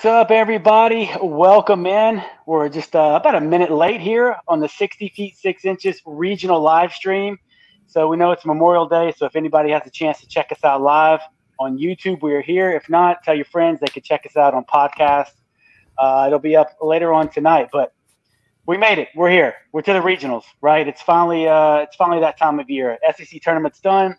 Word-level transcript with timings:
What's 0.00 0.06
up, 0.06 0.30
everybody? 0.30 1.10
Welcome 1.20 1.84
in. 1.84 2.22
We're 2.46 2.70
just 2.70 2.96
uh, 2.96 3.18
about 3.20 3.34
a 3.34 3.40
minute 3.42 3.70
late 3.70 4.00
here 4.00 4.34
on 4.48 4.58
the 4.58 4.66
60 4.66 5.10
feet 5.10 5.36
6 5.36 5.66
inches 5.66 6.00
regional 6.06 6.58
live 6.58 6.94
stream. 6.94 7.38
So 7.86 8.08
we 8.08 8.16
know 8.16 8.30
it's 8.30 8.46
Memorial 8.46 8.88
Day. 8.88 9.12
So 9.14 9.26
if 9.26 9.36
anybody 9.36 9.72
has 9.72 9.82
a 9.84 9.90
chance 9.90 10.18
to 10.20 10.26
check 10.26 10.52
us 10.52 10.64
out 10.64 10.80
live 10.80 11.20
on 11.58 11.76
YouTube, 11.76 12.22
we're 12.22 12.40
here. 12.40 12.70
If 12.70 12.88
not, 12.88 13.22
tell 13.24 13.34
your 13.34 13.44
friends 13.44 13.80
they 13.80 13.88
could 13.88 14.02
check 14.02 14.24
us 14.24 14.38
out 14.38 14.54
on 14.54 14.64
podcast. 14.64 15.32
Uh, 15.98 16.24
it'll 16.28 16.38
be 16.38 16.56
up 16.56 16.78
later 16.80 17.12
on 17.12 17.28
tonight. 17.28 17.68
But 17.70 17.92
we 18.64 18.78
made 18.78 18.98
it. 18.98 19.08
We're 19.14 19.30
here. 19.30 19.54
We're 19.70 19.82
to 19.82 19.92
the 19.92 20.00
regionals, 20.00 20.44
right? 20.62 20.88
It's 20.88 21.02
finally 21.02 21.46
uh, 21.46 21.80
it's 21.80 21.96
finally 21.96 22.20
that 22.20 22.38
time 22.38 22.58
of 22.58 22.70
year. 22.70 22.96
SEC 23.18 23.42
tournament's 23.42 23.80
done 23.80 24.16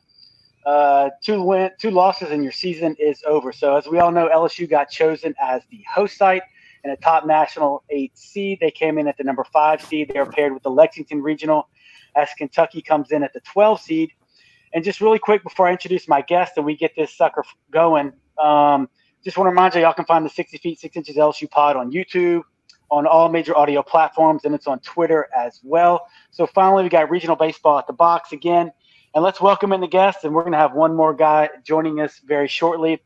uh, 0.66 1.10
two 1.24 1.42
win, 1.42 1.72
two 1.80 1.92
losses, 1.92 2.32
and 2.32 2.44
your 2.44 2.52
season 2.52 2.96
is 3.00 3.24
over. 3.28 3.52
So, 3.52 3.76
as 3.76 3.88
we 3.88 4.00
all 4.00 4.12
know, 4.12 4.30
LSU 4.30 4.70
got 4.70 4.90
chosen 4.90 5.34
as 5.42 5.64
the 5.72 5.84
host 5.92 6.18
site 6.18 6.44
and 6.84 6.94
a 6.94 6.98
top 6.98 7.26
national 7.26 7.84
eight 7.90 8.18
seed. 8.18 8.60
They 8.60 8.72
came 8.72 8.98
in 8.98 9.08
at 9.08 9.18
the 9.18 9.24
number 9.24 9.44
five 9.44 9.82
seed. 9.82 10.12
They 10.14 10.20
are 10.20 10.26
paired 10.26 10.54
with 10.54 10.64
the 10.64 10.72
Lexington 10.72 11.22
Regional, 11.22 11.68
as 12.16 12.30
Kentucky 12.38 12.82
comes 12.82 13.12
in 13.12 13.24
at 13.24 13.34
the 13.34 13.40
12 13.42 13.82
seed. 13.82 14.12
And 14.74 14.84
just 14.84 15.02
really 15.02 15.20
quick 15.20 15.44
before 15.44 15.68
I 15.68 15.72
introduce 15.72 16.08
my 16.08 16.22
guest 16.22 16.54
and 16.56 16.66
we 16.66 16.76
get 16.76 16.96
this 16.96 17.16
sucker 17.16 17.44
going, 17.72 18.14
um, 18.42 18.90
just 19.24 19.38
want 19.38 19.48
to 19.48 19.52
remind 19.52 19.76
you, 19.76 19.82
y'all 19.82 19.94
can 19.94 20.06
find 20.06 20.26
the 20.26 20.30
60 20.30 20.58
feet, 20.58 20.80
six 20.80 20.96
inches 20.96 21.16
LSU 21.16 21.50
pod 21.50 21.76
on 21.76 21.92
YouTube, 21.92 22.42
on 22.90 23.06
all 23.06 23.30
major 23.30 23.56
audio 23.56 23.82
platforms, 23.84 24.46
and 24.46 24.56
it's 24.56 24.68
on 24.68 24.80
Twitter 24.80 25.28
as 25.38 25.60
well. 25.64 26.08
So 26.32 26.48
finally, 26.48 26.84
we 26.84 26.90
got 26.90 27.10
regional 27.10 27.36
baseball 27.36 27.78
at 27.78 27.88
the 27.88 27.94
box 27.94 28.32
again. 28.32 28.72
And 29.14 29.24
let's 29.24 29.42
welcome 29.42 29.74
in 29.74 29.82
the 29.82 29.88
guests. 29.88 30.24
And 30.24 30.34
we're 30.34 30.44
going 30.44 30.54
to 30.54 30.58
have 30.58 30.74
one 30.74 30.96
more 30.96 31.14
guy 31.14 31.50
joining 31.66 32.00
us 32.00 32.22
very 32.26 32.48
shortly. 32.48 33.02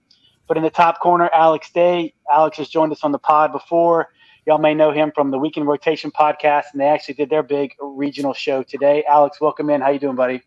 But 0.47 0.58
in 0.58 0.62
the 0.62 0.70
top 0.70 1.00
corner, 1.00 1.30
Alex 1.34 1.72
Day. 1.72 2.14
Alex 2.31 2.58
has 2.58 2.70
joined 2.70 2.92
us 2.92 3.03
on 3.03 3.12
the 3.12 3.17
pod 3.17 3.52
before. 3.52 4.09
Y'all 4.45 4.59
may 4.59 4.75
know 4.75 4.92
him 4.92 5.12
from 5.16 5.31
the 5.31 5.39
Weekend 5.39 5.66
Rotation 5.66 6.12
podcast, 6.12 6.66
and 6.72 6.80
they 6.80 6.86
actually 6.86 7.16
did 7.16 7.31
their 7.31 7.42
big 7.42 7.72
regional 7.81 8.31
show 8.31 8.62
today. 8.62 9.03
Alex, 9.09 9.42
welcome 9.42 9.72
in. 9.72 9.81
How 9.81 9.89
you 9.89 9.97
doing, 9.97 10.16
buddy? 10.16 10.44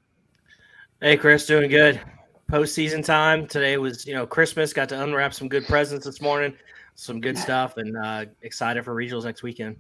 Hey, 1.01 1.17
Chris, 1.17 1.47
doing 1.47 1.69
good. 1.69 2.01
Postseason 2.49 3.05
time 3.05 3.49
today 3.49 3.77
was, 3.77 4.07
you 4.07 4.15
know, 4.15 4.25
Christmas. 4.25 4.73
Got 4.73 4.89
to 4.91 5.03
unwrap 5.03 5.35
some 5.35 5.49
good 5.49 5.67
presents 5.67 6.07
this 6.07 6.21
morning, 6.21 6.55
some 6.95 7.21
good 7.21 7.37
stuff, 7.37 7.77
and 7.77 7.97
uh, 7.97 8.27
excited 8.43 8.85
for 8.85 8.95
regionals 8.95 9.25
next 9.25 9.43
weekend. 9.43 9.77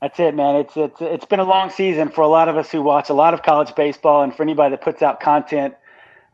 That's 0.00 0.18
it, 0.18 0.34
man. 0.34 0.56
It's 0.56 0.76
it's 0.76 1.00
it's 1.00 1.24
been 1.26 1.40
a 1.40 1.44
long 1.44 1.68
season 1.68 2.08
for 2.08 2.22
a 2.22 2.28
lot 2.28 2.48
of 2.48 2.56
us 2.56 2.70
who 2.70 2.80
watch 2.80 3.10
a 3.10 3.14
lot 3.14 3.34
of 3.34 3.42
college 3.42 3.74
baseball, 3.74 4.22
and 4.22 4.34
for 4.34 4.42
anybody 4.42 4.70
that 4.70 4.82
puts 4.82 5.02
out 5.02 5.20
content. 5.20 5.74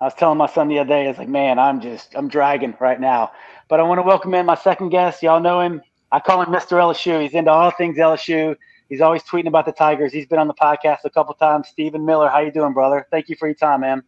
I 0.00 0.04
was 0.04 0.14
telling 0.14 0.38
my 0.38 0.46
son 0.46 0.68
the 0.68 0.78
other 0.78 0.88
day, 0.88 1.06
I 1.06 1.08
was 1.08 1.18
like, 1.18 1.28
man, 1.28 1.58
I'm 1.58 1.80
just 1.80 2.14
I'm 2.14 2.28
dragging 2.28 2.76
right 2.80 3.00
now. 3.00 3.32
But 3.68 3.80
I 3.80 3.82
want 3.82 3.98
to 3.98 4.02
welcome 4.02 4.34
in 4.34 4.46
my 4.46 4.54
second 4.54 4.90
guest. 4.90 5.22
Y'all 5.22 5.40
know 5.40 5.60
him. 5.60 5.82
I 6.12 6.20
call 6.20 6.42
him 6.42 6.52
Mr. 6.52 6.78
LSU. 6.78 7.20
He's 7.20 7.32
into 7.32 7.50
all 7.50 7.72
things 7.72 7.96
LSU. 7.96 8.54
He's 8.88 9.00
always 9.00 9.24
tweeting 9.24 9.48
about 9.48 9.66
the 9.66 9.72
Tigers. 9.72 10.12
He's 10.12 10.26
been 10.26 10.38
on 10.38 10.46
the 10.46 10.54
podcast 10.54 10.98
a 11.04 11.10
couple 11.10 11.34
times. 11.34 11.66
Steven 11.68 12.04
Miller, 12.04 12.28
how 12.28 12.38
you 12.38 12.52
doing, 12.52 12.72
brother? 12.72 13.04
Thank 13.10 13.28
you 13.28 13.34
for 13.34 13.48
your 13.48 13.56
time, 13.56 13.80
man. 13.80 14.04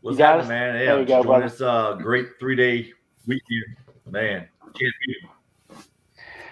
What's 0.00 0.18
happening, 0.18 0.48
man? 0.48 0.74
Yeah, 0.74 0.96
there 0.96 1.04
go, 1.04 1.22
brother. 1.22 1.48
This 1.48 1.60
uh, 1.60 1.94
great 1.94 2.26
three 2.40 2.56
day 2.56 2.90
weekend, 3.26 3.76
man. 4.10 4.48
Can't 4.60 4.76
beat 5.06 5.16
it. 5.22 5.37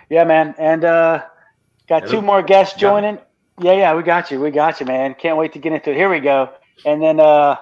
Yeah, 0.09 0.25
man. 0.25 0.55
And 0.59 0.85
uh, 0.85 1.25
got 1.89 2.03
Hello. 2.03 2.13
two 2.13 2.23
more 2.23 2.43
guests 2.43 2.79
joining. 2.79 3.19
Yeah, 3.61 3.73
yeah, 3.73 3.95
we 3.95 4.03
got 4.03 4.31
you. 4.31 4.41
We 4.41 4.51
got 4.51 4.81
you, 4.81 4.87
man. 4.87 5.15
Can't 5.15 5.37
wait 5.37 5.53
to 5.55 5.59
get 5.59 5.73
into 5.73 5.91
it. 5.91 5.97
Here 5.97 6.11
we 6.11 6.21
go. 6.21 6.51
And 6.85 7.03
then 7.03 7.21
uh, 7.21 7.57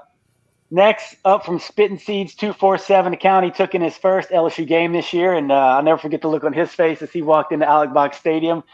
next 0.70 1.16
up 1.24 1.44
from 1.44 1.60
Spitting 1.60 1.98
Seeds 1.98 2.34
247 2.34 3.14
account, 3.14 3.44
he 3.44 3.50
took 3.50 3.74
in 3.74 3.80
his 3.80 3.96
first 3.96 4.30
LSU 4.30 4.66
game 4.66 4.92
this 4.92 5.12
year. 5.12 5.32
And 5.34 5.52
uh, 5.52 5.54
I'll 5.54 5.82
never 5.82 5.98
forget 5.98 6.20
the 6.20 6.28
look 6.28 6.44
on 6.44 6.52
his 6.52 6.70
face 6.70 7.00
as 7.00 7.12
he 7.12 7.22
walked 7.22 7.52
into 7.52 7.66
Alex 7.66 7.92
Box 7.92 8.18
Stadium. 8.18 8.64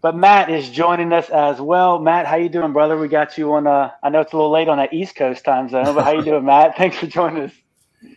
But 0.00 0.16
Matt 0.16 0.50
is 0.50 0.68
joining 0.68 1.12
us 1.12 1.28
as 1.28 1.60
well. 1.60 1.98
Matt, 1.98 2.26
how 2.26 2.36
you 2.36 2.48
doing, 2.48 2.72
brother? 2.72 2.96
We 2.96 3.08
got 3.08 3.36
you 3.36 3.52
on. 3.54 3.66
Uh, 3.66 3.90
I 4.02 4.10
know 4.10 4.20
it's 4.20 4.32
a 4.32 4.36
little 4.36 4.50
late 4.50 4.68
on 4.68 4.78
that 4.78 4.92
East 4.92 5.16
Coast 5.16 5.44
time 5.44 5.68
zone, 5.68 5.92
but 5.94 6.04
how 6.04 6.12
you 6.12 6.22
doing, 6.22 6.44
Matt? 6.44 6.76
Thanks 6.78 6.96
for 6.96 7.06
joining 7.06 7.44
us. 7.44 7.52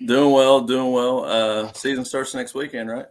Doing 0.06 0.32
well, 0.32 0.62
doing 0.62 0.92
well. 0.92 1.26
Uh, 1.26 1.74
season 1.74 2.06
starts 2.06 2.36
next 2.36 2.54
weekend, 2.54 2.90
right? 2.90 3.08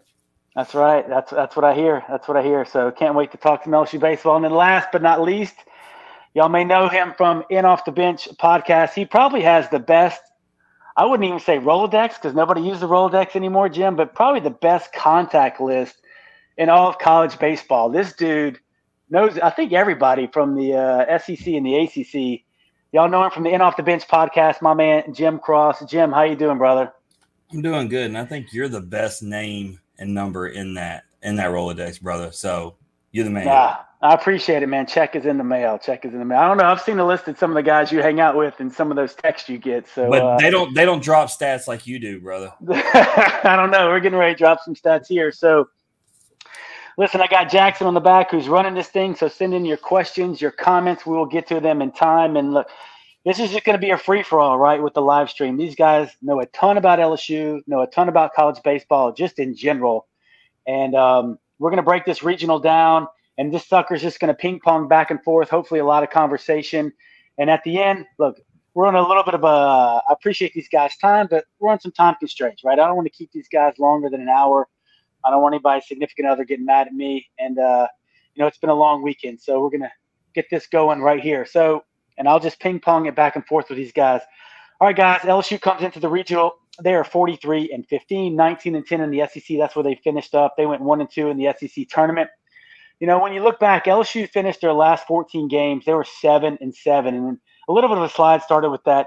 That's 0.54 0.74
right. 0.74 1.08
That's 1.08 1.30
that's 1.30 1.54
what 1.54 1.64
I 1.64 1.74
hear. 1.74 2.04
That's 2.08 2.26
what 2.26 2.36
I 2.36 2.42
hear. 2.42 2.64
So 2.64 2.90
can't 2.90 3.14
wait 3.14 3.30
to 3.32 3.38
talk 3.38 3.62
to 3.64 3.70
LSU 3.70 4.00
baseball. 4.00 4.36
And 4.36 4.44
then 4.44 4.52
last 4.52 4.88
but 4.90 5.02
not 5.02 5.22
least, 5.22 5.54
y'all 6.34 6.48
may 6.48 6.64
know 6.64 6.88
him 6.88 7.14
from 7.16 7.44
In 7.50 7.64
Off 7.64 7.84
the 7.84 7.92
Bench 7.92 8.28
podcast. 8.40 8.94
He 8.94 9.04
probably 9.04 9.42
has 9.42 9.68
the 9.70 9.78
best. 9.78 10.20
I 10.96 11.06
wouldn't 11.06 11.26
even 11.26 11.38
say 11.38 11.58
Rolodex 11.58 12.14
because 12.14 12.34
nobody 12.34 12.62
uses 12.62 12.80
the 12.80 12.88
Rolodex 12.88 13.36
anymore, 13.36 13.68
Jim. 13.68 13.94
But 13.94 14.14
probably 14.14 14.40
the 14.40 14.50
best 14.50 14.92
contact 14.92 15.60
list 15.60 16.02
in 16.58 16.68
all 16.68 16.88
of 16.88 16.98
college 16.98 17.38
baseball. 17.38 17.88
This 17.88 18.12
dude 18.12 18.58
knows. 19.08 19.38
I 19.38 19.50
think 19.50 19.72
everybody 19.72 20.26
from 20.26 20.56
the 20.56 20.74
uh, 20.74 21.18
SEC 21.18 21.46
and 21.46 21.64
the 21.64 21.76
ACC. 21.76 22.42
Y'all 22.92 23.08
know 23.08 23.22
him 23.22 23.30
from 23.30 23.44
the 23.44 23.50
In 23.50 23.60
Off 23.60 23.76
the 23.76 23.84
Bench 23.84 24.08
podcast. 24.08 24.60
My 24.62 24.74
man 24.74 25.14
Jim 25.14 25.38
Cross. 25.38 25.84
Jim, 25.84 26.10
how 26.10 26.24
you 26.24 26.34
doing, 26.34 26.58
brother? 26.58 26.92
I'm 27.52 27.62
doing 27.62 27.88
good, 27.88 28.06
and 28.06 28.18
I 28.18 28.24
think 28.24 28.52
you're 28.52 28.68
the 28.68 28.80
best 28.80 29.22
name 29.22 29.78
and 30.00 30.14
number 30.14 30.48
in 30.48 30.74
that 30.74 31.04
in 31.22 31.36
that 31.36 31.50
Rolodex, 31.50 32.00
brother. 32.00 32.32
So 32.32 32.76
you're 33.12 33.24
the 33.24 33.30
man. 33.30 33.46
Yeah, 33.46 33.76
I 34.02 34.14
appreciate 34.14 34.62
it, 34.62 34.66
man. 34.66 34.86
Check 34.86 35.14
is 35.14 35.26
in 35.26 35.36
the 35.36 35.44
mail. 35.44 35.78
Check 35.78 36.04
is 36.04 36.12
in 36.12 36.18
the 36.18 36.24
mail. 36.24 36.38
I 36.38 36.48
don't 36.48 36.56
know. 36.56 36.64
I've 36.64 36.80
seen 36.80 36.96
the 36.96 37.04
list 37.04 37.28
of 37.28 37.38
some 37.38 37.50
of 37.50 37.54
the 37.54 37.62
guys 37.62 37.92
you 37.92 38.00
hang 38.00 38.18
out 38.18 38.36
with 38.36 38.58
and 38.58 38.72
some 38.72 38.90
of 38.90 38.96
those 38.96 39.14
texts 39.14 39.48
you 39.48 39.58
get. 39.58 39.86
So, 39.86 40.08
but 40.08 40.22
uh, 40.22 40.38
they 40.38 40.50
don't 40.50 40.74
they 40.74 40.84
don't 40.84 41.02
drop 41.02 41.28
stats 41.28 41.68
like 41.68 41.86
you 41.86 41.98
do, 41.98 42.20
brother. 42.20 42.52
I 42.68 43.54
don't 43.56 43.70
know. 43.70 43.88
We're 43.88 44.00
getting 44.00 44.18
ready 44.18 44.34
to 44.34 44.38
drop 44.38 44.60
some 44.64 44.74
stats 44.74 45.06
here. 45.06 45.30
So, 45.30 45.68
listen, 46.96 47.20
I 47.20 47.26
got 47.26 47.50
Jackson 47.50 47.86
on 47.86 47.94
the 47.94 48.00
back 48.00 48.30
who's 48.30 48.48
running 48.48 48.74
this 48.74 48.88
thing. 48.88 49.14
So 49.14 49.28
send 49.28 49.52
in 49.54 49.64
your 49.64 49.76
questions, 49.76 50.40
your 50.40 50.50
comments. 50.50 51.04
We 51.04 51.14
will 51.16 51.26
get 51.26 51.46
to 51.48 51.60
them 51.60 51.82
in 51.82 51.92
time. 51.92 52.36
And 52.36 52.54
look, 52.54 52.68
this 53.24 53.38
is 53.38 53.50
just 53.50 53.64
going 53.64 53.76
to 53.78 53.80
be 53.80 53.90
a 53.90 53.98
free 53.98 54.22
for 54.22 54.40
all, 54.40 54.58
right? 54.58 54.82
With 54.82 54.94
the 54.94 55.02
live 55.02 55.28
stream, 55.28 55.56
these 55.56 55.74
guys 55.74 56.10
know 56.22 56.40
a 56.40 56.46
ton 56.46 56.78
about 56.78 56.98
LSU, 56.98 57.60
know 57.66 57.82
a 57.82 57.86
ton 57.86 58.08
about 58.08 58.32
college 58.34 58.62
baseball, 58.64 59.12
just 59.12 59.38
in 59.38 59.54
general. 59.54 60.06
And 60.66 60.94
um, 60.94 61.38
we're 61.58 61.70
going 61.70 61.78
to 61.78 61.82
break 61.82 62.06
this 62.06 62.22
regional 62.22 62.58
down, 62.58 63.06
and 63.36 63.52
this 63.52 63.66
sucker's 63.66 64.00
just 64.00 64.20
going 64.20 64.28
to 64.28 64.34
ping 64.34 64.60
pong 64.60 64.88
back 64.88 65.10
and 65.10 65.22
forth. 65.22 65.50
Hopefully, 65.50 65.80
a 65.80 65.84
lot 65.84 66.02
of 66.02 66.10
conversation. 66.10 66.92
And 67.38 67.50
at 67.50 67.62
the 67.64 67.82
end, 67.82 68.06
look, 68.18 68.40
we're 68.74 68.86
on 68.86 68.94
a 68.94 69.06
little 69.06 69.24
bit 69.24 69.34
of 69.34 69.44
a. 69.44 69.46
I 69.46 70.12
appreciate 70.12 70.54
these 70.54 70.68
guys' 70.68 70.96
time, 70.96 71.26
but 71.30 71.44
we're 71.58 71.70
on 71.70 71.80
some 71.80 71.92
time 71.92 72.14
constraints, 72.18 72.64
right? 72.64 72.78
I 72.78 72.86
don't 72.86 72.96
want 72.96 73.06
to 73.06 73.12
keep 73.12 73.32
these 73.32 73.48
guys 73.48 73.74
longer 73.78 74.08
than 74.08 74.22
an 74.22 74.28
hour. 74.28 74.68
I 75.24 75.30
don't 75.30 75.42
want 75.42 75.54
anybody's 75.54 75.86
significant 75.86 76.28
other 76.28 76.44
getting 76.44 76.64
mad 76.64 76.86
at 76.86 76.94
me. 76.94 77.26
And 77.38 77.58
uh, 77.58 77.86
you 78.34 78.42
know, 78.42 78.46
it's 78.46 78.58
been 78.58 78.70
a 78.70 78.74
long 78.74 79.02
weekend, 79.02 79.40
so 79.40 79.60
we're 79.60 79.70
gonna 79.70 79.92
get 80.34 80.46
this 80.50 80.66
going 80.66 81.02
right 81.02 81.20
here. 81.20 81.44
So 81.44 81.84
and 82.20 82.28
I'll 82.28 82.38
just 82.38 82.60
ping 82.60 82.78
pong 82.78 83.06
it 83.06 83.16
back 83.16 83.34
and 83.34 83.44
forth 83.46 83.70
with 83.70 83.78
these 83.78 83.92
guys. 83.92 84.20
All 84.78 84.86
right, 84.86 84.96
guys, 84.96 85.22
LSU 85.22 85.58
comes 85.58 85.82
into 85.82 86.00
the 86.00 86.08
regional. 86.08 86.52
They 86.80 86.94
are 86.94 87.02
43 87.02 87.70
and 87.72 87.86
15, 87.88 88.36
19 88.36 88.74
and 88.76 88.86
10 88.86 89.00
in 89.00 89.10
the 89.10 89.26
SEC. 89.26 89.56
That's 89.58 89.74
where 89.74 89.82
they 89.82 89.94
finished 89.96 90.34
up. 90.34 90.54
They 90.56 90.66
went 90.66 90.82
one 90.82 91.00
and 91.00 91.10
two 91.10 91.28
in 91.28 91.38
the 91.38 91.52
SEC 91.58 91.88
tournament. 91.88 92.28
You 93.00 93.06
know, 93.06 93.18
when 93.18 93.32
you 93.32 93.42
look 93.42 93.58
back, 93.58 93.86
LSU 93.86 94.28
finished 94.28 94.60
their 94.60 94.74
last 94.74 95.06
14 95.06 95.48
games. 95.48 95.86
They 95.86 95.94
were 95.94 96.04
seven 96.04 96.58
and 96.60 96.74
seven, 96.74 97.14
and 97.14 97.38
a 97.68 97.72
little 97.72 97.88
bit 97.88 97.96
of 97.96 98.04
a 98.04 98.10
slide 98.10 98.42
started 98.42 98.70
with 98.70 98.84
that 98.84 99.06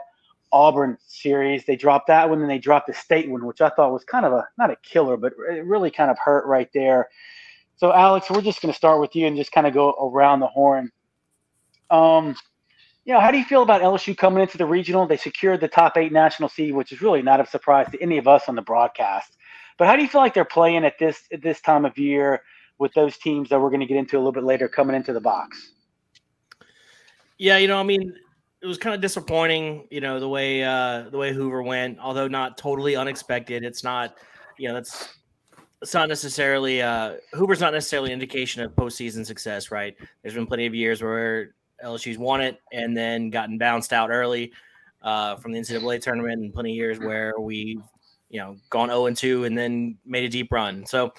Auburn 0.52 0.98
series. 1.06 1.66
They 1.66 1.76
dropped 1.76 2.08
that 2.08 2.28
one, 2.28 2.42
and 2.42 2.50
they 2.50 2.58
dropped 2.58 2.88
the 2.88 2.94
state 2.96 3.30
one, 3.30 3.46
which 3.46 3.62
I 3.62 3.70
thought 3.70 3.94
was 3.94 4.04
kind 4.04 4.26
of 4.26 4.34
a 4.34 4.48
not 4.58 4.72
a 4.72 4.76
killer, 4.78 5.18
but 5.18 5.34
it 5.52 5.66
really 5.66 5.92
kind 5.92 6.10
of 6.10 6.18
hurt 6.18 6.48
right 6.48 6.70
there. 6.74 7.10
So, 7.76 7.94
Alex, 7.94 8.32
we're 8.32 8.42
just 8.42 8.60
going 8.60 8.72
to 8.72 8.78
start 8.78 9.00
with 9.00 9.16
you 9.16 9.28
and 9.28 9.38
just 9.38 9.52
kind 9.52 9.68
of 9.68 9.74
go 9.76 9.92
around 9.92 10.40
the 10.40 10.48
horn. 10.48 10.92
Um, 11.92 12.36
you 13.06 13.14
know, 13.14 13.20
how 13.20 13.32
do 13.32 13.38
you 13.38 13.44
feel 13.44 13.64
about 13.64 13.82
LSU 13.82 14.16
coming 14.16 14.42
into 14.42 14.58
the 14.58 14.66
regional? 14.66 15.06
They 15.06 15.18
secured 15.18 15.60
the 15.60 15.68
top 15.68 15.98
eight 15.98 16.12
national 16.12 16.50
seed, 16.50 16.74
which 16.74 16.92
is 16.92 17.02
really 17.02 17.22
not 17.22 17.42
a 17.42 17.46
surprise 17.46 17.88
to 17.92 18.02
any 18.02 18.18
of 18.18 18.28
us 18.28 18.48
on 18.48 18.56
the 18.56 18.62
broadcast. 18.62 19.38
But 19.78 19.88
how 19.88 19.96
do 19.96 20.02
you 20.02 20.08
feel 20.08 20.22
like 20.22 20.34
they're 20.34 20.46
playing 20.46 20.86
at 20.86 20.98
this 21.00 21.24
at 21.34 21.42
this 21.42 21.60
time 21.60 21.84
of 21.84 21.98
year 21.98 22.42
with 22.78 22.94
those 22.94 23.18
teams 23.18 23.50
that 23.50 23.60
we're 23.60 23.70
going 23.70 23.82
to 23.82 23.86
get 23.86 23.98
into 23.98 24.18
a 24.18 24.20
little 24.20 24.32
bit 24.32 24.44
later 24.44 24.70
coming 24.70 24.96
into 24.96 25.12
the 25.12 25.20
box? 25.20 25.74
Yeah, 27.38 27.58
you 27.58 27.68
know, 27.68 27.80
I 27.80 27.84
mean, 27.84 28.14
it 28.62 28.68
was 28.68 28.78
kind 28.78 28.96
of 28.96 29.02
disappointing, 29.02 29.88
you 29.92 30.00
know, 30.00 30.20
the 30.20 30.30
way 30.30 30.64
uh, 30.64 31.10
the 31.10 31.18
way 31.18 31.34
Hoover 31.34 31.62
went. 31.62 32.00
Although 32.00 32.30
not 32.30 32.58
totally 32.58 32.96
unexpected, 32.96 33.66
it's 33.66 33.84
not, 33.84 34.16
you 34.58 34.70
know, 34.70 34.76
that's 34.76 35.10
it's 35.82 35.94
not 35.94 36.08
necessarily 36.08 36.82
uh, 36.82 37.16
Hoover's 37.34 37.60
not 37.60 37.74
necessarily 37.74 38.14
an 38.14 38.14
indication 38.14 38.64
of 38.64 38.72
postseason 38.72 39.26
success, 39.26 39.72
right? 39.72 39.94
There's 40.22 40.36
been 40.36 40.48
plenty 40.48 40.66
of 40.68 40.74
years 40.74 41.02
where 41.02 41.56
LSU's 41.84 42.18
won 42.18 42.42
it 42.42 42.60
and 42.72 42.96
then 42.96 43.30
gotten 43.30 43.58
bounced 43.58 43.94
out 43.94 44.10
early 44.10 44.52
uh, 45.02 45.36
from 45.36 45.52
the 45.52 45.60
NCAA 45.60 46.02
tournament, 46.02 46.42
and 46.42 46.54
plenty 46.54 46.72
of 46.72 46.76
years 46.76 47.00
where 47.00 47.40
we've 47.40 47.82
you 48.30 48.40
know 48.40 48.56
gone 48.70 48.90
0 48.90 49.06
and 49.08 49.18
2 49.18 49.46
and 49.46 49.58
then 49.58 49.98
made 50.06 50.24
a 50.24 50.30
deep 50.30 50.52
run. 50.52 50.86
So 50.86 51.14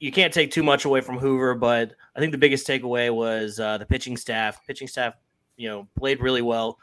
you 0.00 0.12
can't 0.12 0.32
take 0.32 0.50
too 0.50 0.62
much 0.62 0.84
away 0.84 1.00
from 1.00 1.18
Hoover, 1.18 1.54
but 1.54 1.92
I 2.14 2.20
think 2.20 2.32
the 2.32 2.38
biggest 2.38 2.66
takeaway 2.66 3.12
was 3.14 3.58
uh, 3.58 3.78
the 3.78 3.86
pitching 3.86 4.16
staff. 4.16 4.64
Pitching 4.66 4.88
staff, 4.88 5.14
you 5.56 5.68
know, 5.68 5.88
played 5.98 6.20
really 6.20 6.42
well. 6.42 6.78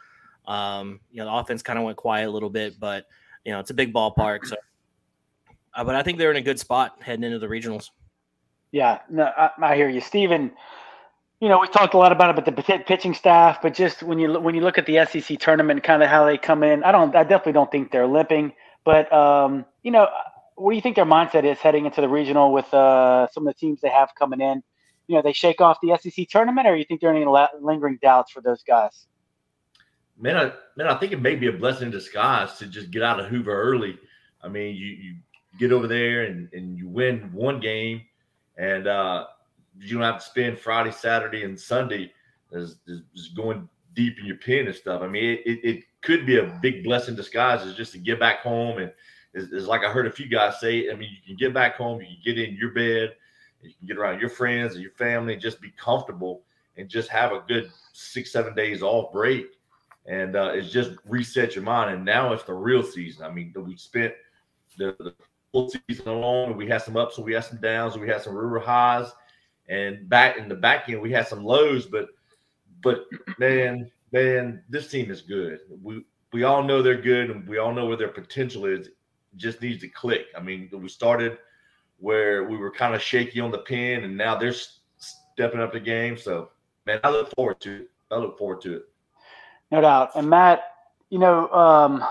Um, 0.46 1.00
you 1.12 1.20
know, 1.20 1.26
the 1.26 1.34
offense 1.34 1.62
kind 1.62 1.80
of 1.80 1.86
went 1.86 1.98
quiet 1.98 2.28
a 2.28 2.32
little 2.32 2.50
bit, 2.50 2.80
but 2.80 3.06
you 3.46 3.52
know, 3.52 3.60
it's 3.60 3.70
a 3.70 3.74
big 3.74 3.94
ballpark, 3.94 4.46
so 4.46 4.56
uh, 5.76 5.84
but 5.84 5.96
I 5.96 6.04
think 6.04 6.18
they're 6.18 6.32
in 6.32 6.38
a 6.38 6.42
good 6.42 6.60
spot 6.60 6.98
heading 7.02 7.24
into 7.24 7.40
the 7.40 7.48
regionals. 7.48 7.90
Yeah, 8.72 9.00
no, 9.10 9.32
I, 9.38 9.52
I 9.62 9.76
hear 9.76 9.90
you, 9.90 10.02
Stephen. 10.02 10.52
You 11.44 11.50
know, 11.50 11.60
we 11.60 11.68
talked 11.68 11.94
a 11.94 11.98
lot 11.98 12.14
about 12.14 12.30
it, 12.30 12.42
but 12.42 12.46
the 12.46 12.84
pitching 12.88 13.14
staff. 13.14 13.62
But 13.62 13.74
just 13.74 14.02
when 14.02 14.18
you 14.18 14.40
when 14.40 14.56
you 14.56 14.62
look 14.62 14.78
at 14.78 14.86
the 14.86 15.06
SEC 15.06 15.38
tournament, 15.40 15.84
kind 15.84 16.02
of 16.02 16.08
how 16.08 16.24
they 16.24 16.38
come 16.38 16.64
in, 16.64 16.86
I 16.86 16.94
don't, 16.94 17.14
I 17.14 17.24
definitely 17.24 17.52
don't 17.52 17.70
think 17.70 17.92
they're 17.92 18.08
limping. 18.08 18.54
But 18.86 19.12
um, 19.12 19.66
you 19.82 19.92
know, 19.92 20.08
what 20.56 20.72
do 20.72 20.78
you 20.78 20.82
think 20.82 20.96
their 20.96 21.04
mindset 21.04 21.44
is 21.44 21.58
heading 21.58 21.86
into 21.86 22.00
the 22.00 22.08
regional 22.08 22.54
with 22.54 22.74
uh, 22.74 23.28
some 23.34 23.46
of 23.46 23.54
the 23.54 23.60
teams 23.60 23.82
they 23.82 23.90
have 23.90 24.16
coming 24.18 24.40
in? 24.40 24.64
You 25.08 25.16
know, 25.16 25.22
they 25.22 25.34
shake 25.34 25.60
off 25.60 25.80
the 25.82 26.00
SEC 26.02 26.30
tournament, 26.30 26.66
or 26.66 26.78
you 26.78 26.86
think 26.86 27.02
there 27.02 27.12
are 27.12 27.14
any 27.14 27.26
lingering 27.60 28.00
doubts 28.02 28.32
for 28.32 28.40
those 28.40 28.64
guys? 28.64 29.08
Man, 30.18 30.38
I, 30.38 30.54
man, 30.78 30.88
I 30.88 30.96
think 30.98 31.12
it 31.12 31.22
may 31.22 31.36
be 31.36 31.48
a 31.48 31.52
blessing 31.52 31.88
in 31.88 31.92
disguise 31.92 32.58
to 32.60 32.68
just 32.68 32.90
get 32.90 33.04
out 33.04 33.20
of 33.20 33.26
Hoover 33.26 33.54
early. 33.54 34.00
I 34.42 34.48
mean, 34.48 34.78
you, 34.78 34.86
you 34.86 35.16
get 35.60 35.74
over 35.74 35.88
there 35.88 36.24
and, 36.24 36.48
and 36.54 36.78
you 36.78 36.88
win 36.88 37.34
one 37.34 37.60
game, 37.60 38.04
and 38.56 38.88
uh, 38.88 39.26
you 39.80 39.96
don't 39.96 40.04
have 40.04 40.20
to 40.20 40.26
spend 40.26 40.60
Friday, 40.60 40.92
Saturday, 40.92 41.44
and 41.44 41.60
Sunday 41.60 42.12
as, 42.54 42.78
as 42.88 43.30
going 43.30 43.68
deep 43.94 44.20
in 44.20 44.26
your 44.26 44.38
pen 44.38 44.68
and 44.68 44.76
stuff. 44.76 45.02
I 45.02 45.08
mean, 45.08 45.24
it, 45.24 45.42
it, 45.46 45.60
it 45.64 45.84
could 46.02 46.26
be 46.26 46.38
a 46.38 46.60
big 46.62 46.84
blessing 46.84 47.16
disguise 47.16 47.66
is 47.66 47.76
just 47.76 47.92
to 47.94 47.98
get 47.98 48.20
back 48.20 48.42
home 48.42 48.80
and 48.80 48.92
is, 49.34 49.68
like 49.68 49.84
I 49.84 49.92
heard 49.92 50.08
a 50.08 50.12
few 50.12 50.28
guys 50.28 50.60
say. 50.60 50.90
I 50.92 50.96
mean, 50.96 51.10
you 51.10 51.22
can 51.26 51.36
get 51.36 51.54
back 51.54 51.76
home, 51.76 52.02
you 52.02 52.08
can 52.08 52.18
get 52.24 52.38
in 52.38 52.56
your 52.56 52.72
bed, 52.72 53.16
you 53.62 53.72
can 53.78 53.88
get 53.88 53.98
around 53.98 54.20
your 54.20 54.30
friends 54.30 54.74
and 54.74 54.84
your 54.84 54.92
family, 54.92 55.34
and 55.34 55.42
just 55.42 55.62
be 55.62 55.72
comfortable 55.78 56.44
and 56.78 56.90
just 56.90 57.10
have 57.10 57.32
a 57.32 57.44
good 57.48 57.72
six, 57.94 58.32
seven 58.32 58.56
days 58.56 58.82
off 58.82 59.12
break. 59.12 59.46
And 60.06 60.36
uh, 60.36 60.52
it's 60.54 60.70
just 60.70 60.92
reset 61.08 61.56
your 61.56 61.64
mind. 61.64 61.96
And 61.96 62.04
now 62.04 62.34
it's 62.34 62.44
the 62.44 62.54
real 62.54 62.84
season. 62.84 63.26
I 63.26 63.32
mean, 63.32 63.54
we 63.56 63.78
spent 63.78 64.14
the, 64.78 64.96
the 65.00 65.14
full 65.52 65.72
season 65.88 66.08
alone, 66.08 66.50
and 66.50 66.58
we 66.58 66.68
had 66.68 66.82
some 66.82 66.98
ups 66.98 67.18
and 67.18 67.26
we 67.26 67.34
had 67.34 67.46
some 67.46 67.62
downs, 67.62 67.94
and 67.94 68.02
we 68.02 68.10
had 68.10 68.22
some 68.22 68.36
river 68.36 68.60
highs. 68.60 69.08
And 69.70 70.10
back 70.10 70.38
in 70.38 70.50
the 70.50 70.56
back 70.56 70.90
end, 70.90 71.02
we 71.02 71.12
had 71.12 71.28
some 71.28 71.44
lows, 71.44 71.86
but 71.86 72.10
but 72.84 73.06
man, 73.38 73.90
man, 74.12 74.62
this 74.70 74.90
team 74.90 75.10
is 75.10 75.22
good. 75.22 75.60
We 75.82 76.04
we 76.34 76.44
all 76.44 76.64
know 76.64 76.82
they're 76.82 77.02
good, 77.02 77.30
and 77.30 77.48
we 77.48 77.58
all 77.58 77.74
know 77.74 77.86
where 77.86 77.98
their 77.98 78.10
potential 78.10 78.66
is 78.66 78.90
just 79.36 79.62
needs 79.62 79.82
to 79.82 79.88
click. 79.88 80.28
I 80.36 80.42
mean, 80.42 80.70
we 80.72 80.90
started 80.90 81.38
where 82.00 82.44
we 82.44 82.58
were 82.58 82.72
kind 82.72 82.94
of 82.94 83.02
shaky 83.02 83.40
on 83.40 83.52
the 83.52 83.60
pin, 83.60 84.04
and 84.04 84.18
now 84.18 84.38
they're 84.38 84.54
stepping 84.98 85.60
up 85.60 85.74
the 85.74 85.80
game. 85.80 86.18
So, 86.18 86.50
man, 86.86 87.00
I 87.04 87.10
look 87.10 87.34
forward 87.36 87.60
to 87.62 87.82
it. 87.82 87.90
I 88.12 88.18
look 88.18 88.38
forward 88.38 88.62
to 88.62 88.78
it. 88.78 88.84
No 89.72 89.82
doubt. 89.82 90.12
And 90.16 90.30
Matt, 90.30 90.64
you 91.10 91.20
know, 91.20 91.50
um, 91.50 92.04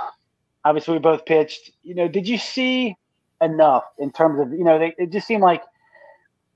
obviously 0.65 0.95
we 0.95 1.01
both 1.01 1.25
pitched. 1.27 1.71
You 1.83 1.95
know, 1.95 2.09
did 2.09 2.27
you 2.27 2.39
see 2.39 2.97
enough 3.41 3.85
in 3.99 4.11
terms 4.11 4.41
of 4.41 4.53
you 4.53 4.65
know? 4.65 4.79
They, 4.79 4.95
it 4.99 5.11
just 5.11 5.27
seemed 5.27 5.43
like 5.43 5.63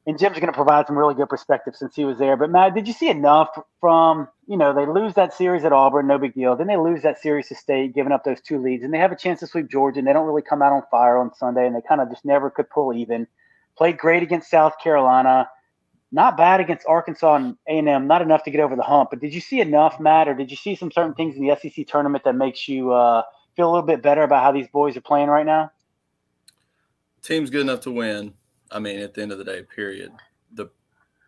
and 0.06 0.18
Jim's 0.18 0.36
going 0.36 0.46
to 0.46 0.52
provide 0.52 0.86
some 0.86 0.96
really 0.96 1.14
good 1.14 1.28
perspective 1.28 1.74
since 1.74 1.96
he 1.96 2.04
was 2.04 2.18
there. 2.18 2.36
But 2.36 2.50
Matt, 2.50 2.74
did 2.74 2.86
you 2.86 2.94
see 2.94 3.08
enough 3.08 3.48
from 3.80 4.28
you 4.46 4.56
know 4.56 4.72
they 4.72 4.86
lose 4.86 5.14
that 5.14 5.34
series 5.34 5.64
at 5.64 5.72
Auburn, 5.72 6.06
no 6.06 6.18
big 6.18 6.34
deal. 6.34 6.54
Then 6.56 6.68
they 6.68 6.76
lose 6.76 7.02
that 7.02 7.20
series 7.20 7.48
to 7.48 7.56
State, 7.56 7.94
giving 7.94 8.12
up 8.12 8.24
those 8.24 8.40
two 8.40 8.62
leads, 8.62 8.84
and 8.84 8.94
they 8.94 8.98
have 8.98 9.12
a 9.12 9.16
chance 9.16 9.40
to 9.40 9.46
sweep 9.46 9.68
Georgia, 9.68 9.98
and 9.98 10.06
they 10.06 10.12
don't 10.12 10.26
really 10.26 10.42
come 10.42 10.62
out 10.62 10.72
on 10.72 10.82
fire 10.90 11.18
on 11.18 11.34
Sunday, 11.34 11.66
and 11.66 11.74
they 11.74 11.80
kind 11.86 12.00
of 12.00 12.08
just 12.08 12.24
never 12.24 12.50
could 12.50 12.70
pull 12.70 12.94
even. 12.94 13.26
Played 13.76 13.98
great 13.98 14.22
against 14.22 14.48
South 14.48 14.74
Carolina, 14.82 15.50
not 16.12 16.36
bad 16.36 16.60
against 16.60 16.86
Arkansas 16.86 17.34
and 17.34 17.56
A 17.68 17.78
and 17.78 17.88
M, 17.88 18.06
not 18.06 18.22
enough 18.22 18.44
to 18.44 18.50
get 18.50 18.60
over 18.60 18.76
the 18.76 18.82
hump. 18.82 19.10
But 19.10 19.20
did 19.20 19.34
you 19.34 19.40
see 19.40 19.60
enough, 19.60 19.98
Matt, 19.98 20.28
or 20.28 20.34
did 20.34 20.50
you 20.50 20.56
see 20.56 20.76
some 20.76 20.92
certain 20.92 21.14
things 21.14 21.36
in 21.36 21.46
the 21.46 21.56
SEC 21.56 21.86
tournament 21.88 22.24
that 22.24 22.34
makes 22.34 22.68
you 22.68 22.92
uh, 22.92 23.22
feel 23.56 23.68
a 23.68 23.72
little 23.72 23.86
bit 23.86 24.02
better 24.02 24.22
about 24.22 24.42
how 24.42 24.52
these 24.52 24.68
boys 24.68 24.96
are 24.96 25.02
playing 25.02 25.28
right 25.28 25.44
now? 25.44 25.70
Team's 27.22 27.50
good 27.50 27.62
enough 27.62 27.80
to 27.80 27.90
win 27.90 28.34
I 28.70 28.78
mean, 28.78 29.00
at 29.00 29.14
the 29.14 29.22
end 29.22 29.32
of 29.32 29.38
the 29.38 29.44
day, 29.44 29.62
period. 29.62 30.12
The 30.52 30.68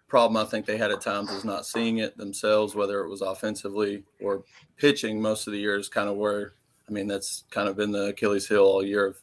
problem 0.09 0.37
I 0.37 0.49
think 0.49 0.67
they 0.67 0.77
had 0.77 0.91
at 0.91 1.01
times 1.01 1.31
is 1.31 1.45
not 1.45 1.67
seeing 1.67 1.99
it 1.99 2.17
themselves, 2.17 2.75
whether 2.75 3.01
it 3.01 3.09
was 3.09 3.21
offensively 3.21 4.05
or 4.21 4.45
pitching. 4.77 5.21
Most 5.21 5.47
of 5.47 5.53
the 5.53 5.59
year 5.59 5.79
is 5.79 5.89
kind 5.89 6.09
of 6.09 6.17
where, 6.17 6.55
I 6.89 6.93
mean, 6.93 7.07
that's 7.07 7.45
kind 7.51 7.69
of 7.69 7.77
been 7.77 7.93
the 7.93 8.09
Achilles 8.09 8.49
heel 8.49 8.65
all 8.65 8.85
year 8.85 9.07
of 9.07 9.17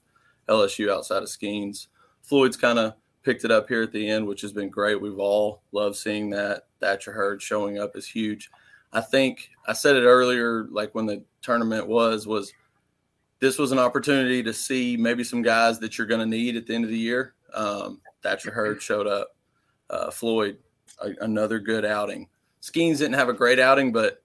LSU 0.48 0.92
outside 0.92 1.24
of 1.24 1.30
Skenes. 1.30 1.88
Floyd's 2.22 2.58
kind 2.58 2.80
of 2.80 2.94
picked 3.24 3.44
it 3.44 3.52
up 3.52 3.68
here 3.68 3.82
at 3.82 3.92
the 3.92 4.08
end, 4.08 4.28
which 4.28 4.42
has 4.42 4.54
been 4.54 4.70
great. 4.70 5.02
We've 5.02 5.20
all 5.20 5.64
loved 5.72 5.96
seeing 5.96 6.30
that. 6.30 6.68
Thatcher 6.80 7.12
Hurd 7.12 7.42
showing 7.42 7.80
up 7.80 7.96
is 7.96 8.08
huge. 8.08 8.52
I 8.94 9.02
think 9.02 9.50
I 9.68 9.74
said 9.74 9.96
it 9.96 10.06
earlier, 10.06 10.68
like 10.70 10.94
when 10.94 11.08
the 11.08 11.24
tournament 11.42 11.88
was, 11.88 12.28
was 12.28 12.54
this 13.40 13.58
was 13.58 13.72
an 13.72 13.80
opportunity 13.80 14.42
to 14.44 14.54
see 14.54 14.96
maybe 14.96 15.24
some 15.24 15.42
guys 15.42 15.80
that 15.80 15.98
you're 15.98 16.08
going 16.08 16.22
to 16.22 16.26
need 16.26 16.56
at 16.56 16.68
the 16.68 16.76
end 16.76 16.86
of 16.86 16.92
the 16.92 16.98
year. 16.98 17.34
Um, 17.54 18.02
Thatcher 18.24 18.52
Hurd 18.52 18.82
showed 18.82 19.08
up. 19.08 19.36
Uh, 19.90 20.10
Floyd, 20.10 20.58
a, 21.02 21.12
another 21.22 21.60
good 21.60 21.86
outing. 21.86 22.28
Skenes 22.62 22.98
didn't 22.98 23.14
have 23.14 23.30
a 23.30 23.34
great 23.34 23.60
outing, 23.60 23.92
but 23.92 24.24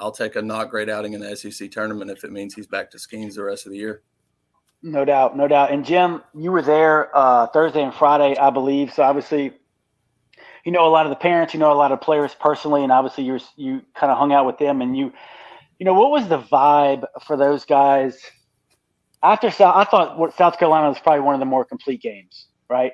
I'll 0.00 0.12
take 0.12 0.36
a 0.36 0.42
not 0.42 0.70
great 0.70 0.88
outing 0.88 1.14
in 1.14 1.20
the 1.20 1.34
SEC 1.36 1.70
tournament 1.70 2.10
if 2.10 2.24
it 2.24 2.32
means 2.32 2.54
he's 2.54 2.66
back 2.66 2.90
to 2.90 2.98
Skenes 2.98 3.34
the 3.34 3.44
rest 3.44 3.66
of 3.66 3.72
the 3.72 3.78
year. 3.78 4.02
No 4.82 5.04
doubt, 5.04 5.36
no 5.36 5.48
doubt. 5.48 5.72
And 5.72 5.84
Jim, 5.84 6.22
you 6.34 6.52
were 6.52 6.62
there 6.62 7.16
uh, 7.16 7.48
Thursday 7.48 7.82
and 7.82 7.92
Friday, 7.92 8.36
I 8.38 8.50
believe. 8.50 8.92
So 8.92 9.02
obviously, 9.02 9.52
you 10.64 10.72
know 10.72 10.86
a 10.86 10.90
lot 10.90 11.06
of 11.06 11.10
the 11.10 11.16
parents, 11.16 11.54
you 11.54 11.60
know 11.60 11.72
a 11.72 11.74
lot 11.74 11.92
of 11.92 12.00
players 12.00 12.36
personally, 12.38 12.82
and 12.82 12.92
obviously 12.92 13.24
you 13.24 13.40
you 13.56 13.80
kind 13.94 14.12
of 14.12 14.18
hung 14.18 14.32
out 14.32 14.46
with 14.46 14.58
them. 14.58 14.82
And 14.82 14.96
you, 14.96 15.12
you 15.78 15.86
know, 15.86 15.94
what 15.94 16.10
was 16.10 16.28
the 16.28 16.40
vibe 16.40 17.04
for 17.26 17.36
those 17.36 17.64
guys 17.64 18.20
after 19.22 19.50
South? 19.50 19.74
I 19.74 19.84
thought 19.84 20.36
South 20.36 20.58
Carolina 20.58 20.90
was 20.90 20.98
probably 20.98 21.22
one 21.22 21.34
of 21.34 21.40
the 21.40 21.46
more 21.46 21.64
complete 21.64 22.02
games, 22.02 22.47
right? 22.68 22.92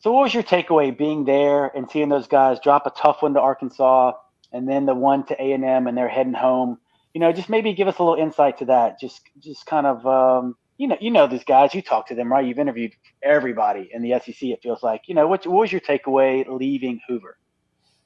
So, 0.00 0.12
what 0.12 0.24
was 0.24 0.34
your 0.34 0.42
takeaway 0.42 0.96
being 0.96 1.24
there 1.24 1.66
and 1.66 1.90
seeing 1.90 2.08
those 2.08 2.26
guys 2.26 2.58
drop 2.60 2.86
a 2.86 2.90
tough 2.90 3.22
one 3.22 3.34
to 3.34 3.40
Arkansas 3.40 4.12
and 4.52 4.68
then 4.68 4.84
the 4.84 4.94
one 4.94 5.24
to 5.26 5.40
A 5.40 5.52
and 5.52 5.64
M, 5.64 5.86
and 5.86 5.96
they're 5.96 6.08
heading 6.08 6.32
home? 6.32 6.78
You 7.14 7.20
know, 7.20 7.32
just 7.32 7.48
maybe 7.48 7.72
give 7.74 7.88
us 7.88 7.98
a 7.98 8.02
little 8.02 8.22
insight 8.22 8.58
to 8.58 8.64
that. 8.66 8.98
Just, 8.98 9.20
just 9.38 9.66
kind 9.66 9.86
of, 9.86 10.06
um, 10.06 10.56
you 10.78 10.88
know, 10.88 10.96
you 11.00 11.10
know 11.10 11.26
these 11.26 11.44
guys. 11.44 11.74
You 11.74 11.82
talk 11.82 12.08
to 12.08 12.14
them, 12.14 12.32
right? 12.32 12.44
You've 12.44 12.58
interviewed 12.58 12.94
everybody 13.22 13.90
in 13.92 14.02
the 14.02 14.18
SEC. 14.18 14.42
It 14.42 14.60
feels 14.62 14.82
like, 14.82 15.02
you 15.06 15.14
know, 15.14 15.28
what, 15.28 15.46
what 15.46 15.60
was 15.60 15.72
your 15.72 15.80
takeaway 15.80 16.44
leaving 16.48 17.00
Hoover? 17.06 17.36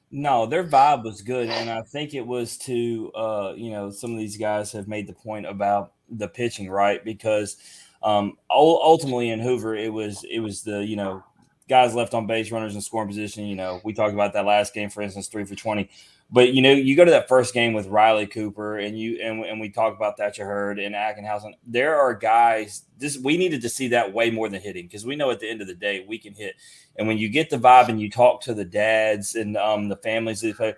No, 0.09 0.45
their 0.45 0.63
vibe 0.63 1.03
was 1.03 1.21
good, 1.21 1.49
and 1.49 1.69
I 1.69 1.81
think 1.81 2.13
it 2.13 2.25
was 2.25 2.57
to, 2.59 3.11
uh, 3.13 3.53
you 3.57 3.71
know, 3.71 3.91
some 3.91 4.13
of 4.13 4.17
these 4.17 4.37
guys 4.37 4.71
have 4.71 4.87
made 4.87 5.05
the 5.05 5.13
point 5.13 5.45
about 5.45 5.91
the 6.09 6.29
pitching, 6.29 6.69
right? 6.69 7.03
Because 7.03 7.57
um, 8.03 8.37
ultimately 8.49 9.29
in 9.29 9.39
Hoover, 9.39 9.75
it 9.75 9.91
was 9.91 10.23
it 10.29 10.39
was 10.39 10.63
the 10.63 10.85
you 10.85 10.95
know 10.95 11.23
guys 11.67 11.93
left 11.93 12.13
on 12.13 12.27
base, 12.27 12.51
runners 12.51 12.75
in 12.75 12.81
scoring 12.81 13.07
position. 13.07 13.45
You 13.45 13.55
know, 13.55 13.81
we 13.83 13.93
talked 13.93 14.13
about 14.13 14.33
that 14.33 14.45
last 14.45 14.73
game, 14.73 14.89
for 14.89 15.01
instance, 15.01 15.27
three 15.27 15.45
for 15.45 15.55
20. 15.55 15.89
But, 16.29 16.53
you 16.53 16.61
know, 16.61 16.73
you 16.73 16.95
go 16.97 17.05
to 17.05 17.11
that 17.11 17.29
first 17.29 17.53
game 17.53 17.71
with 17.73 17.87
Riley 17.87 18.27
Cooper 18.27 18.79
and 18.79 18.99
you 18.99 19.17
and, 19.21 19.45
and 19.45 19.61
we 19.61 19.69
talk 19.69 19.95
about 19.95 20.17
Thatcher 20.17 20.45
Hurd 20.45 20.77
and 20.77 20.93
Ackenhausen. 20.93 21.53
There 21.65 21.95
are 21.97 22.13
guys, 22.13 22.83
this 22.97 23.17
we 23.17 23.37
needed 23.37 23.61
to 23.61 23.69
see 23.69 23.87
that 23.89 24.11
way 24.11 24.29
more 24.29 24.49
than 24.49 24.61
hitting 24.61 24.87
because 24.87 25.05
we 25.05 25.15
know 25.15 25.31
at 25.31 25.39
the 25.39 25.49
end 25.49 25.61
of 25.61 25.67
the 25.67 25.73
day 25.73 26.05
we 26.05 26.17
can 26.17 26.33
hit. 26.33 26.55
And 26.97 27.07
when 27.07 27.17
you 27.17 27.29
get 27.29 27.49
the 27.49 27.57
vibe 27.57 27.87
and 27.87 28.01
you 28.01 28.09
talk 28.09 28.41
to 28.41 28.53
the 28.53 28.65
dads 28.65 29.35
and 29.35 29.55
um, 29.55 29.87
the 29.87 29.95
families 29.95 30.41
that 30.41 30.75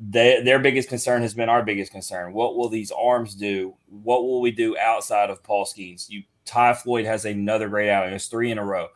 they, 0.00 0.42
their 0.42 0.58
biggest 0.58 0.88
concern 0.88 1.20
has 1.22 1.34
been 1.34 1.50
our 1.50 1.62
biggest 1.62 1.92
concern. 1.92 2.32
What 2.32 2.56
will 2.56 2.70
these 2.70 2.90
arms 2.90 3.34
do? 3.34 3.74
What 3.86 4.22
will 4.22 4.40
we 4.40 4.50
do 4.50 4.76
outside 4.78 5.28
of 5.28 5.42
Paul 5.42 5.66
Skenes? 5.66 6.08
You 6.08 6.22
Ty 6.46 6.72
Floyd 6.74 7.04
has 7.04 7.26
another 7.26 7.68
great 7.68 7.90
outing. 7.90 8.14
It's 8.14 8.26
three 8.26 8.50
in 8.50 8.58
a 8.58 8.64
row. 8.64 8.88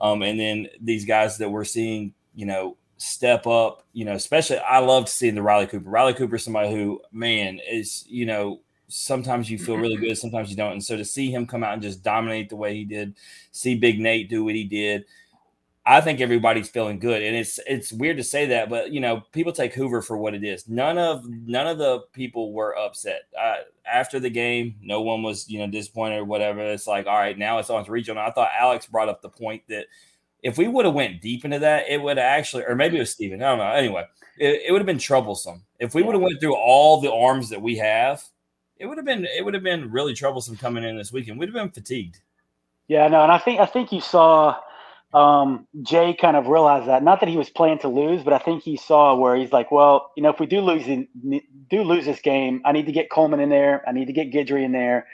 Um, 0.00 0.22
and 0.22 0.38
then 0.38 0.66
these 0.80 1.04
guys 1.04 1.38
that 1.38 1.48
we're 1.48 1.64
seeing, 1.64 2.12
you 2.34 2.44
know, 2.44 2.76
step 2.98 3.46
up, 3.46 3.84
you 3.92 4.04
know, 4.04 4.12
especially 4.12 4.58
I 4.58 4.80
loved 4.80 5.08
seeing 5.08 5.36
the 5.36 5.42
Riley 5.42 5.66
Cooper. 5.66 5.88
Riley 5.88 6.14
Cooper 6.14 6.36
is 6.36 6.44
somebody 6.44 6.70
who, 6.70 7.00
man, 7.12 7.60
is, 7.68 8.04
you 8.08 8.26
know, 8.26 8.60
sometimes 8.88 9.50
you 9.50 9.58
feel 9.58 9.76
really 9.76 9.96
good, 9.96 10.18
sometimes 10.18 10.50
you 10.50 10.56
don't. 10.56 10.72
And 10.72 10.84
so 10.84 10.96
to 10.96 11.04
see 11.04 11.30
him 11.30 11.46
come 11.46 11.62
out 11.62 11.74
and 11.74 11.82
just 11.82 12.02
dominate 12.02 12.48
the 12.48 12.56
way 12.56 12.74
he 12.74 12.84
did, 12.84 13.14
see 13.52 13.74
Big 13.74 14.00
Nate 14.00 14.28
do 14.28 14.44
what 14.44 14.54
he 14.54 14.64
did, 14.64 15.04
I 15.90 16.02
think 16.02 16.20
everybody's 16.20 16.68
feeling 16.68 16.98
good, 16.98 17.22
and 17.22 17.34
it's 17.34 17.58
it's 17.66 17.94
weird 17.94 18.18
to 18.18 18.22
say 18.22 18.44
that, 18.44 18.68
but 18.68 18.92
you 18.92 19.00
know, 19.00 19.22
people 19.32 19.52
take 19.52 19.72
Hoover 19.72 20.02
for 20.02 20.18
what 20.18 20.34
it 20.34 20.44
is. 20.44 20.68
None 20.68 20.98
of 20.98 21.26
none 21.26 21.66
of 21.66 21.78
the 21.78 22.00
people 22.12 22.52
were 22.52 22.76
upset 22.76 23.22
uh, 23.40 23.56
after 23.90 24.20
the 24.20 24.28
game. 24.28 24.74
No 24.82 25.00
one 25.00 25.22
was 25.22 25.48
you 25.48 25.58
know 25.58 25.66
disappointed 25.66 26.18
or 26.18 26.24
whatever. 26.26 26.60
It's 26.60 26.86
like, 26.86 27.06
all 27.06 27.16
right, 27.16 27.38
now 27.38 27.56
it's 27.58 27.70
on 27.70 27.86
to 27.86 27.90
regional. 27.90 28.22
I 28.22 28.30
thought 28.32 28.50
Alex 28.54 28.86
brought 28.86 29.08
up 29.08 29.22
the 29.22 29.30
point 29.30 29.62
that 29.70 29.86
if 30.42 30.58
we 30.58 30.68
would 30.68 30.84
have 30.84 30.92
went 30.92 31.22
deep 31.22 31.46
into 31.46 31.58
that, 31.60 31.88
it 31.88 32.02
would 32.02 32.18
actually, 32.18 32.64
or 32.64 32.74
maybe 32.74 32.98
it 32.98 33.00
was 33.00 33.10
Steven. 33.10 33.42
I 33.42 33.48
don't 33.48 33.58
know. 33.58 33.70
Anyway, 33.70 34.04
it, 34.38 34.64
it 34.66 34.72
would 34.72 34.82
have 34.82 34.86
been 34.86 34.98
troublesome 34.98 35.64
if 35.80 35.94
we 35.94 36.02
would 36.02 36.14
have 36.14 36.22
went 36.22 36.38
through 36.38 36.54
all 36.54 37.00
the 37.00 37.10
arms 37.10 37.48
that 37.48 37.62
we 37.62 37.76
have. 37.78 38.22
It 38.76 38.84
would 38.84 38.98
have 38.98 39.06
been 39.06 39.24
it 39.24 39.42
would 39.42 39.54
have 39.54 39.62
been 39.62 39.90
really 39.90 40.12
troublesome 40.12 40.58
coming 40.58 40.84
in 40.84 40.98
this 40.98 41.12
weekend. 41.12 41.38
We'd 41.38 41.46
have 41.46 41.54
been 41.54 41.70
fatigued. 41.70 42.20
Yeah, 42.88 43.08
no, 43.08 43.22
and 43.22 43.32
I 43.32 43.38
think 43.38 43.58
I 43.58 43.66
think 43.66 43.90
you 43.90 44.02
saw 44.02 44.58
um, 45.14 45.66
Jay 45.82 46.14
kind 46.14 46.36
of 46.36 46.48
realized 46.48 46.88
that. 46.88 47.02
Not 47.02 47.20
that 47.20 47.28
he 47.28 47.36
was 47.36 47.48
playing 47.48 47.78
to 47.80 47.88
lose, 47.88 48.22
but 48.22 48.32
I 48.32 48.38
think 48.38 48.62
he 48.62 48.76
saw 48.76 49.14
where 49.14 49.36
he's 49.36 49.52
like, 49.52 49.70
well, 49.70 50.10
you 50.16 50.22
know, 50.22 50.30
if 50.30 50.38
we 50.38 50.46
do 50.46 50.60
lose 50.60 50.84
do 50.84 51.82
lose 51.82 52.04
this 52.04 52.20
game, 52.20 52.60
I 52.64 52.72
need 52.72 52.86
to 52.86 52.92
get 52.92 53.10
Coleman 53.10 53.40
in 53.40 53.48
there. 53.48 53.82
I 53.88 53.92
need 53.92 54.06
to 54.06 54.12
get 54.12 54.32
Guidry 54.32 54.64
in 54.64 54.72
there. 54.72 55.06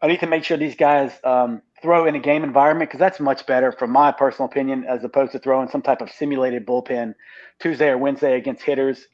I 0.00 0.06
need 0.06 0.20
to 0.20 0.26
make 0.26 0.44
sure 0.44 0.56
these 0.56 0.76
guys 0.76 1.12
um, 1.24 1.62
throw 1.82 2.06
in 2.06 2.14
a 2.14 2.20
game 2.20 2.44
environment 2.44 2.90
because 2.90 3.00
that's 3.00 3.18
much 3.18 3.46
better, 3.46 3.72
from 3.72 3.90
my 3.90 4.12
personal 4.12 4.48
opinion, 4.48 4.84
as 4.84 5.02
opposed 5.02 5.32
to 5.32 5.38
throwing 5.38 5.68
some 5.68 5.82
type 5.82 6.00
of 6.00 6.10
simulated 6.10 6.66
bullpen 6.66 7.14
Tuesday 7.58 7.88
or 7.88 7.98
Wednesday 7.98 8.36
against 8.36 8.62
hitters. 8.62 9.06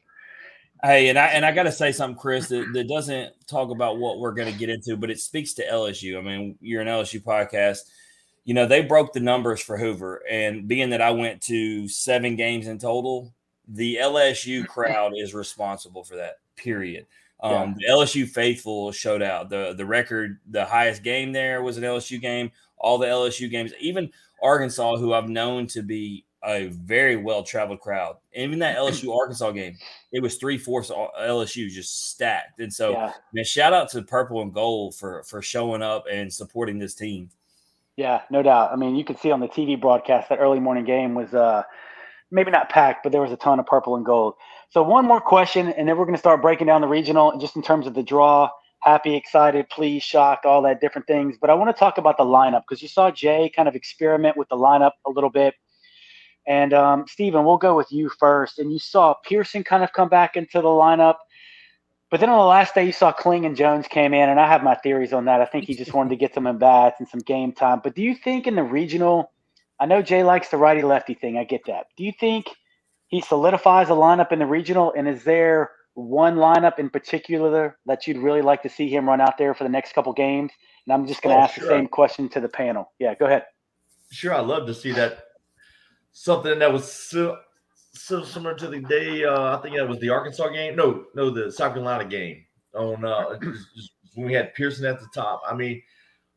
Hey, 0.83 1.07
and 1.07 1.17
I 1.17 1.27
and 1.27 1.45
I 1.45 1.53
got 1.53 1.63
to 1.63 1.71
say 1.71 1.91
something, 1.93 2.19
Chris, 2.19 2.49
that, 2.49 2.67
that 2.73 2.87
doesn't 2.87 3.33
talk 3.47 3.71
about 3.71 3.97
what 3.97 4.19
we're 4.19 4.33
going 4.33 4.51
to 4.51 4.59
get 4.59 4.69
into, 4.69 4.97
but 4.97 5.09
it 5.09 5.19
speaks 5.19 5.53
to 5.53 5.65
LSU. 5.65 6.19
I 6.19 6.21
mean, 6.21 6.57
you're 6.59 6.81
an 6.81 6.87
LSU 6.89 7.23
podcast. 7.23 7.79
You 8.45 8.53
know, 8.53 8.65
they 8.65 8.81
broke 8.81 9.13
the 9.13 9.19
numbers 9.19 9.61
for 9.61 9.77
Hoover, 9.77 10.21
and 10.29 10.67
being 10.67 10.89
that 10.89 11.01
I 11.01 11.11
went 11.11 11.41
to 11.43 11.87
seven 11.87 12.35
games 12.35 12.67
in 12.67 12.77
total, 12.77 13.33
the 13.67 13.97
LSU 14.01 14.67
crowd 14.67 15.13
is 15.15 15.33
responsible 15.33 16.03
for 16.03 16.15
that. 16.17 16.39
Period. 16.55 17.05
Um, 17.41 17.75
yeah. 17.77 17.95
The 17.95 18.01
LSU 18.01 18.27
faithful 18.27 18.91
showed 18.91 19.21
out. 19.21 19.49
the 19.49 19.73
The 19.75 19.85
record, 19.85 20.39
the 20.49 20.65
highest 20.65 21.03
game 21.03 21.31
there 21.31 21.61
was 21.61 21.77
an 21.77 21.83
LSU 21.83 22.19
game. 22.19 22.51
All 22.77 22.97
the 22.97 23.07
LSU 23.07 23.49
games, 23.49 23.71
even 23.79 24.11
Arkansas, 24.41 24.97
who 24.97 25.13
I've 25.13 25.29
known 25.29 25.67
to 25.67 25.81
be 25.81 26.25
a 26.43 26.67
very 26.67 27.15
well 27.15 27.43
traveled 27.43 27.79
crowd. 27.79 28.17
Even 28.33 28.59
that 28.59 28.77
LSU 28.77 29.15
Arkansas 29.17 29.51
game, 29.51 29.77
it 30.11 30.21
was 30.21 30.35
three 30.35 30.57
fourths 30.57 30.89
LSU 30.89 31.69
just 31.69 32.09
stacked. 32.09 32.59
And 32.59 32.73
so, 32.73 32.91
yeah. 32.91 33.13
man, 33.33 33.45
shout 33.45 33.73
out 33.73 33.89
to 33.91 34.01
Purple 34.01 34.41
and 34.41 34.53
Gold 34.53 34.95
for 34.95 35.23
for 35.23 35.41
showing 35.41 35.81
up 35.81 36.05
and 36.11 36.31
supporting 36.31 36.79
this 36.79 36.95
team. 36.95 37.29
Yeah, 37.95 38.21
no 38.31 38.41
doubt. 38.41 38.71
I 38.71 38.75
mean, 38.75 38.95
you 38.95 39.03
could 39.03 39.19
see 39.19 39.31
on 39.31 39.39
the 39.39 39.47
TV 39.47 39.79
broadcast 39.79 40.29
that 40.29 40.39
early 40.39 40.59
morning 40.59 40.85
game 40.85 41.13
was 41.13 41.33
uh 41.33 41.63
maybe 42.31 42.49
not 42.51 42.69
packed, 42.69 43.03
but 43.03 43.11
there 43.11 43.21
was 43.21 43.31
a 43.31 43.37
ton 43.37 43.59
of 43.59 43.65
purple 43.67 43.95
and 43.95 44.05
gold. 44.05 44.33
So 44.69 44.81
one 44.81 45.05
more 45.05 45.21
question, 45.21 45.67
and 45.69 45.87
then 45.87 45.97
we're 45.97 46.05
going 46.05 46.15
to 46.15 46.19
start 46.19 46.41
breaking 46.41 46.65
down 46.67 46.81
the 46.81 46.87
regional 46.87 47.37
just 47.37 47.55
in 47.55 47.61
terms 47.61 47.85
of 47.85 47.93
the 47.93 48.01
draw. 48.01 48.49
Happy, 48.81 49.15
excited, 49.15 49.69
pleased, 49.69 50.05
shocked, 50.05 50.45
all 50.45 50.63
that 50.63 50.81
different 50.81 51.07
things. 51.07 51.37
But 51.39 51.51
I 51.51 51.53
want 51.53 51.73
to 51.73 51.79
talk 51.79 51.99
about 51.99 52.17
the 52.17 52.25
lineup 52.25 52.63
because 52.67 52.81
you 52.81 52.87
saw 52.87 53.11
Jay 53.11 53.51
kind 53.55 53.67
of 53.67 53.75
experiment 53.75 54.35
with 54.35 54.49
the 54.49 54.57
lineup 54.57 54.93
a 55.05 55.11
little 55.11 55.29
bit. 55.29 55.53
And 56.47 56.73
um, 56.73 57.05
Steven, 57.07 57.45
we'll 57.45 57.57
go 57.57 57.77
with 57.77 57.91
you 57.91 58.09
first. 58.19 58.59
And 58.59 58.73
you 58.73 58.79
saw 58.79 59.13
Pearson 59.23 59.63
kind 59.63 59.83
of 59.83 59.93
come 59.93 60.09
back 60.09 60.35
into 60.35 60.59
the 60.59 60.67
lineup. 60.67 61.17
But 62.13 62.19
then 62.19 62.29
on 62.29 62.37
the 62.37 62.45
last 62.45 62.75
day, 62.75 62.85
you 62.85 62.91
saw 62.91 63.11
Kling 63.11 63.43
and 63.43 63.55
Jones 63.55 63.87
came 63.87 64.13
in, 64.13 64.29
and 64.29 64.39
I 64.39 64.47
have 64.47 64.61
my 64.61 64.75
theories 64.75 65.13
on 65.13 65.25
that. 65.25 65.41
I 65.41 65.45
think 65.45 65.65
he 65.65 65.73
just 65.73 65.95
wanted 65.95 66.11
to 66.11 66.15
get 66.15 66.31
some 66.35 66.45
in 66.45 66.59
bats 66.59 66.99
and 66.99 67.09
some 67.09 67.21
game 67.21 67.53
time. 67.53 67.81
But 67.83 67.95
do 67.95 68.03
you 68.03 68.13
think 68.13 68.45
in 68.45 68.53
the 68.53 68.61
regional, 68.61 69.31
I 69.79 69.87
know 69.87 70.03
Jay 70.03 70.21
likes 70.21 70.49
the 70.49 70.57
righty 70.57 70.83
lefty 70.83 71.15
thing. 71.15 71.39
I 71.39 71.43
get 71.43 71.61
that. 71.65 71.87
Do 71.97 72.03
you 72.03 72.11
think 72.19 72.45
he 73.07 73.19
solidifies 73.19 73.89
a 73.89 73.93
lineup 73.93 74.31
in 74.31 74.37
the 74.37 74.45
regional? 74.45 74.93
And 74.95 75.07
is 75.07 75.23
there 75.23 75.71
one 75.95 76.35
lineup 76.35 76.77
in 76.77 76.91
particular 76.91 77.79
that 77.87 78.05
you'd 78.05 78.19
really 78.19 78.43
like 78.43 78.61
to 78.61 78.69
see 78.69 78.89
him 78.89 79.09
run 79.09 79.19
out 79.19 79.39
there 79.39 79.55
for 79.55 79.63
the 79.63 79.71
next 79.71 79.95
couple 79.95 80.13
games? 80.13 80.51
And 80.85 80.93
I'm 80.93 81.07
just 81.07 81.23
going 81.23 81.35
to 81.35 81.41
oh, 81.41 81.45
ask 81.45 81.55
sure. 81.55 81.63
the 81.63 81.71
same 81.71 81.87
question 81.87 82.29
to 82.29 82.39
the 82.39 82.47
panel. 82.47 82.91
Yeah, 82.99 83.15
go 83.15 83.25
ahead. 83.25 83.45
Sure, 84.11 84.35
I'd 84.35 84.45
love 84.45 84.67
to 84.67 84.75
see 84.75 84.91
that 84.91 85.23
something 86.11 86.59
that 86.59 86.71
was 86.71 86.91
so, 86.91 87.39
so 87.93 88.23
similar 88.23 88.55
to 88.55 88.67
the 88.67 88.79
day. 88.79 89.23
Uh, 89.23 89.57
I 89.57 89.61
think 89.61 89.75
that 89.75 89.87
was 89.87 89.99
the 89.99 90.09
Arkansas 90.09 90.49
game. 90.49 90.75
No, 90.75 91.05
no, 91.15 91.29
the 91.29 91.51
South 91.51 91.73
Carolina 91.73 92.05
game 92.05 92.43
on 92.75 93.05
uh, 93.05 93.37
when 94.15 94.27
we 94.27 94.33
had 94.33 94.53
Pearson 94.55 94.85
at 94.85 94.99
the 94.99 95.07
top. 95.13 95.41
I 95.47 95.55
mean, 95.55 95.81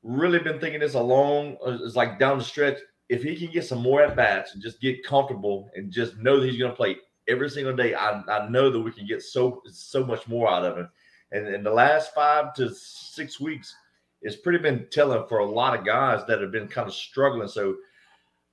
really 0.02 0.38
been 0.38 0.60
thinking 0.60 0.80
this 0.80 0.94
along. 0.94 1.56
Uh, 1.64 1.78
it's 1.82 1.96
like 1.96 2.18
down 2.18 2.38
the 2.38 2.44
stretch. 2.44 2.78
If 3.08 3.22
he 3.22 3.36
can 3.36 3.52
get 3.52 3.64
some 3.64 3.82
more 3.82 4.02
at 4.02 4.16
bats 4.16 4.54
and 4.54 4.62
just 4.62 4.80
get 4.80 5.04
comfortable 5.04 5.70
and 5.74 5.92
just 5.92 6.16
know 6.18 6.40
that 6.40 6.48
he's 6.48 6.58
going 6.58 6.72
to 6.72 6.76
play 6.76 6.96
every 7.28 7.48
single 7.48 7.74
day, 7.74 7.94
I, 7.94 8.20
I 8.28 8.48
know 8.48 8.70
that 8.70 8.80
we 8.80 8.90
can 8.90 9.06
get 9.06 9.22
so 9.22 9.62
so 9.70 10.04
much 10.04 10.26
more 10.26 10.50
out 10.50 10.64
of 10.64 10.76
him. 10.76 10.88
And 11.32 11.48
in 11.48 11.62
the 11.62 11.70
last 11.70 12.14
five 12.14 12.54
to 12.54 12.72
six 12.74 13.40
weeks, 13.40 13.74
it's 14.22 14.36
pretty 14.36 14.58
been 14.58 14.86
telling 14.90 15.26
for 15.28 15.38
a 15.38 15.50
lot 15.50 15.78
of 15.78 15.86
guys 15.86 16.24
that 16.26 16.40
have 16.40 16.52
been 16.52 16.68
kind 16.68 16.88
of 16.88 16.94
struggling. 16.94 17.48
So 17.48 17.76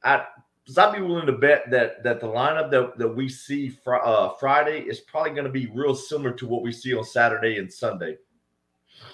I 0.04 0.26
because 0.64 0.78
I'd 0.78 0.96
be 0.96 1.02
willing 1.02 1.26
to 1.26 1.34
bet 1.34 1.70
that 1.72 2.04
that 2.04 2.20
the 2.20 2.28
lineup 2.28 2.72
that, 2.72 2.98
that 2.98 3.08
we 3.08 3.28
see 3.28 3.70
fr- 3.70 3.96
uh, 3.96 4.30
Friday 4.40 4.80
is 4.80 5.02
probably 5.02 5.32
going 5.32 5.46
to 5.46 5.52
be 5.52 5.68
real 5.68 5.96
similar 5.96 6.32
to 6.34 6.48
what 6.48 6.64
we 6.64 6.72
see 6.72 6.96
on 6.96 7.04
Saturday 7.04 7.58
and 7.58 7.72
Sunday. 7.72 8.18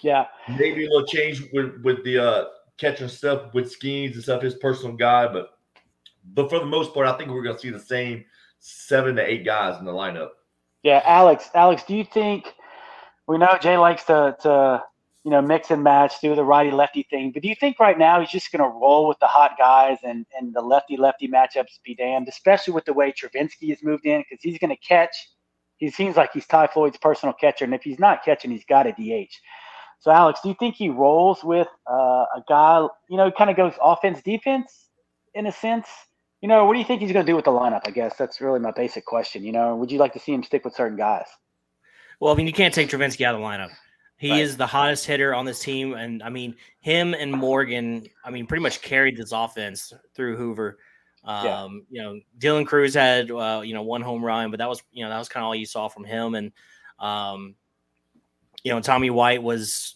Yeah, 0.01 0.27
maybe 0.47 0.85
a 0.85 0.89
little 0.89 1.07
change 1.07 1.43
with 1.53 1.81
with 1.83 2.03
the 2.03 2.19
uh, 2.19 2.45
catching 2.77 3.07
stuff 3.07 3.53
with 3.53 3.73
Skenes 3.73 4.13
and 4.13 4.23
stuff, 4.23 4.41
his 4.41 4.55
personal 4.55 4.95
guy, 4.95 5.27
but 5.27 5.57
but 6.33 6.49
for 6.49 6.59
the 6.59 6.65
most 6.65 6.93
part, 6.93 7.07
I 7.07 7.17
think 7.17 7.31
we're 7.31 7.43
going 7.43 7.55
to 7.55 7.61
see 7.61 7.71
the 7.71 7.79
same 7.79 8.25
seven 8.59 9.15
to 9.15 9.25
eight 9.25 9.45
guys 9.45 9.79
in 9.79 9.85
the 9.85 9.91
lineup. 9.91 10.29
Yeah, 10.83 11.01
Alex. 11.05 11.49
Alex, 11.55 11.83
do 11.83 11.95
you 11.95 12.05
think 12.05 12.53
we 13.27 13.37
know 13.37 13.57
Jay 13.59 13.77
likes 13.77 14.03
to 14.05 14.35
to 14.41 14.83
you 15.23 15.31
know, 15.31 15.41
mix 15.41 15.69
and 15.69 15.83
match, 15.83 16.21
do 16.21 16.33
the 16.33 16.43
righty 16.43 16.71
lefty 16.71 17.03
thing. 17.03 17.31
But 17.31 17.43
do 17.43 17.49
you 17.49 17.55
think 17.55 17.79
right 17.79 17.97
now 17.97 18.19
he's 18.19 18.29
just 18.29 18.51
going 18.51 18.63
to 18.63 18.77
roll 18.77 19.07
with 19.07 19.19
the 19.19 19.27
hot 19.27 19.55
guys 19.57 19.97
and, 20.03 20.25
and 20.37 20.53
the 20.53 20.61
lefty 20.61 20.95
lefty 20.95 21.27
matchups 21.27 21.79
be 21.83 21.93
damned, 21.93 22.27
especially 22.29 22.73
with 22.73 22.85
the 22.85 22.93
way 22.93 23.11
Travinski 23.11 23.69
has 23.69 23.83
moved 23.83 24.05
in 24.05 24.21
because 24.21 24.41
he's 24.41 24.57
going 24.57 24.69
to 24.69 24.77
catch. 24.77 25.15
He 25.77 25.89
seems 25.89 26.15
like 26.15 26.31
he's 26.33 26.45
Ty 26.47 26.67
Floyd's 26.67 26.97
personal 26.97 27.33
catcher, 27.33 27.65
and 27.65 27.73
if 27.73 27.83
he's 27.83 27.99
not 27.99 28.23
catching, 28.23 28.51
he's 28.51 28.65
got 28.65 28.87
a 28.87 28.91
DH. 28.91 29.31
So, 30.01 30.11
Alex, 30.11 30.39
do 30.41 30.49
you 30.49 30.55
think 30.57 30.75
he 30.75 30.89
rolls 30.89 31.43
with 31.43 31.67
uh, 31.89 32.25
a 32.35 32.43
guy? 32.47 32.87
You 33.09 33.17
know, 33.17 33.31
kind 33.31 33.49
of 33.49 33.57
goes 33.57 33.73
offense 33.81 34.21
defense 34.21 34.89
in 35.33 35.45
a 35.45 35.51
sense. 35.51 35.87
You 36.41 36.47
know, 36.47 36.65
what 36.65 36.73
do 36.73 36.79
you 36.79 36.85
think 36.85 37.01
he's 37.01 37.11
going 37.11 37.25
to 37.25 37.29
do 37.29 37.35
with 37.35 37.45
the 37.45 37.51
lineup? 37.51 37.81
I 37.85 37.91
guess 37.91 38.15
that's 38.17 38.39
really 38.39 38.59
my 38.59 38.71
basic 38.71 39.05
question. 39.05 39.43
You 39.43 39.51
know, 39.51 39.75
would 39.75 39.91
you 39.91 39.99
like 39.99 40.13
to 40.13 40.19
see 40.19 40.33
him 40.33 40.43
stick 40.43 40.63
with 40.63 40.73
certain 40.73 40.97
guys? 40.97 41.27
Well, 42.21 42.33
I 42.33 42.37
mean, 42.37 42.47
you 42.47 42.53
can't 42.53 42.73
take 42.73 42.89
Travinski 42.89 43.25
out 43.25 43.35
of 43.35 43.41
the 43.41 43.47
lineup. 43.47 43.71
He 44.19 44.41
is 44.41 44.57
the 44.57 44.67
hottest 44.67 45.05
hitter 45.05 45.33
on 45.33 45.45
this 45.45 45.59
team, 45.59 45.93
and 45.93 46.21
I 46.21 46.27
mean 46.27 46.55
him 46.81 47.13
and 47.13 47.31
Morgan. 47.31 48.05
I 48.25 48.31
mean, 48.31 48.47
pretty 48.47 48.61
much 48.61 48.81
carried 48.81 49.15
this 49.15 49.31
offense 49.31 49.93
through 50.13 50.35
Hoover. 50.35 50.77
Um, 51.23 51.85
yeah. 51.89 52.01
You 52.01 52.01
know, 52.01 52.19
Dylan 52.37 52.67
Crews 52.67 52.93
had 52.93 53.31
uh, 53.31 53.61
you 53.63 53.73
know 53.73 53.81
one 53.81 54.01
home 54.01 54.23
run, 54.23 54.51
but 54.51 54.57
that 54.57 54.67
was 54.67 54.83
you 54.91 55.05
know 55.05 55.09
that 55.09 55.17
was 55.17 55.29
kind 55.29 55.41
of 55.41 55.47
all 55.47 55.55
you 55.55 55.65
saw 55.65 55.87
from 55.87 56.03
him. 56.03 56.35
And 56.35 56.51
um, 56.99 57.55
you 58.61 58.73
know, 58.73 58.81
Tommy 58.81 59.09
White 59.09 59.41
was 59.41 59.95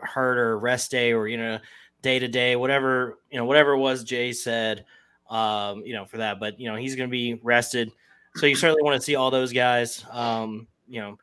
hurt 0.00 0.38
or 0.38 0.56
rest 0.56 0.92
day 0.92 1.12
or 1.12 1.26
you 1.26 1.36
know 1.36 1.58
day 2.02 2.20
to 2.20 2.28
day, 2.28 2.54
whatever 2.54 3.18
you 3.32 3.36
know, 3.36 3.46
whatever 3.46 3.72
it 3.72 3.78
was. 3.78 4.04
Jay 4.04 4.32
said, 4.32 4.84
um, 5.28 5.82
you 5.84 5.92
know, 5.92 6.04
for 6.04 6.18
that, 6.18 6.38
but 6.38 6.60
you 6.60 6.70
know 6.70 6.76
he's 6.76 6.94
going 6.94 7.08
to 7.08 7.12
be 7.12 7.40
rested, 7.42 7.90
so 8.36 8.46
you 8.46 8.54
certainly 8.54 8.82
want 8.84 8.94
to 8.94 9.04
see 9.04 9.16
all 9.16 9.32
those 9.32 9.52
guys. 9.52 10.04
Um, 10.12 10.68
you 10.86 11.00
know, 11.00 11.18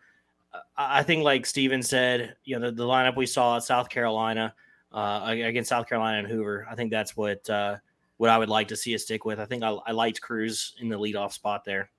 I 0.78 1.04
think, 1.04 1.24
like 1.24 1.46
Steven 1.46 1.82
said, 1.84 2.36
you 2.44 2.60
know, 2.60 2.70
the, 2.70 2.76
the 2.76 2.84
lineup 2.84 3.16
we 3.16 3.26
saw 3.26 3.58
at 3.58 3.64
South 3.64 3.90
Carolina 3.90 4.54
uh, 4.92 5.26
against 5.28 5.70
South 5.70 5.88
Carolina 5.88 6.20
and 6.20 6.28
Hoover, 6.28 6.68
I 6.70 6.76
think 6.76 6.92
that's 6.92 7.18
what 7.18 7.50
uh, 7.50 7.78
what 8.18 8.30
I 8.30 8.38
would 8.38 8.50
like 8.50 8.68
to 8.70 8.76
see 8.76 8.94
us 8.96 9.04
stick 9.04 9.26
with. 9.26 9.40
I 9.40 9.46
think 9.46 9.64
I, 9.64 9.70
I 9.70 9.92
liked 9.92 10.22
Crews 10.22 10.76
in 10.80 10.90
the 10.90 10.98
leadoff 10.98 11.34
spot 11.34 11.66
there. 11.66 11.90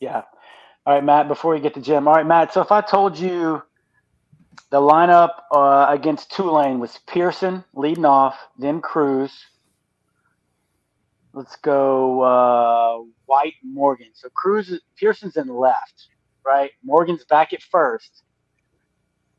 Yeah. 0.00 0.22
All 0.86 0.94
right, 0.94 1.04
Matt. 1.04 1.28
Before 1.28 1.54
we 1.54 1.60
get 1.60 1.74
to 1.74 1.80
Jim, 1.80 2.06
all 2.06 2.14
right, 2.14 2.26
Matt. 2.26 2.52
So 2.52 2.60
if 2.60 2.70
I 2.72 2.80
told 2.80 3.18
you 3.18 3.62
the 4.70 4.80
lineup 4.80 5.42
uh, 5.50 5.86
against 5.88 6.32
Tulane 6.32 6.78
was 6.78 6.98
Pearson 7.06 7.64
leading 7.74 8.04
off, 8.04 8.38
then 8.58 8.80
Crews. 8.80 9.32
Let's 11.32 11.56
go 11.56 12.22
uh, 12.22 13.04
White 13.26 13.54
Morgan. 13.62 14.08
So 14.14 14.28
Crews 14.30 14.80
Pearson's 14.98 15.36
in 15.36 15.48
left 15.48 16.08
right? 16.46 16.70
Morgan's 16.84 17.24
back 17.24 17.52
at 17.52 17.62
first. 17.62 18.22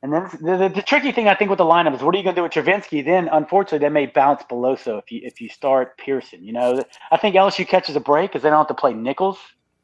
And 0.04 0.14
then 0.14 0.30
the, 0.42 0.58
the, 0.58 0.70
the, 0.76 0.82
tricky 0.84 1.12
thing 1.12 1.28
I 1.28 1.34
think 1.34 1.50
with 1.50 1.58
the 1.58 1.66
lineup 1.66 1.96
is 1.96 2.04
what 2.04 2.14
are 2.14 2.18
you 2.20 2.24
going 2.24 2.36
to 2.36 2.40
do 2.40 2.44
with 2.44 2.52
Travinski? 2.52 3.04
Then 3.04 3.30
unfortunately 3.32 3.80
they 3.80 3.90
may 3.90 4.06
bounce 4.06 4.44
Beloso 4.44 5.00
if 5.00 5.12
you 5.12 5.22
if 5.24 5.42
you 5.42 5.50
start 5.50 5.98
Pearson. 5.98 6.44
You 6.44 6.54
know, 6.54 6.84
I 7.12 7.18
think 7.18 7.36
LSU 7.36 7.68
catches 7.68 7.96
a 7.96 8.00
break 8.00 8.32
because 8.32 8.44
they 8.44 8.50
don't 8.50 8.60
have 8.60 8.68
to 8.68 8.76
play 8.76 8.94
Nicholls, 8.94 9.40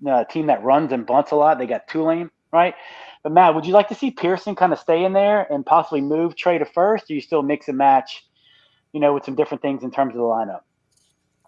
a 0.06 0.24
team 0.24 0.48
that 0.48 0.64
runs 0.64 0.92
and 0.92 1.06
bunts 1.06 1.32
a 1.32 1.36
lot. 1.36 1.58
They 1.58 1.66
got 1.66 1.88
Tulane, 1.88 2.30
right? 2.52 2.76
But 3.24 3.32
Matt, 3.32 3.56
would 3.56 3.66
you 3.66 3.74
like 3.74 3.88
to 3.90 3.96
see 3.96 4.12
Pearson 4.12 4.54
kind 4.54 4.72
of 4.72 4.78
stay 4.78 5.04
in 5.04 5.14
there 5.14 5.52
and 5.52 5.66
possibly 5.66 6.02
move 6.02 6.36
Trey 6.36 6.60
to 6.60 6.66
first? 6.66 7.10
Or 7.10 7.14
you 7.14 7.22
still 7.22 7.42
mix 7.42 7.68
and 7.68 7.78
match, 7.78 8.24
you 8.92 9.00
know, 9.00 9.14
with 9.14 9.26
some 9.26 9.36
different 9.36 9.62
things 9.64 9.84
in 9.84 9.90
terms 9.90 10.14
of 10.14 10.18
the 10.18 10.24
lineup? 10.24 10.62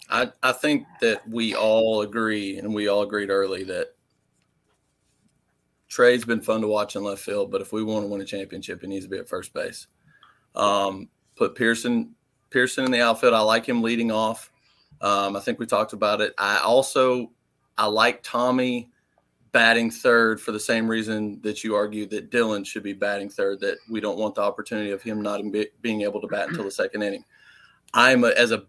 I, 0.09 0.31
I 0.41 0.53
think 0.53 0.85
that 1.01 1.27
we 1.27 1.55
all 1.55 2.01
agree, 2.01 2.57
and 2.57 2.73
we 2.73 2.87
all 2.87 3.01
agreed 3.01 3.29
early 3.29 3.63
that 3.65 3.94
Trey's 5.87 6.25
been 6.25 6.41
fun 6.41 6.61
to 6.61 6.67
watch 6.67 6.95
in 6.95 7.03
left 7.03 7.21
field, 7.21 7.51
but 7.51 7.61
if 7.61 7.71
we 7.71 7.83
want 7.83 8.03
to 8.03 8.09
win 8.09 8.21
a 8.21 8.25
championship, 8.25 8.81
he 8.81 8.87
needs 8.87 9.05
to 9.05 9.09
be 9.09 9.17
at 9.17 9.29
first 9.29 9.53
base. 9.53 9.87
Um, 10.55 11.09
put 11.35 11.55
Pearson 11.55 12.15
Pearson 12.49 12.85
in 12.85 12.91
the 12.91 13.01
outfield. 13.01 13.33
I 13.33 13.41
like 13.41 13.67
him 13.67 13.81
leading 13.81 14.11
off. 14.11 14.51
Um, 15.01 15.35
I 15.35 15.39
think 15.39 15.59
we 15.59 15.65
talked 15.65 15.93
about 15.93 16.21
it. 16.21 16.33
I 16.37 16.59
also 16.59 17.31
I 17.77 17.87
like 17.87 18.23
Tommy 18.23 18.89
batting 19.51 19.91
third 19.91 20.41
for 20.41 20.51
the 20.51 20.59
same 20.59 20.87
reason 20.87 21.39
that 21.41 21.63
you 21.63 21.75
argue 21.75 22.05
that 22.07 22.31
Dylan 22.31 22.65
should 22.65 22.83
be 22.83 22.93
batting 22.93 23.29
third. 23.29 23.59
That 23.59 23.77
we 23.89 23.99
don't 23.99 24.17
want 24.17 24.35
the 24.35 24.41
opportunity 24.41 24.91
of 24.91 25.01
him 25.01 25.21
not 25.21 25.41
being 25.81 26.01
able 26.01 26.21
to 26.21 26.27
bat 26.27 26.49
until 26.49 26.63
the 26.63 26.71
second 26.71 27.03
inning. 27.03 27.25
I'm 27.93 28.23
a, 28.23 28.29
as 28.29 28.51
a 28.51 28.65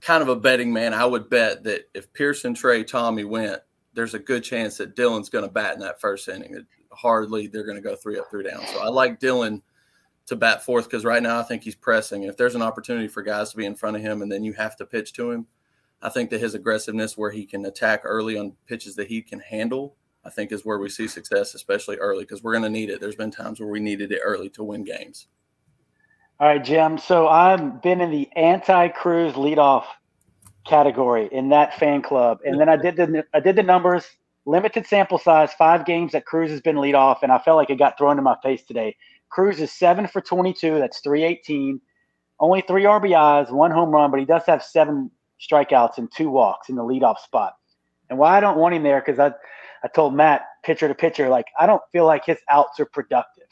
kind 0.00 0.22
of 0.22 0.28
a 0.28 0.36
betting 0.36 0.72
man. 0.72 0.92
I 0.92 1.04
would 1.06 1.30
bet 1.30 1.64
that 1.64 1.88
if 1.94 2.12
Pearson, 2.12 2.54
Trey, 2.54 2.84
Tommy 2.84 3.24
went, 3.24 3.60
there's 3.94 4.14
a 4.14 4.18
good 4.18 4.44
chance 4.44 4.76
that 4.76 4.96
Dylan's 4.96 5.28
going 5.28 5.44
to 5.44 5.50
bat 5.50 5.74
in 5.74 5.80
that 5.80 6.00
first 6.00 6.28
inning. 6.28 6.54
It, 6.54 6.66
hardly 6.92 7.46
they're 7.46 7.64
going 7.64 7.76
to 7.76 7.82
go 7.82 7.96
three 7.96 8.18
up, 8.18 8.30
three 8.30 8.44
down. 8.44 8.66
So 8.66 8.80
I 8.80 8.88
like 8.88 9.20
Dylan 9.20 9.62
to 10.26 10.36
bat 10.36 10.64
fourth 10.64 10.84
because 10.84 11.04
right 11.04 11.22
now 11.22 11.38
I 11.38 11.42
think 11.42 11.62
he's 11.62 11.74
pressing. 11.74 12.24
If 12.24 12.36
there's 12.36 12.54
an 12.54 12.62
opportunity 12.62 13.08
for 13.08 13.22
guys 13.22 13.50
to 13.50 13.56
be 13.56 13.66
in 13.66 13.74
front 13.74 13.96
of 13.96 14.02
him 14.02 14.22
and 14.22 14.30
then 14.30 14.44
you 14.44 14.52
have 14.54 14.76
to 14.76 14.86
pitch 14.86 15.12
to 15.14 15.30
him, 15.30 15.46
I 16.02 16.08
think 16.08 16.30
that 16.30 16.40
his 16.40 16.54
aggressiveness 16.54 17.16
where 17.16 17.30
he 17.30 17.46
can 17.46 17.64
attack 17.66 18.02
early 18.04 18.38
on 18.38 18.52
pitches 18.66 18.94
that 18.96 19.08
he 19.08 19.22
can 19.22 19.40
handle, 19.40 19.96
I 20.24 20.30
think 20.30 20.52
is 20.52 20.64
where 20.64 20.78
we 20.78 20.88
see 20.88 21.08
success, 21.08 21.54
especially 21.54 21.96
early, 21.96 22.24
because 22.24 22.42
we're 22.42 22.52
going 22.52 22.64
to 22.64 22.70
need 22.70 22.90
it. 22.90 23.00
There's 23.00 23.16
been 23.16 23.30
times 23.30 23.60
where 23.60 23.68
we 23.68 23.80
needed 23.80 24.12
it 24.12 24.20
early 24.22 24.48
to 24.50 24.64
win 24.64 24.84
games. 24.84 25.28
All 26.40 26.48
right, 26.48 26.64
Jim. 26.64 26.98
So 26.98 27.28
I've 27.28 27.80
been 27.80 28.00
in 28.00 28.10
the 28.10 28.28
anti-Crews 28.34 29.34
leadoff 29.34 29.84
category 30.66 31.28
in 31.30 31.48
that 31.50 31.78
fan 31.78 32.02
club, 32.02 32.38
and 32.44 32.60
then 32.60 32.68
I 32.68 32.76
did 32.76 32.96
the 32.96 33.24
I 33.34 33.40
did 33.40 33.56
the 33.56 33.62
numbers, 33.62 34.06
limited 34.46 34.86
sample 34.86 35.18
size, 35.18 35.52
five 35.54 35.84
games 35.84 36.12
that 36.12 36.24
Crews 36.24 36.50
has 36.50 36.60
been 36.60 36.80
lead 36.80 36.94
off, 36.94 37.22
and 37.22 37.30
I 37.30 37.38
felt 37.38 37.56
like 37.56 37.70
it 37.70 37.78
got 37.78 37.98
thrown 37.98 38.18
in 38.18 38.24
my 38.24 38.36
face 38.42 38.62
today. 38.64 38.96
Crews 39.30 39.60
is 39.60 39.72
seven 39.72 40.06
for 40.06 40.20
22. 40.20 40.78
That's 40.78 41.00
318. 41.00 41.80
Only 42.40 42.62
three 42.62 42.84
RBIs, 42.84 43.50
one 43.50 43.70
home 43.70 43.90
run, 43.90 44.10
but 44.10 44.20
he 44.20 44.26
does 44.26 44.44
have 44.46 44.62
seven 44.62 45.10
strikeouts 45.40 45.98
and 45.98 46.10
two 46.10 46.30
walks 46.30 46.68
in 46.68 46.76
the 46.76 46.82
leadoff 46.82 47.18
spot. 47.18 47.54
And 48.10 48.18
why 48.18 48.36
I 48.36 48.40
don't 48.40 48.58
want 48.58 48.74
him 48.74 48.82
there, 48.82 49.00
because 49.00 49.18
I, 49.18 49.32
I 49.82 49.88
told 49.88 50.14
Matt, 50.14 50.42
pitcher 50.62 50.88
to 50.88 50.94
pitcher, 50.94 51.28
like, 51.28 51.46
I 51.58 51.66
don't 51.66 51.82
feel 51.92 52.06
like 52.06 52.24
his 52.24 52.38
outs 52.50 52.78
are 52.80 52.86
productive. 52.86 53.44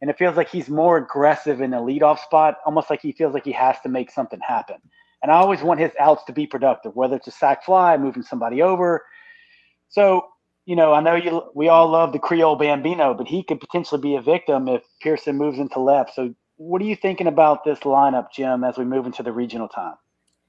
And 0.00 0.10
it 0.10 0.18
feels 0.18 0.36
like 0.36 0.50
he's 0.50 0.68
more 0.68 0.96
aggressive 0.96 1.60
in 1.60 1.70
the 1.70 1.76
leadoff 1.76 2.18
spot, 2.18 2.58
almost 2.66 2.90
like 2.90 3.00
he 3.00 3.12
feels 3.12 3.34
like 3.34 3.44
he 3.44 3.52
has 3.52 3.76
to 3.82 3.88
make 3.88 4.10
something 4.10 4.40
happen. 4.40 4.76
And 5.22 5.30
I 5.30 5.36
always 5.36 5.62
want 5.62 5.80
his 5.80 5.92
outs 6.00 6.24
to 6.24 6.32
be 6.32 6.46
productive, 6.46 6.94
whether 6.96 7.16
it's 7.16 7.28
a 7.28 7.32
sac 7.32 7.64
fly, 7.64 7.96
moving 7.96 8.22
somebody 8.22 8.62
over. 8.62 9.04
So, 9.88 10.26
you 10.66 10.76
know, 10.76 10.92
I 10.92 11.00
know 11.00 11.14
you 11.14 11.42
we 11.54 11.68
all 11.68 11.88
love 11.88 12.12
the 12.12 12.18
Creole 12.18 12.56
Bambino, 12.56 13.14
but 13.14 13.28
he 13.28 13.42
could 13.42 13.60
potentially 13.60 14.00
be 14.00 14.16
a 14.16 14.22
victim 14.22 14.68
if 14.68 14.82
Pearson 15.00 15.36
moves 15.36 15.58
into 15.58 15.80
left. 15.80 16.14
So 16.14 16.34
what 16.56 16.82
are 16.82 16.86
you 16.86 16.96
thinking 16.96 17.26
about 17.26 17.64
this 17.64 17.80
lineup, 17.80 18.32
Jim, 18.32 18.64
as 18.64 18.76
we 18.78 18.84
move 18.84 19.06
into 19.06 19.22
the 19.22 19.32
regional 19.32 19.68
time? 19.68 19.94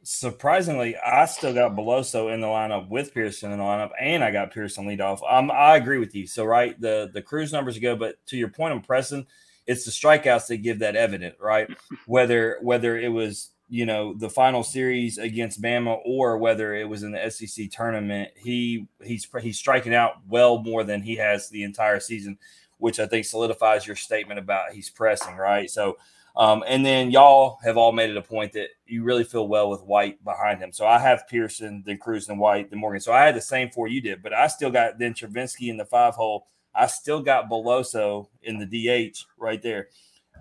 surprisingly, 0.04 0.96
I 0.98 1.26
still 1.26 1.54
got 1.54 1.76
Beloso 1.76 2.34
in 2.34 2.42
the 2.42 2.48
lineup 2.48 2.90
with 2.90 3.14
Pearson 3.14 3.52
in 3.52 3.58
the 3.58 3.64
lineup, 3.64 3.92
and 4.00 4.24
I 4.24 4.32
got 4.32 4.52
Pearson 4.52 4.86
lead 4.86 5.02
off. 5.02 5.22
Um, 5.28 5.50
I 5.50 5.78
agree 5.78 5.98
with 5.98 6.14
you. 6.14 6.28
So, 6.28 6.46
right, 6.46 6.80
the 6.80 7.10
the 7.12 7.22
Crews 7.22 7.52
numbers 7.52 7.80
go, 7.80 7.96
but 7.96 8.16
to 8.28 8.38
your 8.38 8.50
point 8.50 8.74
on 8.74 8.82
Preston, 8.82 9.26
it's 9.66 9.86
the 9.86 9.92
strikeouts 9.92 10.48
that 10.48 10.58
give 10.58 10.80
that 10.80 10.96
evident, 10.96 11.36
right? 11.40 11.70
Whether 12.06 12.60
whether 12.62 12.98
it 12.98 13.10
was 13.10 13.50
you 13.70 13.86
know 13.86 14.14
the 14.14 14.30
final 14.30 14.64
series 14.64 15.18
against 15.18 15.62
Bama 15.62 16.00
or 16.06 16.38
whether 16.38 16.76
it 16.76 16.88
was 16.88 17.04
in 17.04 17.12
the 17.12 17.30
SEC 17.30 17.70
tournament, 17.72 18.32
he 18.36 18.88
he's 19.04 19.28
he's 19.42 19.58
striking 19.58 19.94
out 19.94 20.14
well 20.28 20.60
more 20.60 20.84
than 20.84 21.02
he 21.02 21.16
has 21.16 21.50
the 21.50 21.64
entire 21.64 22.00
season, 22.00 22.38
which 22.78 23.00
I 23.00 23.08
think 23.08 23.26
solidifies 23.26 23.88
your 23.88 23.96
statement 23.96 24.40
about 24.40 24.72
he's 24.74 24.90
pressing, 24.90 25.36
right? 25.36 25.70
So 25.70 25.98
um, 26.36 26.64
and 26.68 26.84
then 26.86 27.12
y'all 27.12 27.60
have 27.64 27.78
all 27.78 27.92
made 27.92 28.10
it 28.10 28.18
a 28.18 28.22
point 28.22 28.54
that 28.54 28.70
you 28.88 29.04
really 29.04 29.24
feel 29.24 29.48
well 29.48 29.70
with 29.70 29.84
White 29.84 30.24
behind 30.24 30.60
him. 30.60 30.72
So 30.72 30.88
I 30.88 30.98
have 30.98 31.28
Pearson, 31.28 31.84
then 31.86 31.98
Crews, 31.98 32.28
and 32.28 32.40
White, 32.40 32.72
then 32.72 32.80
Morgan. 32.80 33.02
So 33.02 33.14
I 33.14 33.24
had 33.24 33.36
the 33.36 33.42
same 33.42 33.70
four 33.70 33.88
you 33.88 34.02
did, 34.02 34.24
but 34.24 34.34
I 34.34 34.48
still 34.48 34.72
got 34.72 34.98
then 34.98 35.14
Travinski 35.14 35.70
in 35.70 35.78
the 35.78 35.86
five 35.86 36.16
hole. 36.16 36.48
I 36.74 36.88
still 36.88 37.22
got 37.22 37.50
Beloso 37.50 38.30
in 38.42 38.58
the 38.58 38.66
DH 38.66 39.18
right 39.38 39.62
there. 39.62 39.90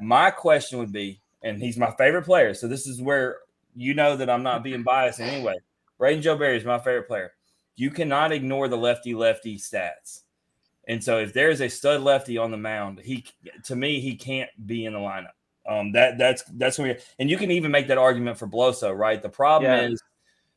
My 0.01 0.31
question 0.31 0.79
would 0.79 0.93
be, 0.93 1.21
and 1.43 1.61
he's 1.61 1.77
my 1.77 1.91
favorite 1.93 2.25
player. 2.25 2.55
So 2.55 2.69
this 2.69 2.87
is 2.87 3.01
where 3.01 3.39
you 3.75 3.95
know 3.95 4.17
that 4.17 4.31
I'm 4.31 4.43
not 4.43 4.63
being 4.63 4.83
biased 4.85 5.21
in 5.21 5.29
any 5.29 5.45
way. 5.45 5.57
Brayden 6.01 6.23
Jobert 6.23 6.57
is 6.57 6.65
my 6.65 6.79
favorite 6.79 7.09
player. 7.09 7.33
You 7.77 7.91
cannot 7.91 8.33
ignore 8.33 8.69
the 8.69 8.77
lefty 8.77 9.15
lefty 9.15 9.57
stats. 9.57 10.23
And 10.89 11.03
so 11.03 11.19
if 11.19 11.33
there's 11.33 11.61
a 11.61 11.69
stud 11.69 12.03
lefty 12.03 12.39
on 12.39 12.51
the 12.51 12.57
mound, 12.57 13.01
he 13.01 13.25
to 13.65 13.77
me, 13.77 14.01
he 14.01 14.17
can't 14.17 14.51
be 14.67 14.85
in 14.85 14.95
the 14.95 14.99
lineup. 14.99 15.33
Um, 15.67 15.93
that 15.93 16.19
that's 16.19 16.43
that's 16.55 16.79
when 16.79 16.97
and 17.19 17.31
you 17.31 17.37
can 17.37 17.51
even 17.53 17.71
make 17.71 17.87
that 17.89 17.99
argument 17.99 18.37
for 18.37 18.49
Beloso, 18.49 18.97
right? 18.97 19.23
The 19.23 19.29
problem 19.29 19.71
yeah. 19.71 19.87
is 19.89 20.03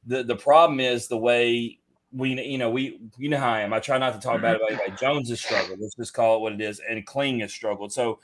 the 0.06 0.24
the 0.24 0.36
problem 0.36 0.80
is 0.80 1.08
the 1.08 1.18
way 1.18 1.80
we 2.12 2.42
you 2.42 2.58
know 2.58 2.72
we 2.72 3.00
you 3.18 3.30
know 3.30 3.38
how 3.38 3.54
I 3.54 3.62
am. 3.62 3.72
I 3.72 3.80
try 3.80 4.00
not 4.00 4.14
to 4.14 4.20
talk 4.20 4.42
bad 4.42 4.56
about 4.56 4.72
anybody. 4.72 4.94
Jones 5.00 5.30
has 5.30 5.42
struggled. 5.42 5.80
Let's 5.80 5.96
just 5.96 6.14
call 6.14 6.38
it 6.38 6.40
what 6.40 6.54
it 6.54 6.62
is. 6.62 6.82
And 6.90 7.06
Kling 7.06 7.42
has 7.42 7.54
struggled. 7.54 7.94
So 7.94 8.20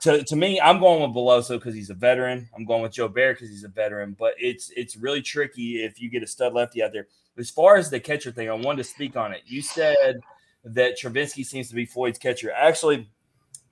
to, 0.00 0.22
to 0.22 0.36
me, 0.36 0.60
I'm 0.60 0.78
going 0.78 1.02
with 1.02 1.16
Beloso 1.16 1.58
because 1.58 1.74
he's 1.74 1.90
a 1.90 1.94
veteran. 1.94 2.48
I'm 2.54 2.64
going 2.64 2.82
with 2.82 2.92
Jobert 2.92 3.34
because 3.34 3.50
he's 3.50 3.64
a 3.64 3.68
veteran. 3.68 4.16
But 4.18 4.34
it's 4.38 4.70
it's 4.76 4.96
really 4.96 5.22
tricky 5.22 5.84
if 5.84 6.00
you 6.00 6.10
get 6.10 6.22
a 6.22 6.26
stud 6.26 6.54
lefty 6.54 6.82
out 6.82 6.92
there. 6.92 7.06
As 7.38 7.50
far 7.50 7.76
as 7.76 7.90
the 7.90 8.00
catcher 8.00 8.30
thing, 8.30 8.48
I 8.48 8.54
wanted 8.54 8.78
to 8.78 8.84
speak 8.84 9.16
on 9.16 9.32
it. 9.32 9.42
You 9.46 9.62
said 9.62 10.20
that 10.64 10.98
Travinski 11.00 11.44
seems 11.44 11.68
to 11.68 11.74
be 11.74 11.86
Floyd's 11.86 12.18
catcher. 12.18 12.52
Actually, 12.52 13.08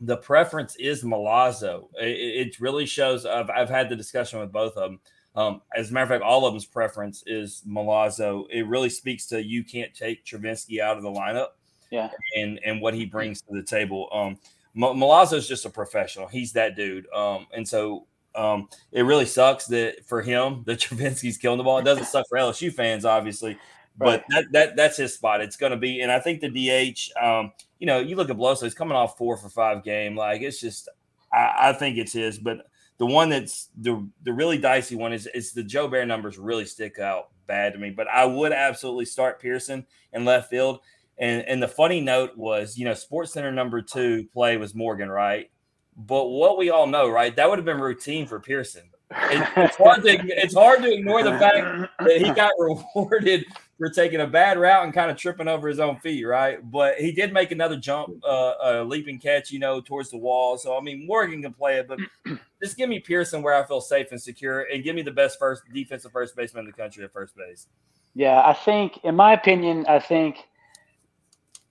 the 0.01 0.17
preference 0.17 0.77
is 0.77 1.03
Milazzo. 1.03 1.89
It, 2.01 2.47
it, 2.47 2.61
really 2.61 2.87
shows. 2.87 3.27
I've, 3.27 3.51
I've 3.51 3.69
had 3.69 3.89
the 3.89 3.97
discussion 3.97 4.41
with 4.41 4.53
both 4.53 4.77
of 4.77 4.91
them. 4.91 5.01
Um, 5.37 5.63
as 5.77 5.91
a 5.91 5.93
matter 5.93 6.05
of 6.05 6.09
fact, 6.09 6.23
all 6.23 6.47
of 6.47 6.53
them's 6.53 6.65
preference 6.65 7.23
is 7.27 7.63
Milazzo. 7.69 8.47
It 8.51 8.67
really 8.67 8.89
speaks 8.89 9.27
to 9.27 9.43
you 9.43 9.65
can't 9.65 9.95
take 9.95 10.25
Travinski 10.25 10.81
out 10.81 10.97
of 10.97 11.03
the 11.03 11.11
lineup. 11.11 11.49
Yeah. 11.91 12.11
And 12.37 12.61
and 12.65 12.81
what 12.81 12.95
he 12.95 13.07
brings 13.07 13.41
to 13.43 13.55
the 13.55 13.63
table. 13.63 14.09
Um, 14.13 14.39
Milazzo 14.79 15.35
is 15.35 15.49
just 15.49 15.65
a 15.65 15.71
professional. 15.71 16.29
He's 16.29 16.53
that 16.53 16.77
dude. 16.77 17.11
Um, 17.13 17.47
and 17.53 17.67
so 17.67 18.07
um, 18.35 18.69
it 18.93 19.03
really 19.03 19.27
sucks 19.27 19.67
that 19.67 20.05
for 20.07 20.23
him 20.23 20.63
that 20.67 20.79
Travinski's 20.79 21.37
killing 21.37 21.59
the 21.59 21.65
ball. 21.65 21.79
It 21.79 21.85
doesn't 21.85 22.07
suck 22.07 22.27
for 22.29 22.39
LSU 22.39 22.73
fans, 22.73 23.05
obviously, 23.05 23.59
but 23.97 24.25
that, 24.31 24.45
that 24.53 24.77
that's 24.77 24.97
his 24.97 25.15
spot. 25.15 25.41
It's 25.41 25.57
going 25.57 25.73
to 25.73 25.79
be, 25.79 26.01
and 26.01 26.13
I 26.13 26.21
think 26.21 26.41
the 26.41 26.49
DH. 26.49 27.11
Um, 27.21 27.53
you 27.81 27.87
know, 27.87 27.99
you 27.99 28.17
look 28.17 28.31
at 28.31 28.37
Beloso; 28.37 28.63
he's 28.63 28.75
coming 28.75 28.97
off 28.97 29.19
four 29.19 29.37
for 29.37 29.49
five 29.49 29.83
game. 29.83 30.17
Like 30.17 30.43
it's 30.43 30.61
just, 30.61 30.89
I, 31.33 31.71
I, 31.71 31.73
think 31.73 31.97
it's 31.97 32.13
his. 32.13 32.39
But 32.39 32.67
the 32.99 33.07
one 33.07 33.29
that's 33.29 33.69
the 33.77 34.09
the 34.23 34.33
really 34.33 34.59
dicey 34.59 34.95
one 34.95 35.13
is 35.13 35.27
is 35.29 35.53
the 35.53 35.63
Jobert 35.65 36.07
numbers 36.07 36.39
really 36.39 36.65
stick 36.65 36.99
out 37.01 37.31
bad 37.47 37.73
to 37.73 37.79
me. 37.79 37.91
But 37.91 38.09
I 38.09 38.25
would 38.25 38.53
absolutely 38.53 39.07
start 39.07 39.41
Pearson 39.41 39.87
in 40.13 40.25
left 40.25 40.51
field. 40.51 40.81
And 41.19 41.43
and 41.49 41.63
the 41.63 41.69
funny 41.69 42.01
note 42.01 42.37
was, 42.37 42.79
you 42.79 42.85
know, 42.85 42.95
Sports 42.95 43.33
Center 43.33 43.51
number 43.51 43.83
two 43.83 44.29
play 44.33 44.57
was 44.57 44.75
Morgan, 44.75 45.09
right? 45.09 45.51
But 45.97 46.27
what 46.27 46.59
we 46.59 46.71
all 46.71 46.87
know, 46.87 47.09
right? 47.09 47.35
That 47.35 47.49
would 47.49 47.59
have 47.59 47.67
been 47.67 47.81
routine 47.81 48.27
for 48.27 48.39
Pearson. 48.39 48.89
It, 49.11 49.49
it's 49.57 49.77
hard 49.77 50.03
to 50.03 50.11
it's 50.11 50.55
hard 50.55 50.83
to 50.83 50.93
ignore 50.93 51.23
the 51.23 51.39
fact 51.39 51.91
that 51.99 52.19
he 52.19 52.31
got 52.33 52.53
rewarded 52.59 53.47
for 53.79 53.89
taking 53.89 54.21
a 54.21 54.27
bad 54.27 54.59
route 54.59 54.85
and 54.85 54.93
kind 54.93 55.11
of 55.11 55.17
tripping 55.17 55.49
over 55.49 55.67
his 55.67 55.81
own 55.81 55.99
feet, 56.01 56.25
right? 56.25 56.59
But 56.71 56.97
he 56.99 57.13
did 57.13 57.33
make 57.33 57.53
another 57.53 57.77
jump, 57.77 58.11
uh, 58.25 58.55
a 58.61 58.85
leaping 58.85 59.19
catch, 59.19 59.51
you 59.51 59.61
know, 59.61 59.81
towards 59.81 60.11
the 60.11 60.19
wall. 60.19 60.59
So 60.59 60.77
I 60.77 60.81
mean, 60.81 61.07
Morgan 61.07 61.43
can 61.43 61.55
play 61.55 61.79
it, 61.79 61.89
but 61.89 61.99
just 62.63 62.77
give 62.77 62.89
me 62.89 63.01
Pearson 63.01 63.43
where 63.43 63.55
I 63.55 63.67
feel 63.67 63.81
safe 63.81 64.09
and 64.13 64.21
secure, 64.21 64.63
and 64.73 64.85
give 64.85 64.95
me 64.95 65.03
the 65.03 65.11
best 65.11 65.39
first 65.39 65.63
defensive 65.73 66.13
first 66.13 66.37
baseman 66.37 66.65
in 66.65 66.71
the 66.71 66.77
country 66.77 67.03
at 67.03 67.13
first 67.13 67.35
base. 67.35 67.67
Yeah, 68.15 68.43
I 68.45 68.53
think, 68.53 68.99
in 69.05 69.15
my 69.15 69.33
opinion, 69.33 69.87
I 69.89 70.01
think 70.01 70.49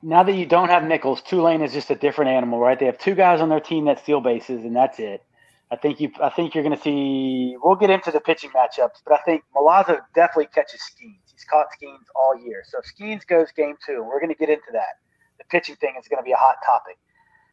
now 0.07 0.23
that 0.23 0.35
you 0.35 0.45
don't 0.45 0.69
have 0.69 0.85
Nicholls, 0.85 1.21
Tulane 1.21 1.61
is 1.61 1.73
just 1.73 1.91
a 1.91 1.95
different 1.95 2.31
animal, 2.31 2.59
right? 2.59 2.79
They 2.79 2.85
have 2.85 2.97
two 2.97 3.13
guys 3.13 3.41
on 3.41 3.49
their 3.49 3.59
team 3.59 3.85
that 3.85 3.99
steal 3.99 4.21
bases, 4.21 4.63
and 4.63 4.73
that's 4.73 4.99
it. 4.99 5.21
I 5.69 5.75
think 5.75 5.99
you. 5.99 6.09
I 6.23 6.29
think 6.29 6.55
you're 6.55 6.63
going 6.63 6.77
to 6.77 6.81
see. 6.81 7.57
We'll 7.61 7.75
get 7.75 7.89
into 7.89 8.09
the 8.11 8.21
pitching 8.21 8.51
matchups, 8.51 9.01
but 9.05 9.13
I 9.13 9.17
think 9.25 9.43
Milazzo 9.53 9.99
definitely 10.15 10.47
catches 10.55 10.79
Skenes. 10.79 11.29
He's 11.29 11.43
caught 11.43 11.65
Skenes 11.77 12.05
all 12.15 12.39
year. 12.41 12.63
So 12.65 12.79
if 12.79 12.85
Skenes 12.85 13.27
goes 13.27 13.51
game 13.51 13.75
two, 13.85 14.01
we're 14.01 14.21
going 14.21 14.31
to 14.31 14.39
get 14.39 14.47
into 14.47 14.71
that. 14.71 14.95
The 15.39 15.43
pitching 15.49 15.75
thing 15.75 15.95
is 15.99 16.07
going 16.07 16.23
to 16.23 16.25
be 16.25 16.31
a 16.31 16.37
hot 16.37 16.55
topic. 16.65 16.95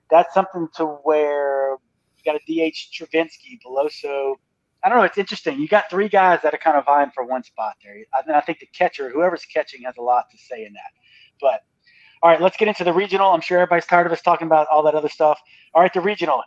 That's 0.09 0.33
something 0.33 0.69
to 0.77 0.85
where 1.03 1.71
you 2.17 2.25
got 2.25 2.37
a 2.37 2.71
DH 2.71 2.77
Travinski, 2.97 3.59
Beloso. 3.67 4.37
I 4.85 4.89
don't 4.89 4.99
know. 4.99 5.05
It's 5.05 5.19
interesting. 5.19 5.59
You 5.59 5.67
got 5.67 5.91
three 5.91 6.09
guys 6.09 6.39
that 6.45 6.55
are 6.55 6.59
kind 6.59 6.77
of 6.77 6.85
vying 6.85 7.11
for 7.13 7.25
one 7.25 7.43
spot 7.43 7.75
there. 7.83 7.97
I, 8.15 8.39
I 8.39 8.41
think 8.43 8.61
the 8.61 8.67
catcher, 8.67 9.11
whoever's 9.11 9.45
catching, 9.45 9.83
has 9.83 9.97
a 9.99 10.03
lot 10.03 10.27
to 10.31 10.39
say 10.39 10.65
in 10.65 10.73
that. 10.75 10.93
But 11.41 11.63
all 12.25 12.31
right, 12.31 12.41
let's 12.41 12.57
get 12.57 12.69
into 12.69 12.85
the 12.85 12.93
regional. 12.93 13.33
I'm 13.33 13.43
sure 13.43 13.59
everybody's 13.59 13.85
tired 13.85 14.07
of 14.07 14.13
us 14.13 14.23
talking 14.23 14.47
about 14.47 14.67
all 14.69 14.83
that 14.85 14.95
other 14.95 15.11
stuff. 15.11 15.39
All 15.75 15.83
right, 15.83 15.93
the 15.93 16.01
regional. 16.01 16.43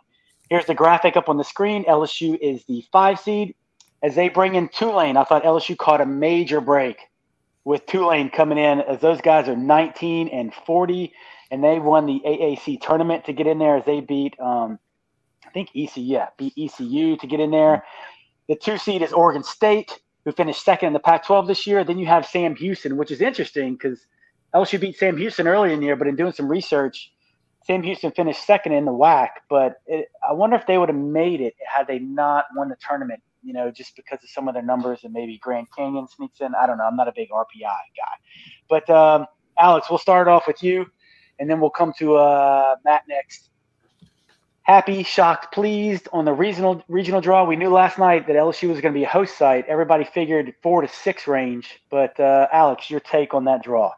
Here's 0.50 0.66
the 0.66 0.74
graphic 0.74 1.16
up 1.16 1.28
on 1.28 1.36
the 1.36 1.44
screen. 1.44 1.84
LSU 1.84 2.36
is 2.40 2.64
the 2.64 2.84
five 2.90 3.20
seed. 3.20 3.54
As 4.02 4.16
they 4.16 4.28
bring 4.28 4.56
in 4.56 4.68
Tulane, 4.70 5.16
I 5.16 5.22
thought 5.22 5.44
LSU 5.44 5.78
caught 5.78 6.00
a 6.00 6.06
major 6.06 6.60
break 6.60 6.98
with 7.64 7.86
Tulane 7.86 8.28
coming 8.28 8.58
in 8.58 8.80
as 8.80 9.00
those 9.00 9.20
guys 9.20 9.48
are 9.48 9.54
19 9.54 10.26
and 10.30 10.52
40, 10.52 11.12
and 11.52 11.62
they 11.62 11.78
won 11.78 12.06
the 12.06 12.20
AAC 12.26 12.80
tournament 12.80 13.26
to 13.26 13.32
get 13.32 13.46
in 13.46 13.60
there 13.60 13.76
as 13.76 13.84
they 13.84 14.00
beat, 14.00 14.34
um, 14.40 14.80
I 15.46 15.50
think 15.50 15.68
ECU, 15.76 16.02
yeah, 16.02 16.30
beat 16.36 16.54
ECU 16.58 17.16
to 17.18 17.26
get 17.28 17.38
in 17.38 17.52
there. 17.52 17.84
The 18.48 18.56
two 18.56 18.78
seed 18.78 19.02
is 19.02 19.12
Oregon 19.12 19.44
State, 19.44 20.00
who 20.24 20.32
finished 20.32 20.64
second 20.64 20.88
in 20.88 20.92
the 20.92 20.98
Pac-12 20.98 21.46
this 21.46 21.68
year. 21.68 21.84
Then 21.84 21.98
you 21.98 22.06
have 22.06 22.26
Sam 22.26 22.56
Houston, 22.56 22.96
which 22.96 23.12
is 23.12 23.20
interesting 23.20 23.74
because 23.74 24.04
LSU 24.54 24.80
beat 24.80 24.96
Sam 24.96 25.16
Houston 25.16 25.46
earlier 25.46 25.72
in 25.72 25.80
the 25.80 25.86
year, 25.86 25.96
but 25.96 26.06
in 26.06 26.16
doing 26.16 26.32
some 26.32 26.48
research, 26.48 27.12
Sam 27.64 27.82
Houston 27.82 28.10
finished 28.12 28.46
second 28.46 28.72
in 28.72 28.84
the 28.84 28.92
WAC. 28.92 29.28
But 29.50 29.80
it, 29.86 30.08
I 30.28 30.32
wonder 30.32 30.56
if 30.56 30.66
they 30.66 30.78
would 30.78 30.88
have 30.88 30.98
made 30.98 31.40
it 31.40 31.54
had 31.66 31.86
they 31.86 31.98
not 31.98 32.46
won 32.56 32.68
the 32.68 32.76
tournament 32.86 33.22
you 33.42 33.52
know, 33.52 33.70
just 33.70 33.96
because 33.96 34.22
of 34.22 34.30
some 34.30 34.48
of 34.48 34.54
their 34.54 34.62
numbers 34.62 35.00
and 35.04 35.12
maybe 35.12 35.38
Grand 35.38 35.68
Canyon 35.74 36.08
sneaks 36.08 36.40
in. 36.40 36.54
I 36.54 36.66
don't 36.66 36.78
know. 36.78 36.84
I'm 36.84 36.96
not 36.96 37.08
a 37.08 37.12
big 37.14 37.30
RPI 37.30 37.62
guy. 37.62 38.14
But 38.68 38.88
um, 38.90 39.26
Alex, 39.58 39.88
we'll 39.88 39.98
start 39.98 40.28
off 40.28 40.46
with 40.46 40.62
you, 40.62 40.86
and 41.38 41.48
then 41.48 41.60
we'll 41.60 41.70
come 41.70 41.92
to 41.98 42.16
uh, 42.16 42.76
Matt 42.84 43.02
next. 43.08 43.50
happy, 44.62 45.02
shocked, 45.02 45.52
pleased 45.54 46.08
on 46.12 46.24
the 46.24 46.32
regional 46.32 46.82
regional 46.88 47.20
draw. 47.20 47.44
We 47.44 47.56
knew 47.56 47.70
last 47.70 47.98
night 47.98 48.26
that 48.26 48.36
LSU 48.36 48.68
was 48.68 48.80
going 48.80 48.92
to 48.92 48.98
be 48.98 49.04
a 49.04 49.08
host 49.08 49.38
site. 49.38 49.66
Everybody 49.66 50.04
figured 50.04 50.54
four 50.62 50.82
to 50.82 50.88
six 50.88 51.26
range. 51.26 51.80
But 51.90 52.18
uh, 52.20 52.48
Alex, 52.52 52.90
your 52.90 53.00
take 53.00 53.34
on 53.34 53.44
that 53.44 53.62
draw? 53.62 53.92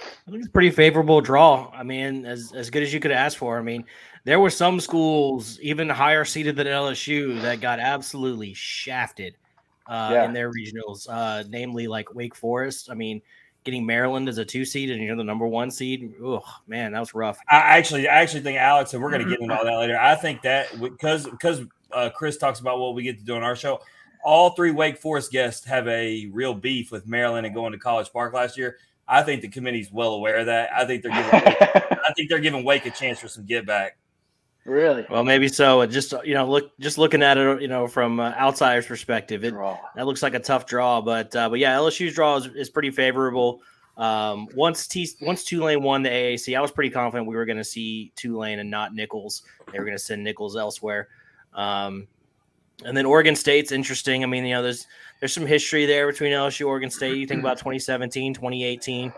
I 0.00 0.30
think 0.30 0.38
it's 0.38 0.48
a 0.48 0.52
pretty 0.52 0.70
favorable 0.70 1.20
draw. 1.20 1.70
I 1.74 1.82
mean, 1.82 2.24
as 2.24 2.52
as 2.52 2.70
good 2.70 2.82
as 2.82 2.92
you 2.92 3.00
could 3.00 3.10
ask 3.10 3.38
for. 3.38 3.58
I 3.58 3.62
mean, 3.62 3.84
there 4.24 4.40
were 4.40 4.50
some 4.50 4.80
schools 4.80 5.58
even 5.60 5.88
higher 5.88 6.24
seated 6.24 6.56
than 6.56 6.66
LSU 6.66 7.40
that 7.42 7.60
got 7.60 7.78
absolutely 7.80 8.54
shafted 8.54 9.36
uh, 9.86 10.10
yeah. 10.12 10.24
in 10.24 10.32
their 10.32 10.50
regionals, 10.52 11.08
uh, 11.08 11.44
namely 11.48 11.86
like 11.86 12.14
Wake 12.14 12.34
Forest. 12.34 12.90
I 12.90 12.94
mean, 12.94 13.22
getting 13.64 13.84
Maryland 13.84 14.28
as 14.28 14.38
a 14.38 14.44
two 14.44 14.64
seed 14.64 14.90
and 14.90 15.02
you're 15.02 15.16
the 15.16 15.24
number 15.24 15.46
one 15.46 15.70
seed. 15.70 16.14
Oh 16.22 16.44
man, 16.66 16.92
that 16.92 17.00
was 17.00 17.14
rough. 17.14 17.38
I 17.50 17.78
actually, 17.78 18.08
I 18.08 18.20
actually 18.20 18.42
think 18.42 18.58
Alex, 18.58 18.94
and 18.94 19.02
we're 19.02 19.10
going 19.10 19.24
to 19.24 19.30
get 19.30 19.40
into 19.40 19.54
all 19.58 19.64
that 19.64 19.76
later. 19.76 19.98
I 19.98 20.14
think 20.14 20.42
that 20.42 20.68
because 20.80 21.26
because 21.26 21.62
uh, 21.92 22.10
Chris 22.14 22.36
talks 22.36 22.60
about 22.60 22.78
what 22.78 22.94
we 22.94 23.02
get 23.02 23.18
to 23.18 23.24
do 23.24 23.34
on 23.34 23.42
our 23.42 23.56
show. 23.56 23.80
All 24.22 24.50
three 24.50 24.70
Wake 24.70 24.98
Forest 24.98 25.32
guests 25.32 25.64
have 25.66 25.88
a 25.88 26.26
real 26.26 26.52
beef 26.52 26.92
with 26.92 27.06
Maryland 27.06 27.46
and 27.46 27.54
going 27.54 27.72
to 27.72 27.78
College 27.78 28.12
Park 28.12 28.34
last 28.34 28.58
year. 28.58 28.76
I 29.10 29.22
think 29.22 29.42
the 29.42 29.48
committee's 29.48 29.90
well 29.90 30.12
aware 30.14 30.36
of 30.36 30.46
that. 30.46 30.70
I 30.72 30.84
think 30.84 31.02
they're 31.02 31.12
giving 31.12 31.30
I 31.34 32.12
think 32.16 32.30
they're 32.30 32.38
giving 32.38 32.64
Wake 32.64 32.86
a 32.86 32.90
chance 32.90 33.18
for 33.18 33.28
some 33.28 33.44
get 33.44 33.66
back. 33.66 33.98
Really? 34.64 35.04
Well, 35.10 35.24
maybe 35.24 35.48
so. 35.48 35.84
Just 35.86 36.14
you 36.24 36.34
know, 36.34 36.48
look, 36.48 36.78
just 36.78 36.96
looking 36.96 37.22
at 37.22 37.36
it, 37.36 37.60
you 37.60 37.68
know, 37.68 37.88
from 37.88 38.20
uh, 38.20 38.32
outsider's 38.38 38.86
perspective, 38.86 39.42
it 39.42 39.50
draw. 39.50 39.78
that 39.96 40.06
looks 40.06 40.22
like 40.22 40.34
a 40.34 40.38
tough 40.38 40.66
draw. 40.66 41.00
But 41.00 41.34
uh, 41.34 41.48
but 41.48 41.58
yeah, 41.58 41.74
LSU's 41.74 42.14
draw 42.14 42.36
is, 42.36 42.46
is 42.54 42.70
pretty 42.70 42.90
favorable. 42.90 43.62
Um, 43.96 44.48
once 44.54 44.86
T 44.86 45.08
once 45.22 45.44
Tulane 45.44 45.82
won 45.82 46.02
the 46.02 46.10
AAC, 46.10 46.56
I 46.56 46.60
was 46.60 46.70
pretty 46.70 46.90
confident 46.90 47.28
we 47.28 47.34
were 47.34 47.46
going 47.46 47.58
to 47.58 47.64
see 47.64 48.12
Tulane 48.16 48.60
and 48.60 48.70
not 48.70 48.94
Nicholls. 48.94 49.42
They 49.72 49.78
were 49.78 49.84
going 49.84 49.96
to 49.96 50.02
send 50.02 50.22
Nicholls 50.22 50.56
elsewhere. 50.56 51.08
Um, 51.54 52.06
and 52.84 52.96
then 52.96 53.06
Oregon 53.06 53.36
State's 53.36 53.72
interesting. 53.72 54.22
I 54.22 54.26
mean, 54.26 54.44
you 54.44 54.54
know, 54.54 54.62
there's 54.62 54.86
there's 55.20 55.32
some 55.32 55.46
history 55.46 55.86
there 55.86 56.06
between 56.06 56.32
LSU 56.32 56.66
Oregon 56.66 56.90
State. 56.90 57.16
You 57.16 57.26
think 57.26 57.40
about 57.40 57.58
2017, 57.58 58.34
2018. 58.34 59.12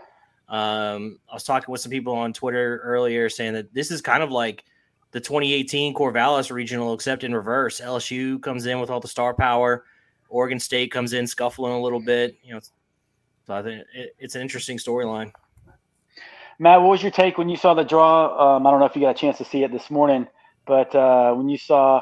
Um, 0.49 1.19
I 1.29 1.33
was 1.33 1.43
talking 1.43 1.71
with 1.71 1.81
some 1.81 1.89
people 1.89 2.13
on 2.13 2.33
Twitter 2.33 2.81
earlier 2.83 3.29
saying 3.29 3.53
that 3.53 3.73
this 3.73 3.89
is 3.91 4.01
kind 4.01 4.21
of 4.21 4.31
like 4.31 4.65
the 5.11 5.19
2018 5.19 5.93
Corvallis 5.93 6.51
regional, 6.51 6.93
except 6.93 7.23
in 7.23 7.33
reverse. 7.33 7.79
LSU 7.79 8.41
comes 8.41 8.65
in 8.65 8.79
with 8.79 8.89
all 8.89 8.99
the 8.99 9.07
star 9.07 9.33
power. 9.33 9.85
Oregon 10.29 10.59
State 10.59 10.91
comes 10.91 11.13
in 11.13 11.25
scuffling 11.27 11.73
a 11.73 11.79
little 11.79 12.01
bit. 12.01 12.35
You 12.43 12.55
know, 12.55 12.59
so 13.47 13.53
I 13.53 13.61
think 13.61 13.83
it, 13.93 14.15
it's 14.19 14.35
an 14.35 14.41
interesting 14.41 14.77
storyline. 14.77 15.31
Matt, 16.59 16.81
what 16.81 16.89
was 16.91 17.01
your 17.01 17.11
take 17.11 17.37
when 17.37 17.49
you 17.49 17.57
saw 17.57 17.73
the 17.73 17.83
draw? 17.83 18.55
Um, 18.55 18.67
I 18.67 18.71
don't 18.71 18.79
know 18.79 18.85
if 18.85 18.95
you 18.95 19.01
got 19.01 19.15
a 19.15 19.19
chance 19.19 19.37
to 19.37 19.45
see 19.45 19.63
it 19.63 19.71
this 19.71 19.89
morning, 19.89 20.27
but 20.65 20.93
uh, 20.93 21.33
when 21.33 21.49
you 21.49 21.57
saw 21.57 22.01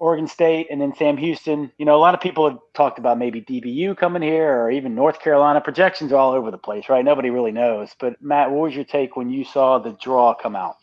Oregon 0.00 0.26
State 0.26 0.68
and 0.70 0.80
then 0.80 0.94
Sam 0.96 1.18
Houston, 1.18 1.70
you 1.78 1.84
know, 1.84 1.94
a 1.94 2.00
lot 2.00 2.14
of 2.14 2.20
people 2.20 2.48
have 2.48 2.58
talked 2.74 2.98
about 2.98 3.18
maybe 3.18 3.42
DBU 3.42 3.96
coming 3.98 4.22
here 4.22 4.62
or 4.62 4.70
even 4.70 4.94
North 4.94 5.20
Carolina. 5.20 5.60
Projections 5.60 6.10
are 6.10 6.16
all 6.16 6.32
over 6.32 6.50
the 6.50 6.58
place, 6.58 6.88
right? 6.88 7.04
Nobody 7.04 7.28
really 7.28 7.52
knows. 7.52 7.90
But 8.00 8.20
Matt, 8.22 8.50
what 8.50 8.60
was 8.60 8.74
your 8.74 8.84
take 8.84 9.16
when 9.16 9.30
you 9.30 9.44
saw 9.44 9.78
the 9.78 9.92
draw 10.02 10.34
come 10.34 10.56
out? 10.56 10.76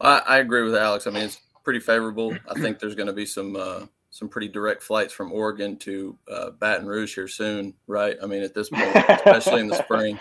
I, 0.00 0.18
I 0.26 0.38
agree 0.38 0.62
with 0.62 0.74
Alex. 0.74 1.06
I 1.06 1.10
mean, 1.10 1.22
it's 1.22 1.40
pretty 1.62 1.78
favorable. 1.78 2.36
I 2.48 2.60
think 2.60 2.80
there's 2.80 2.96
going 2.96 3.06
to 3.06 3.12
be 3.12 3.26
some 3.26 3.54
uh, 3.54 3.86
some 4.10 4.28
pretty 4.28 4.48
direct 4.48 4.82
flights 4.82 5.12
from 5.12 5.32
Oregon 5.32 5.76
to 5.78 6.18
uh, 6.30 6.50
Baton 6.50 6.86
Rouge 6.86 7.14
here 7.14 7.28
soon, 7.28 7.74
right? 7.86 8.16
I 8.20 8.26
mean, 8.26 8.42
at 8.42 8.54
this 8.54 8.68
point, 8.68 8.94
especially 9.08 9.60
in 9.60 9.68
the 9.68 9.80
spring. 9.82 10.18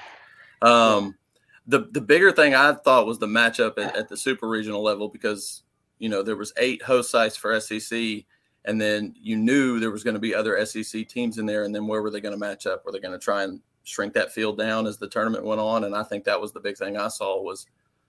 Um, 0.61 1.15
the 1.65 1.87
the 1.91 2.01
bigger 2.01 2.31
thing 2.31 2.53
I 2.53 2.73
thought 2.73 3.07
was 3.07 3.17
the 3.17 3.27
matchup 3.27 3.79
at, 3.79 3.95
at, 3.95 4.09
the 4.09 4.17
super 4.17 4.47
regional 4.47 4.83
level 4.83 5.09
because 5.09 5.63
you 6.01 6.09
know 6.09 6.23
there 6.23 6.35
was 6.35 6.51
eight 6.57 6.81
host 6.81 7.11
sites 7.11 7.37
for 7.37 7.57
SEC, 7.59 8.25
and 8.65 8.81
then 8.81 9.13
you 9.15 9.37
knew 9.37 9.79
there 9.79 9.91
was 9.91 10.03
going 10.03 10.15
to 10.15 10.19
be 10.19 10.33
other 10.33 10.65
SEC 10.65 11.07
teams 11.07 11.37
in 11.37 11.45
there, 11.45 11.63
and 11.63 11.75
then 11.75 11.85
where 11.85 12.01
were 12.01 12.09
they 12.09 12.19
going 12.19 12.33
to 12.33 12.39
match 12.39 12.65
up? 12.65 12.83
Were 12.83 12.91
they 12.91 12.99
going 12.99 13.17
to 13.17 13.23
try 13.23 13.43
and 13.43 13.61
shrink 13.83 14.13
that 14.13 14.31
field 14.31 14.57
down 14.57 14.87
as 14.87 14.97
the 14.97 15.07
tournament 15.07 15.45
went 15.45 15.61
on? 15.61 15.83
And 15.83 15.95
I 15.95 16.01
think 16.01 16.23
that 16.23 16.41
was 16.41 16.51
the 16.53 16.59
big 16.59 16.75
thing 16.75 16.97
I 16.97 17.07
saw 17.07 17.39
was 17.39 17.67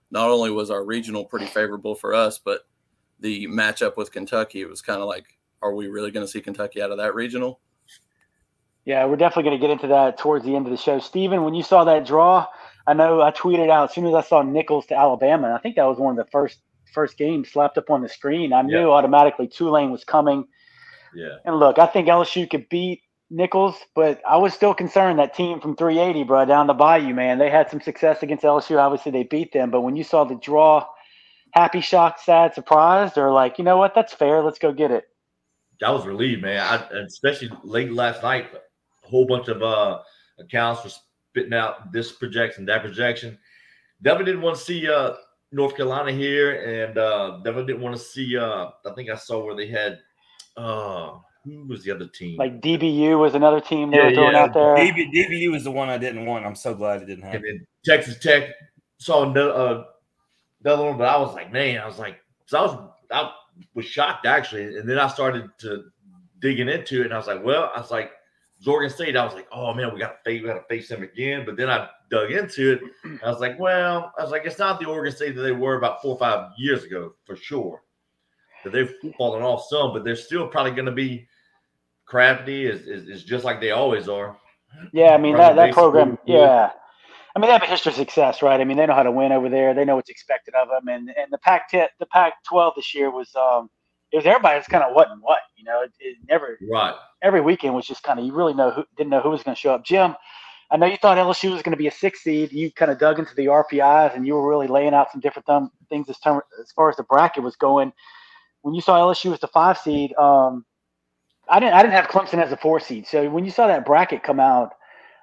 not 0.09 0.31
only 0.31 0.49
was 0.49 0.71
our 0.71 0.83
regional 0.83 1.23
pretty 1.23 1.45
favorable 1.45 1.93
for 1.93 2.15
us, 2.15 2.39
but 2.39 2.61
the 3.19 3.45
matchup 3.45 3.95
with 3.95 4.11
Kentucky, 4.11 4.61
it 4.61 4.69
was 4.69 4.81
kind 4.81 4.99
of 4.99 5.07
like, 5.07 5.25
are 5.61 5.75
we 5.75 5.87
really 5.87 6.09
going 6.09 6.25
to 6.25 6.31
see 6.31 6.41
Kentucky 6.41 6.81
out 6.81 6.89
of 6.89 6.97
that 6.97 7.13
regional? 7.13 7.59
Yeah, 8.85 9.05
we're 9.05 9.17
definitely 9.17 9.51
going 9.51 9.61
to 9.61 9.67
get 9.67 9.71
into 9.71 9.87
that 9.87 10.17
towards 10.17 10.45
the 10.45 10.55
end 10.55 10.65
of 10.65 10.71
the 10.71 10.77
show. 10.77 10.97
Stephen, 10.97 11.43
when 11.43 11.53
you 11.53 11.61
saw 11.61 11.83
that 11.83 12.07
draw, 12.07 12.47
I 12.87 12.93
know 12.93 13.21
I 13.21 13.29
tweeted 13.29 13.69
out 13.69 13.89
as 13.89 13.95
soon 13.95 14.07
as 14.07 14.15
I 14.15 14.21
saw 14.21 14.41
Nicholls 14.41 14.87
to 14.87 14.97
Alabama. 14.97 15.53
I 15.53 15.59
think 15.59 15.75
that 15.75 15.85
was 15.85 15.99
one 15.99 16.17
of 16.17 16.25
the 16.25 16.29
first 16.31 16.57
first 16.93 17.17
game 17.17 17.43
slapped 17.45 17.77
up 17.77 17.89
on 17.89 18.01
the 18.01 18.09
screen. 18.09 18.53
I 18.53 18.61
knew 18.61 18.87
yeah. 18.87 18.93
automatically 18.93 19.47
Tulane 19.47 19.91
was 19.91 20.03
coming. 20.03 20.45
Yeah. 21.15 21.37
And 21.45 21.57
look, 21.57 21.79
I 21.79 21.85
think 21.85 22.07
LSU 22.07 22.49
could 22.49 22.67
beat 22.69 23.01
Nicholls, 23.29 23.75
but 23.95 24.21
I 24.27 24.37
was 24.37 24.53
still 24.53 24.73
concerned 24.73 25.19
that 25.19 25.35
team 25.35 25.59
from 25.59 25.75
380, 25.75 26.23
bro, 26.23 26.45
down 26.45 26.67
the 26.67 26.73
bayou, 26.73 27.13
man. 27.13 27.39
They 27.39 27.49
had 27.49 27.69
some 27.69 27.81
success 27.81 28.21
against 28.23 28.43
LSU. 28.43 28.77
Obviously, 28.77 29.11
they 29.11 29.23
beat 29.23 29.53
them. 29.53 29.71
But 29.71 29.81
when 29.81 29.95
you 29.95 30.03
saw 30.03 30.23
the 30.23 30.35
draw, 30.35 30.85
happy, 31.51 31.81
shocked, 31.81 32.21
sad, 32.21 32.53
surprised, 32.53 33.17
or 33.17 33.31
like, 33.31 33.57
you 33.57 33.63
know 33.63 33.77
what, 33.77 33.95
that's 33.95 34.13
fair. 34.13 34.41
Let's 34.41 34.59
go 34.59 34.71
get 34.71 34.91
it. 34.91 35.05
I 35.83 35.91
was 35.91 36.05
relieved, 36.05 36.41
man. 36.41 36.59
I, 36.59 36.97
especially 37.05 37.51
late 37.63 37.91
last 37.91 38.23
night, 38.23 38.47
a 38.53 39.07
whole 39.07 39.25
bunch 39.25 39.47
of 39.47 39.61
uh, 39.61 39.99
accounts 40.39 40.83
were 40.83 40.91
spitting 41.29 41.53
out 41.53 41.91
this 41.91 42.11
projection, 42.11 42.65
that 42.65 42.83
projection. 42.83 43.37
Definitely 44.01 44.33
didn't 44.33 44.43
want 44.43 44.57
to 44.57 44.63
see 44.63 44.89
uh, 44.89 45.13
North 45.53 45.75
Carolina 45.75 46.11
here, 46.11 46.85
and 46.85 46.97
uh, 46.97 47.37
definitely 47.37 47.73
didn't 47.73 47.81
want 47.83 47.95
to 47.95 48.01
see. 48.01 48.37
Uh, 48.37 48.69
I 48.85 48.93
think 48.95 49.09
I 49.09 49.15
saw 49.15 49.43
where 49.43 49.55
they 49.55 49.67
had. 49.67 49.99
Uh, 50.57 51.17
who 51.45 51.65
was 51.67 51.83
the 51.83 51.91
other 51.91 52.07
team? 52.07 52.37
Like 52.37 52.61
DBU 52.61 53.19
was 53.19 53.35
another 53.35 53.59
team 53.59 53.91
they 53.91 53.97
yeah, 53.97 54.09
were 54.09 54.13
throwing 54.13 54.33
yeah. 54.33 54.43
out 54.43 54.53
there. 54.53 54.75
DB, 54.77 55.11
DBU 55.13 55.51
was 55.51 55.65
the 55.65 55.71
one 55.71 55.89
I 55.89 55.97
didn't 55.97 56.25
want. 56.25 56.45
I'm 56.45 56.55
so 56.55 56.73
glad 56.73 57.01
it 57.01 57.05
didn't 57.05 57.25
happen. 57.25 57.43
And 57.45 57.59
then 57.59 57.67
Texas 57.85 58.17
Tech 58.19 58.49
saw 58.97 59.29
another, 59.29 59.51
uh, 59.51 59.83
another 60.63 60.85
one, 60.85 60.97
but 60.97 61.07
I 61.07 61.17
was 61.17 61.33
like, 61.33 61.51
man, 61.51 61.79
I 61.79 61.85
was 61.85 61.99
like, 61.99 62.17
so 62.45 62.59
I 62.59 62.61
was, 62.61 62.89
I 63.11 63.31
was 63.73 63.85
shocked 63.85 64.25
actually, 64.25 64.77
and 64.77 64.87
then 64.87 64.97
I 64.97 65.07
started 65.07 65.49
to 65.59 65.83
digging 66.39 66.69
into 66.69 67.01
it, 67.01 67.05
and 67.05 67.13
I 67.13 67.17
was 67.17 67.27
like, 67.27 67.43
well, 67.43 67.71
I 67.75 67.79
was 67.79 67.91
like, 67.91 68.11
Oregon 68.65 68.89
State. 68.89 69.17
I 69.17 69.25
was 69.25 69.33
like, 69.33 69.47
oh 69.51 69.73
man, 69.73 69.93
we 69.93 69.99
got 69.99 70.23
to 70.23 70.29
face, 70.29 70.41
we 70.41 70.47
got 70.47 70.55
to 70.55 70.73
face 70.73 70.87
them 70.87 71.03
again. 71.03 71.43
But 71.45 71.57
then 71.57 71.69
I 71.69 71.89
dug 72.13 72.31
into 72.31 72.73
it. 72.73 72.81
I 73.23 73.29
was 73.29 73.39
like, 73.39 73.59
well, 73.59 74.13
I 74.17 74.21
was 74.21 74.31
like, 74.31 74.45
it's 74.45 74.59
not 74.59 74.79
the 74.79 74.85
Oregon 74.85 75.15
State 75.15 75.35
that 75.35 75.41
they 75.41 75.51
were 75.51 75.77
about 75.77 76.01
four 76.01 76.11
or 76.11 76.19
five 76.19 76.51
years 76.57 76.83
ago 76.83 77.13
for 77.25 77.35
sure. 77.35 77.83
That 78.63 78.71
they've 78.71 78.93
fallen 79.17 79.43
off 79.43 79.65
some, 79.69 79.93
but 79.93 80.03
they're 80.03 80.15
still 80.15 80.47
probably 80.47 80.71
going 80.71 80.85
to 80.85 80.91
be 80.91 81.27
crafty 82.05 82.65
is, 82.65 82.87
is, 82.87 83.07
is 83.07 83.23
just 83.23 83.43
like 83.43 83.59
they 83.59 83.71
always 83.71 84.07
are. 84.07 84.37
Yeah, 84.91 85.13
I 85.13 85.17
mean 85.17 85.35
that, 85.37 85.55
that 85.55 85.73
program. 85.73 86.17
Yeah, 86.25 86.71
I 87.35 87.39
mean 87.39 87.47
they 87.47 87.53
have 87.53 87.63
a 87.63 87.67
history 87.67 87.91
of 87.91 87.95
success, 87.95 88.41
right? 88.41 88.59
I 88.59 88.63
mean 88.63 88.77
they 88.77 88.85
know 88.85 88.93
how 88.93 89.03
to 89.03 89.11
win 89.11 89.31
over 89.31 89.49
there. 89.49 89.73
They 89.73 89.85
know 89.85 89.95
what's 89.95 90.09
expected 90.09 90.53
of 90.55 90.69
them, 90.69 90.87
and 90.87 91.09
and 91.09 91.31
the 91.31 91.37
Pac 91.39 91.71
the 91.71 92.05
Pac 92.07 92.43
twelve 92.43 92.73
this 92.75 92.95
year 92.95 93.11
was 93.11 93.29
um 93.35 93.69
it 94.11 94.17
was 94.17 94.25
everybody 94.25 94.57
was 94.57 94.67
kind 94.67 94.83
of 94.83 94.95
what 94.95 95.11
and 95.11 95.21
what, 95.21 95.39
you 95.55 95.63
know. 95.63 95.81
It, 95.81 95.91
it 95.99 96.17
never 96.29 96.57
right 96.71 96.95
every 97.21 97.41
weekend 97.41 97.73
was 97.73 97.85
just 97.85 98.03
kind 98.03 98.19
of 98.19 98.25
you 98.25 98.33
really 98.33 98.53
know 98.53 98.71
who 98.71 98.83
didn't 98.97 99.09
know 99.09 99.21
who 99.21 99.29
was 99.29 99.43
going 99.43 99.55
to 99.55 99.59
show 99.59 99.73
up. 99.73 99.85
Jim, 99.85 100.15
I 100.71 100.77
know 100.77 100.85
you 100.85 100.97
thought 100.97 101.17
LSU 101.17 101.51
was 101.51 101.61
going 101.61 101.71
to 101.71 101.77
be 101.77 101.87
a 101.87 101.91
six 101.91 102.23
seed. 102.23 102.51
You 102.51 102.71
kind 102.71 102.91
of 102.91 102.97
dug 102.97 103.19
into 103.19 103.35
the 103.35 103.45
RPIs 103.45 104.15
and 104.15 104.25
you 104.25 104.33
were 104.33 104.47
really 104.47 104.67
laying 104.67 104.93
out 104.93 105.11
some 105.11 105.21
different 105.21 105.45
th- 105.45 105.69
things 105.89 106.09
as, 106.09 106.19
term, 106.19 106.41
as 106.61 106.71
far 106.71 106.89
as 106.89 106.95
the 106.95 107.03
bracket 107.03 107.43
was 107.43 107.55
going. 107.55 107.93
When 108.61 108.73
you 108.73 108.81
saw 108.81 108.97
LSU 108.97 109.33
as 109.33 109.39
the 109.39 109.47
five 109.47 109.77
seed, 109.77 110.13
um, 110.15 110.65
I 111.49 111.59
didn't 111.59 111.73
I 111.73 111.81
didn't 111.81 111.93
have 111.93 112.07
Clemson 112.07 112.41
as 112.41 112.51
a 112.51 112.57
four 112.57 112.79
seed. 112.79 113.05
So 113.05 113.29
when 113.29 113.43
you 113.45 113.51
saw 113.51 113.67
that 113.67 113.85
bracket 113.85 114.23
come 114.23 114.39
out, 114.39 114.73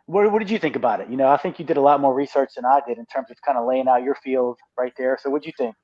what, 0.06 0.30
what 0.30 0.40
did 0.40 0.50
you 0.50 0.58
think 0.58 0.76
about 0.76 1.00
it? 1.00 1.08
You 1.08 1.16
know, 1.16 1.28
I 1.28 1.36
think 1.36 1.58
you 1.58 1.64
did 1.64 1.76
a 1.76 1.80
lot 1.80 2.00
more 2.00 2.14
research 2.14 2.50
than 2.56 2.64
I 2.64 2.80
did 2.86 2.98
in 2.98 3.06
terms 3.06 3.30
of 3.30 3.40
kind 3.42 3.56
of 3.56 3.66
laying 3.66 3.88
out 3.88 4.02
your 4.02 4.16
field 4.16 4.58
right 4.78 4.92
there. 4.98 5.18
So 5.20 5.30
what 5.30 5.42
do 5.42 5.48
you 5.48 5.54
think? 5.56 5.74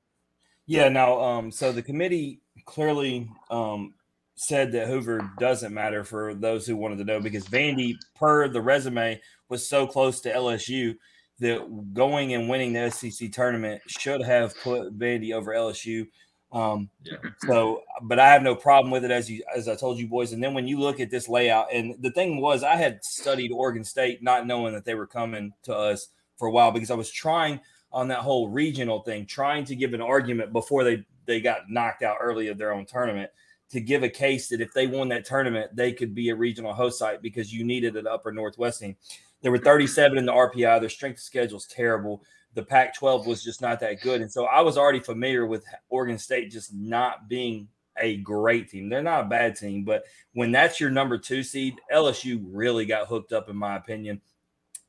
Yeah, 0.67 0.89
now 0.89 1.19
um, 1.21 1.51
so 1.51 1.71
the 1.71 1.81
committee 1.81 2.41
clearly 2.65 3.29
um, 3.49 3.93
said 4.37 4.71
that 4.71 4.87
Hoover 4.87 5.31
doesn't 5.39 5.73
matter 5.73 6.03
for 6.03 6.35
those 6.35 6.65
who 6.67 6.77
wanted 6.77 6.99
to 6.99 7.03
know 7.03 7.19
because 7.19 7.45
Vandy, 7.45 7.95
per 8.15 8.47
the 8.47 8.61
resume, 8.61 9.19
was 9.49 9.67
so 9.67 9.87
close 9.87 10.21
to 10.21 10.33
LSU 10.33 10.95
that 11.39 11.93
going 11.93 12.33
and 12.35 12.47
winning 12.47 12.71
the 12.71 12.89
SEC 12.91 13.31
tournament 13.31 13.81
should 13.87 14.21
have 14.21 14.53
put 14.63 14.97
Vandy 14.97 15.33
over 15.33 15.53
LSU. 15.53 16.07
Um, 16.51 16.89
yeah. 17.01 17.17
So, 17.47 17.81
but 18.03 18.19
I 18.19 18.31
have 18.31 18.43
no 18.43 18.55
problem 18.55 18.91
with 18.91 19.03
it 19.03 19.11
as 19.11 19.29
you 19.29 19.43
as 19.55 19.67
I 19.67 19.75
told 19.75 19.97
you 19.97 20.07
boys. 20.07 20.33
And 20.33 20.41
then 20.41 20.53
when 20.53 20.67
you 20.67 20.79
look 20.79 20.99
at 20.99 21.09
this 21.09 21.27
layout, 21.27 21.73
and 21.73 21.95
the 21.99 22.11
thing 22.11 22.39
was, 22.39 22.63
I 22.63 22.75
had 22.75 23.03
studied 23.03 23.51
Oregon 23.51 23.83
State, 23.83 24.21
not 24.21 24.45
knowing 24.45 24.73
that 24.73 24.85
they 24.85 24.95
were 24.95 25.07
coming 25.07 25.51
to 25.63 25.75
us 25.75 26.09
for 26.37 26.47
a 26.47 26.51
while 26.51 26.71
because 26.71 26.91
I 26.91 26.95
was 26.95 27.11
trying 27.11 27.59
on 27.91 28.07
that 28.09 28.19
whole 28.19 28.49
regional 28.49 29.01
thing, 29.01 29.25
trying 29.25 29.65
to 29.65 29.75
give 29.75 29.95
an 29.95 30.01
argument 30.01 30.53
before 30.53 30.83
they 30.83 31.03
they 31.25 31.41
got 31.41 31.69
knocked 31.69 32.03
out 32.03 32.17
early 32.21 32.49
of 32.49 32.59
their 32.59 32.71
own 32.71 32.85
tournament 32.85 33.31
to 33.71 33.81
give 33.81 34.03
a 34.03 34.09
case 34.09 34.47
that 34.49 34.61
if 34.61 34.73
they 34.73 34.87
won 34.87 35.09
that 35.09 35.25
tournament, 35.25 35.75
they 35.75 35.91
could 35.91 36.15
be 36.15 36.29
a 36.29 36.35
regional 36.35 36.73
host 36.73 36.99
site 36.99 37.21
because 37.21 37.53
you 37.53 37.63
needed 37.63 37.95
an 37.95 38.07
upper 38.07 38.31
Northwest 38.31 38.79
team. 38.79 38.95
There 39.41 39.51
were 39.51 39.57
37 39.57 40.17
in 40.17 40.25
the 40.25 40.31
RPI. 40.31 40.79
Their 40.79 40.89
strength 40.89 41.17
of 41.17 41.23
schedule 41.23 41.57
is 41.57 41.65
terrible 41.65 42.23
the 42.57 42.63
Pac 42.63 42.95
12 42.95 43.27
was 43.27 43.43
just 43.43 43.61
not 43.61 43.79
that 43.81 44.01
good. 44.01 44.19
And 44.19 44.31
so 44.31 44.45
I 44.45 44.61
was 44.61 44.79
already 44.79 44.99
familiar 44.99 45.45
with 45.45 45.63
Oregon 45.89 46.17
State 46.17 46.49
just 46.49 46.73
not 46.73 47.29
being 47.29 47.67
a 47.97 48.17
great 48.17 48.67
team. 48.67 48.89
They're 48.89 49.03
not 49.03 49.25
a 49.25 49.29
bad 49.29 49.55
team, 49.55 49.83
but 49.83 50.03
when 50.33 50.51
that's 50.51 50.79
your 50.79 50.89
number 50.89 51.19
two 51.19 51.43
seed, 51.43 51.75
LSU 51.93 52.43
really 52.49 52.87
got 52.87 53.07
hooked 53.07 53.31
up, 53.31 53.47
in 53.47 53.55
my 53.55 53.75
opinion. 53.75 54.21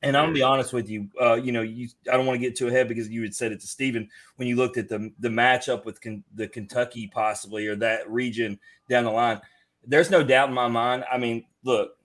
And 0.01 0.15
I'm 0.15 0.25
gonna 0.25 0.33
be 0.33 0.41
honest 0.41 0.71
with 0.71 0.89
you. 0.89 1.09
Uh, 1.19 1.33
you 1.35 1.51
know, 1.51 1.61
you 1.61 1.89
I 2.09 2.15
don't 2.15 2.25
want 2.25 2.39
to 2.39 2.45
get 2.45 2.55
too 2.55 2.67
ahead 2.67 2.87
because 2.87 3.09
you 3.09 3.21
had 3.21 3.35
said 3.35 3.51
it 3.51 3.59
to 3.59 3.67
Stephen 3.67 4.09
when 4.37 4.47
you 4.47 4.55
looked 4.55 4.77
at 4.77 4.87
the 4.87 5.11
the 5.19 5.27
matchup 5.27 5.83
with 5.83 5.99
con, 6.01 6.23
the 6.35 6.47
Kentucky 6.47 7.07
possibly 7.07 7.67
or 7.67 7.75
that 7.77 8.09
region 8.09 8.57
down 8.89 9.03
the 9.03 9.11
line. 9.11 9.41
There's 9.85 10.09
no 10.09 10.23
doubt 10.23 10.49
in 10.49 10.55
my 10.55 10.69
mind. 10.69 11.03
I 11.11 11.17
mean, 11.17 11.45
look, 11.63 11.97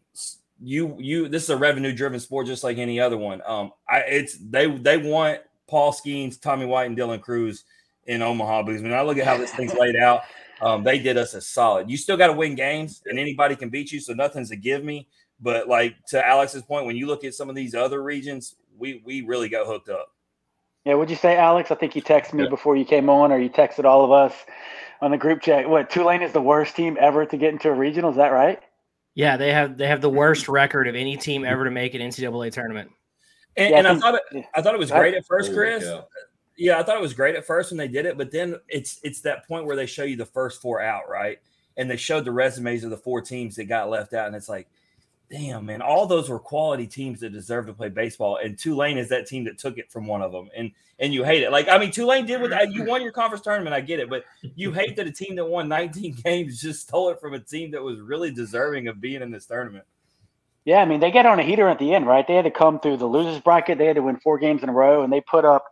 you 0.60 0.96
you 0.98 1.28
this 1.28 1.44
is 1.44 1.50
a 1.50 1.56
revenue 1.56 1.92
driven 1.92 2.18
sport 2.18 2.46
just 2.46 2.64
like 2.64 2.78
any 2.78 2.98
other 2.98 3.16
one. 3.16 3.42
Um, 3.46 3.72
I 3.88 3.98
it's 4.00 4.38
they 4.38 4.66
they 4.66 4.96
want 4.96 5.40
Paul 5.68 5.92
Skenes, 5.92 6.40
Tommy 6.40 6.66
White, 6.66 6.86
and 6.86 6.98
Dylan 6.98 7.20
Crews 7.20 7.64
in 8.06 8.22
Omaha 8.22 8.62
because 8.64 8.82
when 8.82 8.92
I 8.92 9.02
look 9.02 9.18
at 9.18 9.26
how 9.26 9.36
this 9.36 9.52
thing's 9.52 9.74
laid 9.74 9.96
out, 9.96 10.22
um, 10.60 10.82
they 10.82 10.98
did 10.98 11.16
us 11.16 11.34
a 11.34 11.40
solid. 11.40 11.90
You 11.90 11.96
still 11.96 12.16
got 12.16 12.28
to 12.28 12.32
win 12.32 12.54
games, 12.54 13.02
and 13.06 13.18
anybody 13.18 13.56
can 13.56 13.68
beat 13.68 13.92
you, 13.92 14.00
so 14.00 14.14
nothing's 14.14 14.50
a 14.50 14.56
give 14.56 14.84
me. 14.84 15.08
But 15.44 15.68
like 15.68 15.94
to 16.08 16.26
Alex's 16.26 16.62
point, 16.62 16.86
when 16.86 16.96
you 16.96 17.06
look 17.06 17.22
at 17.22 17.34
some 17.34 17.50
of 17.50 17.54
these 17.54 17.74
other 17.74 18.02
regions, 18.02 18.56
we 18.78 19.02
we 19.04 19.20
really 19.20 19.50
got 19.50 19.66
hooked 19.66 19.90
up. 19.90 20.08
Yeah, 20.86 20.94
what'd 20.94 21.10
you 21.10 21.16
say, 21.16 21.36
Alex? 21.36 21.70
I 21.70 21.74
think 21.74 21.94
you 21.94 22.02
texted 22.02 22.32
me 22.32 22.44
yeah. 22.44 22.48
before 22.48 22.76
you 22.76 22.86
came 22.86 23.10
on, 23.10 23.30
or 23.30 23.38
you 23.38 23.50
texted 23.50 23.84
all 23.84 24.04
of 24.04 24.10
us 24.10 24.34
on 25.02 25.10
the 25.10 25.18
group 25.18 25.42
chat. 25.42 25.68
What 25.68 25.90
Tulane 25.90 26.22
is 26.22 26.32
the 26.32 26.40
worst 26.40 26.74
team 26.74 26.96
ever 26.98 27.26
to 27.26 27.36
get 27.36 27.52
into 27.52 27.68
a 27.68 27.74
regional? 27.74 28.10
Is 28.10 28.16
that 28.16 28.32
right? 28.32 28.58
Yeah, 29.14 29.36
they 29.36 29.52
have 29.52 29.76
they 29.76 29.86
have 29.86 30.00
the 30.00 30.08
mm-hmm. 30.08 30.16
worst 30.16 30.48
record 30.48 30.88
of 30.88 30.94
any 30.94 31.18
team 31.18 31.44
ever 31.44 31.64
to 31.64 31.70
make 31.70 31.92
an 31.92 32.00
NCAA 32.00 32.50
tournament. 32.50 32.90
And, 33.56 33.70
yeah, 33.70 33.78
and 33.78 33.86
I, 33.86 33.92
think, 33.92 34.04
I, 34.04 34.10
thought 34.10 34.20
it, 34.32 34.44
I 34.54 34.62
thought 34.62 34.74
it 34.74 34.80
was 34.80 34.90
great 34.90 35.14
at 35.14 35.26
first, 35.26 35.52
Chris. 35.52 35.86
Yeah, 36.56 36.78
I 36.78 36.82
thought 36.82 36.96
it 36.96 37.02
was 37.02 37.14
great 37.14 37.36
at 37.36 37.44
first 37.44 37.70
when 37.70 37.78
they 37.78 37.88
did 37.88 38.06
it, 38.06 38.16
but 38.16 38.30
then 38.30 38.56
it's 38.68 38.98
it's 39.02 39.20
that 39.20 39.46
point 39.46 39.66
where 39.66 39.76
they 39.76 39.86
show 39.86 40.04
you 40.04 40.16
the 40.16 40.24
first 40.24 40.62
four 40.62 40.80
out, 40.80 41.08
right? 41.08 41.38
And 41.76 41.90
they 41.90 41.96
showed 41.96 42.24
the 42.24 42.32
resumes 42.32 42.84
of 42.84 42.90
the 42.90 42.96
four 42.96 43.20
teams 43.20 43.56
that 43.56 43.64
got 43.64 43.90
left 43.90 44.14
out, 44.14 44.26
and 44.26 44.34
it's 44.34 44.48
like, 44.48 44.68
damn, 45.34 45.66
man, 45.66 45.82
all 45.82 46.06
those 46.06 46.28
were 46.28 46.38
quality 46.38 46.86
teams 46.86 47.18
that 47.18 47.32
deserve 47.32 47.66
to 47.66 47.72
play 47.72 47.88
baseball. 47.88 48.38
And 48.42 48.56
Tulane 48.56 48.98
is 48.98 49.08
that 49.08 49.26
team 49.26 49.42
that 49.44 49.58
took 49.58 49.78
it 49.78 49.90
from 49.90 50.06
one 50.06 50.22
of 50.22 50.30
them. 50.30 50.48
And 50.56 50.70
and 51.00 51.12
you 51.12 51.24
hate 51.24 51.42
it. 51.42 51.50
Like, 51.50 51.68
I 51.68 51.76
mean, 51.76 51.90
Tulane 51.90 52.24
did 52.24 52.40
with 52.40 52.52
that. 52.52 52.70
You 52.70 52.84
won 52.84 53.02
your 53.02 53.10
conference 53.10 53.42
tournament. 53.42 53.74
I 53.74 53.80
get 53.80 53.98
it. 53.98 54.08
But 54.08 54.24
you 54.54 54.70
hate 54.80 54.94
that 54.94 55.08
a 55.08 55.10
team 55.10 55.34
that 55.34 55.44
won 55.44 55.68
19 55.68 56.18
games 56.24 56.60
just 56.60 56.82
stole 56.82 57.08
it 57.08 57.20
from 57.20 57.34
a 57.34 57.40
team 57.40 57.72
that 57.72 57.82
was 57.82 58.00
really 58.00 58.30
deserving 58.30 58.86
of 58.86 59.00
being 59.00 59.20
in 59.20 59.32
this 59.32 59.46
tournament. 59.46 59.84
Yeah, 60.64 60.78
I 60.78 60.84
mean, 60.84 61.00
they 61.00 61.10
get 61.10 61.26
on 61.26 61.40
a 61.40 61.42
heater 61.42 61.68
at 61.68 61.80
the 61.80 61.92
end, 61.92 62.06
right? 62.06 62.26
They 62.26 62.36
had 62.36 62.44
to 62.44 62.50
come 62.50 62.78
through 62.78 62.98
the 62.98 63.06
losers 63.06 63.40
bracket. 63.40 63.76
They 63.76 63.86
had 63.86 63.96
to 63.96 64.02
win 64.02 64.18
four 64.18 64.38
games 64.38 64.62
in 64.62 64.68
a 64.68 64.72
row, 64.72 65.02
and 65.02 65.12
they 65.12 65.20
put 65.20 65.44
up 65.44 65.64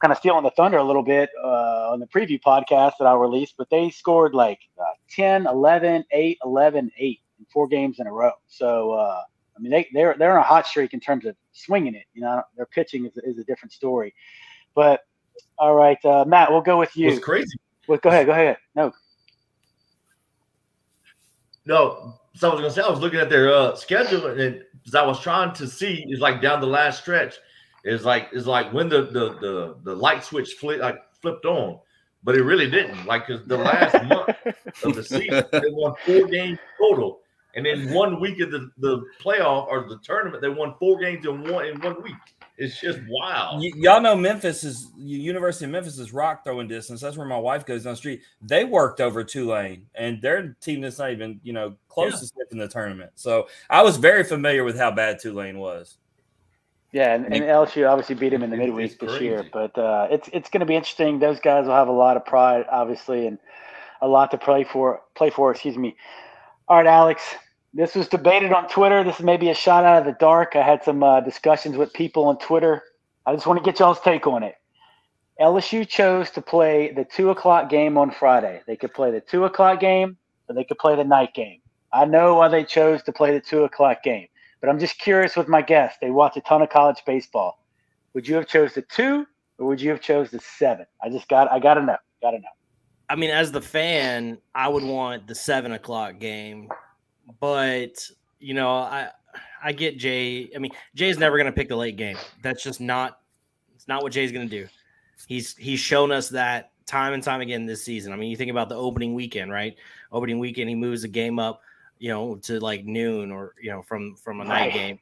kind 0.00 0.12
of 0.12 0.18
stealing 0.18 0.44
the 0.44 0.50
thunder 0.52 0.78
a 0.78 0.84
little 0.84 1.02
bit 1.02 1.28
uh, 1.44 1.90
on 1.92 2.00
the 2.00 2.06
preview 2.06 2.40
podcast 2.40 2.92
that 2.98 3.04
i 3.04 3.12
released 3.12 3.52
but 3.58 3.68
they 3.68 3.90
scored 3.90 4.32
like 4.32 4.58
uh, 4.80 4.84
10, 5.10 5.46
11, 5.46 6.06
8, 6.10 6.38
11, 6.42 6.90
8 6.96 7.20
in 7.40 7.46
four 7.52 7.66
games 7.66 7.98
in 7.98 8.06
a 8.06 8.12
row. 8.12 8.32
So, 8.46 8.92
uh, 8.92 9.20
I 9.56 9.60
mean, 9.60 9.72
they, 9.72 9.88
they're, 9.92 10.14
they're 10.16 10.38
on 10.38 10.44
a 10.44 10.46
hot 10.46 10.66
streak 10.66 10.94
in 10.94 11.00
terms 11.00 11.26
of 11.26 11.34
swinging 11.52 11.96
it. 11.96 12.04
You 12.14 12.22
know, 12.22 12.42
their 12.56 12.66
pitching 12.66 13.06
is, 13.06 13.12
is 13.24 13.38
a 13.38 13.44
different 13.44 13.72
story. 13.72 14.14
But, 14.74 15.00
all 15.58 15.74
right, 15.74 15.98
uh, 16.04 16.24
Matt, 16.24 16.52
we'll 16.52 16.60
go 16.60 16.78
with 16.78 16.96
you. 16.96 17.08
It's 17.08 17.24
crazy. 17.24 17.58
Well, 17.88 17.98
go 17.98 18.10
ahead. 18.10 18.26
Go 18.26 18.32
ahead. 18.32 18.56
No. 18.76 18.92
No, 21.66 22.20
so 22.34 22.48
I 22.48 22.54
was 22.54 22.60
gonna 22.60 22.70
say 22.72 22.82
I 22.82 22.88
was 22.88 23.00
looking 23.00 23.20
at 23.20 23.28
their 23.28 23.52
uh, 23.52 23.74
schedule 23.76 24.26
and 24.26 24.64
as 24.86 24.94
I 24.94 25.04
was 25.04 25.20
trying 25.20 25.52
to 25.54 25.66
see 25.66 26.06
is 26.08 26.20
like 26.20 26.40
down 26.40 26.60
the 26.60 26.66
last 26.66 27.02
stretch 27.02 27.36
is 27.84 28.04
like 28.04 28.28
is 28.32 28.46
like 28.46 28.72
when 28.72 28.88
the 28.88 29.02
the 29.02 29.34
the, 29.40 29.76
the 29.82 29.94
light 29.94 30.24
switch 30.24 30.54
flipped 30.54 30.80
like 30.80 30.98
flipped 31.20 31.44
on, 31.44 31.78
but 32.24 32.34
it 32.34 32.42
really 32.44 32.70
didn't. 32.70 33.04
Like 33.04 33.26
because 33.26 33.46
the 33.46 33.58
last 33.58 34.04
month 34.04 34.36
of 34.84 34.94
the 34.94 35.04
season 35.04 35.44
they 35.52 35.70
won 35.70 35.94
four 36.06 36.26
games 36.26 36.58
total, 36.78 37.20
and 37.54 37.66
then 37.66 37.92
one 37.92 38.20
week 38.20 38.40
of 38.40 38.50
the 38.50 38.70
the 38.78 39.02
playoff 39.22 39.66
or 39.68 39.88
the 39.88 39.98
tournament 40.02 40.42
they 40.42 40.48
won 40.48 40.74
four 40.78 40.98
games 40.98 41.24
in 41.26 41.42
one 41.50 41.66
in 41.66 41.80
one 41.80 42.02
week. 42.02 42.14
It's 42.56 42.78
just 42.78 42.98
wild. 43.08 43.62
Y- 43.62 43.72
y'all 43.74 44.02
know 44.02 44.14
Memphis 44.14 44.64
is 44.64 44.88
University 44.98 45.64
of 45.64 45.70
Memphis 45.70 45.98
is 45.98 46.12
rock 46.12 46.44
throwing 46.44 46.68
distance. 46.68 47.00
That's 47.00 47.16
where 47.16 47.26
my 47.26 47.38
wife 47.38 47.64
goes 47.64 47.84
down 47.84 47.94
the 47.94 47.96
street. 47.96 48.20
They 48.42 48.64
worked 48.64 49.00
over 49.00 49.24
Tulane, 49.24 49.86
and 49.94 50.20
their 50.20 50.56
team 50.60 50.82
that's 50.82 50.98
not 50.98 51.10
even 51.10 51.40
you 51.42 51.54
know 51.54 51.76
close 51.88 52.12
yeah. 52.36 52.44
to 52.44 52.52
in 52.52 52.58
the 52.58 52.68
tournament. 52.68 53.12
So 53.14 53.48
I 53.70 53.82
was 53.82 53.96
very 53.96 54.24
familiar 54.24 54.64
with 54.64 54.76
how 54.76 54.90
bad 54.90 55.18
Tulane 55.20 55.58
was. 55.58 55.96
Yeah, 56.92 57.14
and, 57.14 57.24
and 57.26 57.44
LSU 57.44 57.88
obviously 57.88 58.16
beat 58.16 58.32
him 58.32 58.42
in 58.42 58.50
the 58.50 58.56
midweek 58.56 58.98
this 58.98 59.20
year, 59.20 59.44
but 59.52 59.76
uh, 59.78 60.08
it's 60.10 60.28
it's 60.32 60.50
going 60.50 60.60
to 60.60 60.66
be 60.66 60.74
interesting. 60.74 61.20
Those 61.20 61.38
guys 61.38 61.66
will 61.66 61.74
have 61.74 61.88
a 61.88 61.92
lot 61.92 62.16
of 62.16 62.26
pride, 62.26 62.66
obviously, 62.70 63.26
and 63.28 63.38
a 64.02 64.08
lot 64.08 64.32
to 64.32 64.38
play 64.38 64.64
for. 64.64 65.00
Play 65.14 65.30
for, 65.30 65.52
excuse 65.52 65.78
me. 65.78 65.96
All 66.70 66.76
right, 66.76 66.86
Alex. 66.86 67.34
This 67.74 67.96
was 67.96 68.06
debated 68.06 68.52
on 68.52 68.68
Twitter. 68.68 69.02
This 69.02 69.18
is 69.18 69.24
maybe 69.24 69.50
a 69.50 69.54
shot 69.54 69.84
out 69.84 69.98
of 69.98 70.04
the 70.04 70.16
dark. 70.20 70.54
I 70.54 70.62
had 70.62 70.84
some 70.84 71.02
uh, 71.02 71.20
discussions 71.20 71.76
with 71.76 71.92
people 71.92 72.26
on 72.26 72.38
Twitter. 72.38 72.84
I 73.26 73.34
just 73.34 73.44
want 73.44 73.58
to 73.58 73.68
get 73.68 73.80
y'all's 73.80 73.98
take 74.00 74.28
on 74.28 74.44
it. 74.44 74.54
LSU 75.40 75.88
chose 75.88 76.30
to 76.30 76.40
play 76.40 76.92
the 76.92 77.04
two 77.04 77.30
o'clock 77.30 77.70
game 77.70 77.98
on 77.98 78.12
Friday. 78.12 78.62
They 78.68 78.76
could 78.76 78.94
play 78.94 79.10
the 79.10 79.20
two 79.20 79.46
o'clock 79.46 79.80
game, 79.80 80.16
or 80.48 80.54
they 80.54 80.62
could 80.62 80.78
play 80.78 80.94
the 80.94 81.02
night 81.02 81.34
game. 81.34 81.58
I 81.92 82.04
know 82.04 82.36
why 82.36 82.46
they 82.46 82.62
chose 82.62 83.02
to 83.02 83.12
play 83.12 83.32
the 83.32 83.40
two 83.40 83.64
o'clock 83.64 84.04
game. 84.04 84.28
But 84.60 84.70
I'm 84.70 84.78
just 84.78 84.96
curious 84.96 85.34
with 85.34 85.48
my 85.48 85.62
guests. 85.62 85.98
They 86.00 86.10
watch 86.10 86.36
a 86.36 86.40
ton 86.40 86.62
of 86.62 86.70
college 86.70 87.02
baseball. 87.04 87.64
Would 88.14 88.28
you 88.28 88.36
have 88.36 88.46
chose 88.46 88.74
the 88.74 88.82
two 88.82 89.26
or 89.58 89.66
would 89.66 89.80
you 89.80 89.90
have 89.90 90.00
chose 90.00 90.30
the 90.30 90.38
seven? 90.38 90.86
I 91.02 91.08
just 91.08 91.28
got 91.28 91.50
I 91.50 91.58
gotta 91.58 91.82
know. 91.82 91.96
Gotta 92.22 92.38
know. 92.38 92.59
I 93.10 93.16
mean, 93.16 93.30
as 93.30 93.50
the 93.50 93.60
fan, 93.60 94.38
I 94.54 94.68
would 94.68 94.84
want 94.84 95.26
the 95.26 95.34
seven 95.34 95.72
o'clock 95.72 96.18
game, 96.18 96.68
but 97.40 98.08
you 98.38 98.54
know, 98.54 98.70
I 98.70 99.08
I 99.62 99.72
get 99.72 99.98
Jay. 99.98 100.50
I 100.54 100.58
mean, 100.58 100.70
Jay's 100.94 101.18
never 101.18 101.36
gonna 101.36 101.52
pick 101.52 101.68
the 101.68 101.76
late 101.76 101.96
game. 101.96 102.16
That's 102.42 102.62
just 102.62 102.80
not 102.80 103.20
it's 103.74 103.88
not 103.88 104.02
what 104.02 104.12
Jay's 104.12 104.32
gonna 104.32 104.46
do. 104.46 104.68
He's 105.26 105.56
he's 105.56 105.80
shown 105.80 106.12
us 106.12 106.28
that 106.30 106.70
time 106.86 107.12
and 107.12 107.22
time 107.22 107.40
again 107.40 107.66
this 107.66 107.82
season. 107.84 108.12
I 108.12 108.16
mean, 108.16 108.30
you 108.30 108.36
think 108.36 108.50
about 108.50 108.68
the 108.68 108.76
opening 108.76 109.14
weekend, 109.14 109.50
right? 109.50 109.76
Opening 110.12 110.38
weekend, 110.38 110.68
he 110.68 110.74
moves 110.74 111.02
the 111.02 111.08
game 111.08 111.38
up 111.38 111.60
you 112.00 112.08
know, 112.08 112.36
to 112.36 112.58
like 112.58 112.84
noon 112.84 113.30
or 113.30 113.54
you 113.62 113.70
know 113.70 113.82
from 113.82 114.16
from 114.16 114.40
a 114.40 114.44
night 114.44 114.72
game. 114.72 114.98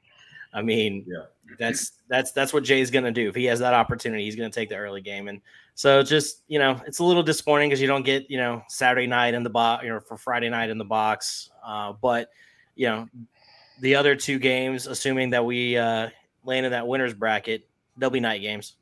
I 0.53 0.63
mean, 0.63 1.05
yeah. 1.07 1.25
That's 1.59 1.93
that's 2.09 2.33
that's 2.33 2.53
what 2.53 2.65
Jay's 2.65 2.91
gonna 2.91 3.13
do 3.13 3.29
if 3.29 3.35
he 3.35 3.45
has 3.45 3.59
that 3.61 3.75
opportunity. 3.75 4.25
He's 4.25 4.37
gonna 4.37 4.51
take 4.51 4.69
the 4.69 4.77
early 4.77 5.01
game, 5.01 5.29
and 5.29 5.41
so 5.75 6.03
just 6.03 6.43
you 6.49 6.59
know, 6.59 6.81
it's 6.87 6.99
a 6.99 7.05
little 7.05 7.23
disappointing 7.23 7.69
because 7.69 7.81
you 7.81 7.87
don't 7.87 8.05
get 8.05 8.31
you 8.31 8.39
know 8.39 8.63
Saturday 8.69 9.07
night 9.07 9.35
in 9.35 9.43
the 9.43 9.51
box, 9.51 9.85
you 9.85 9.91
know, 9.91 10.01
for 10.01 10.17
Friday 10.17 10.49
night 10.49 10.71
in 10.71 10.79
the 10.79 10.85
box. 10.85 11.51
Uh, 11.65 11.93
but 11.93 12.31
you 12.75 12.89
know, 12.89 13.09
the 13.81 13.95
other 13.95 14.17
two 14.17 14.39
games, 14.39 14.87
assuming 14.87 15.31
that 15.31 15.45
we 15.45 15.77
uh, 15.77 16.09
land 16.45 16.67
in 16.67 16.73
that 16.73 16.87
winners 16.87 17.15
bracket, 17.15 17.67
they'll 17.97 18.11
be 18.11 18.21
night 18.21 18.41
games. 18.41 18.75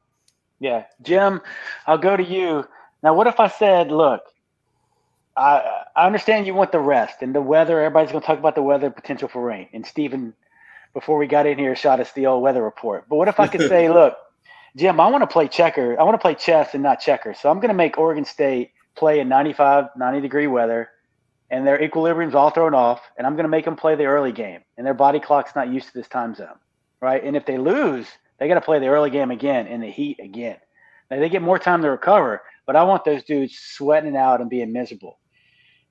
Yeah, 0.58 0.84
Jim, 1.02 1.42
I'll 1.86 1.98
go 1.98 2.16
to 2.16 2.24
you 2.24 2.66
now. 3.02 3.14
What 3.14 3.26
if 3.26 3.40
I 3.40 3.48
said, 3.48 3.90
look, 3.90 4.22
I 5.36 5.84
I 5.94 6.06
understand 6.06 6.46
you 6.46 6.54
want 6.54 6.72
the 6.72 6.80
rest 6.80 7.20
and 7.20 7.34
the 7.34 7.42
weather. 7.42 7.80
Everybody's 7.80 8.10
going 8.10 8.22
to 8.22 8.26
talk 8.26 8.38
about 8.38 8.54
the 8.54 8.62
weather 8.62 8.90
potential 8.90 9.28
for 9.28 9.44
rain. 9.44 9.68
And 9.72 9.84
Stephen, 9.84 10.34
before 10.96 11.18
we 11.18 11.26
got 11.26 11.44
in 11.44 11.58
here, 11.58 11.76
shot 11.76 12.00
us 12.00 12.10
the 12.12 12.24
old 12.24 12.42
weather 12.42 12.62
report. 12.62 13.04
But 13.06 13.16
what 13.16 13.28
if 13.28 13.38
I 13.38 13.48
could 13.48 13.68
say, 13.68 13.88
look, 13.90 14.16
Jim, 14.76 14.98
I 14.98 15.08
want 15.08 15.20
to 15.20 15.26
play 15.26 15.46
checker. 15.46 16.00
I 16.00 16.02
want 16.02 16.14
to 16.14 16.18
play 16.18 16.34
chess 16.34 16.72
and 16.72 16.82
not 16.82 17.00
checker. 17.00 17.34
So 17.34 17.50
I'm 17.50 17.58
going 17.60 17.68
to 17.68 17.74
make 17.74 17.98
Oregon 17.98 18.24
State 18.24 18.70
play 18.94 19.20
in 19.20 19.28
95, 19.28 19.88
90 19.94 20.20
degree 20.22 20.46
weather, 20.46 20.88
and 21.50 21.66
their 21.66 21.82
equilibrium's 21.82 22.34
all 22.34 22.48
thrown 22.48 22.72
off. 22.72 23.02
And 23.18 23.26
I'm 23.26 23.34
going 23.34 23.44
to 23.44 23.50
make 23.50 23.66
them 23.66 23.76
play 23.76 23.94
the 23.94 24.06
early 24.06 24.32
game, 24.32 24.60
and 24.78 24.86
their 24.86 24.94
body 24.94 25.20
clock's 25.20 25.54
not 25.54 25.68
used 25.68 25.88
to 25.88 25.92
this 25.92 26.08
time 26.08 26.34
zone, 26.34 26.58
right? 27.02 27.22
And 27.22 27.36
if 27.36 27.44
they 27.44 27.58
lose, 27.58 28.06
they 28.38 28.48
got 28.48 28.54
to 28.54 28.62
play 28.62 28.78
the 28.78 28.88
early 28.88 29.10
game 29.10 29.30
again 29.30 29.66
in 29.66 29.82
the 29.82 29.90
heat 29.90 30.18
again. 30.18 30.56
Now 31.10 31.20
they 31.20 31.28
get 31.28 31.42
more 31.42 31.58
time 31.58 31.82
to 31.82 31.90
recover, 31.90 32.40
but 32.64 32.74
I 32.74 32.84
want 32.84 33.04
those 33.04 33.22
dudes 33.22 33.54
sweating 33.58 34.16
out 34.16 34.40
and 34.40 34.48
being 34.48 34.72
miserable. 34.72 35.18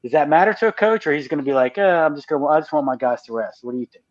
Does 0.02 0.14
that 0.14 0.30
matter 0.30 0.56
to 0.56 0.70
a 0.70 0.72
coach, 0.72 1.06
or 1.06 1.14
he's 1.14 1.28
going 1.28 1.44
to 1.44 1.46
be 1.46 1.54
like, 1.54 1.78
eh, 1.78 2.06
I'm 2.06 2.16
just 2.16 2.28
going 2.28 2.44
I 2.52 2.60
just 2.60 2.74
want 2.74 2.88
my 2.88 2.96
guys 2.96 3.22
to 3.24 3.34
rest? 3.34 3.60
What 3.62 3.74
do 3.74 3.78
you 3.78 3.86
think? 3.86 4.05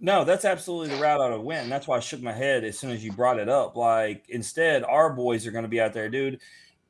No, 0.00 0.24
that's 0.24 0.44
absolutely 0.44 0.94
the 0.94 1.02
route 1.02 1.20
I 1.20 1.30
would 1.30 1.40
win. 1.40 1.68
That's 1.68 1.88
why 1.88 1.96
I 1.96 2.00
shook 2.00 2.22
my 2.22 2.32
head 2.32 2.64
as 2.64 2.78
soon 2.78 2.90
as 2.90 3.04
you 3.04 3.12
brought 3.12 3.40
it 3.40 3.48
up. 3.48 3.76
Like, 3.76 4.24
instead, 4.28 4.84
our 4.84 5.12
boys 5.12 5.46
are 5.46 5.50
going 5.50 5.64
to 5.64 5.68
be 5.68 5.80
out 5.80 5.92
there, 5.92 6.08
dude. 6.08 6.40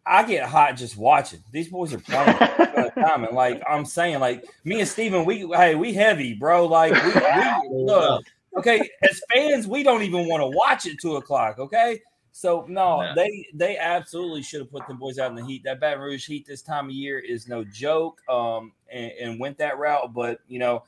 I 0.05 0.25
get 0.25 0.49
hot 0.49 0.77
just 0.77 0.97
watching. 0.97 1.43
These 1.53 1.69
boys 1.69 1.93
are 1.93 1.99
playing 1.99 2.37
time, 2.39 3.25
and 3.25 3.35
like 3.35 3.63
I'm 3.69 3.85
saying, 3.85 4.21
like 4.21 4.45
me 4.65 4.81
and 4.81 4.89
Steven, 4.89 5.27
we 5.27 5.47
hey, 5.55 5.75
we 5.75 5.93
heavy, 5.93 6.33
bro. 6.33 6.67
Like 6.67 6.93
we, 6.93 7.71
we 7.77 7.85
look, 7.85 8.25
okay, 8.57 8.89
as 9.03 9.21
fans, 9.33 9.67
we 9.67 9.83
don't 9.83 10.03
even 10.03 10.27
want 10.27 10.41
to 10.41 10.47
watch 10.47 10.87
it 10.87 10.99
two 10.99 11.17
o'clock. 11.17 11.59
Okay, 11.59 12.01
so 12.33 12.65
no, 12.71 13.03
yeah. 13.03 13.13
they 13.15 13.47
they 13.53 13.77
absolutely 13.77 14.43
should 14.43 14.61
have 14.61 14.71
put 14.71 14.89
the 14.89 14.95
boys 14.95 15.19
out 15.19 15.29
in 15.29 15.37
the 15.37 15.45
heat. 15.45 15.63
That 15.65 15.79
Baton 15.79 16.01
Rouge 16.01 16.27
heat 16.27 16.47
this 16.47 16.63
time 16.63 16.87
of 16.87 16.93
year 16.93 17.19
is 17.19 17.47
no 17.47 17.63
joke. 17.63 18.23
Um, 18.31 18.73
and, 18.91 19.13
and 19.21 19.41
went 19.41 19.59
that 19.59 19.79
route, 19.79 20.15
but 20.15 20.41
you 20.49 20.59
know, 20.59 20.85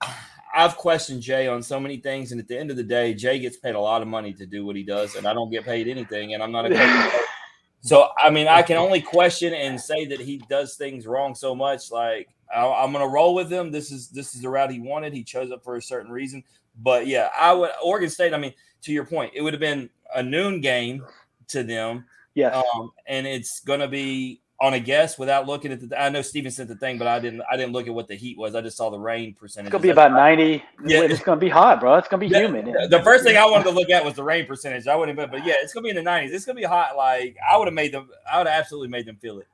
I, 0.00 0.14
I've 0.54 0.76
questioned 0.76 1.20
Jay 1.20 1.48
on 1.48 1.62
so 1.62 1.80
many 1.80 1.96
things, 1.96 2.30
and 2.30 2.40
at 2.40 2.46
the 2.46 2.58
end 2.58 2.70
of 2.70 2.76
the 2.76 2.82
day, 2.84 3.12
Jay 3.12 3.38
gets 3.38 3.56
paid 3.56 3.74
a 3.74 3.80
lot 3.80 4.02
of 4.02 4.08
money 4.08 4.32
to 4.34 4.46
do 4.46 4.64
what 4.64 4.76
he 4.76 4.84
does, 4.84 5.16
and 5.16 5.26
I 5.26 5.34
don't 5.34 5.50
get 5.50 5.64
paid 5.64 5.88
anything, 5.88 6.34
and 6.34 6.42
I'm 6.42 6.52
not 6.52 6.70
a 6.70 7.10
so 7.80 8.08
I 8.16 8.30
mean, 8.30 8.46
I 8.46 8.62
can 8.62 8.76
only 8.76 9.00
question 9.00 9.52
and 9.52 9.80
say 9.80 10.06
that 10.06 10.20
he 10.20 10.38
does 10.48 10.76
things 10.76 11.06
wrong 11.06 11.34
so 11.34 11.54
much. 11.54 11.90
Like 11.90 12.28
I, 12.54 12.66
I'm 12.66 12.92
going 12.92 13.04
to 13.04 13.12
roll 13.12 13.34
with 13.34 13.52
him. 13.52 13.72
This 13.72 13.90
is 13.90 14.08
this 14.08 14.34
is 14.34 14.42
the 14.42 14.48
route 14.48 14.70
he 14.70 14.80
wanted. 14.80 15.12
He 15.12 15.24
chose 15.24 15.50
it 15.50 15.62
for 15.64 15.76
a 15.76 15.82
certain 15.82 16.12
reason. 16.12 16.44
But 16.80 17.06
yeah, 17.06 17.30
I 17.38 17.52
would 17.52 17.70
Oregon 17.82 18.10
State. 18.10 18.32
I 18.32 18.38
mean, 18.38 18.54
to 18.82 18.92
your 18.92 19.04
point, 19.04 19.32
it 19.34 19.42
would 19.42 19.52
have 19.52 19.60
been 19.60 19.90
a 20.14 20.22
noon 20.22 20.60
game 20.60 21.04
to 21.48 21.62
them. 21.62 22.04
Yes. 22.34 22.54
Um, 22.54 22.90
and 23.06 23.26
it's 23.26 23.60
going 23.60 23.80
to 23.80 23.88
be 23.88 24.40
on 24.60 24.74
a 24.74 24.80
guess 24.80 25.18
without 25.18 25.46
looking 25.46 25.72
at 25.72 25.88
the. 25.88 26.00
I 26.00 26.08
know 26.08 26.22
Steven 26.22 26.50
sent 26.50 26.68
the 26.68 26.76
thing, 26.76 26.96
but 26.96 27.06
I 27.06 27.18
didn't. 27.18 27.42
I 27.50 27.56
didn't 27.56 27.72
look 27.72 27.86
at 27.86 27.94
what 27.94 28.08
the 28.08 28.14
heat 28.14 28.38
was. 28.38 28.54
I 28.54 28.60
just 28.60 28.76
saw 28.76 28.90
the 28.90 28.98
rain 28.98 29.34
percentage. 29.34 29.68
It's 29.68 29.72
gonna 29.72 29.82
be 29.82 29.90
about 29.90 30.12
ninety. 30.12 30.62
Yeah. 30.84 31.02
It's 31.02 31.22
gonna 31.22 31.40
be 31.40 31.48
hot, 31.48 31.80
bro. 31.80 31.96
It's 31.96 32.08
gonna 32.08 32.20
be 32.20 32.28
Yeah, 32.28 32.42
humid. 32.42 32.66
The 32.90 33.02
first 33.02 33.24
thing 33.24 33.36
I 33.36 33.44
wanted 33.46 33.64
to 33.64 33.70
look 33.70 33.90
at 33.90 34.04
was 34.04 34.14
the 34.14 34.24
rain 34.24 34.46
percentage. 34.46 34.86
I 34.86 34.94
wouldn't, 34.94 35.18
have 35.18 35.30
been, 35.30 35.40
but 35.40 35.46
yeah, 35.46 35.54
it's 35.60 35.74
gonna 35.74 35.84
be 35.84 35.90
in 35.90 35.96
the 35.96 36.02
nineties. 36.02 36.32
It's 36.32 36.44
gonna 36.44 36.60
be 36.60 36.64
hot. 36.64 36.96
Like 36.96 37.36
I 37.50 37.56
would 37.56 37.66
have 37.66 37.74
made 37.74 37.92
them. 37.92 38.08
I 38.30 38.38
would 38.38 38.46
have 38.46 38.58
absolutely 38.58 38.88
made 38.88 39.06
them 39.06 39.16
feel 39.16 39.38
it. 39.38 39.48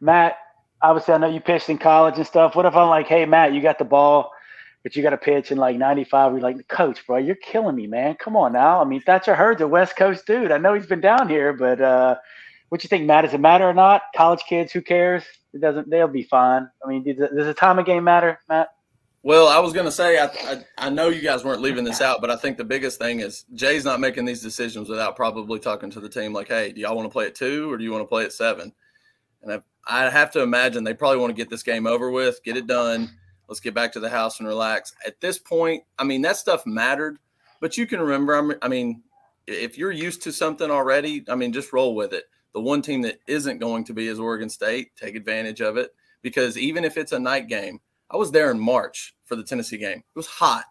Matt, 0.00 0.36
obviously, 0.82 1.14
I 1.14 1.18
know 1.18 1.28
you 1.28 1.40
pitched 1.40 1.68
in 1.68 1.78
college 1.78 2.16
and 2.16 2.26
stuff. 2.26 2.54
What 2.54 2.66
if 2.66 2.76
I'm 2.76 2.88
like, 2.88 3.06
hey, 3.06 3.24
Matt, 3.24 3.54
you 3.54 3.62
got 3.62 3.78
the 3.78 3.84
ball, 3.84 4.30
but 4.82 4.94
you 4.94 5.02
got 5.02 5.10
to 5.10 5.16
pitch 5.16 5.50
in 5.50 5.58
like 5.58 5.76
95? 5.76 6.32
You're 6.32 6.40
like, 6.40 6.68
coach, 6.68 7.06
bro, 7.06 7.16
you're 7.16 7.36
killing 7.36 7.76
me, 7.76 7.86
man. 7.86 8.14
Come 8.16 8.36
on 8.36 8.52
now. 8.52 8.80
I 8.80 8.84
mean, 8.84 9.00
Thatcher 9.00 9.34
Hurd's 9.34 9.62
a 9.62 9.66
West 9.66 9.96
Coast 9.96 10.26
dude. 10.26 10.52
I 10.52 10.58
know 10.58 10.74
he's 10.74 10.86
been 10.86 11.00
down 11.00 11.28
here, 11.28 11.52
but 11.52 11.80
uh, 11.80 12.16
what 12.68 12.82
you 12.82 12.88
think, 12.88 13.04
Matt? 13.04 13.24
Does 13.24 13.34
it 13.34 13.40
matter 13.40 13.64
or 13.68 13.74
not? 13.74 14.02
College 14.14 14.42
kids, 14.48 14.72
who 14.72 14.82
cares? 14.82 15.24
It 15.52 15.60
doesn't. 15.60 15.88
They'll 15.88 16.08
be 16.08 16.24
fine. 16.24 16.68
I 16.84 16.88
mean, 16.88 17.02
does, 17.04 17.16
does 17.16 17.46
the 17.46 17.54
time 17.54 17.78
of 17.78 17.86
game 17.86 18.04
matter, 18.04 18.40
Matt? 18.48 18.68
Well, 19.22 19.48
I 19.48 19.58
was 19.58 19.72
going 19.72 19.86
to 19.86 19.92
say, 19.92 20.18
I, 20.18 20.26
I 20.26 20.64
I 20.78 20.90
know 20.90 21.08
you 21.08 21.20
guys 21.20 21.42
weren't 21.42 21.60
leaving 21.60 21.82
this 21.82 22.00
out, 22.00 22.20
but 22.20 22.30
I 22.30 22.36
think 22.36 22.56
the 22.56 22.64
biggest 22.64 23.00
thing 23.00 23.20
is 23.20 23.44
Jay's 23.54 23.84
not 23.84 23.98
making 23.98 24.24
these 24.24 24.40
decisions 24.40 24.88
without 24.88 25.16
probably 25.16 25.58
talking 25.58 25.90
to 25.90 26.00
the 26.00 26.08
team 26.08 26.32
like, 26.32 26.46
hey, 26.48 26.70
do 26.72 26.80
y'all 26.80 26.94
want 26.94 27.06
to 27.06 27.12
play 27.12 27.26
at 27.26 27.34
two 27.34 27.72
or 27.72 27.76
do 27.76 27.82
you 27.82 27.90
want 27.90 28.02
to 28.02 28.06
play 28.06 28.24
at 28.24 28.32
seven? 28.32 28.72
And 29.42 29.52
I, 29.52 30.04
I 30.06 30.10
have 30.10 30.30
to 30.32 30.42
imagine 30.42 30.84
they 30.84 30.94
probably 30.94 31.18
want 31.18 31.30
to 31.30 31.36
get 31.36 31.50
this 31.50 31.64
game 31.64 31.88
over 31.88 32.10
with, 32.12 32.42
get 32.44 32.56
it 32.56 32.68
done. 32.68 33.10
Let's 33.48 33.60
get 33.60 33.74
back 33.74 33.92
to 33.92 34.00
the 34.00 34.08
house 34.10 34.38
and 34.38 34.46
relax. 34.48 34.94
At 35.04 35.20
this 35.20 35.38
point, 35.38 35.82
I 35.98 36.04
mean, 36.04 36.22
that 36.22 36.36
stuff 36.36 36.64
mattered, 36.64 37.18
but 37.60 37.76
you 37.76 37.86
can 37.86 38.00
remember, 38.00 38.36
I 38.36 38.42
mean- 38.42 38.58
I 38.62 38.68
mean, 38.68 39.02
if 39.48 39.78
you're 39.78 39.92
used 39.92 40.22
to 40.22 40.32
something 40.32 40.70
already, 40.70 41.24
I 41.28 41.34
mean, 41.36 41.52
just 41.52 41.72
roll 41.72 41.94
with 41.94 42.12
it. 42.12 42.24
The 42.56 42.62
one 42.62 42.80
team 42.80 43.02
that 43.02 43.20
isn't 43.26 43.58
going 43.58 43.84
to 43.84 43.92
be 43.92 44.08
is 44.08 44.18
Oregon 44.18 44.48
State. 44.48 44.96
Take 44.96 45.14
advantage 45.14 45.60
of 45.60 45.76
it 45.76 45.94
because 46.22 46.56
even 46.56 46.86
if 46.86 46.96
it's 46.96 47.12
a 47.12 47.18
night 47.18 47.48
game, 47.48 47.80
I 48.10 48.16
was 48.16 48.32
there 48.32 48.50
in 48.50 48.58
March 48.58 49.14
for 49.26 49.36
the 49.36 49.42
Tennessee 49.42 49.76
game. 49.76 49.98
It 49.98 50.16
was 50.16 50.26
hot. 50.26 50.64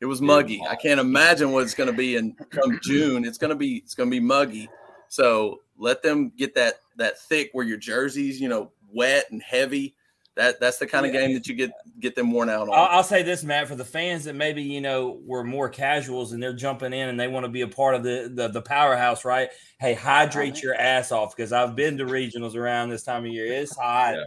It 0.00 0.06
was 0.06 0.20
muggy. 0.20 0.60
I 0.68 0.74
can't 0.74 0.98
imagine 0.98 1.52
what 1.52 1.62
it's 1.62 1.74
going 1.74 1.92
to 1.92 1.96
be 1.96 2.16
in 2.16 2.34
come 2.50 2.80
June. 2.82 3.24
It's 3.24 3.38
going 3.38 3.50
to 3.50 3.56
be 3.56 3.76
it's 3.76 3.94
going 3.94 4.10
to 4.10 4.10
be 4.10 4.18
muggy. 4.18 4.68
So 5.10 5.60
let 5.76 6.02
them 6.02 6.32
get 6.36 6.56
that 6.56 6.80
that 6.96 7.20
thick 7.20 7.50
where 7.52 7.64
your 7.64 7.78
jerseys, 7.78 8.40
you 8.40 8.48
know, 8.48 8.72
wet 8.92 9.26
and 9.30 9.40
heavy. 9.40 9.94
That 10.38 10.60
that's 10.60 10.78
the 10.78 10.86
kind 10.86 11.04
of 11.04 11.10
game 11.10 11.34
that 11.34 11.48
you 11.48 11.54
get 11.56 11.72
get 11.98 12.14
them 12.14 12.30
worn 12.30 12.48
out 12.48 12.68
on. 12.68 12.70
I'll, 12.70 12.98
I'll 12.98 13.02
say 13.02 13.24
this, 13.24 13.42
Matt, 13.42 13.66
for 13.66 13.74
the 13.74 13.84
fans 13.84 14.22
that 14.22 14.36
maybe 14.36 14.62
you 14.62 14.80
know 14.80 15.18
were 15.26 15.42
more 15.42 15.68
casuals 15.68 16.32
and 16.32 16.40
they're 16.40 16.52
jumping 16.52 16.92
in 16.92 17.08
and 17.08 17.18
they 17.18 17.26
want 17.26 17.44
to 17.44 17.50
be 17.50 17.62
a 17.62 17.68
part 17.68 17.96
of 17.96 18.04
the 18.04 18.30
the, 18.32 18.46
the 18.46 18.62
powerhouse, 18.62 19.24
right? 19.24 19.50
Hey, 19.80 19.94
hydrate 19.94 20.52
uh-huh. 20.52 20.60
your 20.62 20.74
ass 20.76 21.10
off 21.10 21.34
because 21.34 21.52
I've 21.52 21.74
been 21.74 21.98
to 21.98 22.04
regionals 22.04 22.54
around 22.54 22.88
this 22.88 23.02
time 23.02 23.24
of 23.24 23.32
year. 23.32 23.52
It's 23.52 23.76
hot. 23.76 24.14
Yeah. 24.14 24.24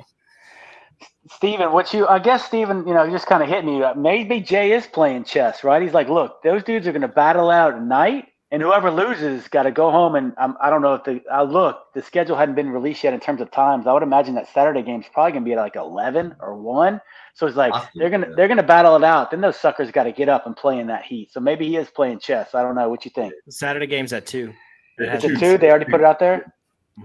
Steven, 1.31 1.71
what 1.71 1.93
you, 1.93 2.05
I 2.07 2.19
guess, 2.19 2.43
Steven, 2.45 2.85
you 2.85 2.93
know, 2.93 3.09
just 3.09 3.25
kind 3.25 3.41
of 3.41 3.47
hit 3.47 3.63
me. 3.63 3.81
up. 3.81 3.95
Maybe 3.95 4.41
Jay 4.41 4.73
is 4.73 4.85
playing 4.85 5.23
chess, 5.23 5.63
right? 5.63 5.81
He's 5.81 5.93
like, 5.93 6.09
look, 6.09 6.43
those 6.43 6.61
dudes 6.61 6.87
are 6.87 6.91
going 6.91 7.03
to 7.03 7.07
battle 7.07 7.49
out 7.49 7.73
at 7.73 7.81
night, 7.81 8.30
and 8.51 8.61
whoever 8.61 8.91
loses 8.91 9.47
got 9.47 9.63
to 9.63 9.71
go 9.71 9.91
home. 9.91 10.15
And 10.15 10.33
um, 10.37 10.57
I 10.61 10.69
don't 10.69 10.81
know 10.81 10.93
if 10.95 11.03
the, 11.03 11.21
I 11.31 11.41
look, 11.43 11.93
the 11.93 12.01
schedule 12.01 12.35
hadn't 12.35 12.55
been 12.55 12.69
released 12.69 13.03
yet 13.03 13.13
in 13.13 13.19
terms 13.19 13.39
of 13.41 13.49
times. 13.51 13.87
I 13.87 13.93
would 13.93 14.03
imagine 14.03 14.35
that 14.35 14.51
Saturday 14.53 14.81
game's 14.81 15.05
probably 15.13 15.31
going 15.31 15.43
to 15.43 15.47
be 15.49 15.53
at 15.53 15.59
like 15.59 15.75
11 15.77 16.35
or 16.41 16.55
1. 16.55 16.99
So 17.33 17.47
it's 17.47 17.55
like 17.55 17.71
Possibly, 17.71 17.99
they're 17.99 18.09
gonna 18.09 18.35
they're 18.35 18.49
gonna 18.49 18.61
battle 18.61 18.95
it 18.97 19.03
out. 19.05 19.31
Then 19.31 19.39
those 19.39 19.55
suckers 19.57 19.89
got 19.89 20.03
to 20.03 20.11
get 20.11 20.27
up 20.27 20.45
and 20.47 20.55
play 20.55 20.79
in 20.79 20.87
that 20.87 21.03
heat. 21.05 21.31
So 21.31 21.39
maybe 21.39 21.65
he 21.65 21.77
is 21.77 21.89
playing 21.89 22.19
chess. 22.19 22.53
I 22.53 22.61
don't 22.61 22.75
know. 22.75 22.89
What 22.89 23.05
you 23.05 23.11
think? 23.11 23.33
Saturday 23.49 23.87
game's 23.87 24.11
at 24.11 24.25
two. 24.25 24.53
Is 24.97 25.23
it 25.23 25.39
two? 25.39 25.57
They 25.57 25.69
already 25.69 25.85
put 25.85 26.01
it 26.01 26.05
out 26.05 26.19
there. 26.19 26.53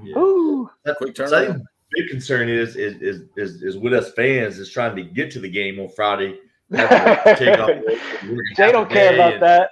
Yeah. 0.02 0.18
Ooh, 0.18 0.68
That- 0.84 0.96
Quick 0.96 1.16
so 1.16 1.24
I 1.24 1.28
turnaround. 1.28 1.46
think 1.46 1.58
the 1.58 2.02
big 2.02 2.10
concern 2.10 2.48
is 2.48 2.74
is, 2.74 3.00
is 3.00 3.22
is 3.36 3.62
is 3.62 3.76
with 3.78 3.94
us 3.94 4.10
fans 4.14 4.58
is 4.58 4.68
trying 4.70 4.96
to 4.96 5.02
get 5.04 5.30
to 5.30 5.38
the 5.40 5.48
game 5.48 5.78
on 5.78 5.88
Friday. 5.90 6.38
have 6.74 7.22
to 7.22 7.36
take 7.36 7.58
off 7.60 7.68
work, 7.68 7.84
work 8.28 8.44
Jay 8.56 8.72
don't 8.72 8.90
care 8.90 9.14
about 9.14 9.34
and- 9.34 9.42
that. 9.44 9.70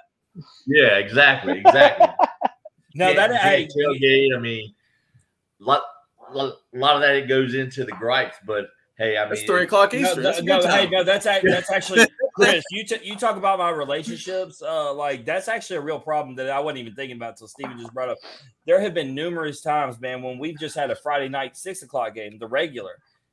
Yeah, 0.65 0.97
exactly, 0.97 1.59
exactly. 1.59 2.07
No, 2.97 3.09
Yeah, 3.09 3.27
that 3.27 3.31
you 3.31 3.37
hey, 3.37 3.67
tailgate. 3.67 4.37
I 4.37 4.39
mean, 4.39 4.73
lot, 5.59 5.83
lot, 6.31 6.53
a 6.73 6.77
lot 6.77 6.95
of 6.95 7.01
that 7.01 7.15
it 7.15 7.27
goes 7.27 7.53
into 7.53 7.83
the 7.83 7.91
gripes, 7.91 8.37
but 8.47 8.67
hey, 8.97 9.17
I 9.17 9.25
mean, 9.25 9.33
It's 9.33 9.43
three 9.43 9.63
o'clock 9.63 9.91
no, 9.91 9.99
Eastern. 9.99 10.23
no, 10.23 10.31
That's 10.31 10.45
no, 10.45 10.61
hey, 10.71 10.87
no, 10.89 11.03
that's 11.03 11.25
that's 11.25 11.69
actually 11.71 12.07
Chris. 12.35 12.63
You 12.71 12.85
t- 12.85 12.99
you 13.03 13.17
talk 13.17 13.35
about 13.35 13.59
my 13.59 13.69
relationships, 13.69 14.61
uh, 14.61 14.93
like 14.93 15.25
that's 15.25 15.49
actually 15.49 15.77
a 15.77 15.81
real 15.81 15.99
problem 15.99 16.35
that 16.35 16.49
I 16.49 16.59
wasn't 16.59 16.79
even 16.79 16.95
thinking 16.95 17.17
about 17.17 17.31
until 17.31 17.47
Steven 17.47 17.77
just 17.77 17.93
brought 17.93 18.09
up. 18.09 18.17
There 18.65 18.79
have 18.79 18.93
been 18.93 19.13
numerous 19.13 19.61
times, 19.61 19.99
man, 19.99 20.21
when 20.21 20.37
we've 20.37 20.57
just 20.59 20.75
had 20.75 20.89
a 20.89 20.95
Friday 20.95 21.27
night 21.29 21.57
six 21.57 21.81
o'clock 21.83 22.15
game, 22.15 22.37
the 22.39 22.47
regular, 22.47 22.91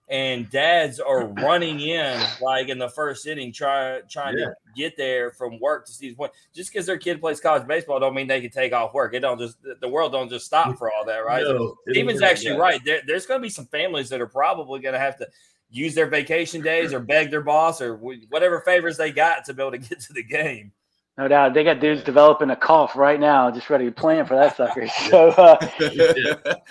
and 0.09 0.51
dads 0.51 1.01
are 1.01 1.27
running 1.29 1.81
in 1.81 2.21
like 2.41 2.69
in 2.69 2.79
the 2.79 2.89
first 2.89 3.27
inning, 3.27 3.53
try, 3.53 4.01
trying 4.11 4.37
Yeah. 4.37 4.47
to 4.47 4.55
get 4.77 4.97
there 4.97 5.31
from 5.31 5.59
work 5.61 5.87
to 5.87 5.93
Steve's 5.93 6.17
point. 6.17 6.33
Just 6.55 6.73
because 6.73 6.87
their 6.87 6.99
kid 6.99 7.21
plays 7.21 7.41
college 7.41 7.67
baseball, 7.67 7.99
don't 8.01 8.15
mean 8.15 8.27
they 8.27 8.41
can 8.41 8.51
take 8.51 8.73
off 8.73 8.93
work. 8.95 9.15
It 9.15 9.21
don't 9.21 9.39
just 9.39 9.57
the 9.81 9.89
world 9.89 10.13
don't 10.13 10.29
just 10.29 10.45
stop 10.47 10.77
for 10.77 10.91
all 10.93 11.05
that, 11.07 11.25
right? 11.25 11.43
no, 11.45 11.77
it 11.87 11.93
Steven's 11.95 12.21
actually 12.23 12.57
right. 12.57 12.81
There, 12.85 13.01
there's 13.07 13.27
going 13.27 13.41
to 13.41 13.43
be 13.43 13.49
some 13.51 13.67
families 13.67 14.09
that 14.11 14.21
are 14.21 14.27
probably 14.27 14.81
going 14.81 14.95
to 14.95 14.99
have 14.99 15.17
to 15.19 15.29
use 15.71 15.95
their 15.95 16.07
vacation 16.07 16.61
days 16.61 16.93
or 16.93 17.01
beg 17.01 17.31
their 17.31 17.41
boss 17.41 17.81
or 17.81 17.97
whatever 17.97 18.61
favors 18.61 18.99
they 18.99 19.11
got 19.11 19.45
to 19.47 19.55
be 19.55 19.63
able 19.63 19.71
to 19.71 19.79
get 19.79 20.01
to 20.01 20.13
the 20.13 20.23
game. 20.23 20.73
No 21.17 21.29
doubt. 21.29 21.55
They 21.55 21.65
got 21.65 21.81
dudes 21.81 22.03
developing 22.03 22.51
a 22.51 22.57
cough 22.57 22.97
right 22.97 23.21
now, 23.21 23.51
just 23.51 23.71
ready 23.71 23.85
to 23.87 23.93
plan 23.93 24.27
for 24.27 24.35
that 24.35 24.57
sucker. 24.57 24.87
So, 25.11 25.29
uh, 25.31 25.57
that. 25.79 26.63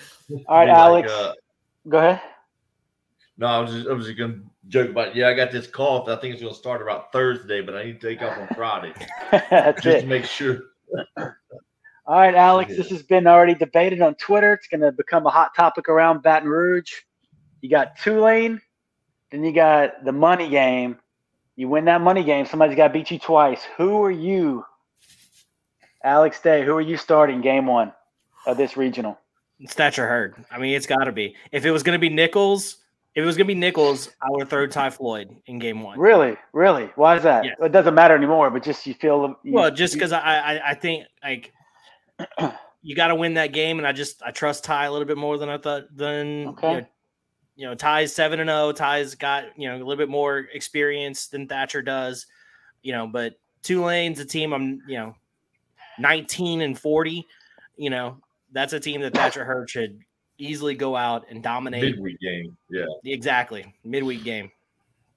all 0.48 0.58
right, 0.58 0.66
Be 0.66 0.70
like, 0.72 0.78
Alex, 0.78 1.12
uh, 1.12 1.34
go 1.90 1.98
ahead. 1.98 2.22
No, 3.42 3.48
I 3.48 3.58
was 3.60 3.72
just, 3.74 3.88
I 3.90 3.94
was 3.94 4.06
just 4.06 4.20
gonna 4.20 4.40
joke 4.68 4.92
about. 4.92 5.16
Yeah, 5.16 5.28
I 5.28 5.34
got 5.34 5.52
this 5.52 5.66
cough. 5.66 6.08
I 6.08 6.16
think 6.18 6.34
it's 6.36 6.44
gonna 6.44 6.54
start 6.54 6.80
about 6.80 7.12
Thursday, 7.12 7.60
but 7.62 7.76
I 7.76 7.86
need 7.86 8.00
to 8.00 8.08
take 8.10 8.22
off 8.22 8.38
on 8.38 8.48
Friday 8.56 8.94
That's 9.32 9.82
just 9.82 9.98
it. 9.98 10.02
to 10.02 10.08
make 10.08 10.26
sure. 10.26 10.60
All 12.06 12.20
right, 12.20 12.36
Alex, 12.36 12.70
Yeah. 12.70 12.78
this 12.78 12.90
has 12.92 13.02
been 13.02 13.26
already 13.26 13.56
debated 13.56 14.00
on 14.00 14.14
Twitter. 14.16 14.54
It's 14.54 14.68
going 14.68 14.82
to 14.82 14.92
become 14.92 15.26
a 15.26 15.32
hot 15.32 15.56
topic 15.56 15.90
around 15.90 16.22
Baton 16.22 16.48
Rouge. 16.50 16.92
You 17.62 17.70
got 17.70 17.98
Tulane, 17.98 18.62
then 19.32 19.44
you 19.44 19.54
got 19.54 20.06
the 20.06 20.12
money 20.12 20.48
game. 20.50 20.98
You 21.56 21.68
win 21.68 21.86
that 21.86 22.02
money 22.02 22.24
game, 22.24 22.46
somebody's 22.46 22.76
got 22.78 22.90
to 22.90 22.94
beat 22.94 23.10
you 23.10 23.18
twice. 23.18 23.64
Who 23.78 24.04
are 24.04 24.12
you, 24.12 24.66
Alex 26.04 26.40
Day? 26.42 26.64
Who 26.64 26.74
are 26.76 26.82
you 26.82 26.98
starting 26.98 27.42
game 27.42 27.66
one 27.66 27.92
of 28.46 28.58
this 28.58 28.78
regional? 28.78 29.18
It's 29.60 29.74
Thatcher 29.74 30.08
Hurd. 30.08 30.36
I 30.52 30.60
mean, 30.60 30.76
it's 30.76 30.88
got 30.88 31.06
to 31.06 31.12
be. 31.12 31.36
If 31.52 31.66
it 31.66 31.72
was 31.72 31.82
going 31.84 31.96
to 31.96 32.00
be 32.00 32.10
Nicholls, 32.10 32.78
if 33.14 33.24
it 33.24 33.26
was 33.26 33.36
going 33.36 33.48
to 33.48 33.54
be 33.54 33.60
Nicholls, 33.60 34.10
I 34.22 34.28
would 34.30 34.50
throw 34.50 34.68
Ty 34.68 34.92
Floyd 34.92 35.36
in 35.46 35.60
game 35.60 35.82
one. 35.82 36.00
Really, 36.00 36.38
really? 36.54 36.90
Why 36.96 37.18
is 37.18 37.24
that? 37.24 37.44
Yeah. 37.44 37.56
It 37.62 37.74
doesn't 37.74 37.94
matter 37.94 38.16
anymore, 38.16 38.50
but 38.50 38.64
just 38.64 38.88
you 38.88 38.94
feel. 38.94 39.36
You, 39.44 39.54
Well, 39.54 39.70
just 39.70 39.94
because 39.94 40.14
I, 40.14 40.20
I 40.20 40.70
I 40.70 40.74
think 40.76 41.06
like 41.22 41.52
you 42.82 42.96
got 42.96 43.08
to 43.08 43.16
win 43.16 43.34
that 43.34 43.52
game, 43.52 43.80
and 43.80 43.88
I 43.88 43.92
just 43.92 44.24
I 44.24 44.32
trust 44.32 44.64
Ty 44.64 44.86
a 44.86 44.92
little 44.92 45.08
bit 45.08 45.18
more 45.18 45.38
than 45.38 45.50
I 45.50 45.58
thought. 45.58 45.96
Than 45.96 46.48
Okay. 46.50 46.70
you, 46.70 46.74
know, 46.82 46.88
you 47.58 47.68
know, 47.68 47.76
Ty's 47.76 48.16
seven 48.16 48.40
and 48.40 48.50
zero. 48.50 48.72
Ty's 48.72 49.16
got 49.16 49.58
you 49.58 49.68
know 49.68 49.76
a 49.76 49.80
little 49.80 49.98
bit 49.98 50.10
more 50.10 50.48
experience 50.54 51.28
than 51.28 51.48
Thatcher 51.48 51.82
does. 51.82 52.28
You 52.82 52.94
know, 52.94 53.08
but 53.08 53.34
Tulane's 53.62 54.20
a 54.22 54.26
team. 54.26 54.54
I'm 54.54 54.82
you 54.88 54.98
know, 54.98 55.16
nineteen 56.00 56.62
and 56.62 56.80
forty. 56.80 57.28
You 57.76 57.90
know, 57.90 58.18
that's 58.54 58.72
a 58.72 58.80
team 58.80 59.02
that 59.02 59.14
Thatcher 59.14 59.44
Hurd 59.44 59.70
should 59.70 60.00
easily 60.42 60.76
go 60.76 60.96
out 60.96 61.26
and 61.30 61.44
dominate. 61.44 61.84
Midweek 61.84 62.20
game. 62.20 62.58
Yeah. 62.70 62.86
Exactly, 63.06 63.74
midweek 63.84 64.24
game. 64.24 64.52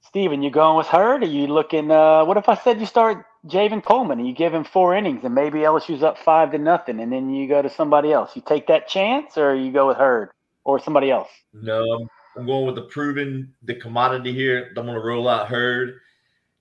Steven, 0.03 0.43
you 0.43 0.51
going 0.51 0.77
with 0.77 0.87
Hurd? 0.87 1.22
Are 1.22 1.27
you 1.27 1.47
looking? 1.47 1.91
Uh, 1.91 2.25
what 2.25 2.37
if 2.37 2.49
I 2.49 2.55
said 2.55 2.79
you 2.79 2.87
start 2.87 3.25
Javen 3.47 3.83
Coleman 3.83 4.18
and 4.18 4.29
you 4.29 4.35
give 4.35 4.53
him 4.53 4.62
four 4.62 4.95
innings 4.95 5.25
and 5.25 5.35
maybe 5.35 5.61
LSU's 5.61 6.03
up 6.03 6.18
five 6.18 6.53
to 6.53 6.59
nothing, 6.59 7.01
and 7.01 7.11
then 7.11 7.31
you 7.31 7.49
go 7.49 7.62
to 7.62 7.70
somebody 7.70 8.12
else? 8.12 8.37
You 8.37 8.43
take 8.47 8.66
that 8.66 8.87
chance, 8.87 9.39
or 9.39 9.55
you 9.55 9.72
go 9.72 9.89
with 9.89 9.97
Hurd 9.97 10.31
or 10.64 10.79
somebody 10.79 11.11
else? 11.11 11.31
No, 11.53 11.83
I'm, 11.83 12.09
I'm 12.37 12.47
going 12.47 12.66
with 12.66 12.75
the 12.75 12.83
proven 12.83 13.53
the 13.62 13.75
commodity 13.75 14.33
here. 14.33 14.72
I'm 14.77 14.85
going 14.87 14.95
to 14.95 15.01
roll 15.01 15.27
out 15.29 15.49
Hurd, 15.49 16.01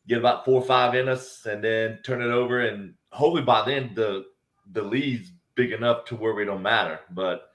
get 0.08 0.18
about 0.18 0.46
four 0.46 0.62
or 0.62 0.66
five 0.66 0.96
in 0.96 1.10
us, 1.10 1.46
and 1.46 1.64
then 1.64 2.00
turn 2.04 2.22
it 2.22 2.32
over. 2.32 2.62
And 2.62 2.94
hopefully 3.12 3.44
by 3.44 3.66
then 3.66 3.92
the 3.94 4.26
the 4.72 4.82
lead's 4.82 5.32
big 5.56 5.74
enough 5.74 6.06
to 6.06 6.16
where 6.16 6.34
we 6.34 6.46
don't 6.46 6.64
matter. 6.64 7.02
But 7.12 7.50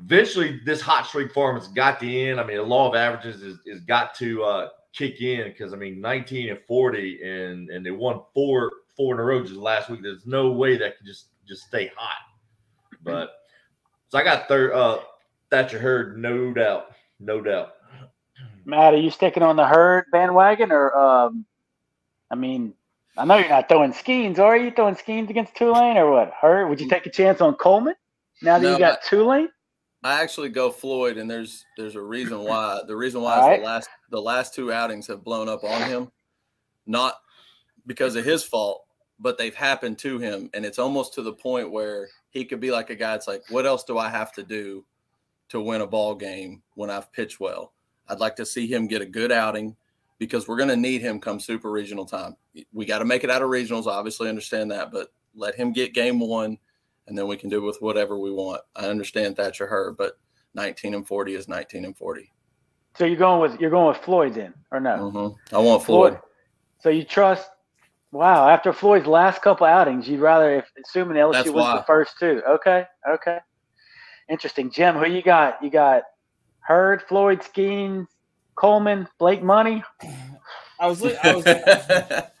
eventually, 0.00 0.60
this 0.64 0.80
hot 0.80 1.06
streak 1.06 1.32
form 1.32 1.56
has 1.56 1.68
got 1.68 2.00
to 2.00 2.20
end. 2.20 2.40
I 2.40 2.44
mean, 2.44 2.56
the 2.56 2.62
law 2.62 2.88
of 2.88 2.94
averages 2.94 3.42
is, 3.42 3.58
is 3.66 3.80
got 3.80 4.14
to 4.16 4.44
uh, 4.44 4.68
kick 4.92 5.20
in 5.20 5.44
because 5.48 5.72
I 5.72 5.76
mean 5.76 6.00
19 6.00 6.50
and 6.50 6.58
40 6.66 7.22
and 7.22 7.70
and 7.70 7.86
they 7.86 7.90
won 7.90 8.20
four 8.34 8.72
four 8.96 9.14
in 9.14 9.20
a 9.20 9.22
row 9.22 9.42
just 9.42 9.54
last 9.54 9.88
week. 9.88 10.00
There's 10.02 10.26
no 10.26 10.50
way 10.50 10.76
that 10.76 10.98
can 10.98 11.06
just 11.06 11.26
just 11.46 11.62
stay 11.62 11.90
hot. 11.96 12.16
But 13.02 13.30
so 14.08 14.18
I 14.18 14.24
got 14.24 14.48
third 14.48 14.72
uh 14.72 14.98
Thatcher 15.50 15.78
Hurd, 15.78 16.18
no 16.18 16.52
doubt. 16.52 16.90
No 17.20 17.40
doubt. 17.40 17.74
Matt, 18.64 18.92
are 18.92 18.98
you 18.98 19.10
sticking 19.10 19.42
on 19.42 19.56
the 19.56 19.66
Hurd 19.66 20.06
bandwagon 20.12 20.72
or 20.72 20.96
um 20.96 21.44
I 22.30 22.34
mean 22.34 22.74
I 23.16 23.24
know 23.24 23.36
you're 23.36 23.48
not 23.48 23.68
throwing 23.68 23.92
Skenes, 23.92 24.38
are 24.38 24.56
you 24.56 24.70
throwing 24.70 24.94
Skenes 24.94 25.30
against 25.30 25.54
Tulane 25.54 25.96
or 25.96 26.10
what? 26.10 26.32
Hurd? 26.40 26.68
Would 26.68 26.80
you 26.80 26.88
take 26.88 27.06
a 27.06 27.10
chance 27.10 27.40
on 27.40 27.54
Coleman 27.54 27.94
now 28.42 28.58
that 28.58 28.64
No, 28.64 28.72
you 28.72 28.78
got 28.78 29.02
Tulane? 29.02 29.48
I 30.02 30.22
actually 30.22 30.50
go 30.50 30.70
Floyd, 30.70 31.16
and 31.16 31.30
there's 31.30 31.64
there's 31.76 31.96
a 31.96 32.02
reason 32.02 32.38
why. 32.44 32.80
The 32.86 32.96
reason 32.96 33.20
why 33.20 33.38
right. 33.38 33.60
the 33.60 33.66
last 33.66 33.88
the 34.10 34.22
last 34.22 34.54
two 34.54 34.72
outings 34.72 35.06
have 35.08 35.24
blown 35.24 35.48
up 35.48 35.64
on 35.64 35.82
him, 35.82 36.10
not 36.86 37.14
because 37.86 38.14
of 38.14 38.24
his 38.24 38.44
fault, 38.44 38.84
but 39.18 39.38
they've 39.38 39.54
happened 39.54 39.98
to 39.98 40.18
him, 40.18 40.50
and 40.54 40.64
it's 40.64 40.78
almost 40.78 41.14
to 41.14 41.22
the 41.22 41.32
point 41.32 41.70
where 41.70 42.08
he 42.30 42.44
could 42.44 42.60
be 42.60 42.70
like 42.70 42.90
a 42.90 42.94
guy. 42.94 43.14
It's 43.14 43.26
like, 43.26 43.42
what 43.48 43.66
else 43.66 43.84
do 43.84 43.98
I 43.98 44.08
have 44.08 44.32
to 44.34 44.42
do 44.42 44.84
to 45.48 45.60
win 45.60 45.80
a 45.80 45.86
ball 45.86 46.14
game 46.14 46.62
when 46.74 46.90
I've 46.90 47.12
pitched 47.12 47.40
well? 47.40 47.72
I'd 48.08 48.20
like 48.20 48.36
to 48.36 48.46
see 48.46 48.66
him 48.66 48.86
get 48.86 49.02
a 49.02 49.06
good 49.06 49.32
outing 49.32 49.76
because 50.18 50.46
we're 50.46 50.56
going 50.56 50.68
to 50.68 50.76
need 50.76 51.00
him 51.00 51.20
come 51.20 51.40
super 51.40 51.70
regional 51.70 52.04
time. 52.04 52.36
We 52.72 52.86
got 52.86 52.98
to 52.98 53.04
make 53.04 53.24
it 53.24 53.30
out 53.30 53.42
of 53.42 53.50
regionals, 53.50 53.86
obviously 53.86 54.28
understand 54.28 54.70
that, 54.70 54.90
but 54.92 55.08
let 55.34 55.54
him 55.54 55.72
get 55.72 55.94
game 55.94 56.20
one 56.20 56.58
and 57.08 57.16
then 57.16 57.26
we 57.26 57.36
can 57.36 57.48
do 57.48 57.62
with 57.62 57.78
whatever 57.80 58.18
we 58.18 58.30
want. 58.30 58.60
I 58.76 58.86
understand 58.86 59.36
Thatcher 59.36 59.66
Hurd, 59.66 59.96
but 59.96 60.18
19 60.54 60.94
and 60.94 61.06
40 61.06 61.34
is 61.34 61.48
19 61.48 61.84
and 61.84 61.96
40. 61.96 62.30
So 62.96 63.04
you're 63.04 63.16
going 63.16 63.40
with 63.40 63.60
you're 63.60 63.70
going 63.70 63.88
with 63.88 63.98
Floyd 64.04 64.34
then, 64.34 64.54
or 64.70 64.80
no? 64.80 65.10
Mhm. 65.12 65.36
I 65.52 65.58
want 65.58 65.84
Floyd. 65.84 66.18
So 66.80 66.88
you 66.90 67.04
trust? 67.04 67.48
Wow. 68.12 68.48
After 68.48 68.72
Floyd's 68.72 69.06
last 69.06 69.42
couple 69.42 69.66
outings, 69.66 70.08
you'd 70.08 70.20
rather, 70.20 70.56
if 70.56 70.64
assuming 70.84 71.16
LSU 71.16 71.32
That's 71.32 71.46
wins 71.50 71.56
why. 71.56 71.76
the 71.76 71.84
first 71.84 72.14
two. 72.18 72.42
Okay. 72.48 72.86
Okay. 73.08 73.38
Interesting, 74.28 74.70
Jim. 74.70 74.96
Who 74.96 75.06
you 75.06 75.22
got? 75.22 75.62
You 75.62 75.70
got 75.70 76.02
Hurd, 76.60 77.02
Floyd, 77.08 77.40
Skenes, 77.40 78.06
Coleman, 78.56 79.08
Blake 79.18 79.42
Money. 79.42 79.82
I 80.80 80.86
was, 80.86 81.02
look, 81.02 81.16
I 81.24 81.34
was 81.36 81.44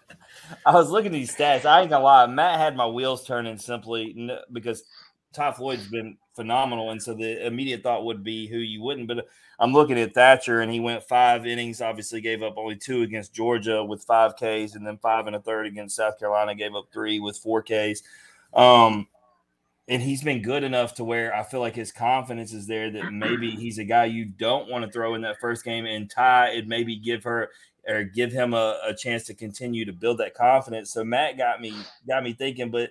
I 0.64 0.72
was 0.72 0.90
looking 0.90 1.12
at 1.12 1.12
these 1.12 1.34
stats. 1.34 1.64
I 1.64 1.80
ain't 1.80 1.90
gonna 1.90 2.04
lie, 2.04 2.26
Matt 2.26 2.58
had 2.58 2.76
my 2.76 2.86
wheels 2.86 3.26
turning 3.26 3.58
simply 3.58 4.30
because 4.52 4.84
Ty 5.32 5.52
Floyd's 5.52 5.86
been 5.88 6.16
phenomenal, 6.34 6.90
and 6.90 7.02
so 7.02 7.14
the 7.14 7.46
immediate 7.46 7.82
thought 7.82 8.04
would 8.04 8.24
be 8.24 8.46
who 8.46 8.58
you 8.58 8.82
wouldn't. 8.82 9.08
But 9.08 9.26
I'm 9.58 9.72
looking 9.72 9.98
at 9.98 10.14
Thatcher, 10.14 10.60
and 10.60 10.72
he 10.72 10.80
went 10.80 11.02
five 11.02 11.46
innings. 11.46 11.80
Obviously, 11.80 12.20
gave 12.20 12.42
up 12.42 12.54
only 12.56 12.76
two 12.76 13.02
against 13.02 13.34
Georgia 13.34 13.84
with 13.84 14.04
five 14.04 14.36
Ks, 14.36 14.74
and 14.74 14.86
then 14.86 14.98
five 14.98 15.26
and 15.26 15.36
a 15.36 15.40
third 15.40 15.66
against 15.66 15.96
South 15.96 16.18
Carolina. 16.18 16.54
Gave 16.54 16.74
up 16.74 16.88
three 16.92 17.20
with 17.20 17.36
four 17.36 17.62
Ks. 17.62 18.02
Um, 18.54 19.08
and 19.88 20.02
he's 20.02 20.22
been 20.22 20.42
good 20.42 20.64
enough 20.64 20.94
to 20.96 21.04
where 21.04 21.34
I 21.34 21.42
feel 21.42 21.60
like 21.60 21.74
his 21.74 21.92
confidence 21.92 22.52
is 22.52 22.66
there 22.66 22.90
that 22.90 23.10
maybe 23.10 23.50
he's 23.50 23.78
a 23.78 23.84
guy 23.84 24.04
you 24.04 24.26
don't 24.26 24.68
want 24.68 24.84
to 24.84 24.90
throw 24.90 25.14
in 25.14 25.22
that 25.22 25.40
first 25.40 25.64
game. 25.64 25.86
And 25.86 26.10
Ty, 26.10 26.48
it 26.50 26.68
maybe 26.68 26.96
give 26.96 27.24
her 27.24 27.50
or 27.88 28.04
give 28.04 28.30
him 28.30 28.52
a, 28.54 28.78
a 28.86 28.94
chance 28.94 29.24
to 29.24 29.34
continue 29.34 29.84
to 29.84 29.92
build 29.92 30.18
that 30.18 30.34
confidence. 30.34 30.92
So 30.92 31.02
Matt 31.04 31.38
got 31.38 31.60
me 31.60 31.72
got 32.06 32.22
me 32.22 32.34
thinking, 32.34 32.70
but 32.70 32.90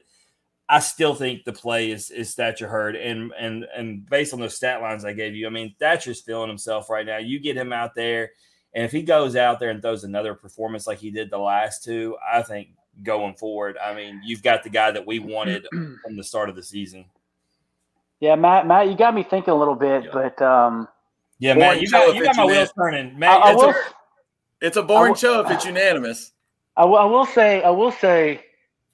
I 0.69 0.79
still 0.79 1.15
think 1.15 1.45
the 1.45 1.53
play 1.53 1.91
is 1.91 2.09
is 2.09 2.33
Thatcher 2.33 2.67
Hurd. 2.67 2.95
And 2.95 3.31
and 3.39 3.65
and 3.75 4.05
based 4.09 4.33
on 4.33 4.39
those 4.39 4.55
stat 4.55 4.81
lines 4.81 5.05
I 5.05 5.13
gave 5.13 5.35
you, 5.35 5.47
I 5.47 5.49
mean 5.49 5.75
Thatcher's 5.79 6.21
feeling 6.21 6.49
himself 6.49 6.89
right 6.89 7.05
now. 7.05 7.17
You 7.17 7.39
get 7.39 7.55
him 7.55 7.71
out 7.71 7.95
there, 7.95 8.31
and 8.73 8.83
if 8.83 8.91
he 8.91 9.01
goes 9.03 9.35
out 9.35 9.59
there 9.59 9.69
and 9.69 9.81
throws 9.81 10.03
another 10.03 10.33
performance 10.33 10.87
like 10.87 10.97
he 10.99 11.11
did 11.11 11.29
the 11.29 11.37
last 11.37 11.83
two, 11.83 12.17
I 12.29 12.41
think 12.41 12.69
going 13.03 13.35
forward, 13.35 13.77
I 13.77 13.93
mean, 13.93 14.21
you've 14.25 14.41
got 14.41 14.63
the 14.63 14.69
guy 14.69 14.89
that 14.91 15.05
we 15.05 15.19
wanted 15.19 15.67
from 15.71 16.15
the 16.17 16.23
start 16.23 16.49
of 16.49 16.55
the 16.55 16.63
season. 16.63 17.05
Yeah, 18.19 18.35
Matt. 18.35 18.65
Matt, 18.65 18.87
you 18.89 18.95
got 18.97 19.13
me 19.13 19.21
thinking 19.21 19.53
a 19.53 19.55
little 19.55 19.75
bit, 19.75 20.05
Yeah. 20.05 20.09
but 20.11 20.41
um, 20.41 20.87
Yeah, 21.37 21.53
man, 21.53 21.79
you 21.79 21.87
got, 21.89 22.15
you 22.15 22.23
got 22.23 22.35
my 22.35 22.45
wheels 22.45 22.73
turning. 22.75 23.11
I, 23.13 23.17
Man, 23.17 23.29
I 23.29 23.51
it's 23.53 23.61
will. 23.61 23.73
It's 24.61 24.77
a 24.77 24.83
boring 24.83 25.11
will- 25.11 25.17
show 25.17 25.41
if 25.41 25.51
it's 25.51 25.65
unanimous. 25.65 26.31
I 26.75 26.85
will, 26.85 27.09
will 27.09 27.25
say, 27.25 27.63
I 27.63 27.71
will 27.71 27.91
say, 27.91 28.43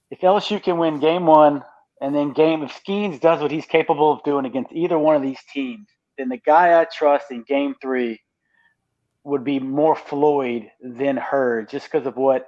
if 0.09 0.21
LSU 0.21 0.63
can 0.63 0.77
win 0.77 0.99
game 0.99 1.25
one 1.25 1.63
and 2.01 2.15
then 2.15 2.31
game, 2.31 2.63
if 2.63 2.71
Skenes 2.71 3.19
does 3.19 3.41
what 3.41 3.51
he's 3.51 3.65
capable 3.65 4.11
of 4.11 4.23
doing 4.23 4.45
against 4.45 4.71
either 4.71 4.97
one 4.97 5.17
of 5.17 5.21
these 5.21 5.39
teams, 5.53 5.87
then 6.17 6.29
the 6.29 6.37
guy 6.37 6.79
I 6.79 6.85
trust 6.85 7.31
in 7.31 7.43
game 7.43 7.75
three 7.81 8.21
would 9.23 9.43
be 9.43 9.59
more 9.59 9.95
Floyd 9.95 10.69
than 10.81 11.17
Hurd 11.17 11.69
just 11.69 11.91
because 11.91 12.05
of 12.05 12.15
what 12.15 12.47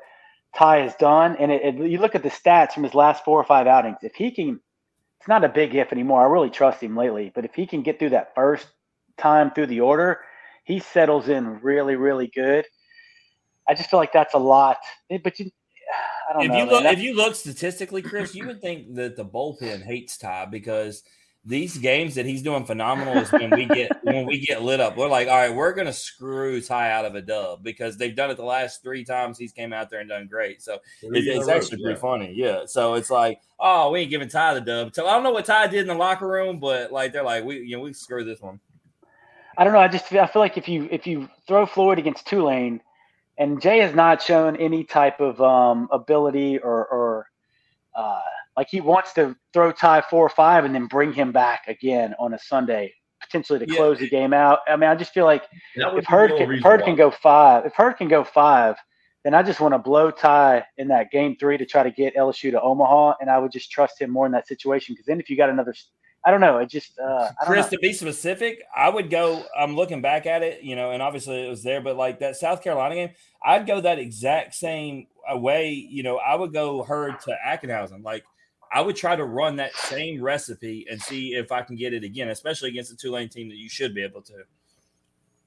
Ty 0.55 0.79
has 0.79 0.95
done. 0.95 1.35
And 1.37 1.51
it, 1.51 1.61
it, 1.63 1.89
you 1.89 1.99
look 1.99 2.15
at 2.15 2.23
the 2.23 2.29
stats 2.29 2.73
from 2.73 2.83
his 2.83 2.93
last 2.93 3.25
four 3.25 3.39
or 3.39 3.45
five 3.45 3.67
outings. 3.67 3.97
If 4.01 4.15
he 4.15 4.31
can, 4.31 4.59
it's 5.19 5.27
not 5.27 5.43
a 5.43 5.49
big 5.49 5.75
if 5.75 5.91
anymore. 5.91 6.21
I 6.21 6.29
really 6.29 6.49
trust 6.49 6.81
him 6.81 6.95
lately. 6.95 7.31
But 7.33 7.45
if 7.45 7.55
he 7.55 7.65
can 7.65 7.81
get 7.81 7.99
through 7.99 8.11
that 8.11 8.35
first 8.35 8.67
time 9.17 9.51
through 9.51 9.67
the 9.67 9.81
order, 9.81 10.21
he 10.63 10.79
settles 10.79 11.29
in 11.29 11.59
really, 11.61 11.95
really 11.95 12.27
good. 12.33 12.65
I 13.67 13.73
just 13.73 13.89
feel 13.89 13.99
like 13.99 14.13
that's 14.13 14.33
a 14.33 14.39
lot. 14.39 14.77
Eh, 15.09 15.17
But 15.23 15.39
you, 15.39 15.49
I 16.29 16.33
don't 16.33 16.43
if 16.43 16.47
know. 16.49 16.57
you 16.57 16.63
man. 16.65 16.73
look, 16.73 16.83
That- 16.83 16.93
if 16.93 16.99
you 16.99 17.15
look 17.15 17.35
statistically, 17.35 18.01
Chris, 18.01 18.35
you 18.35 18.45
would 18.47 18.61
think 18.61 18.95
that 18.95 19.15
the 19.15 19.25
bullpen 19.25 19.83
hates 19.83 20.17
Ty 20.17 20.45
because 20.45 21.03
these 21.47 21.77
games 21.77 22.15
that 22.15 22.25
he's 22.25 22.41
doing 22.41 22.65
phenomenal 22.65 23.17
is 23.17 23.31
when 23.31 23.51
we 23.51 23.67
get 23.67 23.91
when 24.03 24.25
we 24.25 24.39
get 24.39 24.63
lit 24.63 24.79
up. 24.79 24.97
We're 24.97 25.09
like, 25.09 25.27
all 25.27 25.35
right, 25.37 25.53
we're 25.53 25.73
gonna 25.73 25.93
screw 25.93 26.59
Ty 26.59 26.89
out 26.91 27.05
of 27.05 27.13
a 27.13 27.21
dub 27.21 27.61
because 27.63 27.97
they've 27.97 28.15
done 28.15 28.31
it 28.31 28.37
the 28.37 28.43
last 28.43 28.81
three 28.81 29.03
times 29.05 29.37
he's 29.37 29.51
came 29.51 29.71
out 29.71 29.91
there 29.91 29.99
and 29.99 30.09
done 30.09 30.25
great. 30.27 30.63
So 30.63 30.79
Three 31.01 31.19
it's, 31.19 31.27
it's 31.27 31.47
row, 31.47 31.53
actually 31.53 31.81
yeah. 31.81 31.85
pretty 31.85 31.99
funny. 31.99 32.33
Yeah. 32.35 32.61
So 32.65 32.95
it's 32.95 33.11
like, 33.11 33.39
oh, 33.59 33.91
we 33.91 33.99
ain't 33.99 34.09
giving 34.09 34.27
Ty 34.27 34.55
the 34.55 34.61
dub. 34.61 34.95
So 34.95 35.05
I 35.05 35.13
don't 35.13 35.21
know 35.21 35.29
what 35.31 35.45
Ty 35.45 35.67
did 35.67 35.81
in 35.81 35.87
the 35.87 35.93
locker 35.93 36.27
room, 36.27 36.59
but 36.59 36.91
like 36.91 37.13
they're 37.13 37.21
like, 37.23 37.43
we 37.43 37.59
you 37.59 37.77
know 37.77 37.83
we 37.83 37.93
screw 37.93 38.23
this 38.23 38.41
one. 38.41 38.59
I 39.57 39.63
don't 39.63 39.71
know. 39.73 39.79
I 39.79 39.87
just 39.87 40.05
feel, 40.07 40.21
I 40.21 40.27
feel 40.27 40.41
like 40.41 40.57
if 40.57 40.67
you 40.67 40.87
if 40.91 41.05
you 41.05 41.29
throw 41.47 41.67
Floyd 41.67 41.99
against 41.99 42.25
Tulane, 42.25 42.81
and 43.37 43.61
Jay 43.61 43.79
has 43.79 43.93
not 43.93 44.21
shown 44.21 44.55
any 44.57 44.83
type 44.83 45.19
of 45.19 45.41
um, 45.41 45.87
ability 45.91 46.57
or 46.59 46.85
or 46.87 47.27
uh, 47.95 48.21
like 48.57 48.67
he 48.69 48.81
wants 48.81 49.13
to 49.13 49.35
throw 49.53 49.71
Ty 49.71 50.01
four 50.09 50.25
or 50.25 50.29
five 50.29 50.65
and 50.65 50.73
then 50.73 50.87
bring 50.87 51.13
him 51.13 51.31
back 51.31 51.67
again 51.67 52.15
on 52.19 52.33
a 52.33 52.39
Sunday 52.39 52.93
potentially 53.21 53.59
to 53.59 53.65
Yeah. 53.67 53.77
close 53.77 53.99
the 53.99 54.09
game 54.09 54.33
out. 54.33 54.59
I 54.67 54.75
mean, 54.75 54.89
I 54.89 54.95
just 54.95 55.13
feel 55.13 55.25
like 55.25 55.43
if 55.75 56.05
Hurd 56.05 56.37
can, 56.37 56.51
if 56.51 56.63
Hurd 56.63 56.81
why. 56.81 56.85
can 56.85 56.95
go 56.95 57.11
five, 57.11 57.65
if 57.65 57.73
Hurd 57.73 57.93
can 57.97 58.07
go 58.07 58.23
five, 58.23 58.75
then 59.23 59.33
I 59.33 59.41
just 59.41 59.59
want 59.59 59.73
to 59.73 59.79
blow 59.79 60.11
Ty 60.11 60.63
in 60.77 60.87
that 60.89 61.09
game 61.11 61.35
three 61.39 61.57
to 61.57 61.65
try 61.65 61.81
to 61.81 61.89
get 61.89 62.15
LSU 62.15 62.51
to 62.51 62.61
Omaha, 62.61 63.15
and 63.19 63.29
I 63.29 63.39
would 63.39 63.51
just 63.51 63.71
trust 63.71 63.99
him 63.99 64.11
more 64.11 64.25
in 64.27 64.31
that 64.33 64.47
situation 64.47 64.93
because 64.93 65.07
then 65.07 65.19
if 65.19 65.29
you 65.29 65.35
got 65.37 65.49
another, 65.49 65.73
I 66.25 66.31
don't 66.31 66.41
know, 66.41 66.57
it 66.57 66.69
just 66.69 66.97
uh, 66.99 67.29
I 67.39 67.45
don't 67.45 67.45
Chris, 67.45 67.65
know. 67.67 67.69
to 67.71 67.77
be 67.79 67.93
specific, 67.93 68.63
I 68.75 68.89
would 68.89 69.11
go. 69.11 69.43
I'm 69.55 69.75
looking 69.75 70.01
back 70.01 70.25
at 70.25 70.41
it, 70.41 70.63
you 70.63 70.75
know, 70.75 70.91
and 70.91 71.01
obviously 71.01 71.45
it 71.45 71.49
was 71.49 71.61
there, 71.61 71.81
but 71.81 71.97
like 71.97 72.19
that 72.19 72.35
South 72.35 72.63
Carolina 72.63 72.95
game, 72.95 73.09
I'd 73.43 73.67
go 73.67 73.79
that 73.81 73.99
exact 73.99 74.55
same 74.55 75.07
uh, 75.31 75.37
way. 75.37 75.71
You 75.71 76.01
know, 76.01 76.17
I 76.17 76.35
would 76.35 76.51
go 76.51 76.83
Hurd 76.83 77.19
to 77.21 77.37
Ackenhausen. 77.45 78.03
Like 78.03 78.23
I 78.73 78.81
would 78.81 78.95
try 78.95 79.15
to 79.15 79.23
run 79.23 79.57
that 79.57 79.75
same 79.75 80.21
recipe 80.21 80.87
and 80.89 81.01
see 81.01 81.35
if 81.35 81.51
I 81.51 81.61
can 81.61 81.75
get 81.75 81.93
it 81.93 82.03
again, 82.03 82.29
especially 82.29 82.69
against 82.69 82.91
a 82.91 82.97
Tulane 82.97 83.29
team 83.29 83.49
that 83.49 83.57
you 83.57 83.69
should 83.69 83.93
be 83.93 84.03
able 84.03 84.21
to. 84.23 84.33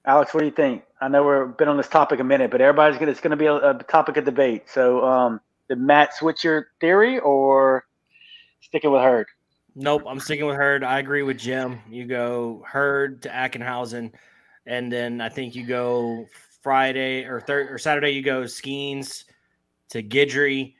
Alex, 0.05 0.33
what 0.33 0.41
do 0.41 0.47
you 0.47 0.53
think? 0.53 0.85
I 1.01 1.09
know 1.09 1.25
we've 1.47 1.57
been 1.57 1.69
on 1.69 1.77
this 1.77 1.89
topic 1.89 2.21
a 2.21 2.25
minute, 2.25 2.51
but 2.51 2.61
everybody's 2.61 2.99
gonna 2.99 3.11
it's 3.11 3.21
gonna 3.21 3.37
be 3.37 3.47
a, 3.47 3.57
a 3.57 3.75
topic 3.83 4.17
of 4.17 4.25
debate. 4.25 4.71
So, 4.71 5.05
um, 5.05 5.41
did 5.69 5.79
Matt 5.81 6.15
switch 6.15 6.45
your 6.45 6.69
theory 6.81 7.19
or 7.19 7.85
sticking 8.61 8.93
with 8.93 9.03
Hurd? 9.03 9.27
Nope, 9.81 10.03
I'm 10.09 10.19
sticking 10.19 10.45
with 10.45 10.57
Hurd. 10.57 10.83
I 10.83 10.99
agree 10.99 11.23
with 11.23 11.39
Jim. 11.39 11.79
You 11.89 12.05
go 12.05 12.65
Hurd 12.67 13.23
to 13.23 13.29
Ackenhausen, 13.29 14.11
and 14.67 14.93
then 14.93 15.21
I 15.21 15.29
think 15.29 15.55
you 15.55 15.65
go 15.65 16.27
Friday 16.63 17.23
or 17.23 17.41
third 17.41 17.71
or 17.71 17.79
Saturday. 17.79 18.11
You 18.11 18.23
go 18.23 18.43
Skenes 18.43 19.23
to 19.91 20.03
Guidry, 20.03 20.75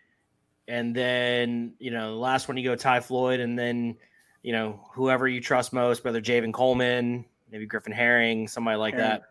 and 0.67 0.97
then 0.97 1.75
you 1.79 1.93
know 1.93 2.11
the 2.11 2.19
last 2.19 2.49
one 2.49 2.57
you 2.57 2.65
go 2.65 2.75
Ty 2.75 2.99
Floyd, 2.99 3.39
and 3.39 3.57
then 3.57 3.97
you 4.43 4.51
know 4.51 4.81
whoever 4.93 5.29
you 5.29 5.41
trust 5.41 5.73
most, 5.73 6.03
whether 6.03 6.21
Javen 6.21 6.53
Coleman, 6.53 7.25
maybe 7.53 7.67
Griffin 7.67 7.93
Herring, 7.93 8.49
somebody 8.49 8.79
like 8.79 8.95
Herring. 8.95 9.11
that. 9.11 9.23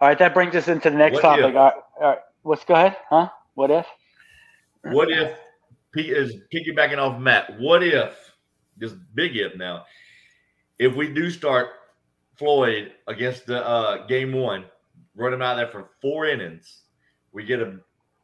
All 0.00 0.08
right, 0.08 0.18
that 0.18 0.32
brings 0.32 0.54
us 0.54 0.68
into 0.68 0.88
the 0.88 0.96
next 0.96 1.16
What 1.16 1.20
topic. 1.20 1.44
All 1.44 1.64
right, 1.64 1.74
all 2.00 2.08
right, 2.08 2.18
let's 2.44 2.64
go 2.64 2.76
ahead. 2.76 2.96
Huh? 3.10 3.28
What 3.52 3.70
if? 3.70 3.86
What 4.84 5.10
if 5.10 5.32
P 5.32 5.45
is 5.94 6.36
piggybacking 6.52 6.98
off 6.98 7.20
Matt? 7.20 7.58
What 7.58 7.82
if 7.82 8.14
this 8.76 8.92
big 9.14 9.36
if 9.36 9.56
now? 9.56 9.84
If 10.78 10.94
we 10.94 11.12
do 11.12 11.30
start 11.30 11.68
Floyd 12.36 12.92
against 13.06 13.46
the 13.46 13.66
uh, 13.66 14.06
game 14.06 14.32
one, 14.32 14.64
run 15.14 15.32
him 15.32 15.42
out 15.42 15.56
there 15.56 15.68
for 15.68 15.90
four 16.02 16.26
innings, 16.26 16.82
we 17.32 17.44
get 17.44 17.60
a 17.60 17.78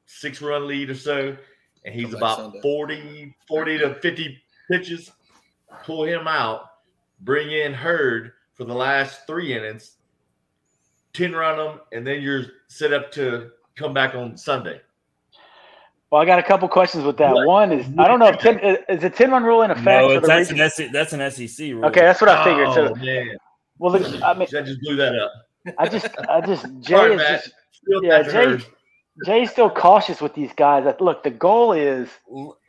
six 0.07 0.43
run 0.43 0.67
lead 0.67 0.91
or 0.91 0.95
so, 0.95 1.37
and 1.85 1.95
he's 1.95 2.07
Come 2.07 2.17
about 2.17 2.37
Sunday. 2.39 2.61
40, 2.61 3.37
40 3.49 3.79
to 3.79 3.95
50 3.97 4.43
pitches. 4.71 5.11
Pull 5.85 6.05
him 6.05 6.29
out, 6.29 6.67
bring 7.21 7.51
in 7.51 7.73
Hurd 7.73 8.33
for 8.55 8.65
the 8.65 8.75
last 8.75 9.27
three 9.27 9.57
innings. 9.57 9.97
10 11.15 11.33
run 11.33 11.59
them, 11.59 11.81
and 11.93 12.07
then 12.07 12.23
you're 12.23 12.45
set 12.69 12.93
up 12.93 13.11
to 13.13 13.51
come 13.77 13.93
back 13.93 14.15
on 14.15 14.37
Sunday. 14.37 14.81
Well, 16.13 16.21
I 16.21 16.27
got 16.27 16.39
a 16.39 16.43
couple 16.43 16.69
questions 16.69 17.05
with 17.05 17.17
that. 17.17 17.33
What? 17.35 17.47
One 17.47 17.73
is 17.73 17.87
I 17.97 18.07
don't 18.07 18.19
know 18.19 18.27
if 18.29 18.39
10, 18.39 18.59
is 18.91 19.01
the 19.01 19.09
ten 19.09 19.31
run 19.31 19.45
rule 19.45 19.63
in 19.63 19.71
effect. 19.71 19.87
No, 19.87 20.11
it's, 20.11 20.27
that's, 20.29 20.51
an 20.51 20.69
SEC, 20.71 20.93
that's 20.93 21.15
an 21.15 21.49
SEC 21.49 21.69
rule. 21.73 21.87
okay, 21.87 22.01
that's 22.03 22.21
what 22.21 22.29
I 22.29 22.45
figured. 22.45 22.69
Oh, 22.69 22.75
So, 22.75 22.95
man. 22.97 23.31
well, 23.79 23.93
look, 23.93 24.23
I 24.23 24.35
mean, 24.35 24.47
I 24.55 24.61
just 24.61 24.81
blew 24.83 24.97
that 24.97 25.19
up. 25.19 25.33
I 25.79 25.89
just, 25.89 26.09
I 26.29 26.43
just 26.43 26.67
Jay 26.81 26.95
Sorry, 26.95 27.13
is 27.15 27.17
Matt. 27.17 27.43
just 27.45 27.55
Still 27.73 28.05
Yeah, 28.05 28.23
Jay- 28.25 28.31
hurt. 28.31 28.67
Jay's 29.25 29.51
still 29.51 29.71
cautious 29.71 30.21
with 30.21 30.35
these 30.35 30.53
guys. 30.55 30.85
Look, 31.01 31.23
the 31.23 31.31
goal 31.31 31.73
is 31.73 32.09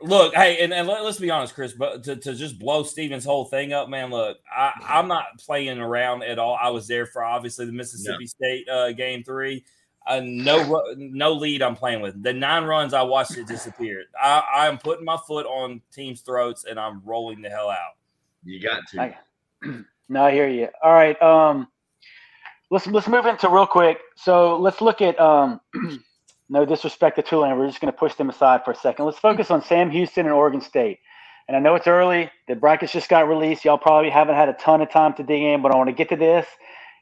Look, 0.00 0.34
hey, 0.34 0.62
and, 0.62 0.72
and 0.72 0.88
let, 0.88 1.02
us 1.02 1.18
be 1.18 1.30
honest, 1.30 1.54
Chris, 1.54 1.72
but 1.74 2.02
to, 2.04 2.16
to 2.16 2.34
just 2.34 2.58
blow 2.58 2.82
Steven's 2.82 3.24
whole 3.26 3.44
thing 3.44 3.74
up, 3.74 3.90
man, 3.90 4.10
look, 4.10 4.38
I, 4.54 4.72
I'm 4.88 5.08
not 5.08 5.24
playing 5.38 5.78
around 5.78 6.22
at 6.22 6.38
all. 6.38 6.58
I 6.60 6.70
was 6.70 6.86
there 6.86 7.04
for 7.06 7.22
obviously 7.24 7.66
the 7.66 7.72
Mississippi 7.72 8.26
State 8.26 8.68
uh, 8.70 8.92
game 8.92 9.22
three. 9.22 9.64
Uh, 10.06 10.20
no, 10.24 10.82
no 10.96 11.32
lead 11.32 11.62
I'm 11.62 11.76
playing 11.76 12.02
with. 12.02 12.22
The 12.22 12.32
nine 12.32 12.64
runs 12.64 12.94
I 12.94 13.02
watched 13.02 13.38
it 13.38 13.46
disappeared. 13.46 14.06
I, 14.20 14.42
I'm 14.68 14.78
putting 14.78 15.04
my 15.04 15.18
foot 15.28 15.46
on 15.46 15.80
teams' 15.92 16.22
throats 16.22 16.64
and 16.64 16.78
I'm 16.80 17.02
rolling 17.04 17.42
the 17.42 17.50
hell 17.50 17.70
out. 17.70 17.96
You 18.44 18.60
got 18.60 18.88
to. 18.92 18.98
I- 18.98 19.16
no, 20.08 20.24
I 20.24 20.32
hear 20.32 20.48
you. 20.48 20.68
All 20.82 20.92
right, 20.92 21.20
um, 21.22 21.68
let's 22.70 22.86
let's 22.88 23.08
move 23.08 23.26
into 23.26 23.48
real 23.48 23.66
quick. 23.66 24.00
So 24.16 24.58
let's 24.58 24.80
look 24.80 25.02
at 25.02 25.20
um, 25.20 25.60
no 26.50 26.66
disrespect 26.66 27.16
to 27.16 27.22
Tulane. 27.22 27.58
We're 27.58 27.68
just 27.68 27.80
going 27.80 27.92
to 27.92 27.98
push 27.98 28.14
them 28.14 28.30
aside 28.30 28.64
for 28.64 28.72
a 28.72 28.76
second. 28.76 29.06
Let's 29.06 29.18
focus 29.18 29.50
on 29.50 29.64
Sam 29.64 29.90
Houston 29.90 30.26
and 30.26 30.34
Oregon 30.34 30.60
State. 30.60 31.00
And 31.48 31.56
I 31.56 31.60
know 31.60 31.74
it's 31.76 31.86
early. 31.88 32.30
The 32.48 32.56
brackets 32.56 32.92
just 32.92 33.08
got 33.08 33.28
released. 33.28 33.64
Y'all 33.64 33.78
probably 33.78 34.10
haven't 34.10 34.36
had 34.36 34.48
a 34.50 34.54
ton 34.54 34.82
of 34.82 34.90
time 34.90 35.14
to 35.14 35.22
dig 35.24 35.42
in, 35.42 35.62
but 35.62 35.72
I 35.72 35.76
want 35.76 35.88
to 35.88 35.94
get 35.94 36.08
to 36.10 36.16
this 36.16 36.46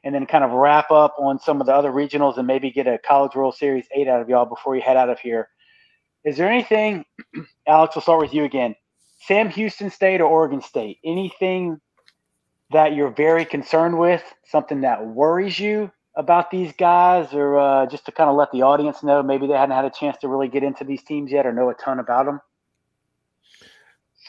and 0.03 0.13
then 0.13 0.25
kind 0.25 0.43
of 0.43 0.51
wrap 0.51 0.91
up 0.91 1.15
on 1.17 1.39
some 1.39 1.61
of 1.61 1.67
the 1.67 1.73
other 1.73 1.91
regionals 1.91 2.37
and 2.37 2.47
maybe 2.47 2.71
get 2.71 2.87
a 2.87 2.97
College 2.97 3.35
World 3.35 3.55
Series 3.55 3.85
eight 3.95 4.07
out 4.07 4.21
of 4.21 4.29
y'all 4.29 4.45
before 4.45 4.75
you 4.75 4.81
head 4.81 4.97
out 4.97 5.09
of 5.09 5.19
here. 5.19 5.47
Is 6.25 6.37
there 6.37 6.49
anything, 6.49 7.05
Alex? 7.67 7.95
We'll 7.95 8.01
start 8.01 8.21
with 8.21 8.33
you 8.33 8.43
again. 8.43 8.75
Sam 9.25 9.49
Houston 9.49 9.89
State 9.89 10.21
or 10.21 10.25
Oregon 10.25 10.61
State? 10.61 10.97
Anything 11.05 11.79
that 12.71 12.93
you're 12.93 13.11
very 13.11 13.45
concerned 13.45 13.97
with? 13.97 14.23
Something 14.45 14.81
that 14.81 15.05
worries 15.05 15.59
you 15.59 15.91
about 16.15 16.51
these 16.51 16.73
guys, 16.73 17.33
or 17.33 17.57
uh, 17.57 17.85
just 17.87 18.05
to 18.05 18.11
kind 18.11 18.29
of 18.29 18.35
let 18.35 18.51
the 18.51 18.61
audience 18.61 19.01
know 19.01 19.23
maybe 19.23 19.47
they 19.47 19.53
hadn't 19.53 19.75
had 19.75 19.85
a 19.85 19.89
chance 19.89 20.17
to 20.17 20.27
really 20.27 20.47
get 20.47 20.63
into 20.63 20.83
these 20.83 21.03
teams 21.03 21.31
yet 21.31 21.45
or 21.45 21.53
know 21.53 21.69
a 21.69 21.73
ton 21.73 21.99
about 21.99 22.25
them? 22.25 22.39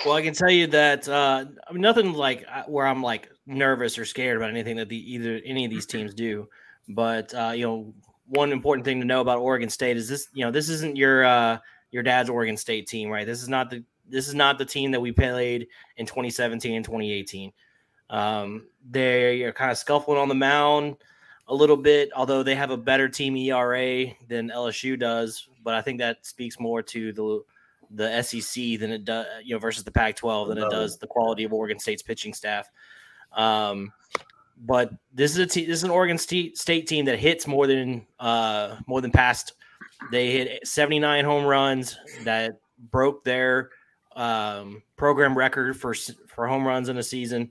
Well, 0.03 0.15
I 0.15 0.23
can 0.23 0.35
tell 0.35 0.51
you 0.51 0.67
that 0.69 1.09
uh, 1.09 1.45
I 1.69 1.73
mean, 1.73 1.83
nothing 1.83 2.13
like 2.13 2.45
uh, 2.51 2.65
where 2.65 2.87
I'm 2.87 3.03
like 3.03 3.31
nervous 3.47 3.99
or 3.99 4.05
scared 4.05 4.37
about 4.37 4.51
anything 4.51 4.77
that 4.77 4.89
the 4.89 5.13
either 5.15 5.41
any 5.45 5.65
of 5.65 5.71
these 5.71 5.87
teams 5.87 6.15
do. 6.15 6.49
But 6.89 7.33
uh, 7.35 7.53
you 7.55 7.65
know, 7.65 7.95
one 8.27 8.53
important 8.53 8.85
thing 8.85 9.01
to 9.01 9.07
know 9.07 9.21
about 9.21 9.39
Oregon 9.39 9.71
State 9.71 9.97
is 9.97 10.09
this: 10.09 10.29
you 10.33 10.45
know, 10.45 10.51
this 10.51 10.69
isn't 10.69 10.97
your 10.97 11.25
uh, 11.25 11.59
your 11.91 12.03
dad's 12.03 12.29
Oregon 12.29 12.57
State 12.57 12.87
team, 12.87 13.09
right? 13.09 13.27
This 13.27 13.43
is 13.43 13.49
not 13.49 13.71
the 13.71 13.85
this 14.09 14.29
is 14.29 14.35
not 14.35 14.59
the 14.59 14.65
team 14.65 14.91
that 14.91 15.01
we 15.01 15.13
played 15.13 15.69
in 15.97 16.07
2017 16.07 16.75
and 16.75 16.85
2018. 16.85 17.53
Um, 18.11 18.67
they 18.91 19.43
are 19.45 19.53
kind 19.53 19.71
of 19.71 19.79
scuffling 19.79 20.19
on 20.19 20.29
the 20.29 20.35
mound 20.35 20.97
a 21.49 21.55
little 21.55 21.77
bit, 21.77 22.11
although 22.15 22.43
they 22.43 22.55
have 22.55 22.71
a 22.71 22.77
better 22.77 23.09
team 23.09 23.37
ERA 23.37 24.07
than 24.29 24.51
LSU 24.51 24.99
does. 24.99 25.49
But 25.63 25.75
I 25.75 25.83
think 25.83 25.99
that 25.99 26.27
speaks 26.27 26.61
more 26.61 26.83
to 26.83 27.13
the 27.13 27.43
the 27.95 28.23
SEC 28.23 28.79
than 28.79 28.91
it 28.91 29.05
does, 29.05 29.27
you 29.43 29.55
know, 29.55 29.59
versus 29.59 29.85
the 29.85 29.93
Pac-12 29.93 30.49
than 30.49 30.59
it 30.59 30.71
does 30.71 30.99
the 30.99 31.07
quality 31.07 31.45
of 31.45 31.53
Oregon 31.53 31.79
State's 31.79 32.03
pitching 32.03 32.35
staff. 32.35 32.69
Um, 33.33 33.93
but 34.57 34.91
this 35.13 35.33
is 35.33 35.39
a 35.39 35.47
te- 35.47 35.67
this 35.67 35.79
is 35.79 35.85
an 35.85 35.91
Oregon 35.91 36.19
State, 36.19 36.57
State 36.59 36.87
team 36.87 37.05
that 37.07 37.19
hits 37.19 37.47
more 37.47 37.67
than 37.67 38.07
uh, 38.21 38.77
more 38.87 39.01
than 39.01 39.11
past. 39.11 39.55
They 40.11 40.31
hit 40.31 40.67
79 40.67 41.25
home 41.25 41.45
runs 41.45 41.97
that 42.25 42.59
broke 42.91 43.25
their 43.25 43.71
um, 44.15 44.83
program 44.97 45.37
record 45.37 45.77
for 45.77 45.95
for 46.29 46.47
home 46.47 46.67
runs 46.67 46.89
in 46.89 46.99
a 46.99 47.03
season. 47.03 47.51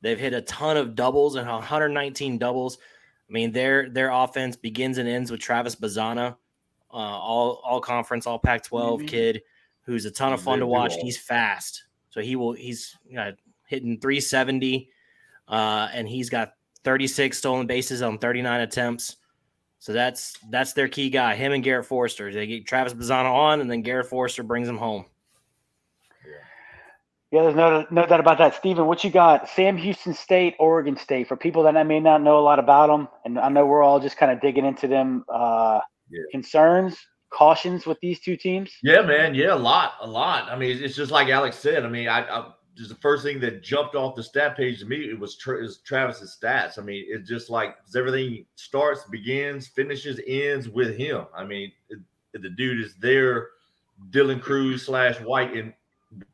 They've 0.00 0.18
hit 0.18 0.34
a 0.34 0.42
ton 0.42 0.76
of 0.76 0.94
doubles 0.96 1.36
and 1.36 1.46
119 1.46 2.38
doubles. 2.38 2.78
I 3.28 3.32
mean, 3.32 3.52
their 3.52 3.88
their 3.88 4.10
offense 4.10 4.56
begins 4.56 4.98
and 4.98 5.08
ends 5.08 5.30
with 5.30 5.40
Travis 5.40 5.76
Bazzana, 5.76 6.36
uh, 6.92 6.96
all 6.96 7.60
all 7.64 7.80
conference, 7.80 8.26
all 8.26 8.38
Pac-12 8.38 9.02
Mhm. 9.02 9.08
kid, 9.08 9.42
who's 9.82 10.04
a 10.04 10.10
ton 10.10 10.32
of 10.32 10.40
fun 10.40 10.58
to 10.60 10.66
watch. 10.66 10.92
all. 10.92 11.02
He's 11.02 11.18
fast, 11.18 11.84
so 12.10 12.20
he 12.20 12.36
will. 12.36 12.52
He's 12.52 12.96
you 13.06 13.16
know, 13.16 13.32
hitting 13.66 13.98
370, 14.00 14.90
uh, 15.48 15.88
and 15.92 16.08
he's 16.08 16.28
got 16.30 16.52
36 16.84 17.38
stolen 17.38 17.66
bases 17.66 18.02
on 18.02 18.18
39 18.18 18.60
attempts. 18.60 19.16
So 19.78 19.92
that's 19.92 20.38
that's 20.50 20.74
their 20.74 20.86
key 20.88 21.10
guy. 21.10 21.34
Him 21.34 21.52
and 21.52 21.64
Garrett 21.64 21.86
Forrester. 21.86 22.32
They 22.32 22.46
get 22.46 22.66
Travis 22.66 22.94
Bazzana 22.94 23.32
on, 23.32 23.60
and 23.60 23.70
then 23.70 23.82
Garrett 23.82 24.06
Forrester 24.06 24.42
brings 24.44 24.68
him 24.68 24.76
home. 24.78 25.06
Yeah, 27.32 27.42
there's 27.44 27.54
no 27.56 27.86
no 27.90 28.04
doubt 28.06 28.20
about 28.20 28.36
that. 28.38 28.54
Steven, 28.54 28.86
what 28.86 29.02
you 29.04 29.10
got? 29.10 29.48
Sam 29.48 29.76
Houston 29.78 30.12
State, 30.12 30.54
Oregon 30.58 30.96
State. 30.98 31.26
For 31.28 31.36
people 31.36 31.62
that 31.62 31.76
I 31.76 31.82
may 31.82 31.98
not 31.98 32.20
know 32.22 32.38
a 32.38 32.44
lot 32.44 32.58
about 32.58 32.88
them, 32.88 33.08
and 33.24 33.38
I 33.38 33.48
know 33.48 33.64
we're 33.64 33.82
all 33.82 33.98
just 34.00 34.18
kind 34.18 34.30
of 34.30 34.40
digging 34.42 34.66
into 34.66 34.86
them. 34.86 35.24
Uh, 35.28 35.80
Yeah. 36.12 36.22
Concerns, 36.30 36.96
cautions 37.30 37.86
with 37.86 37.98
these 38.00 38.20
two 38.20 38.36
teams. 38.36 38.70
Yeah, 38.82 39.02
man. 39.02 39.34
Yeah, 39.34 39.54
a 39.54 39.56
lot, 39.56 39.94
a 40.00 40.06
lot. 40.06 40.50
I 40.50 40.56
mean, 40.56 40.82
it's 40.82 40.94
just 40.94 41.10
like 41.10 41.28
Alex 41.28 41.56
said. 41.58 41.84
I 41.84 41.88
mean, 41.88 42.08
I, 42.08 42.20
I 42.20 42.50
just 42.76 42.90
the 42.90 42.96
first 42.96 43.22
thing 43.24 43.40
that 43.40 43.62
jumped 43.62 43.94
off 43.94 44.14
the 44.14 44.22
stat 44.22 44.56
page 44.56 44.80
to 44.80 44.86
me 44.86 44.96
it 44.96 45.18
was, 45.18 45.36
Tra- 45.36 45.62
is 45.62 45.78
Travis's 45.84 46.38
stats. 46.40 46.78
I 46.78 46.82
mean, 46.82 47.04
it's 47.08 47.28
just 47.28 47.50
like 47.50 47.76
everything 47.96 48.44
starts, 48.56 49.04
begins, 49.04 49.66
finishes, 49.66 50.20
ends 50.26 50.68
with 50.68 50.96
him. 50.96 51.26
I 51.34 51.44
mean, 51.44 51.72
it, 51.88 51.98
the 52.32 52.50
dude 52.50 52.80
is 52.80 52.94
there. 52.96 53.48
Dylan 54.10 54.40
Crews 54.40 54.86
slash 54.86 55.20
White 55.20 55.54
in 55.56 55.72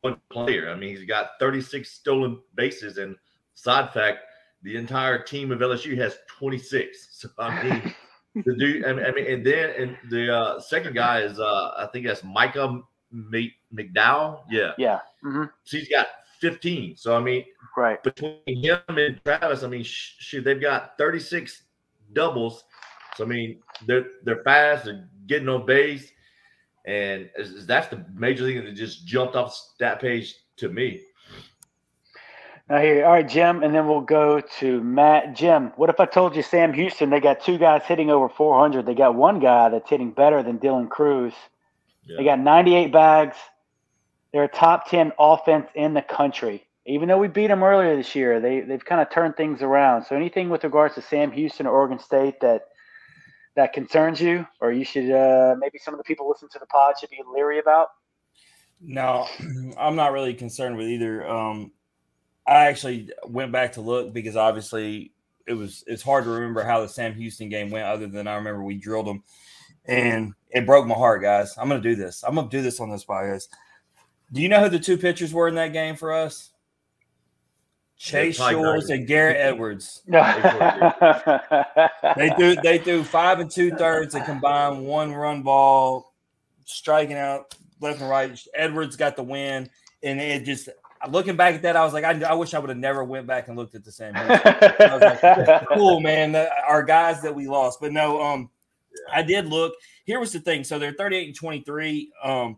one 0.01 0.17
player. 0.29 0.69
I 0.69 0.75
mean, 0.75 0.95
he's 0.95 1.05
got 1.05 1.31
36 1.39 1.89
stolen 1.89 2.39
bases, 2.55 2.97
and 2.97 3.15
side 3.53 3.93
fact, 3.93 4.19
the 4.63 4.75
entire 4.75 5.21
team 5.21 5.51
of 5.51 5.59
LSU 5.59 5.97
has 5.97 6.17
26. 6.27 7.09
So 7.11 7.29
I 7.37 7.63
mean 7.63 7.95
the 8.35 8.55
dude, 8.55 8.85
I 8.85 8.93
mean, 8.93 9.05
I 9.05 9.11
mean, 9.11 9.25
and 9.25 9.45
then 9.45 9.69
and 9.77 9.97
the 10.09 10.33
uh, 10.35 10.59
second 10.59 10.93
guy 10.95 11.21
is 11.21 11.39
uh, 11.39 11.71
I 11.77 11.87
think 11.91 12.05
that's 12.05 12.23
Micah 12.23 12.81
Mc- 13.11 13.53
McDowell. 13.73 14.41
Yeah, 14.49 14.71
Yeah. 14.77 14.99
hmm 15.23 15.45
so 15.63 15.77
he's 15.77 15.89
got 15.89 16.07
15. 16.41 16.95
So 16.97 17.15
I 17.15 17.19
mean, 17.19 17.43
Right. 17.75 18.01
between 18.03 18.41
him 18.45 18.79
and 18.89 19.19
Travis, 19.23 19.63
I 19.63 19.67
mean, 19.67 19.83
sh- 19.83 20.15
shoot, 20.19 20.43
they've 20.43 20.61
got 20.61 20.97
36 20.97 21.63
doubles. 22.13 22.63
So 23.15 23.25
I 23.25 23.27
mean, 23.27 23.59
they're 23.87 24.05
they're 24.23 24.43
fast, 24.43 24.85
they're 24.85 25.09
getting 25.27 25.49
on 25.49 25.65
base, 25.65 26.11
and 26.85 27.29
that's 27.65 27.87
the 27.87 28.05
major 28.13 28.45
thing 28.45 28.63
that 28.63 28.75
just 28.75 29.05
jumped 29.05 29.35
off 29.35 29.47
the 29.49 29.51
stat 29.75 29.99
page 30.01 30.35
to 30.57 30.69
me. 30.69 31.01
I 32.71 32.81
hear 32.83 32.97
you. 32.97 33.03
All 33.03 33.13
right, 33.13 33.27
Jim, 33.27 33.63
and 33.63 33.73
then 33.73 33.87
we'll 33.87 34.01
go 34.01 34.41
to 34.59 34.83
Matt. 34.83 35.35
Jim, 35.35 35.71
what 35.75 35.89
if 35.89 35.99
I 35.99 36.05
told 36.05 36.35
you 36.35 36.43
Sam 36.43 36.71
Houston? 36.73 37.09
They 37.09 37.19
got 37.19 37.41
two 37.41 37.57
guys 37.57 37.81
hitting 37.85 38.11
over 38.11 38.29
400. 38.29 38.85
They 38.85 38.93
got 38.93 39.15
one 39.15 39.39
guy 39.39 39.69
that's 39.69 39.89
hitting 39.89 40.11
better 40.11 40.43
than 40.43 40.59
Dylan 40.59 40.87
Crews. 40.87 41.33
They 42.17 42.23
got 42.23 42.39
98 42.39 42.91
bags. 42.91 43.37
They're 44.31 44.43
a 44.43 44.47
top 44.47 44.89
10 44.89 45.13
offense 45.19 45.67
in 45.75 45.93
the 45.93 46.01
country. 46.01 46.65
Even 46.85 47.07
though 47.07 47.17
we 47.17 47.27
beat 47.27 47.47
them 47.47 47.63
earlier 47.63 47.95
this 47.95 48.15
year, 48.15 48.39
they 48.39 48.61
they've 48.61 48.83
kind 48.83 49.01
of 49.01 49.09
turned 49.11 49.35
things 49.35 49.61
around. 49.61 50.05
So 50.05 50.15
anything 50.15 50.49
with 50.49 50.63
regards 50.63 50.95
to 50.95 51.01
Sam 51.01 51.31
Houston 51.31 51.67
or 51.67 51.71
Oregon 51.71 51.99
State 51.99 52.39
that 52.41 52.63
that 53.55 53.73
concerns 53.73 54.19
you, 54.19 54.47
or 54.59 54.71
you 54.71 54.83
should 54.83 55.11
uh, 55.11 55.55
maybe 55.59 55.77
some 55.77 55.93
of 55.93 55.99
the 55.99 56.03
people 56.03 56.27
listening 56.27 56.49
to 56.53 56.59
the 56.59 56.65
pod 56.65 56.95
should 56.99 57.09
be 57.09 57.21
leery 57.31 57.59
about? 57.59 57.89
No, 58.81 59.27
I'm 59.77 59.95
not 59.95 60.13
really 60.13 60.33
concerned 60.33 60.77
with 60.77 60.87
either. 60.87 61.27
Um, 61.27 61.71
I 62.49 62.65
actually 62.65 63.11
went 63.27 63.51
back 63.51 63.73
to 63.73 63.81
look 63.81 64.11
because 64.11 64.35
obviously 64.35 65.13
it 65.45 65.53
was 65.53 65.83
it's 65.85 66.01
hard 66.01 66.23
to 66.23 66.31
remember 66.31 66.63
how 66.63 66.81
the 66.81 66.89
Sam 66.89 67.13
Houston 67.13 67.47
game 67.47 67.69
went, 67.69 67.85
other 67.85 68.07
than 68.07 68.27
I 68.27 68.35
remember 68.35 68.63
we 68.63 68.75
drilled 68.75 69.05
them, 69.05 69.23
and 69.85 70.33
it 70.49 70.65
broke 70.65 70.87
my 70.87 70.95
heart, 70.95 71.21
guys. 71.21 71.55
I'm 71.57 71.69
gonna 71.69 71.79
do 71.79 71.95
this. 71.95 72.23
I'm 72.23 72.33
gonna 72.33 72.49
do 72.49 72.63
this 72.63 72.79
on 72.79 72.89
this 72.89 73.05
podcast. 73.05 73.49
Do 74.33 74.41
you 74.41 74.49
know 74.49 74.63
who 74.63 74.69
the 74.69 74.79
two 74.79 74.97
pitchers 74.97 75.31
were 75.31 75.47
in 75.47 75.55
that 75.55 75.73
game 75.73 75.95
for 75.95 76.11
us? 76.11 76.49
Chase 77.97 78.37
Shores 78.37 78.89
and 78.89 79.05
Garrett 79.05 79.37
Edwards. 79.37 80.01
They 82.15 82.29
threw 82.31 82.55
they 82.55 82.79
threw 82.79 83.03
five 83.03 83.39
and 83.39 83.51
two 83.51 83.71
thirds 83.71 84.15
and 84.15 84.25
combined 84.25 84.85
one 84.85 85.13
run 85.13 85.43
ball, 85.43 86.13
striking 86.65 87.17
out 87.17 87.53
left 87.79 88.01
and 88.01 88.09
right. 88.09 88.39
Edwards 88.55 88.95
got 88.95 89.15
the 89.15 89.23
win, 89.23 89.69
and 90.01 90.19
it 90.19 90.45
just 90.45 90.69
looking 91.07 91.35
back 91.35 91.55
at 91.55 91.61
that, 91.61 91.75
I 91.75 91.83
was 91.83 91.93
like, 91.93 92.03
I, 92.03 92.19
I 92.21 92.33
wish 92.33 92.53
I 92.53 92.59
would 92.59 92.69
have 92.69 92.77
never 92.77 93.03
went 93.03 93.27
back 93.27 93.47
and 93.47 93.57
looked 93.57 93.75
at 93.75 93.85
the 93.85 93.91
same. 93.91 94.13
cool, 95.73 95.99
man. 95.99 96.33
The, 96.33 96.49
our 96.67 96.83
guys 96.83 97.21
that 97.21 97.33
we 97.33 97.47
lost, 97.47 97.79
but 97.79 97.91
no, 97.91 98.21
um, 98.21 98.49
I 99.11 99.21
did 99.21 99.47
look. 99.47 99.73
Here 100.05 100.19
was 100.19 100.33
the 100.33 100.39
thing. 100.39 100.63
So 100.63 100.79
they're 100.79 100.93
38 100.93 101.27
and 101.27 101.35
23. 101.35 102.11
Um, 102.23 102.57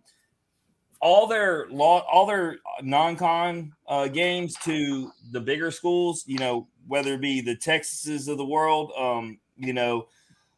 all 1.02 1.28
their 1.28 1.68
law, 1.70 2.06
all 2.12 2.26
their 2.26 2.58
non-con 2.82 3.74
uh, 3.88 4.08
games 4.08 4.56
to 4.64 5.12
the 5.32 5.42
bigger 5.42 5.72
schools, 5.72 6.24
you 6.28 6.38
know, 6.38 6.68
whether 6.88 7.16
it 7.16 7.22
be 7.22 7.42
the 7.42 7.56
Texases 7.56 8.28
of 8.28 8.38
the 8.38 8.46
world, 8.46 8.92
um, 8.98 9.40
you 9.58 9.74
know, 9.74 10.08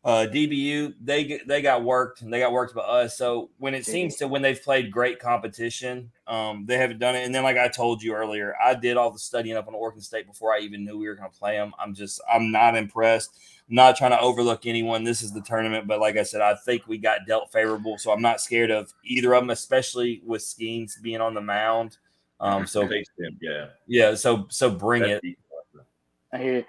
uh, 0.05 0.27
DBU, 0.29 0.95
they 1.01 1.39
they 1.47 1.61
got 1.61 1.83
worked 1.83 2.21
and 2.21 2.33
they 2.33 2.39
got 2.39 2.51
worked 2.51 2.75
by 2.75 2.81
us. 2.81 3.17
So 3.17 3.49
when 3.57 3.73
it 3.73 3.85
seems 3.85 4.17
to 4.17 4.27
when 4.27 4.41
they've 4.41 4.61
played 4.61 4.91
great 4.91 5.17
competition, 5.17 6.11
um, 6.27 6.65
they 6.65 6.77
haven't 6.77 6.99
done 6.99 7.15
it. 7.15 7.23
And 7.23 7.33
then, 7.33 7.43
like 7.43 7.57
I 7.57 7.69
told 7.69 8.03
you 8.03 8.13
earlier, 8.13 8.53
I 8.61 8.73
did 8.73 8.97
all 8.97 9.11
the 9.11 9.19
studying 9.19 9.55
up 9.55 9.67
on 9.69 9.75
Oregon 9.75 10.01
State 10.01 10.27
before 10.27 10.53
I 10.53 10.59
even 10.59 10.83
knew 10.83 10.97
we 10.97 11.07
were 11.07 11.15
going 11.15 11.31
to 11.31 11.37
play 11.37 11.55
them. 11.55 11.71
I'm 11.79 11.93
just 11.93 12.21
I'm 12.31 12.51
not 12.51 12.75
impressed. 12.75 13.39
I'm 13.69 13.75
not 13.75 13.95
trying 13.95 14.11
to 14.11 14.19
overlook 14.19 14.65
anyone. 14.65 15.05
This 15.05 15.21
is 15.21 15.31
the 15.31 15.41
tournament, 15.41 15.87
but 15.87 16.01
like 16.01 16.17
I 16.17 16.23
said, 16.23 16.41
I 16.41 16.55
think 16.55 16.85
we 16.85 16.97
got 16.97 17.25
dealt 17.25 17.53
favorable, 17.53 17.97
so 17.97 18.11
I'm 18.11 18.21
not 18.21 18.41
scared 18.41 18.71
of 18.71 18.93
either 19.05 19.33
of 19.33 19.41
them, 19.41 19.51
especially 19.51 20.21
with 20.25 20.41
Skenes 20.41 21.01
being 21.01 21.21
on 21.21 21.33
the 21.33 21.41
mound. 21.41 21.97
Um, 22.41 22.67
so 22.67 22.89
yeah, 23.39 23.67
yeah. 23.87 24.15
So 24.15 24.47
so 24.49 24.69
bring 24.69 25.03
it. 25.03 25.23
I 26.33 26.37
hear 26.39 26.55
you. 26.55 26.65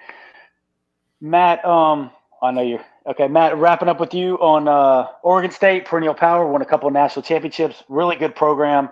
Matt. 1.20 1.64
Um, 1.64 2.12
I 2.40 2.52
know 2.52 2.62
you're 2.62 2.84
okay. 3.06 3.28
Matt, 3.28 3.56
wrapping 3.56 3.88
up 3.88 4.00
with 4.00 4.14
you 4.14 4.36
on 4.36 4.68
uh, 4.68 5.08
Oregon 5.22 5.50
State 5.50 5.84
perennial 5.84 6.14
power, 6.14 6.46
won 6.46 6.62
a 6.62 6.66
couple 6.66 6.86
of 6.86 6.92
national 6.94 7.22
championships. 7.22 7.82
Really 7.88 8.16
good 8.16 8.34
program. 8.34 8.88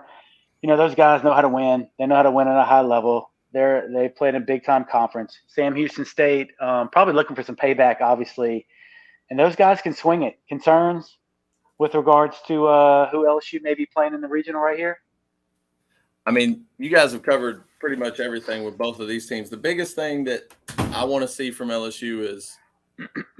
You 0.61 0.69
know 0.69 0.77
those 0.77 0.95
guys 0.95 1.23
know 1.23 1.33
how 1.33 1.41
to 1.41 1.49
win. 1.49 1.87
They 1.99 2.05
know 2.05 2.15
how 2.15 2.23
to 2.23 2.31
win 2.31 2.47
at 2.47 2.57
a 2.57 2.63
high 2.63 2.81
level. 2.81 3.31
They're 3.51 3.89
they 3.93 4.09
played 4.09 4.35
in 4.35 4.41
a 4.41 4.45
big 4.45 4.63
time 4.63 4.85
conference. 4.85 5.37
Sam 5.47 5.75
Houston 5.75 6.05
State, 6.05 6.51
um, 6.61 6.89
probably 6.89 7.13
looking 7.13 7.35
for 7.35 7.43
some 7.43 7.55
payback, 7.55 8.01
obviously. 8.01 8.65
And 9.29 9.39
those 9.39 9.55
guys 9.55 9.81
can 9.81 9.93
swing 9.93 10.23
it. 10.23 10.39
Concerns 10.47 11.17
with 11.77 11.95
regards 11.95 12.37
to 12.47 12.67
uh, 12.67 13.09
who 13.09 13.25
LSU 13.25 13.61
may 13.61 13.73
be 13.73 13.85
playing 13.85 14.13
in 14.13 14.21
the 14.21 14.27
regional 14.27 14.61
right 14.61 14.77
here? 14.77 14.99
I 16.25 16.31
mean, 16.31 16.63
you 16.77 16.89
guys 16.89 17.11
have 17.11 17.23
covered 17.23 17.63
pretty 17.79 17.97
much 17.97 18.19
everything 18.19 18.63
with 18.63 18.77
both 18.77 18.99
of 18.99 19.07
these 19.07 19.27
teams. 19.27 19.49
The 19.49 19.57
biggest 19.57 19.95
thing 19.95 20.23
that 20.25 20.43
I 20.93 21.03
want 21.03 21.23
to 21.23 21.27
see 21.27 21.51
from 21.51 21.67
LSU 21.67 22.25
is 22.25 22.57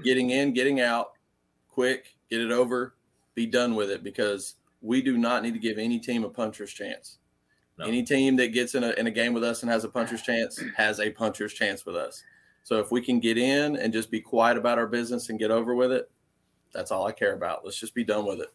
getting 0.02 0.30
in, 0.30 0.52
getting 0.52 0.80
out 0.80 1.12
quick, 1.68 2.16
get 2.30 2.40
it 2.40 2.52
over, 2.52 2.94
be 3.34 3.46
done 3.46 3.74
with 3.74 3.90
it 3.90 4.02
because 4.04 4.56
we 4.80 5.02
do 5.02 5.16
not 5.16 5.42
need 5.42 5.54
to 5.54 5.58
give 5.58 5.78
any 5.78 5.98
team 5.98 6.24
a 6.24 6.28
puncher's 6.28 6.72
chance. 6.72 7.18
No. 7.78 7.86
Any 7.86 8.02
team 8.02 8.36
that 8.36 8.52
gets 8.52 8.74
in 8.74 8.84
a, 8.84 8.90
in 8.90 9.08
a 9.08 9.10
game 9.10 9.32
with 9.32 9.42
us 9.42 9.62
and 9.62 9.70
has 9.70 9.82
a 9.82 9.88
puncher's 9.88 10.22
chance 10.22 10.62
has 10.76 11.00
a 11.00 11.10
puncher's 11.10 11.52
chance 11.52 11.84
with 11.84 11.96
us. 11.96 12.22
So 12.62 12.78
if 12.78 12.90
we 12.92 13.00
can 13.00 13.18
get 13.18 13.36
in 13.36 13.76
and 13.76 13.92
just 13.92 14.10
be 14.10 14.20
quiet 14.20 14.56
about 14.56 14.78
our 14.78 14.86
business 14.86 15.28
and 15.28 15.38
get 15.38 15.50
over 15.50 15.74
with 15.74 15.90
it, 15.90 16.10
that's 16.72 16.90
all 16.90 17.06
I 17.06 17.12
care 17.12 17.34
about. 17.34 17.64
Let's 17.64 17.78
just 17.78 17.94
be 17.94 18.04
done 18.04 18.26
with 18.26 18.40
it. 18.40 18.52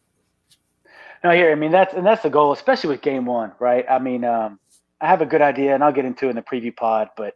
No, 1.22 1.30
here, 1.32 1.52
I 1.52 1.54
mean 1.54 1.70
that's 1.70 1.92
and 1.94 2.06
that's 2.06 2.22
the 2.22 2.30
goal, 2.30 2.52
especially 2.52 2.90
with 2.90 3.02
game 3.02 3.26
one, 3.26 3.52
right? 3.58 3.84
I 3.90 3.98
mean, 3.98 4.24
um, 4.24 4.58
I 5.00 5.06
have 5.06 5.20
a 5.20 5.26
good 5.26 5.42
idea, 5.42 5.74
and 5.74 5.84
I'll 5.84 5.92
get 5.92 6.04
into 6.04 6.26
it 6.26 6.30
in 6.30 6.36
the 6.36 6.42
preview 6.42 6.74
pod, 6.74 7.10
but 7.16 7.34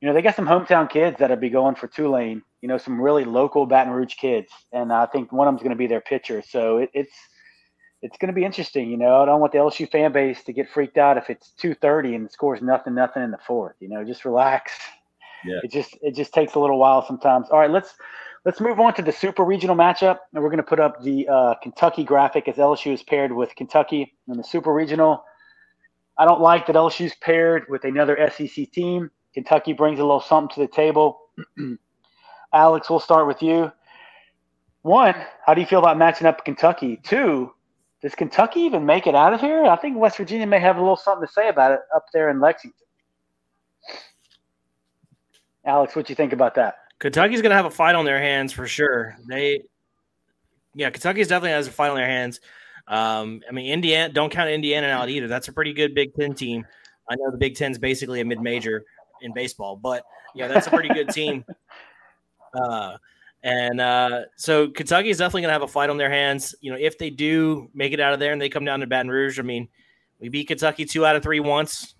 you 0.00 0.08
know 0.08 0.14
they 0.14 0.20
got 0.20 0.36
some 0.36 0.46
hometown 0.46 0.90
kids 0.90 1.16
that'll 1.18 1.36
be 1.36 1.48
going 1.48 1.76
for 1.76 1.86
Tulane. 1.86 2.42
You 2.62 2.68
know, 2.68 2.78
some 2.78 3.00
really 3.00 3.24
local 3.24 3.66
Baton 3.66 3.92
Rouge 3.92 4.14
kids, 4.14 4.50
and 4.72 4.92
I 4.92 5.06
think 5.06 5.32
one 5.32 5.46
of 5.46 5.52
them's 5.52 5.62
going 5.62 5.70
to 5.70 5.76
be 5.76 5.86
their 5.86 6.00
pitcher. 6.00 6.42
So 6.42 6.78
it, 6.78 6.90
it's 6.94 7.14
it's 8.02 8.16
going 8.18 8.28
to 8.28 8.34
be 8.34 8.44
interesting. 8.44 8.90
You 8.90 8.96
know, 8.96 9.22
I 9.22 9.26
don't 9.26 9.40
want 9.40 9.52
the 9.52 9.58
LSU 9.58 9.90
fan 9.90 10.12
base 10.12 10.42
to 10.44 10.52
get 10.52 10.70
freaked 10.70 10.98
out 10.98 11.16
if 11.18 11.30
it's 11.30 11.50
two 11.50 11.74
thirty 11.74 12.14
and 12.14 12.26
the 12.26 12.30
scores 12.30 12.62
nothing, 12.62 12.94
nothing 12.94 13.22
in 13.22 13.30
the 13.30 13.38
fourth. 13.46 13.76
You 13.80 13.88
know, 13.88 14.04
just 14.04 14.24
relax. 14.24 14.72
Yeah. 15.44 15.60
It 15.62 15.70
just 15.70 15.96
it 16.02 16.14
just 16.14 16.32
takes 16.32 16.54
a 16.54 16.58
little 16.58 16.78
while 16.78 17.06
sometimes. 17.06 17.48
All 17.50 17.58
right, 17.58 17.70
let's 17.70 17.94
Let's 18.46 18.60
move 18.60 18.78
on 18.78 18.94
to 18.94 19.02
the 19.02 19.10
super 19.10 19.42
regional 19.42 19.74
matchup, 19.74 20.18
and 20.32 20.40
we're 20.40 20.50
going 20.50 20.58
to 20.58 20.62
put 20.62 20.78
up 20.78 21.02
the 21.02 21.26
uh, 21.26 21.54
Kentucky 21.60 22.04
graphic 22.04 22.46
as 22.46 22.54
LSU 22.54 22.92
is 22.92 23.02
paired 23.02 23.32
with 23.32 23.52
Kentucky 23.56 24.14
in 24.28 24.36
the 24.36 24.44
super 24.44 24.72
regional. 24.72 25.24
I 26.16 26.26
don't 26.26 26.40
like 26.40 26.68
that 26.68 26.76
LSU 26.76 27.06
is 27.06 27.14
paired 27.16 27.64
with 27.68 27.82
another 27.82 28.16
SEC 28.30 28.70
team. 28.70 29.10
Kentucky 29.34 29.72
brings 29.72 29.98
a 29.98 30.04
little 30.04 30.20
something 30.20 30.54
to 30.54 30.60
the 30.60 30.72
table. 30.72 31.22
Alex, 32.56 32.88
we'll 32.88 33.00
start 33.00 33.26
with 33.26 33.42
you. 33.42 33.70
One, 34.80 35.14
how 35.44 35.52
do 35.52 35.60
you 35.60 35.66
feel 35.66 35.80
about 35.80 35.98
matching 35.98 36.26
up 36.26 36.42
Kentucky? 36.42 36.98
Two, 37.02 37.52
does 38.00 38.14
Kentucky 38.14 38.60
even 38.60 38.86
make 38.86 39.06
it 39.06 39.14
out 39.14 39.34
of 39.34 39.42
here? 39.42 39.64
I 39.64 39.76
think 39.76 39.98
West 39.98 40.16
Virginia 40.16 40.46
may 40.46 40.58
have 40.58 40.76
a 40.76 40.80
little 40.80 40.96
something 40.96 41.26
to 41.26 41.32
say 41.32 41.48
about 41.50 41.72
it 41.72 41.80
up 41.94 42.06
there 42.14 42.30
in 42.30 42.40
Lexington. 42.40 42.86
Alex, 45.66 45.94
what 45.94 46.06
do 46.06 46.12
you 46.12 46.14
think 46.14 46.32
about 46.32 46.54
that? 46.54 46.76
Kentucky's 46.98 47.42
going 47.42 47.50
to 47.50 47.56
have 47.56 47.66
a 47.66 47.70
fight 47.70 47.94
on 47.94 48.06
their 48.06 48.20
hands 48.20 48.54
for 48.54 48.66
sure. 48.66 49.18
They, 49.28 49.60
yeah, 50.74 50.88
Kentucky's 50.88 51.28
definitely 51.28 51.50
has 51.50 51.66
a 51.66 51.72
fight 51.72 51.90
on 51.90 51.96
their 51.96 52.08
hands. 52.08 52.40
Um, 52.88 53.42
I 53.46 53.52
mean, 53.52 53.70
Indiana, 53.70 54.10
don't 54.10 54.32
count 54.32 54.48
Indiana 54.48 54.86
out 54.86 55.10
either. 55.10 55.28
That's 55.28 55.48
a 55.48 55.52
pretty 55.52 55.74
good 55.74 55.94
Big 55.94 56.14
Ten 56.14 56.34
team. 56.34 56.64
I 57.10 57.16
know 57.16 57.30
the 57.30 57.36
Big 57.36 57.54
Ten's 57.54 57.76
basically 57.76 58.22
a 58.22 58.24
mid 58.24 58.40
major 58.40 58.84
in 59.20 59.34
baseball, 59.34 59.76
but 59.76 60.04
yeah, 60.34 60.48
that's 60.48 60.68
a 60.68 60.70
pretty 60.70 60.88
good 60.88 61.10
team. 61.10 61.44
Uh, 62.54 62.96
and 63.42 63.80
uh, 63.80 64.22
so 64.36 64.68
Kentucky 64.68 65.10
is 65.10 65.18
definitely 65.18 65.42
going 65.42 65.50
to 65.50 65.54
have 65.54 65.62
a 65.62 65.68
fight 65.68 65.90
on 65.90 65.96
their 65.96 66.10
hands. 66.10 66.54
You 66.60 66.72
know, 66.72 66.78
if 66.78 66.98
they 66.98 67.10
do 67.10 67.70
make 67.74 67.92
it 67.92 68.00
out 68.00 68.12
of 68.12 68.18
there 68.18 68.32
and 68.32 68.40
they 68.40 68.48
come 68.48 68.64
down 68.64 68.80
to 68.80 68.86
Baton 68.86 69.08
Rouge, 69.08 69.38
I 69.38 69.42
mean, 69.42 69.68
we 70.20 70.28
beat 70.28 70.48
Kentucky 70.48 70.84
two 70.84 71.06
out 71.06 71.16
of 71.16 71.22
three 71.22 71.40
once. 71.40 71.94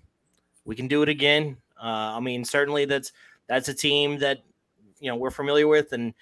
We 0.65 0.75
can 0.75 0.87
do 0.87 1.03
it 1.03 1.09
again. 1.09 1.57
Uh, 1.81 2.17
I 2.17 2.19
mean, 2.19 2.43
certainly 2.43 2.85
that's 2.85 3.13
that's 3.47 3.69
a 3.69 3.73
team 3.73 4.19
that 4.19 4.39
you 4.99 5.09
know 5.09 5.15
we're 5.15 5.31
familiar 5.31 5.67
with, 5.67 5.93
and 5.93 6.13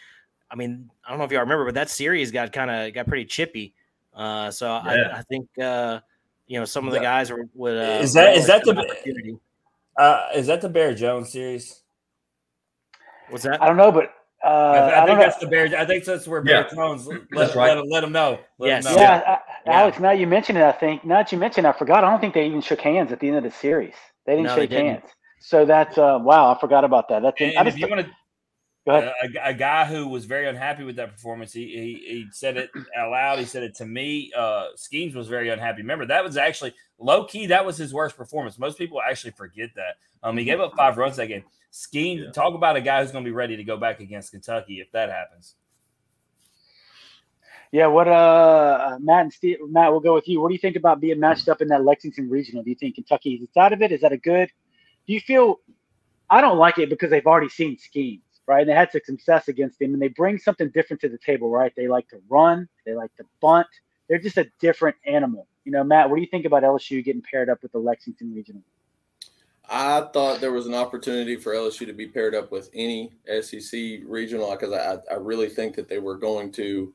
I 0.51 0.55
mean 0.55 0.89
I 1.05 1.09
don't 1.09 1.17
know 1.17 1.25
if 1.25 1.31
y'all 1.31 1.41
remember, 1.41 1.65
but 1.65 1.73
that 1.75 1.89
series 1.89 2.31
got 2.31 2.51
kind 2.51 2.69
of 2.69 2.93
got 2.93 3.07
pretty 3.07 3.25
chippy. 3.25 3.73
Uh, 4.13 4.51
so 4.51 4.67
yeah. 4.67 5.11
I, 5.13 5.19
I, 5.19 5.21
think 5.23 5.47
uh, 5.59 5.99
you 6.47 6.59
know 6.59 6.65
some 6.65 6.87
of 6.87 6.93
the 6.93 6.99
guys 6.99 7.31
would. 7.53 7.77
Uh, 7.77 7.99
is 8.01 8.13
that 8.13 8.37
is 8.37 8.47
that 8.47 8.63
the 8.63 9.37
uh, 9.97 10.27
is 10.35 10.47
that 10.47 10.61
the 10.61 10.69
Bear 10.69 10.93
Jones 10.93 11.31
series? 11.31 11.81
What's 13.29 13.43
that? 13.43 13.61
I 13.61 13.67
don't 13.67 13.77
know, 13.77 13.91
but 13.91 14.13
uh, 14.43 14.47
I, 14.47 15.03
I, 15.03 15.05
think 15.05 15.19
that's 15.19 15.41
know. 15.41 15.47
the 15.47 15.51
Bear. 15.51 15.79
I 15.79 15.85
think 15.85 16.05
that's 16.05 16.27
where 16.27 16.41
Bear 16.41 16.61
yeah. 16.61 16.75
Jones. 16.75 17.07
Let, 17.07 17.21
that's 17.31 17.55
right. 17.55 17.75
let, 17.75 17.87
let 17.87 18.03
him 18.03 18.11
know. 18.11 18.39
Let 18.59 18.67
yes. 18.67 18.85
Him 18.85 18.93
know. 18.93 19.01
Yeah, 19.01 19.37
I, 19.65 19.71
Alex. 19.71 19.99
Now 19.99 20.11
you 20.11 20.27
mentioned 20.27 20.57
it. 20.57 20.63
I 20.63 20.71
think 20.71 21.03
now 21.03 21.17
that 21.17 21.31
you 21.31 21.37
mentioned, 21.37 21.65
I 21.65 21.71
forgot. 21.71 22.03
I 22.03 22.09
don't 22.09 22.19
think 22.19 22.33
they 22.33 22.45
even 22.45 22.61
shook 22.61 22.81
hands 22.81 23.11
at 23.11 23.19
the 23.19 23.27
end 23.27 23.37
of 23.37 23.43
the 23.43 23.51
series. 23.51 23.95
They 24.25 24.33
didn't 24.33 24.47
no, 24.47 24.55
shake 24.55 24.69
they 24.69 24.77
didn't. 24.77 25.01
hands. 25.01 25.09
So 25.39 25.65
that's 25.65 25.97
uh, 25.97 26.19
wow. 26.21 26.53
I 26.53 26.59
forgot 26.59 26.83
about 26.83 27.09
that. 27.09 27.21
That's. 27.21 27.39
And, 27.39 27.53
and 27.57 27.67
if 27.67 27.77
you 27.77 27.87
want 27.87 28.05
to 28.05 28.11
a, 28.87 29.13
a, 29.43 29.53
guy 29.53 29.85
who 29.85 30.07
was 30.07 30.25
very 30.25 30.47
unhappy 30.47 30.83
with 30.83 30.95
that 30.97 31.11
performance. 31.11 31.51
He, 31.51 31.67
he, 31.67 31.93
he 32.07 32.27
said 32.31 32.57
it 32.57 32.69
out 32.95 33.11
loud. 33.11 33.39
He 33.39 33.45
said 33.45 33.63
it 33.63 33.75
to 33.75 33.85
me. 33.85 34.31
Uh, 34.35 34.67
Skenes 34.75 35.15
was 35.15 35.27
very 35.27 35.49
unhappy. 35.49 35.81
Remember, 35.81 36.05
that 36.05 36.23
was 36.23 36.37
actually 36.37 36.73
low 36.99 37.25
key. 37.25 37.47
That 37.47 37.65
was 37.65 37.77
his 37.77 37.93
worst 37.93 38.15
performance. 38.15 38.59
Most 38.59 38.77
people 38.77 39.01
actually 39.01 39.31
forget 39.31 39.69
that. 39.75 39.97
Um, 40.21 40.37
he 40.37 40.45
gave 40.45 40.59
up 40.59 40.75
five 40.75 40.97
runs 40.97 41.15
that 41.17 41.27
game. 41.27 41.43
Skenes, 41.71 42.25
yeah. 42.25 42.31
talk 42.31 42.53
about 42.53 42.75
a 42.75 42.81
guy 42.81 43.01
who's 43.01 43.11
going 43.11 43.23
to 43.23 43.27
be 43.27 43.35
ready 43.35 43.57
to 43.57 43.63
go 43.63 43.75
back 43.75 43.99
against 43.99 44.31
Kentucky 44.31 44.79
if 44.79 44.91
that 44.91 45.09
happens. 45.09 45.55
Yeah, 47.71 47.87
what 47.87 48.07
uh 48.07 48.97
Matt 49.01 49.21
and 49.23 49.33
Steve, 49.33 49.57
Matt, 49.67 49.91
we'll 49.91 49.99
go 49.99 50.13
with 50.13 50.27
you. 50.27 50.39
What 50.39 50.47
do 50.47 50.53
you 50.53 50.59
think 50.59 50.77
about 50.77 51.01
being 51.01 51.19
matched 51.19 51.49
up 51.49 51.61
in 51.61 51.67
that 51.69 51.83
Lexington 51.83 52.29
regional? 52.29 52.63
Do 52.63 52.69
you 52.69 52.75
think 52.75 52.95
Kentucky 52.95 53.33
is 53.33 53.49
out 53.57 53.73
of 53.73 53.81
it? 53.81 53.91
Is 53.91 54.01
that 54.01 54.13
a 54.13 54.17
good? 54.17 54.49
Do 55.07 55.13
you 55.13 55.19
feel? 55.19 55.59
I 56.29 56.39
don't 56.39 56.57
like 56.57 56.77
it 56.77 56.89
because 56.89 57.09
they've 57.09 57.25
already 57.25 57.49
seen 57.49 57.75
Skenes 57.77 58.21
right? 58.47 58.61
And 58.61 58.69
they 58.69 58.73
had 58.73 58.91
some 58.91 59.01
success 59.05 59.47
against 59.47 59.81
him, 59.81 59.93
and 59.93 60.01
they 60.01 60.09
bring 60.09 60.37
something 60.37 60.69
different 60.69 61.01
to 61.01 61.09
the 61.09 61.17
table, 61.17 61.49
right? 61.49 61.73
They 61.75 61.87
like 61.87 62.07
to 62.09 62.21
run, 62.29 62.67
they 62.85 62.93
like 62.93 63.15
to 63.17 63.25
bunt. 63.41 63.67
They're 64.07 64.19
just 64.19 64.37
a 64.37 64.47
different 64.59 64.95
animal. 65.05 65.47
You 65.63 65.71
know, 65.71 65.83
Matt, 65.83 66.09
what 66.09 66.17
do 66.17 66.21
you 66.21 66.27
think 66.27 66.45
about 66.45 66.63
LSU 66.63 67.03
getting 67.03 67.23
paired 67.23 67.49
up 67.49 67.63
with 67.63 67.71
the 67.71 67.79
Lexington 67.79 68.33
Regional? 68.35 68.61
I 69.67 70.01
thought 70.13 70.41
there 70.41 70.51
was 70.51 70.67
an 70.67 70.75
opportunity 70.75 71.37
for 71.37 71.53
LSU 71.53 71.87
to 71.87 71.93
be 71.93 72.07
paired 72.07 72.35
up 72.35 72.51
with 72.51 72.69
any 72.73 73.11
SEC 73.41 74.01
regional 74.05 74.51
because 74.51 74.73
I, 74.73 74.97
I 75.11 75.17
really 75.17 75.49
think 75.49 75.75
that 75.75 75.87
they 75.87 75.97
were 75.97 76.17
going 76.17 76.51
to, 76.53 76.93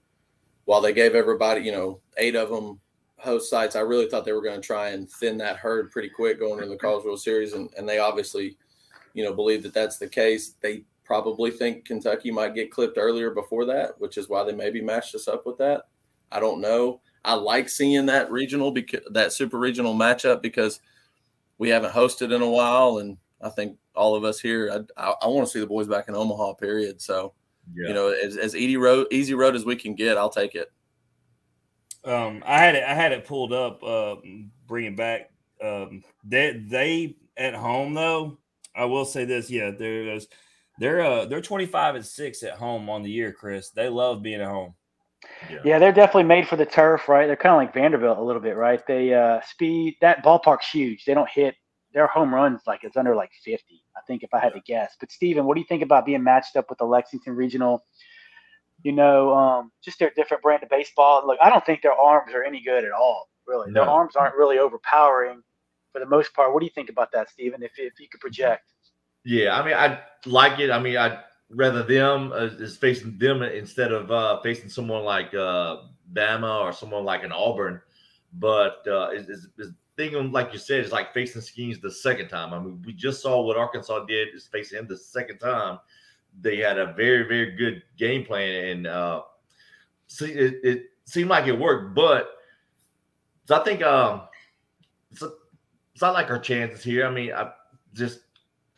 while 0.67 0.81
they 0.81 0.93
gave 0.93 1.17
everybody, 1.17 1.63
you 1.63 1.73
know, 1.73 2.01
eight 2.17 2.37
of 2.37 2.49
them 2.49 2.79
host 3.17 3.51
sites, 3.51 3.75
I 3.75 3.81
really 3.81 4.09
thought 4.09 4.25
they 4.25 4.33
were 4.33 4.43
going 4.43 4.61
to 4.61 4.67
try 4.67 4.91
and 4.91 5.11
thin 5.11 5.39
that 5.39 5.57
herd 5.57 5.91
pretty 5.91 6.09
quick 6.09 6.39
going 6.39 6.59
into 6.59 6.69
the 6.69 6.77
College 6.77 7.05
World 7.05 7.21
Series. 7.21 7.55
And, 7.55 7.71
and 7.77 7.89
they 7.89 7.99
obviously, 7.99 8.57
you 9.15 9.25
know, 9.25 9.33
believe 9.33 9.65
that 9.65 9.75
that's 9.75 9.99
the 9.99 10.09
case. 10.09 10.55
They 10.61 10.85
probably 11.11 11.51
think 11.51 11.85
Kentucky 11.85 12.31
might 12.31 12.55
get 12.55 12.71
clipped 12.71 12.97
earlier 12.97 13.31
before 13.33 13.65
that, 13.65 14.01
which 14.01 14.17
is 14.17 14.29
why 14.29 14.45
they 14.45 14.53
maybe 14.53 14.81
matched 14.81 15.13
us 15.17 15.27
up 15.27 15.45
with 15.45 15.59
that. 15.59 15.89
I 16.31 16.39
don't 16.39 16.61
know. 16.61 17.01
I 17.25 17.35
like 17.35 17.69
seeing 17.69 18.07
that 18.07 18.31
regional 18.31 18.71
because 18.71 19.01
that 19.11 19.33
super 19.33 19.59
regional 19.59 19.93
matchup 19.93 20.41
because 20.41 20.79
we 21.59 21.69
haven't 21.69 21.91
hosted 21.91 22.33
in 22.33 22.43
a 22.43 22.49
while, 22.49 22.99
and 22.99 23.17
I 23.43 23.49
think 23.49 23.77
all 23.97 24.15
of 24.15 24.23
us 24.23 24.39
here, 24.39 24.71
I, 24.97 25.09
I, 25.09 25.15
I 25.23 25.27
want 25.27 25.49
to 25.49 25.53
see 25.53 25.59
the 25.59 25.67
boys 25.67 25.89
back 25.89 26.09
in 26.09 26.15
Omaha. 26.15 26.53
Period. 26.55 27.03
So, 27.03 27.35
yeah. 27.75 27.89
you 27.89 27.95
know, 27.95 28.11
as, 28.11 28.37
as 28.37 28.55
easy 28.55 28.77
road 28.77 29.09
easy 29.11 29.35
road 29.35 29.57
as 29.57 29.65
we 29.65 29.75
can 29.75 29.97
get, 29.97 30.17
I'll 30.17 30.31
take 30.31 30.55
it. 30.55 30.71
Um, 32.05 32.45
I 32.47 32.59
had 32.59 32.77
it. 32.77 32.85
I 32.85 32.95
had 32.95 33.11
it 33.11 33.25
pulled 33.25 33.53
up. 33.53 33.83
Uh, 33.83 34.15
bring 34.69 34.85
it 34.85 34.97
back. 34.97 35.33
Um, 35.61 36.05
they 36.23 36.63
they 36.69 37.17
at 37.37 37.55
home 37.57 37.95
though. 37.95 38.39
I 38.77 38.85
will 38.85 39.05
say 39.05 39.25
this. 39.25 39.51
Yeah, 39.51 39.73
there 39.73 40.03
it 40.03 40.07
goes 40.07 40.29
they're 40.81 41.03
uh 41.03 41.27
they're 41.27 41.43
25 41.43 41.95
and 41.95 42.05
6 42.05 42.43
at 42.43 42.55
home 42.55 42.89
on 42.91 43.03
the 43.03 43.11
year, 43.11 43.33
Chris. 43.33 43.71
They 43.71 43.89
love 43.89 44.23
being 44.23 44.41
at 44.41 44.49
home. 44.49 44.75
Yeah. 45.51 45.59
yeah, 45.65 45.79
they're 45.79 45.93
definitely 45.93 46.25
made 46.25 46.49
for 46.49 46.57
the 46.57 46.65
turf, 46.65 47.07
right? 47.07 47.27
They're 47.27 47.37
kind 47.37 47.53
of 47.53 47.59
like 47.59 47.75
Vanderbilt 47.75 48.17
a 48.19 48.23
little 48.23 48.41
bit, 48.41 48.57
right? 48.57 48.85
They 48.87 49.15
uh 49.15 49.41
speed 49.47 49.97
that 50.01 50.25
ballpark's 50.25 50.69
huge. 50.69 51.05
They 51.05 51.15
don't 51.15 51.29
hit 51.29 51.55
their 51.93 52.07
home 52.07 52.35
runs 52.35 52.63
like 52.67 52.81
it's 52.83 52.97
under 52.97 53.15
like 53.15 53.31
50. 53.45 53.83
I 53.97 54.01
think 54.07 54.23
if 54.23 54.33
I 54.33 54.41
had 54.41 54.55
to 54.55 54.61
guess. 54.67 54.97
But 54.99 55.13
Steven, 55.13 55.45
what 55.45 55.55
do 55.55 55.61
you 55.61 55.67
think 55.67 55.83
about 55.83 56.07
being 56.07 56.23
matched 56.23 56.57
up 56.57 56.71
with 56.71 56.79
the 56.79 56.87
Lexington 56.87 57.37
Regional? 57.37 57.85
You 58.83 58.93
know, 58.93 59.35
um, 59.35 59.73
just 59.85 59.99
their 59.99 60.11
different 60.17 60.43
brand 60.43 60.63
of 60.63 60.71
baseball. 60.71 61.27
Look, 61.27 61.39
I 61.43 61.51
don't 61.51 61.67
think 61.67 61.83
their 61.83 61.93
arms 61.93 62.33
are 62.33 62.43
any 62.43 62.63
good 62.63 62.85
at 62.85 62.93
all. 62.93 63.29
Really, 63.47 63.71
their 63.73 63.83
arms 63.83 64.17
aren't 64.17 64.37
really 64.37 64.59
overpowering 64.59 65.43
for 65.93 65.99
the 65.99 66.07
most 66.07 66.33
part. 66.33 66.55
What 66.55 66.61
do 66.61 66.67
you 66.67 66.73
think 66.75 66.89
about 66.89 67.13
that, 67.13 67.29
Steven? 67.29 67.63
If 67.63 67.73
if 67.77 68.01
you 68.01 68.09
could 68.09 68.21
project. 68.21 68.63
Yeah, 69.25 69.59
I 69.59 69.65
mean, 69.65 69.75
I 69.75 70.01
like 70.27 70.59
it. 70.61 70.71
I 70.71 70.79
mean, 70.81 70.97
I'd 70.97 71.19
rather 71.51 71.83
them 71.83 72.33
uh, 72.33 72.47
is 72.59 72.77
facing 72.77 73.19
them 73.19 73.43
instead 73.43 73.93
of 73.93 74.11
uh, 74.11 74.41
facing 74.41 74.69
someone 74.69 75.05
like 75.05 75.35
uh, 75.35 75.79
Bama 76.13 76.61
or 76.63 76.73
someone 76.73 77.05
like 77.05 77.25
an 77.25 77.33
Auburn. 77.33 77.81
But 78.35 78.85
uh, 78.87 79.11
is 79.11 79.29
is 79.29 79.49
is 79.59 79.73
thing 79.97 80.33
like 80.33 80.53
you 80.53 80.59
said 80.59 80.85
is 80.85 80.93
like 80.93 81.13
facing 81.13 81.43
Skenes 81.43 81.81
the 81.81 81.91
second 81.91 82.29
time. 82.29 82.55
I 82.55 82.59
mean, 82.59 82.83
we 82.87 82.93
just 82.93 83.21
saw 83.23 83.43
what 83.43 83.57
Arkansas 83.57 84.05
did 84.07 84.29
is 84.35 84.47
facing 84.47 84.79
him 84.79 84.87
the 84.87 84.97
second 84.97 85.39
time. 85.39 85.79
They 86.41 86.57
had 86.59 86.79
a 86.79 86.93
very 86.95 87.25
very 87.25 87.57
good 87.57 87.83
game 87.99 88.25
plan, 88.25 88.65
and 88.67 88.87
uh, 88.87 89.23
see, 90.07 90.31
it, 90.33 90.61
it 90.63 90.83
seemed 91.05 91.29
like 91.29 91.47
it 91.47 91.59
worked. 91.59 91.95
But 91.95 92.31
so 93.47 93.61
I 93.61 93.65
think 93.65 93.83
um, 93.83 94.23
it's, 95.11 95.23
it's 95.23 96.03
not 96.03 96.15
like 96.15 96.31
our 96.31 96.39
chances 96.39 96.85
here. 96.85 97.05
I 97.05 97.11
mean, 97.11 97.33
I 97.33 97.51
just 97.93 98.21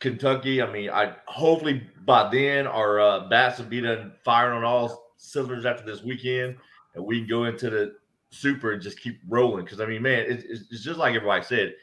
Kentucky. 0.03 0.61
I 0.61 0.71
mean, 0.71 0.89
I 0.89 1.15
hopefully 1.25 1.81
by 2.05 2.29
then 2.29 2.67
our 2.67 2.99
uh, 2.99 3.29
bats 3.29 3.57
will 3.57 3.65
be 3.65 3.81
done 3.81 4.11
firing 4.23 4.57
on 4.57 4.63
all 4.65 5.13
cylinders 5.17 5.65
after 5.65 5.85
this 5.85 6.03
weekend, 6.03 6.57
and 6.93 7.03
we 7.03 7.19
can 7.19 7.27
go 7.27 7.45
into 7.45 7.69
the 7.69 7.95
super 8.29 8.73
and 8.73 8.81
just 8.81 8.99
keep 8.99 9.19
rolling. 9.27 9.63
Because 9.63 9.79
I 9.79 9.85
mean, 9.85 10.01
man, 10.01 10.25
it's, 10.27 10.43
it's, 10.69 10.83
just 10.83 10.99
like 10.99 11.15
everybody 11.15 11.43
said. 11.43 11.75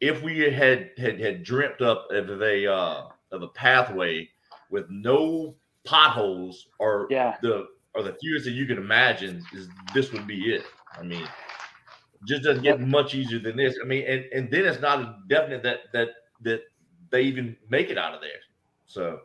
If 0.00 0.22
we 0.22 0.38
had 0.38 0.92
had 0.96 1.20
had 1.20 1.42
dreamt 1.42 1.82
up 1.82 2.06
of 2.12 2.40
a 2.40 2.72
uh, 2.72 3.08
of 3.32 3.42
a 3.42 3.48
pathway 3.48 4.28
with 4.70 4.86
no 4.88 5.56
potholes 5.84 6.68
or 6.78 7.08
Yeah. 7.10 7.36
the 7.42 7.66
or 7.94 8.04
the 8.04 8.16
fewest 8.22 8.44
that 8.44 8.52
you 8.52 8.66
can 8.66 8.78
imagine, 8.78 9.44
is 9.52 9.68
this 9.92 10.12
would 10.12 10.28
be 10.28 10.54
it. 10.54 10.62
I 10.96 11.02
mean, 11.02 11.26
just 12.28 12.44
doesn't 12.44 12.62
get 12.62 12.80
much 12.80 13.16
easier 13.16 13.40
than 13.40 13.56
this. 13.56 13.76
I 13.82 13.86
mean, 13.88 14.04
and, 14.06 14.24
and 14.32 14.48
then 14.48 14.64
it's 14.64 14.80
not 14.80 15.26
definite 15.26 15.64
that 15.64 15.92
that 15.92 16.10
that 16.42 16.60
they 17.10 17.22
even 17.22 17.56
make 17.68 17.90
it 17.90 17.98
out 17.98 18.14
of 18.14 18.20
there. 18.20 18.30
So 18.86 19.20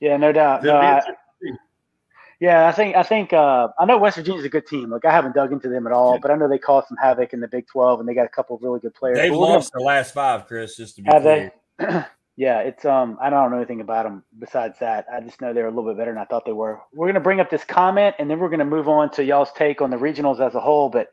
Yeah, 0.00 0.16
no 0.16 0.32
doubt. 0.32 0.62
No, 0.64 0.76
I, 0.76 1.00
yeah, 2.40 2.66
I 2.66 2.72
think 2.72 2.96
I 2.96 3.02
think 3.02 3.32
uh, 3.32 3.68
I 3.78 3.84
know 3.84 3.96
West 3.96 4.16
Virginia's 4.16 4.44
a 4.44 4.48
good 4.48 4.66
team. 4.66 4.90
Like 4.90 5.04
I 5.04 5.12
haven't 5.12 5.34
dug 5.34 5.52
into 5.52 5.68
them 5.68 5.86
at 5.86 5.92
all, 5.92 6.14
Yeah. 6.14 6.18
but 6.20 6.30
I 6.30 6.34
know 6.34 6.48
they 6.48 6.58
caused 6.58 6.88
some 6.88 6.96
havoc 6.96 7.32
in 7.32 7.40
the 7.40 7.48
Big 7.48 7.66
Twelve, 7.68 8.00
and 8.00 8.08
they 8.08 8.14
got 8.14 8.26
a 8.26 8.30
couple 8.30 8.56
of 8.56 8.62
really 8.62 8.80
good 8.80 8.94
players. 8.94 9.16
They've 9.18 9.30
But 9.30 9.38
we're 9.38 9.46
gonna- 9.46 9.54
lost 9.56 9.72
their 9.72 9.84
last 9.84 10.12
five, 10.14 10.46
Chris. 10.46 10.76
Just 10.76 10.96
to 10.96 11.02
be 11.02 11.10
Have 11.12 11.22
clear. 11.22 11.52
they? 11.78 11.86
yeah, 12.36 12.58
it's 12.60 12.84
um. 12.84 13.16
I 13.20 13.30
don't 13.30 13.50
know 13.50 13.56
anything 13.56 13.80
about 13.80 14.02
them 14.04 14.24
besides 14.38 14.78
that. 14.80 15.06
I 15.10 15.20
just 15.20 15.40
know 15.40 15.52
they're 15.52 15.66
a 15.68 15.70
little 15.70 15.88
bit 15.90 15.96
better 15.96 16.12
than 16.12 16.20
I 16.20 16.24
thought 16.24 16.44
they 16.44 16.52
were. 16.52 16.80
We're 16.92 17.06
gonna 17.06 17.20
bring 17.20 17.40
up 17.40 17.50
this 17.50 17.64
comment, 17.64 18.16
and 18.18 18.28
then 18.28 18.40
we're 18.40 18.50
gonna 18.50 18.64
move 18.64 18.88
on 18.88 19.10
to 19.12 19.24
y'all's 19.24 19.52
take 19.52 19.80
on 19.80 19.90
the 19.90 19.96
regionals 19.96 20.40
as 20.40 20.54
a 20.56 20.60
whole. 20.60 20.90
But 20.90 21.10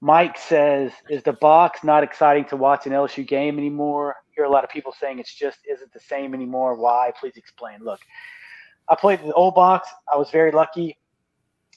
Mike 0.00 0.38
says, 0.38 0.90
"Is 1.10 1.22
the 1.22 1.34
box 1.34 1.84
not 1.84 2.02
exciting 2.02 2.46
to 2.46 2.56
watch 2.56 2.86
an 2.86 2.92
LSU 2.92 3.24
game 3.26 3.58
anymore?" 3.58 4.16
Hear 4.36 4.44
a 4.44 4.50
lot 4.50 4.64
of 4.64 4.70
people 4.70 4.92
saying 4.92 5.18
it's 5.18 5.34
just 5.34 5.58
isn't 5.68 5.92
the 5.92 6.00
same 6.00 6.34
anymore. 6.34 6.74
Why? 6.76 7.10
Please 7.18 7.36
explain. 7.36 7.78
Look, 7.80 8.00
I 8.88 8.94
played 8.94 9.20
the 9.20 9.32
old 9.32 9.54
box. 9.54 9.88
I 10.12 10.16
was 10.16 10.30
very 10.30 10.52
lucky. 10.52 10.98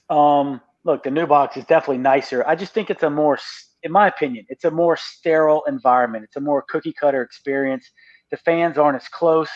Um, 0.10 0.60
look, 0.84 1.04
the 1.04 1.12
new 1.12 1.26
box 1.26 1.56
is 1.58 1.66
definitely 1.66 2.00
nicer. 2.00 2.46
I 2.46 2.56
just 2.56 2.74
think 2.74 2.90
it's 2.90 3.04
a 3.04 3.10
more, 3.10 3.40
in 3.84 3.92
my 3.92 4.08
opinion, 4.08 4.46
it's 4.50 4.66
a 4.66 4.72
more 4.72 4.98
sterile 4.98 5.64
environment. 5.68 6.26
It's 6.26 6.36
a 6.36 6.42
more 6.42 6.62
cookie 6.68 6.94
cutter 6.94 7.22
experience. 7.22 7.90
The 8.30 8.38
fans 8.38 8.78
aren't 8.78 9.02
as 9.02 9.08
close. 9.08 9.50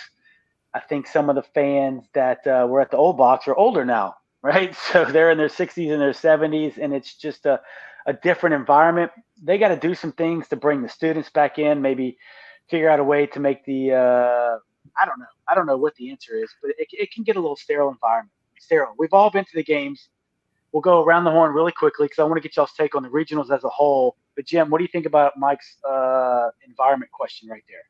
I 0.73 0.79
think 0.79 1.05
some 1.05 1.29
of 1.29 1.35
the 1.35 1.43
fans 1.43 2.05
that 2.13 2.45
uh, 2.47 2.65
were 2.67 2.81
at 2.81 2.89
the 2.89 2.97
old 2.97 3.17
box 3.17 3.47
are 3.47 3.55
older 3.55 3.85
now, 3.85 4.15
right? 4.41 4.75
So 4.75 5.05
they're 5.05 5.31
in 5.31 5.37
their 5.37 5.49
60s 5.49 5.91
and 5.91 6.01
their 6.01 6.11
70s, 6.11 6.77
and 6.81 6.93
it's 6.93 7.15
just 7.15 7.45
a, 7.45 7.61
a 8.05 8.13
different 8.13 8.55
environment. 8.55 9.11
They 9.41 9.57
got 9.57 9.69
to 9.69 9.77
do 9.77 9.93
some 9.93 10.13
things 10.13 10.47
to 10.47 10.55
bring 10.55 10.81
the 10.81 10.89
students 10.89 11.29
back 11.29 11.59
in, 11.59 11.81
maybe 11.81 12.17
figure 12.69 12.89
out 12.89 12.99
a 12.99 13.03
way 13.03 13.25
to 13.27 13.39
make 13.39 13.65
the, 13.65 13.93
uh, 13.93 14.57
I 14.97 15.05
don't 15.05 15.19
know. 15.19 15.25
I 15.47 15.55
don't 15.55 15.65
know 15.65 15.77
what 15.77 15.95
the 15.95 16.11
answer 16.11 16.35
is, 16.35 16.49
but 16.61 16.71
it, 16.77 16.87
it 16.91 17.11
can 17.11 17.23
get 17.23 17.35
a 17.35 17.39
little 17.39 17.55
sterile 17.55 17.89
environment. 17.89 18.31
Sterile. 18.59 18.93
We've 18.97 19.13
all 19.13 19.29
been 19.29 19.45
to 19.45 19.55
the 19.55 19.63
games. 19.63 20.09
We'll 20.71 20.81
go 20.81 21.03
around 21.03 21.25
the 21.25 21.31
horn 21.31 21.53
really 21.53 21.71
quickly 21.71 22.05
because 22.05 22.19
I 22.19 22.23
want 22.23 22.35
to 22.35 22.41
get 22.41 22.55
y'all's 22.55 22.73
take 22.73 22.95
on 22.95 23.03
the 23.03 23.09
regionals 23.09 23.51
as 23.51 23.63
a 23.63 23.69
whole. 23.69 24.15
But 24.35 24.45
Jim, 24.45 24.69
what 24.69 24.79
do 24.79 24.83
you 24.83 24.87
think 24.87 25.05
about 25.05 25.37
Mike's 25.37 25.77
uh, 25.87 26.49
environment 26.67 27.11
question 27.11 27.49
right 27.49 27.63
there? 27.69 27.83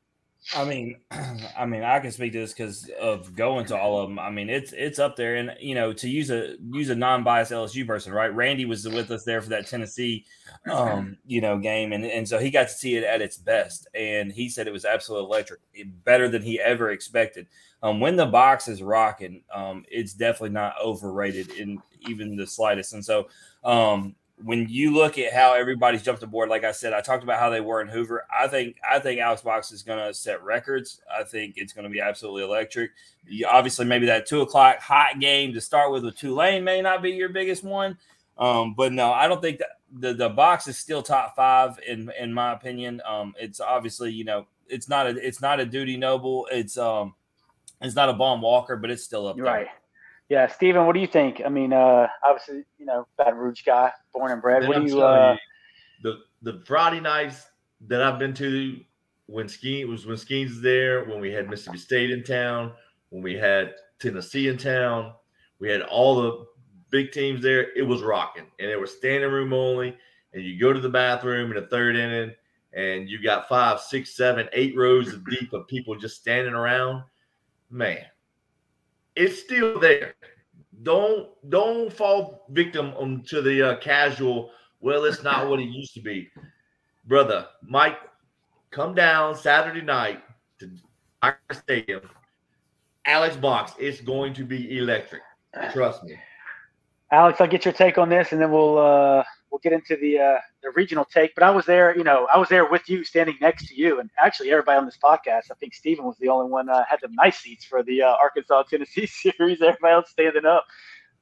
I 0.55 0.65
mean, 0.65 0.97
I 1.57 1.65
mean, 1.65 1.83
I 1.83 1.99
can 1.99 2.11
speak 2.11 2.33
to 2.33 2.39
this 2.39 2.53
because 2.53 2.89
of 2.99 3.35
going 3.35 3.65
to 3.67 3.77
all 3.77 3.99
of 3.99 4.09
them. 4.09 4.19
I 4.19 4.29
mean, 4.29 4.49
it's 4.49 4.73
it's 4.73 4.99
up 4.99 5.15
there, 5.15 5.35
and 5.35 5.55
you 5.59 5.75
know, 5.75 5.93
to 5.93 6.09
use 6.09 6.29
a 6.29 6.55
use 6.71 6.89
a 6.89 6.95
non-biased 6.95 7.51
LSU 7.51 7.87
person, 7.87 8.13
right? 8.13 8.33
Randy 8.33 8.65
was 8.65 8.87
with 8.87 9.09
us 9.11 9.23
there 9.23 9.41
for 9.41 9.49
that 9.49 9.67
Tennessee, 9.67 10.25
um, 10.69 11.17
you 11.25 11.41
know, 11.41 11.57
game, 11.57 11.93
and 11.93 12.05
and 12.05 12.27
so 12.27 12.39
he 12.39 12.51
got 12.51 12.67
to 12.67 12.73
see 12.73 12.95
it 12.95 13.03
at 13.03 13.21
its 13.21 13.37
best, 13.37 13.87
and 13.93 14.31
he 14.31 14.49
said 14.49 14.67
it 14.67 14.73
was 14.73 14.85
absolutely 14.85 15.27
electric, 15.27 15.59
better 16.03 16.27
than 16.27 16.41
he 16.41 16.59
ever 16.59 16.91
expected. 16.91 17.47
Um, 17.81 17.99
when 17.99 18.15
the 18.15 18.25
box 18.25 18.67
is 18.67 18.81
rocking, 18.81 19.43
um, 19.53 19.85
it's 19.89 20.13
definitely 20.13 20.49
not 20.49 20.75
overrated 20.83 21.51
in 21.51 21.81
even 22.07 22.35
the 22.35 22.47
slightest, 22.47 22.93
and 22.93 23.03
so 23.03 23.27
um, 23.63 24.15
when 24.43 24.67
you 24.69 24.93
look 24.93 25.17
at 25.17 25.33
how 25.33 25.53
everybody's 25.53 26.03
jumped 26.03 26.21
aboard, 26.21 26.49
like 26.49 26.63
I 26.63 26.73
said, 26.73 26.93
I 26.93 27.01
talked 27.01 27.23
about 27.23 27.39
how 27.39 27.49
they 27.49 27.61
were 27.61 27.81
in 27.81 27.87
Hoover. 27.87 28.25
I 28.35 28.47
think 28.47 28.77
I 28.87 28.99
think 28.99 29.19
Alex 29.19 29.41
Box 29.41 29.71
is 29.71 29.83
going 29.83 30.05
to 30.05 30.13
set 30.13 30.43
records. 30.43 31.01
I 31.11 31.23
think 31.23 31.55
it's 31.57 31.71
going 31.71 31.85
to 31.85 31.89
be 31.89 32.01
absolutely 32.01 32.43
electric. 32.43 32.91
You, 33.25 33.47
obviously, 33.47 33.85
maybe 33.85 34.05
that 34.07 34.25
two 34.25 34.41
o'clock 34.41 34.79
hot 34.79 35.19
game 35.19 35.53
to 35.53 35.61
start 35.61 35.91
with 35.91 36.03
with 36.03 36.17
Tulane 36.17 36.63
may 36.63 36.81
not 36.81 37.01
be 37.01 37.11
your 37.11 37.29
biggest 37.29 37.63
one, 37.63 37.97
um, 38.37 38.73
but 38.75 38.91
no, 38.91 39.13
I 39.13 39.27
don't 39.27 39.41
think 39.41 39.59
that 39.59 39.79
the 39.91 40.13
the 40.13 40.29
box 40.29 40.67
is 40.67 40.77
still 40.77 41.01
top 41.01 41.35
five 41.35 41.79
in 41.87 42.11
in 42.19 42.33
my 42.33 42.51
opinion. 42.53 43.01
Um, 43.05 43.33
it's 43.39 43.61
obviously 43.61 44.11
you 44.11 44.25
know 44.25 44.45
it's 44.67 44.89
not 44.89 45.07
a 45.07 45.25
it's 45.25 45.41
not 45.41 45.59
a 45.59 45.65
Dudy 45.65 45.95
Noble. 45.95 46.47
It's 46.51 46.77
um 46.77 47.15
it's 47.81 47.95
not 47.95 48.09
a 48.09 48.13
Baum-Walker, 48.13 48.77
but 48.77 48.89
it's 48.89 49.03
still 49.03 49.27
up 49.27 49.37
You're 49.37 49.45
there. 49.45 49.55
right. 49.55 49.67
Yeah, 50.29 50.47
Steven, 50.47 50.85
what 50.85 50.93
do 50.93 50.99
you 50.99 51.07
think? 51.07 51.41
I 51.45 51.49
mean, 51.49 51.73
uh, 51.73 52.07
obviously, 52.23 52.63
you 52.77 52.85
know, 52.85 53.07
Baton 53.17 53.35
Rouge 53.35 53.63
guy, 53.63 53.91
born 54.13 54.31
and 54.31 54.41
bred. 54.41 54.61
Man, 54.61 54.69
What 54.69 54.77
I'm 54.77 54.85
do 54.85 54.93
you? 54.93 55.01
Uh, 55.01 55.37
you, 56.01 56.11
the 56.41 56.51
the 56.51 56.63
Friday 56.65 56.99
nights 56.99 57.45
that 57.87 58.01
I've 58.01 58.19
been 58.19 58.33
to 58.35 58.79
when 59.27 59.47
Skeen 59.47 59.87
was 59.87 60.05
when 60.05 60.15
Skenes 60.15 60.61
there, 60.61 61.05
when 61.05 61.19
we 61.19 61.31
had 61.31 61.49
Mississippi 61.49 61.77
State 61.77 62.11
in 62.11 62.23
town, 62.23 62.71
when 63.09 63.21
we 63.21 63.35
had 63.35 63.75
Tennessee 63.99 64.47
in 64.47 64.57
town, 64.57 65.13
we 65.59 65.69
had 65.69 65.81
all 65.81 66.15
the 66.15 66.45
big 66.89 67.11
teams 67.11 67.41
there. 67.41 67.71
It 67.77 67.83
was 67.83 68.01
rocking, 68.01 68.45
and 68.59 68.69
it 68.69 68.79
was 68.79 68.91
standing 68.91 69.31
room 69.31 69.53
only. 69.53 69.97
And 70.33 70.43
you 70.43 70.59
go 70.59 70.73
to 70.73 70.79
the 70.79 70.89
bathroom 70.89 71.51
in 71.51 71.61
the 71.61 71.67
third 71.67 71.95
inning, 71.95 72.33
and 72.73 73.07
you 73.07 73.21
got 73.21 73.47
five, 73.47 73.79
six, 73.79 74.15
seven, 74.15 74.49
eight 74.53 74.75
rows 74.75 75.13
of 75.13 75.29
deep 75.29 75.53
of 75.53 75.67
people 75.67 75.95
just 75.95 76.17
standing 76.17 76.53
around. 76.53 77.03
Man, 77.69 78.05
it's 79.15 79.39
still 79.39 79.79
there. 79.79 80.15
Don't 80.83 81.29
don't 81.49 81.91
fall 81.91 82.45
victim 82.49 83.23
to 83.27 83.41
the 83.41 83.71
uh, 83.71 83.77
casual. 83.77 84.51
Well, 84.81 85.05
it's 85.05 85.23
not 85.23 85.47
what 85.49 85.59
it 85.59 85.69
used 85.69 85.93
to 85.93 86.01
be, 86.01 86.29
brother. 87.05 87.47
Mike, 87.61 87.97
come 88.71 88.93
down 88.93 89.35
Saturday 89.35 89.81
night 89.81 90.21
to 90.59 90.69
our 91.21 91.37
stadium. 91.51 92.01
Alex 93.05 93.35
Box, 93.35 93.73
it's 93.79 94.01
going 94.01 94.33
to 94.33 94.43
be 94.43 94.77
electric. 94.77 95.21
Trust 95.71 96.03
me. 96.03 96.17
Alex, 97.11 97.39
I'll 97.39 97.47
get 97.47 97.63
your 97.63 97.73
take 97.73 97.97
on 97.97 98.09
this, 98.09 98.31
and 98.31 98.41
then 98.41 98.51
we'll 98.51 98.77
uh, 98.77 99.23
we'll 99.53 99.59
get 99.59 99.71
into 99.71 99.95
the 99.95 100.19
uh, 100.19 100.39
the 100.63 100.71
regional 100.71 101.05
take. 101.05 101.33
But 101.35 101.43
I 101.43 101.51
was 101.51 101.65
there, 101.65 101.95
you 101.95 102.03
know, 102.03 102.27
I 102.33 102.37
was 102.37 102.49
there 102.49 102.69
with 102.69 102.89
you, 102.89 103.03
standing 103.03 103.37
next 103.39 103.67
to 103.67 103.75
you, 103.75 103.99
and 103.99 104.09
actually 104.21 104.51
everybody 104.51 104.79
on 104.79 104.85
this 104.85 104.97
podcast. 105.01 105.43
I 105.51 105.53
think 105.59 105.75
Steven 105.75 106.03
was 106.03 106.17
the 106.19 106.27
only 106.27 106.49
one 106.49 106.67
uh, 106.67 106.83
had 106.89 106.99
the 107.01 107.09
nice 107.11 107.37
seats 107.37 107.63
for 107.63 107.83
the 107.83 108.01
uh, 108.01 108.15
Arkansas 108.19 108.63
Tennessee 108.69 109.05
series. 109.07 109.61
Everybody 109.61 109.93
else 109.93 110.09
standing 110.09 110.45
up. 110.45 110.65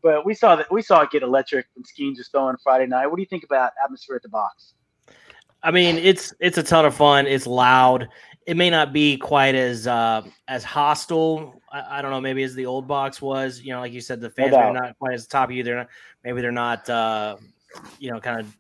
But 0.02 0.26
we 0.26 0.34
saw 0.34 0.56
that 0.56 0.72
we 0.72 0.82
saw 0.82 1.02
it 1.02 1.12
get 1.12 1.22
electric 1.22 1.68
when 1.76 1.84
Skenes 1.84 2.18
was 2.18 2.30
throwing 2.30 2.56
Friday 2.64 2.88
night. 2.88 3.06
What 3.08 3.18
do 3.18 3.22
you 3.22 3.28
think 3.28 3.44
about 3.44 3.74
atmosphere 3.84 4.16
at 4.16 4.24
the 4.24 4.30
box? 4.30 4.74
I 5.62 5.70
mean, 5.70 5.98
it's 5.98 6.34
it's 6.40 6.58
a 6.58 6.64
ton 6.64 6.86
of 6.86 6.96
fun. 6.96 7.28
It's 7.28 7.46
loud. 7.46 8.08
It 8.48 8.58
may 8.58 8.72
not 8.72 8.94
be 8.94 9.18
quite 9.18 9.54
as 9.54 9.86
uh, 9.86 10.24
as 10.48 10.64
hostile. 10.64 11.62
I, 11.72 12.00
I 12.00 12.02
don't 12.02 12.10
know, 12.10 12.22
maybe 12.22 12.42
as 12.42 12.56
the 12.56 12.66
old 12.66 12.88
box 12.88 13.22
was. 13.22 13.62
You 13.62 13.74
know, 13.74 13.82
like 13.82 13.94
you 13.94 14.02
said, 14.02 14.22
the 14.22 14.32
fans 14.32 14.54
are 14.54 14.74
not 14.74 14.98
quite 14.98 15.14
as 15.14 15.28
top 15.28 15.50
of 15.50 15.56
you. 15.56 15.64
They're 15.64 15.76
not. 15.76 15.90
Maybe 16.24 16.42
they're 16.42 16.52
not. 16.52 16.90
Uh, 16.90 17.36
you 18.00 18.12
know, 18.12 18.20
kind 18.20 18.40
of 18.42 18.58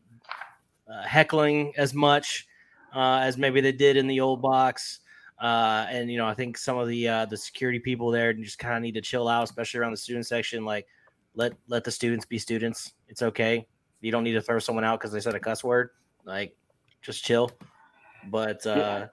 uh, 0.91 1.03
heckling 1.03 1.73
as 1.77 1.93
much 1.93 2.47
uh, 2.93 3.19
as 3.19 3.37
maybe 3.37 3.61
they 3.61 3.71
did 3.71 3.97
in 3.97 4.07
the 4.07 4.19
old 4.19 4.41
box. 4.41 4.99
Uh, 5.41 5.87
and 5.89 6.11
you 6.11 6.17
know, 6.17 6.27
I 6.27 6.33
think 6.33 6.57
some 6.57 6.77
of 6.77 6.87
the 6.87 7.07
uh, 7.07 7.25
the 7.25 7.37
security 7.37 7.79
people 7.79 8.11
there 8.11 8.33
just 8.33 8.59
kind 8.59 8.75
of 8.75 8.83
need 8.83 8.93
to 8.93 9.01
chill 9.01 9.27
out, 9.27 9.43
especially 9.43 9.79
around 9.79 9.91
the 9.91 9.97
student 9.97 10.27
section. 10.27 10.65
Like, 10.65 10.87
let 11.33 11.53
let 11.67 11.83
the 11.83 11.91
students 11.91 12.25
be 12.25 12.37
students. 12.37 12.93
It's 13.07 13.21
okay. 13.21 13.67
You 14.01 14.11
don't 14.11 14.23
need 14.23 14.33
to 14.33 14.41
throw 14.41 14.59
someone 14.59 14.83
out 14.83 14.99
because 14.99 15.11
they 15.11 15.19
said 15.19 15.35
a 15.35 15.39
cuss 15.39 15.63
word. 15.63 15.89
Like, 16.25 16.55
just 17.01 17.23
chill. 17.23 17.51
But 18.29 18.65
uh, 18.67 19.07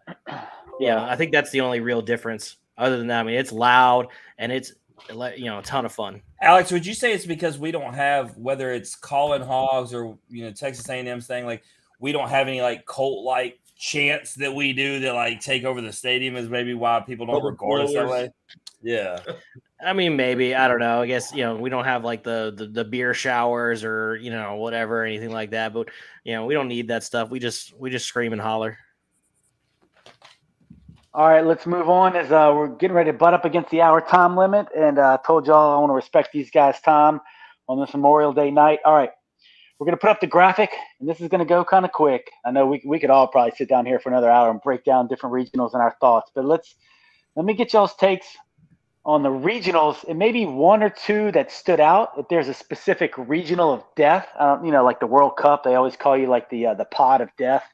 Yeah, 0.79 1.05
I 1.05 1.17
think 1.17 1.33
that's 1.33 1.51
the 1.51 1.61
only 1.61 1.81
real 1.81 2.03
difference. 2.03 2.57
Other 2.77 2.97
than 2.99 3.09
that, 3.09 3.21
I 3.21 3.23
mean, 3.25 3.35
it's 3.35 3.53
loud 3.53 4.09
and 4.39 4.53
it's 4.53 4.73
you 5.11 5.45
know 5.45 5.59
a 5.59 5.63
ton 5.63 5.85
of 5.85 5.93
fun. 5.93 6.23
Alex, 6.41 6.71
would 6.73 6.87
you 6.87 6.95
say 6.95 7.13
it's 7.13 7.27
because 7.27 7.59
we 7.59 7.71
don't 7.71 7.95
have 7.95 8.37
whether 8.37 8.73
it's 8.73 8.95
calling 8.95 9.43
hogs 9.43 9.95
or 9.95 10.19
you 10.29 10.45
know 10.45 10.53
Texas 10.53 10.89
A&M's 10.89 11.27
thing 11.27 11.47
like 11.47 11.63
we 12.01 12.13
don't 12.13 12.29
have 12.29 12.49
any 12.49 12.61
like 12.61 12.87
cult 12.87 13.25
like 13.25 13.61
chants 13.77 14.35
that 14.35 14.53
we 14.53 14.73
do 14.73 15.01
that 15.01 15.15
like 15.15 15.41
take 15.41 15.65
over 15.65 15.81
the 15.81 15.93
stadium 15.93 16.37
is 16.37 16.49
maybe 16.49 16.75
why 16.75 17.01
people 17.01 17.27
don't 17.27 17.45
regard 17.45 17.83
us 17.83 17.93
that 17.95 18.09
way. 18.09 18.31
Yeah. 18.83 19.19
I 19.81 19.93
mean, 19.93 20.17
maybe 20.17 20.55
I 20.55 20.67
don't 20.67 20.81
know. 20.81 21.03
I 21.03 21.07
guess 21.07 21.33
you 21.33 21.45
know 21.45 21.57
we 21.57 21.71
don't 21.71 21.85
have 21.85 22.05
like 22.05 22.25
the, 22.25 22.53
the 22.57 22.67
the 22.67 22.85
beer 22.85 23.15
showers 23.15 23.85
or 23.85 24.17
you 24.17 24.31
know 24.31 24.57
whatever 24.57 25.05
anything 25.05 25.31
like 25.31 25.51
that. 25.51 25.73
But 25.73 25.89
you 26.25 26.35
know 26.35 26.47
we 26.47 26.55
don't 26.55 26.69
need 26.69 26.89
that 26.89 27.05
stuff. 27.05 27.31
We 27.31 27.39
just 27.39 27.79
we 27.79 27.91
just 27.91 28.07
scream 28.07 28.33
and 28.33 28.43
holler. 28.43 28.79
All 31.19 31.29
right, 31.29 31.45
let's 31.45 31.67
move 31.67 31.89
on. 31.89 32.15
As 32.15 32.31
uh, 32.31 32.53
we're 32.55 32.69
getting 32.69 32.95
ready 32.95 33.11
to 33.11 33.19
butt 33.19 33.35
up 33.35 33.45
against 33.45 33.71
the 33.71 33.81
hour 33.81 34.01
time 34.01 34.37
limit, 34.37 34.69
and 34.73 35.01
uh, 35.01 35.19
I 35.21 35.27
told 35.27 35.49
y'all 35.49 35.77
I 35.77 35.81
want 35.81 35.91
to 35.91 35.95
respect 35.95 36.29
these 36.33 36.49
guys' 36.49 36.81
time 36.81 37.21
on 37.69 37.81
this 37.81 37.93
Memorial 37.93 38.33
Day 38.33 38.53
night. 38.53 38.79
All 38.85 38.95
right, 38.95 39.11
we're 39.77 39.87
going 39.87 39.97
to 39.97 40.01
put 40.01 40.11
up 40.11 40.21
the 40.21 40.29
graphic, 40.29 40.71
and 41.01 41.09
this 41.09 41.21
is 41.21 41.27
going 41.27 41.41
to 41.41 41.45
go 41.45 41.65
kind 41.65 41.85
of 41.85 41.91
quick. 41.91 42.31
I 42.47 42.53
know 42.53 42.69
we 42.69 42.81
we 42.87 43.01
could 43.01 43.11
all 43.11 43.27
probably 43.27 43.51
sit 43.57 43.69
down 43.69 43.85
here 43.85 43.99
for 43.99 44.11
another 44.11 44.31
hour 44.31 44.49
and 44.49 44.63
break 44.63 44.85
down 44.85 45.09
different 45.09 45.35
regionals 45.35 45.73
and 45.73 45.83
our 45.83 45.97
thoughts, 46.01 46.31
but 46.37 46.45
let's 46.45 46.77
let 47.35 47.45
me 47.45 47.53
get 47.53 47.73
y'all's 47.73 47.97
takes 47.97 48.29
on 49.05 49.25
the 49.25 49.29
regionals, 49.29 50.05
and 50.09 50.21
maybe 50.21 50.47
one 50.47 50.85
or 50.85 50.91
two 50.91 51.33
that 51.33 51.51
stood 51.51 51.81
out. 51.81 52.13
If 52.17 52.29
there's 52.29 52.47
a 52.47 52.55
specific 52.55 53.19
regional 53.19 53.73
of 53.73 53.83
death, 53.97 54.29
um, 54.39 54.65
you 54.65 54.71
know, 54.71 54.85
like 54.85 55.01
the 55.01 55.09
World 55.09 55.37
Cup, 55.37 55.65
they 55.65 55.75
always 55.75 55.97
call 55.97 56.17
you 56.17 56.29
like 56.29 56.49
the 56.49 56.67
uh, 56.67 56.75
the 56.75 56.85
pod 56.85 57.23
of 57.23 57.31
death. 57.37 57.65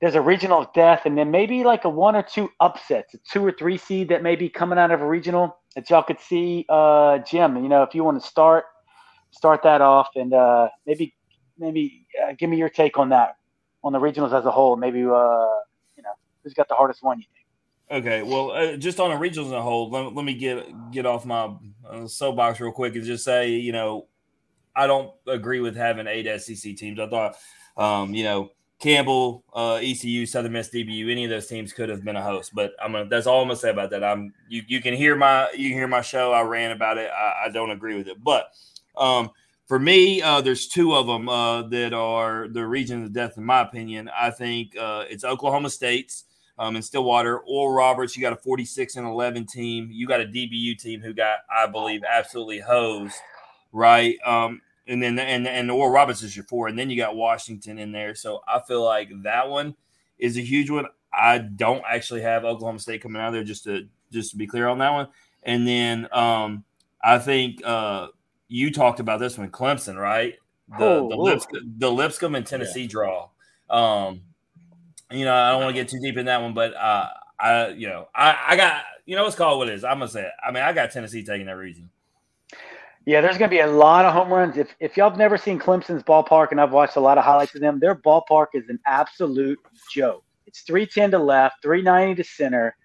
There's 0.00 0.14
a 0.14 0.20
regional 0.20 0.70
death, 0.74 1.02
and 1.06 1.18
then 1.18 1.30
maybe 1.30 1.64
like 1.64 1.84
a 1.84 1.88
one 1.88 2.14
or 2.14 2.22
two 2.22 2.50
upsets, 2.60 3.14
a 3.14 3.18
two 3.18 3.44
or 3.44 3.50
three 3.52 3.76
seed 3.76 4.08
that 4.10 4.22
may 4.22 4.36
be 4.36 4.48
coming 4.48 4.78
out 4.78 4.92
of 4.92 5.00
a 5.00 5.06
regional 5.06 5.56
that 5.74 5.90
y'all 5.90 6.02
could 6.04 6.20
see. 6.20 6.64
Uh, 6.68 7.18
Jim, 7.18 7.56
you 7.56 7.68
know, 7.68 7.82
if 7.82 7.94
you 7.94 8.04
want 8.04 8.22
to 8.22 8.28
start, 8.28 8.64
start 9.30 9.62
that 9.64 9.80
off, 9.80 10.08
and 10.14 10.32
uh, 10.32 10.68
maybe 10.86 11.14
maybe 11.58 12.06
uh, 12.22 12.32
give 12.38 12.48
me 12.48 12.56
your 12.56 12.68
take 12.68 12.96
on 12.96 13.08
that, 13.08 13.36
on 13.82 13.92
the 13.92 13.98
regionals 13.98 14.32
as 14.38 14.44
a 14.46 14.50
whole. 14.50 14.76
Maybe 14.76 15.00
uh, 15.00 15.02
you 15.02 16.02
know, 16.02 16.14
who's 16.44 16.54
got 16.54 16.68
the 16.68 16.74
hardest 16.74 17.02
one? 17.02 17.18
You 17.18 17.24
think? 17.32 18.04
Okay, 18.04 18.22
well, 18.22 18.50
uh, 18.50 18.76
just 18.76 19.00
on 19.00 19.10
the 19.10 19.16
regionals 19.16 19.46
as 19.46 19.52
a 19.52 19.62
whole, 19.62 19.90
let, 19.90 20.14
let 20.14 20.24
me 20.24 20.34
get 20.34 20.92
get 20.92 21.06
off 21.06 21.24
my 21.24 21.54
uh, 21.88 22.06
soapbox 22.06 22.60
real 22.60 22.70
quick 22.70 22.94
and 22.94 23.04
just 23.04 23.24
say, 23.24 23.50
you 23.50 23.72
know, 23.72 24.06
I 24.76 24.86
don't 24.86 25.10
agree 25.26 25.60
with 25.60 25.74
having 25.74 26.06
eight 26.06 26.40
SEC 26.40 26.76
teams. 26.76 27.00
I 27.00 27.08
thought, 27.08 27.36
um, 27.76 28.14
you 28.14 28.24
know, 28.24 28.50
Campbell, 28.78 29.44
uh, 29.54 29.74
ECU, 29.82 30.24
Southern 30.24 30.52
Miss, 30.52 30.70
DBU, 30.70 31.10
any 31.10 31.24
of 31.24 31.30
those 31.30 31.48
teams 31.48 31.72
could 31.72 31.88
have 31.88 32.04
been 32.04 32.16
a 32.16 32.22
host. 32.22 32.52
But 32.54 32.72
I'm 32.82 32.92
gonna. 32.92 33.08
That's 33.08 33.26
all 33.26 33.42
I'm 33.42 33.48
gonna 33.48 33.56
say 33.56 33.70
about 33.70 33.90
that. 33.90 34.04
I'm. 34.04 34.32
You, 34.48 34.62
you 34.68 34.80
can 34.80 34.94
hear 34.94 35.16
my 35.16 35.50
you 35.52 35.70
can 35.70 35.78
hear 35.78 35.88
my 35.88 36.00
show. 36.00 36.32
I 36.32 36.42
ran 36.42 36.70
about 36.70 36.98
it. 36.98 37.10
I, 37.10 37.46
I 37.46 37.48
don't 37.50 37.70
agree 37.70 37.96
with 37.96 38.06
it. 38.06 38.22
But 38.22 38.52
um, 38.96 39.30
for 39.66 39.78
me, 39.78 40.22
uh, 40.22 40.40
there's 40.40 40.68
two 40.68 40.94
of 40.94 41.06
them 41.06 41.28
uh, 41.28 41.62
that 41.68 41.92
are 41.92 42.48
the 42.48 42.66
region 42.66 43.04
of 43.04 43.12
death, 43.12 43.36
in 43.36 43.44
my 43.44 43.60
opinion. 43.60 44.10
I 44.16 44.30
think 44.30 44.76
uh, 44.78 45.04
it's 45.08 45.24
Oklahoma 45.24 45.70
State's 45.70 46.24
um, 46.58 46.76
in 46.76 46.82
Stillwater. 46.82 47.40
Oral 47.40 47.74
Roberts, 47.74 48.16
you 48.16 48.22
got 48.22 48.32
a 48.32 48.36
46 48.36 48.96
and 48.96 49.06
11 49.06 49.46
team. 49.46 49.88
You 49.90 50.06
got 50.06 50.20
a 50.20 50.24
DBU 50.24 50.78
team 50.78 51.00
who 51.00 51.12
got, 51.12 51.38
I 51.54 51.66
believe, 51.66 52.02
absolutely 52.08 52.60
hosed, 52.60 53.16
right? 53.72 54.16
Um, 54.24 54.62
and 54.88 55.02
then 55.02 55.18
and 55.18 55.46
and 55.46 55.70
Oral 55.70 55.92
Roberts 55.92 56.22
is 56.22 56.34
your 56.34 56.44
four, 56.46 56.68
and 56.68 56.78
then 56.78 56.90
you 56.90 56.96
got 56.96 57.14
Washington 57.14 57.78
in 57.78 57.92
there. 57.92 58.14
So 58.14 58.40
I 58.48 58.60
feel 58.60 58.82
like 58.82 59.10
that 59.22 59.48
one 59.48 59.76
is 60.18 60.36
a 60.36 60.40
huge 60.40 60.70
one. 60.70 60.86
I 61.12 61.38
don't 61.38 61.84
actually 61.88 62.22
have 62.22 62.44
Oklahoma 62.44 62.78
State 62.78 63.02
coming 63.02 63.20
out 63.20 63.32
there 63.32 63.44
just 63.44 63.64
to 63.64 63.86
just 64.10 64.32
to 64.32 64.36
be 64.36 64.46
clear 64.46 64.66
on 64.66 64.78
that 64.78 64.92
one. 64.92 65.08
And 65.42 65.66
then 65.66 66.08
um, 66.12 66.64
I 67.02 67.18
think 67.18 67.64
uh, 67.64 68.08
you 68.48 68.72
talked 68.72 69.00
about 69.00 69.20
this 69.20 69.38
one, 69.38 69.50
Clemson, 69.50 69.96
right? 69.96 70.34
The 70.78 70.84
oh, 70.84 71.08
the, 71.08 71.16
Lipscomb, 71.16 71.74
the 71.78 71.90
Lipscomb 71.90 72.34
and 72.34 72.46
Tennessee 72.46 72.82
yeah. 72.82 72.88
draw. 72.88 73.28
Um, 73.70 74.22
you 75.10 75.24
know, 75.24 75.34
I 75.34 75.50
don't 75.50 75.62
want 75.62 75.74
to 75.74 75.80
get 75.80 75.88
too 75.88 76.00
deep 76.00 76.18
in 76.18 76.26
that 76.26 76.42
one, 76.42 76.52
but 76.52 76.74
uh, 76.74 77.08
I, 77.40 77.68
you 77.68 77.88
know, 77.88 78.08
I, 78.14 78.36
I 78.48 78.56
got, 78.56 78.82
you 79.06 79.16
know, 79.16 79.24
let's 79.24 79.36
call 79.36 79.58
what 79.58 79.68
it 79.68 79.74
is. 79.74 79.84
I'm 79.84 79.98
gonna 79.98 80.10
say 80.10 80.24
it. 80.24 80.32
I 80.46 80.50
mean, 80.50 80.62
I 80.62 80.72
got 80.72 80.90
Tennessee 80.90 81.24
taking 81.24 81.46
that 81.46 81.56
region. 81.56 81.88
Yeah, 83.08 83.22
there's 83.22 83.38
going 83.38 83.48
to 83.48 83.56
be 83.56 83.60
a 83.60 83.66
lot 83.66 84.04
of 84.04 84.12
home 84.12 84.30
runs. 84.30 84.58
If 84.58 84.74
if 84.80 84.98
y'all 84.98 85.08
have 85.08 85.18
never 85.18 85.38
seen 85.38 85.58
Clemson's 85.58 86.02
ballpark, 86.02 86.48
and 86.50 86.60
I've 86.60 86.72
watched 86.72 86.96
a 86.96 87.00
lot 87.00 87.16
of 87.16 87.24
highlights 87.24 87.54
of 87.54 87.62
them, 87.62 87.80
their 87.80 87.94
ballpark 87.94 88.48
is 88.52 88.68
an 88.68 88.78
absolute 88.84 89.58
joke. 89.90 90.22
It's 90.46 90.60
310 90.60 91.12
to 91.12 91.18
left, 91.18 91.62
390 91.62 92.22
to 92.22 92.28
center. 92.28 92.76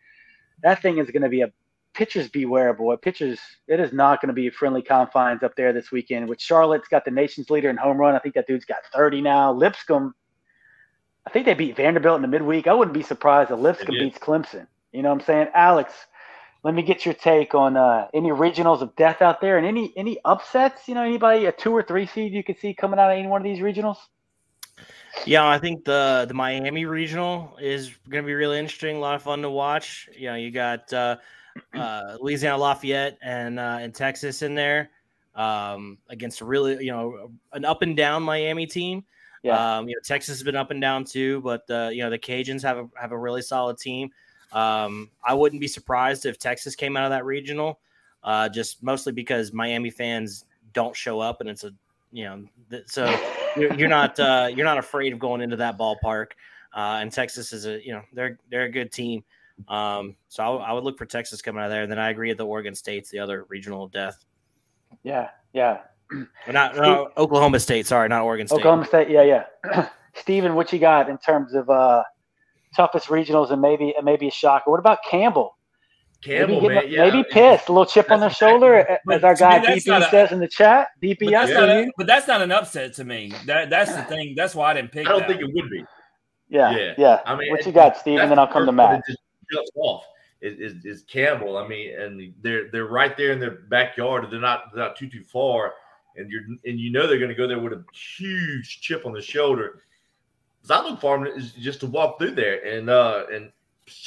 That 0.61 0.81
thing 0.81 0.97
is 0.97 1.11
going 1.11 1.23
to 1.23 1.29
be 1.29 1.41
a 1.41 1.51
pitchers 1.93 2.29
beware, 2.29 2.73
boy. 2.73 2.95
Pitchers, 2.95 3.37
it 3.67 3.81
is 3.81 3.91
not 3.91 4.21
going 4.21 4.29
to 4.29 4.33
be 4.33 4.49
friendly 4.49 4.81
confines 4.81 5.43
up 5.43 5.57
there 5.57 5.73
this 5.73 5.91
weekend. 5.91 6.29
With 6.29 6.39
Charlotte's 6.39 6.87
got 6.87 7.03
the 7.03 7.11
nation's 7.11 7.49
leader 7.49 7.69
in 7.69 7.75
home 7.75 7.97
run. 7.97 8.15
I 8.15 8.19
think 8.19 8.35
that 8.35 8.47
dude's 8.47 8.63
got 8.63 8.77
30 8.93 9.19
now. 9.19 9.51
Lipscomb 9.51 10.13
I 11.27 11.31
think 11.31 11.45
they 11.45 11.53
beat 11.53 11.75
Vanderbilt 11.75 12.15
in 12.15 12.21
the 12.21 12.27
midweek. 12.29 12.67
I 12.67 12.73
wouldn't 12.73 12.93
be 12.93 13.03
surprised 13.03 13.51
if 13.51 13.59
Lipscomb 13.59 13.95
beats 13.95 14.19
Clemson. 14.19 14.67
You 14.93 15.01
know 15.01 15.09
what 15.09 15.21
I'm 15.21 15.25
saying? 15.25 15.47
Alex, 15.53 15.93
let 16.63 16.73
me 16.73 16.81
get 16.81 17.05
your 17.05 17.13
take 17.13 17.53
on 17.53 17.75
uh, 17.75 18.07
any 18.13 18.29
regionals 18.29 18.81
of 18.81 18.95
death 18.95 19.21
out 19.21 19.41
there 19.41 19.57
and 19.57 19.67
any 19.67 19.93
any 19.97 20.17
upsets. 20.23 20.87
You 20.87 20.95
know, 20.95 21.03
anybody 21.03 21.45
a 21.45 21.51
two 21.51 21.71
or 21.71 21.83
three 21.83 22.05
seed 22.05 22.33
you 22.33 22.43
could 22.43 22.57
see 22.57 22.73
coming 22.73 22.99
out 22.99 23.11
of 23.11 23.17
any 23.17 23.27
one 23.27 23.41
of 23.41 23.45
these 23.45 23.59
regionals? 23.59 23.97
Yeah, 25.25 25.47
I 25.47 25.59
think 25.59 25.83
the 25.83 26.25
the 26.27 26.33
Miami 26.33 26.85
regional 26.85 27.57
is 27.61 27.91
going 28.09 28.23
to 28.23 28.27
be 28.27 28.33
really 28.33 28.59
interesting. 28.59 28.95
A 28.95 28.99
lot 28.99 29.15
of 29.15 29.21
fun 29.21 29.41
to 29.41 29.49
watch. 29.49 30.09
You 30.17 30.29
know, 30.29 30.35
you 30.35 30.51
got 30.51 30.91
uh, 30.93 31.17
uh, 31.73 32.17
Louisiana 32.19 32.57
Lafayette 32.57 33.17
and 33.21 33.59
uh, 33.59 33.77
and 33.81 33.93
Texas 33.93 34.41
in 34.41 34.55
there 34.55 34.89
um, 35.35 35.97
against 36.09 36.41
a 36.41 36.45
really 36.45 36.83
you 36.83 36.91
know 36.91 37.31
an 37.51 37.65
up 37.65 37.81
and 37.81 37.95
down 37.95 38.23
Miami 38.23 38.65
team. 38.65 39.03
Yeah. 39.43 39.77
Um, 39.77 39.89
you 39.89 39.95
know, 39.95 40.01
Texas 40.01 40.37
has 40.37 40.43
been 40.43 40.55
up 40.55 40.71
and 40.71 40.79
down 40.79 41.03
too, 41.03 41.41
but 41.41 41.69
uh, 41.69 41.89
you 41.91 42.03
know 42.03 42.09
the 42.09 42.19
Cajuns 42.19 42.63
have 42.63 42.77
a 42.77 42.89
have 42.99 43.11
a 43.11 43.17
really 43.17 43.41
solid 43.41 43.77
team. 43.77 44.09
Um, 44.53 45.09
I 45.25 45.33
wouldn't 45.33 45.59
be 45.59 45.67
surprised 45.67 46.25
if 46.25 46.37
Texas 46.37 46.75
came 46.75 46.95
out 46.95 47.05
of 47.05 47.09
that 47.11 47.25
regional, 47.25 47.79
uh, 48.23 48.49
just 48.49 48.83
mostly 48.83 49.11
because 49.11 49.51
Miami 49.51 49.89
fans 49.89 50.45
don't 50.73 50.95
show 50.95 51.19
up, 51.19 51.41
and 51.41 51.49
it's 51.49 51.63
a 51.63 51.73
you 52.11 52.25
know 52.25 52.45
th- 52.69 52.83
so 52.87 53.05
you're, 53.57 53.73
you're 53.73 53.89
not 53.89 54.19
uh, 54.19 54.49
you're 54.53 54.65
not 54.65 54.77
afraid 54.77 55.13
of 55.13 55.19
going 55.19 55.41
into 55.41 55.55
that 55.57 55.77
ballpark. 55.77 56.31
Uh, 56.75 56.99
and 57.01 57.11
Texas 57.11 57.53
is 57.53 57.65
a 57.65 57.85
you 57.85 57.93
know 57.93 58.01
they're 58.13 58.37
they're 58.49 58.63
a 58.65 58.71
good 58.71 58.91
team. 58.91 59.23
Um, 59.67 60.15
so 60.29 60.43
I, 60.43 60.69
I 60.69 60.73
would 60.73 60.83
look 60.83 60.97
for 60.97 61.05
Texas 61.05 61.41
coming 61.41 61.61
out 61.61 61.65
of 61.65 61.71
there. 61.71 61.83
And 61.83 61.91
then 61.91 61.99
I 61.99 62.09
agree 62.09 62.29
with 62.29 62.39
the 62.39 62.45
Oregon 62.45 62.73
State's 62.73 63.11
the 63.11 63.19
other 63.19 63.45
regional 63.49 63.83
of 63.83 63.91
death. 63.91 64.25
Yeah, 65.03 65.29
yeah 65.53 65.81
not 66.47 66.75
no, 66.75 67.09
Oklahoma 67.17 67.59
State. 67.59 67.87
Sorry, 67.87 68.07
not 68.09 68.23
Oregon 68.23 68.47
State. 68.47 68.59
Oklahoma 68.59 68.85
State. 68.85 69.09
Yeah, 69.09 69.43
yeah. 69.63 69.89
Steven, 70.15 70.55
what 70.55 70.71
you 70.71 70.79
got 70.79 71.09
in 71.09 71.17
terms 71.17 71.53
of 71.53 71.69
uh, 71.69 72.03
toughest 72.73 73.07
regionals 73.07 73.51
and 73.51 73.61
maybe 73.61 73.93
maybe 74.03 74.27
a 74.27 74.31
shocker? 74.31 74.69
What 74.69 74.79
about 74.79 74.99
Campbell? 75.09 75.57
Campbell, 76.21 76.61
maybe, 76.61 76.73
man, 76.73 76.83
yeah. 76.87 77.09
maybe 77.09 77.23
pissed, 77.29 77.67
a 77.67 77.73
little 77.73 77.85
chip 77.85 78.09
on 78.09 78.21
their 78.21 78.29
shoulder, 78.29 78.97
as 79.11 79.23
our 79.25 79.35
guy 79.35 79.59
DP 79.59 79.81
says 79.81 80.31
a, 80.31 80.33
in 80.33 80.39
the 80.39 80.47
chat. 80.47 80.87
DP, 81.01 81.19
but 81.19 81.31
that's, 81.31 81.51
not 81.51 81.69
a, 81.69 81.91
but 81.97 82.07
that's 82.07 82.27
not 82.27 82.41
an 82.41 82.51
upset 82.51 82.93
to 82.93 83.03
me. 83.03 83.33
That 83.45 83.69
that's 83.69 83.93
the 83.93 84.03
thing. 84.03 84.33
That's 84.35 84.55
why 84.55 84.71
I 84.71 84.73
didn't 84.75 84.93
pick. 84.93 85.05
I 85.07 85.11
don't 85.11 85.27
think 85.27 85.41
it 85.41 85.53
would 85.53 85.69
be. 85.69 85.83
Yeah, 86.47 86.77
yeah, 86.77 86.93
yeah. 86.97 87.21
I 87.25 87.35
mean, 87.35 87.51
what 87.51 87.65
you 87.65 87.73
got, 87.73 87.97
Steve? 87.97 88.19
And 88.19 88.31
then 88.31 88.39
I'll 88.39 88.47
come 88.47 88.65
to 88.65 88.71
Matt. 88.71 89.03
Just 89.51 89.71
off 89.75 90.05
is, 90.41 90.59
is, 90.59 90.85
is 90.85 91.03
Campbell. 91.03 91.57
I 91.57 91.67
mean, 91.67 91.99
and 91.99 92.33
they're 92.41 92.69
they're 92.71 92.87
right 92.87 93.17
there 93.17 93.33
in 93.33 93.39
their 93.39 93.51
backyard. 93.69 94.25
They're 94.31 94.39
not 94.39 94.73
they're 94.73 94.85
not 94.85 94.95
too 94.95 95.09
too 95.09 95.23
far 95.23 95.73
and 96.15 96.29
you're 96.31 96.43
and 96.65 96.79
you 96.79 96.91
know 96.91 97.07
they're 97.07 97.17
going 97.17 97.29
to 97.29 97.35
go 97.35 97.47
there 97.47 97.59
with 97.59 97.73
a 97.73 97.83
huge 97.93 98.81
chip 98.81 99.05
on 99.05 99.13
the 99.13 99.21
shoulder. 99.21 99.81
Zyluk 100.67 101.01
Farm 101.01 101.27
is 101.27 101.51
just 101.53 101.81
to 101.81 101.87
walk 101.87 102.19
through 102.19 102.31
there, 102.31 102.65
and 102.65 102.89
uh, 102.89 103.25
and 103.31 103.51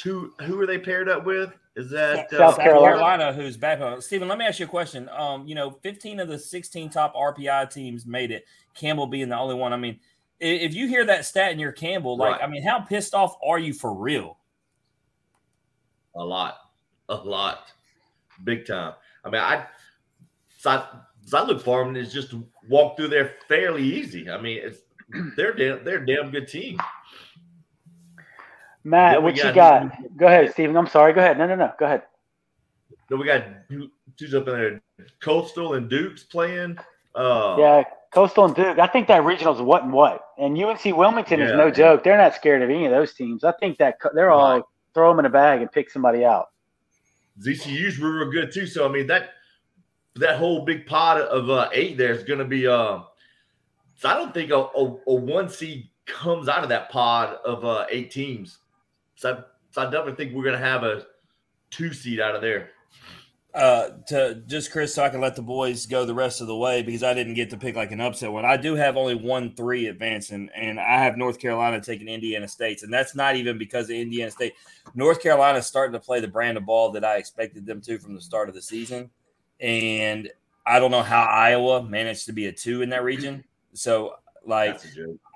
who 0.03 0.33
who 0.41 0.59
are 0.59 0.65
they 0.65 0.79
paired 0.79 1.09
up 1.09 1.25
with? 1.25 1.53
Is 1.75 1.91
that 1.91 2.33
uh, 2.33 2.37
South 2.37 2.57
Carolina. 2.57 2.95
Carolina? 2.95 3.33
Who's 3.33 3.55
back 3.55 3.77
home? 3.77 4.01
Steven, 4.01 4.27
let 4.27 4.39
me 4.39 4.45
ask 4.45 4.59
you 4.59 4.65
a 4.65 4.69
question. 4.69 5.07
Um, 5.09 5.47
you 5.47 5.53
know, 5.53 5.69
15 5.69 6.19
of 6.19 6.27
the 6.27 6.39
16 6.39 6.89
top 6.89 7.13
RPI 7.13 7.71
teams 7.71 8.07
made 8.07 8.31
it. 8.31 8.45
Campbell 8.73 9.05
being 9.05 9.29
the 9.29 9.37
only 9.37 9.53
one. 9.53 9.73
I 9.73 9.77
mean, 9.77 9.99
if 10.39 10.73
you 10.73 10.87
hear 10.87 11.05
that 11.05 11.25
stat 11.25 11.51
and 11.51 11.61
you're 11.61 11.71
Campbell, 11.71 12.17
like, 12.17 12.33
right. 12.33 12.43
I 12.43 12.47
mean, 12.47 12.63
how 12.63 12.79
pissed 12.79 13.13
off 13.13 13.35
are 13.45 13.59
you 13.59 13.73
for 13.73 13.93
real? 13.93 14.39
A 16.15 16.23
lot, 16.23 16.57
a 17.09 17.15
lot, 17.15 17.67
big 18.43 18.65
time. 18.65 18.93
I 19.23 19.29
mean, 19.29 19.41
I, 19.41 19.67
so 20.57 20.71
I 20.71 20.87
Zyluk 21.27 21.61
Farm 21.61 21.95
is 21.95 22.11
just 22.11 22.31
to 22.31 22.43
walk 22.69 22.97
through 22.97 23.09
there 23.09 23.35
fairly 23.47 23.83
easy. 23.83 24.29
I 24.31 24.41
mean, 24.41 24.61
it's 24.63 24.79
they're 25.35 25.53
damn, 25.53 25.83
they're 25.83 26.03
a 26.03 26.05
damn 26.05 26.31
good 26.31 26.47
team. 26.47 26.79
Matt, 28.83 29.21
what 29.21 29.35
got, 29.35 29.45
you 29.45 29.53
got? 29.53 30.17
Go 30.17 30.27
ahead, 30.27 30.51
Steven. 30.53 30.77
I'm 30.77 30.87
sorry. 30.87 31.13
Go 31.13 31.19
ahead. 31.19 31.37
No, 31.37 31.45
no, 31.45 31.55
no. 31.55 31.73
Go 31.77 31.85
ahead. 31.85 32.03
Then 33.09 33.19
we 33.19 33.25
got 33.25 33.43
who's 33.69 34.33
up 34.33 34.47
in 34.47 34.53
there? 34.53 34.81
Coastal 35.21 35.73
and 35.75 35.89
Duke's 35.89 36.23
playing. 36.23 36.77
Uh, 37.15 37.55
yeah, 37.59 37.83
Coastal 38.11 38.45
and 38.45 38.55
Duke. 38.55 38.79
I 38.79 38.87
think 38.87 39.07
that 39.07 39.23
regional's 39.23 39.61
what 39.61 39.83
and 39.83 39.91
what. 39.91 40.23
And 40.37 40.57
UNC 40.61 40.83
Wilmington 40.85 41.39
yeah. 41.39 41.47
is 41.47 41.51
no 41.53 41.71
joke. 41.71 42.03
They're 42.03 42.17
not 42.17 42.35
scared 42.35 42.61
of 42.61 42.69
any 42.69 42.85
of 42.85 42.91
those 42.91 43.13
teams. 43.13 43.43
I 43.43 43.51
think 43.53 43.77
that 43.77 43.97
they're 44.13 44.31
all 44.31 44.55
right. 44.55 44.63
throw 44.93 45.09
them 45.09 45.19
in 45.19 45.25
a 45.25 45.29
bag 45.29 45.61
and 45.61 45.71
pick 45.71 45.89
somebody 45.89 46.23
out. 46.23 46.49
ZCU's 47.41 47.99
were 47.99 48.19
real 48.19 48.31
good 48.31 48.53
too. 48.53 48.67
So 48.67 48.87
I 48.87 48.91
mean 48.91 49.07
that 49.07 49.31
that 50.15 50.37
whole 50.37 50.65
big 50.65 50.85
pot 50.85 51.19
of 51.21 51.49
uh, 51.49 51.69
eight 51.73 51.97
there 51.97 52.13
is 52.13 52.23
going 52.23 52.39
to 52.39 52.45
be. 52.45 52.67
Uh, 52.67 53.01
so 53.97 54.09
I 54.09 54.13
don't 54.13 54.33
think 54.33 54.51
a, 54.51 54.55
a, 54.55 54.95
a, 55.07 55.13
one 55.13 55.49
seed 55.49 55.89
comes 56.05 56.47
out 56.47 56.63
of 56.63 56.69
that 56.69 56.89
pod 56.89 57.37
of 57.43 57.65
uh, 57.65 57.85
eight 57.89 58.11
teams. 58.11 58.59
So 59.15 59.33
I, 59.33 59.43
so 59.71 59.81
I 59.81 59.85
definitely 59.85 60.15
think 60.15 60.35
we're 60.35 60.43
going 60.43 60.59
to 60.59 60.65
have 60.65 60.83
a 60.83 61.05
two 61.71 61.91
seed 61.93 62.19
out 62.19 62.35
of 62.35 62.41
there. 62.41 62.69
Uh, 63.53 63.89
to 64.05 64.35
just 64.45 64.71
Chris, 64.71 64.93
so 64.93 65.03
I 65.03 65.09
can 65.09 65.19
let 65.19 65.35
the 65.35 65.41
boys 65.41 65.87
go 65.87 66.05
the 66.05 66.13
rest 66.13 66.41
of 66.41 66.47
the 66.47 66.55
way 66.55 66.83
because 66.83 67.01
I 67.01 67.15
didn't 67.15 67.33
get 67.33 67.49
to 67.49 67.57
pick 67.57 67.75
like 67.75 67.91
an 67.91 67.99
upset 67.99 68.31
one. 68.31 68.45
I 68.45 68.55
do 68.55 68.75
have 68.75 68.97
only 68.97 69.15
one 69.15 69.55
three 69.55 69.87
advancing, 69.87 70.51
and 70.55 70.79
I 70.79 71.03
have 71.03 71.17
North 71.17 71.39
Carolina 71.39 71.81
taking 71.81 72.07
Indiana 72.07 72.47
States, 72.47 72.83
and 72.83 72.93
that's 72.93 73.15
not 73.15 73.35
even 73.35 73.57
because 73.57 73.89
of 73.89 73.95
Indiana 73.95 74.29
State. 74.29 74.53
North 74.93 75.23
Carolina 75.23 75.57
is 75.57 75.65
starting 75.65 75.93
to 75.93 75.99
play 75.99 76.19
the 76.19 76.27
brand 76.27 76.57
of 76.57 76.67
ball 76.67 76.91
that 76.91 77.03
I 77.03 77.17
expected 77.17 77.65
them 77.65 77.81
to 77.81 77.97
from 77.97 78.13
the 78.13 78.21
start 78.21 78.47
of 78.47 78.53
the 78.53 78.61
season, 78.61 79.09
and 79.59 80.29
I 80.67 80.77
don't 80.77 80.91
know 80.91 81.01
how 81.01 81.23
Iowa 81.23 81.81
managed 81.81 82.27
to 82.27 82.33
be 82.33 82.45
a 82.45 82.51
two 82.51 82.83
in 82.83 82.89
that 82.89 83.03
region. 83.03 83.43
So, 83.77 84.15
like, 84.45 84.79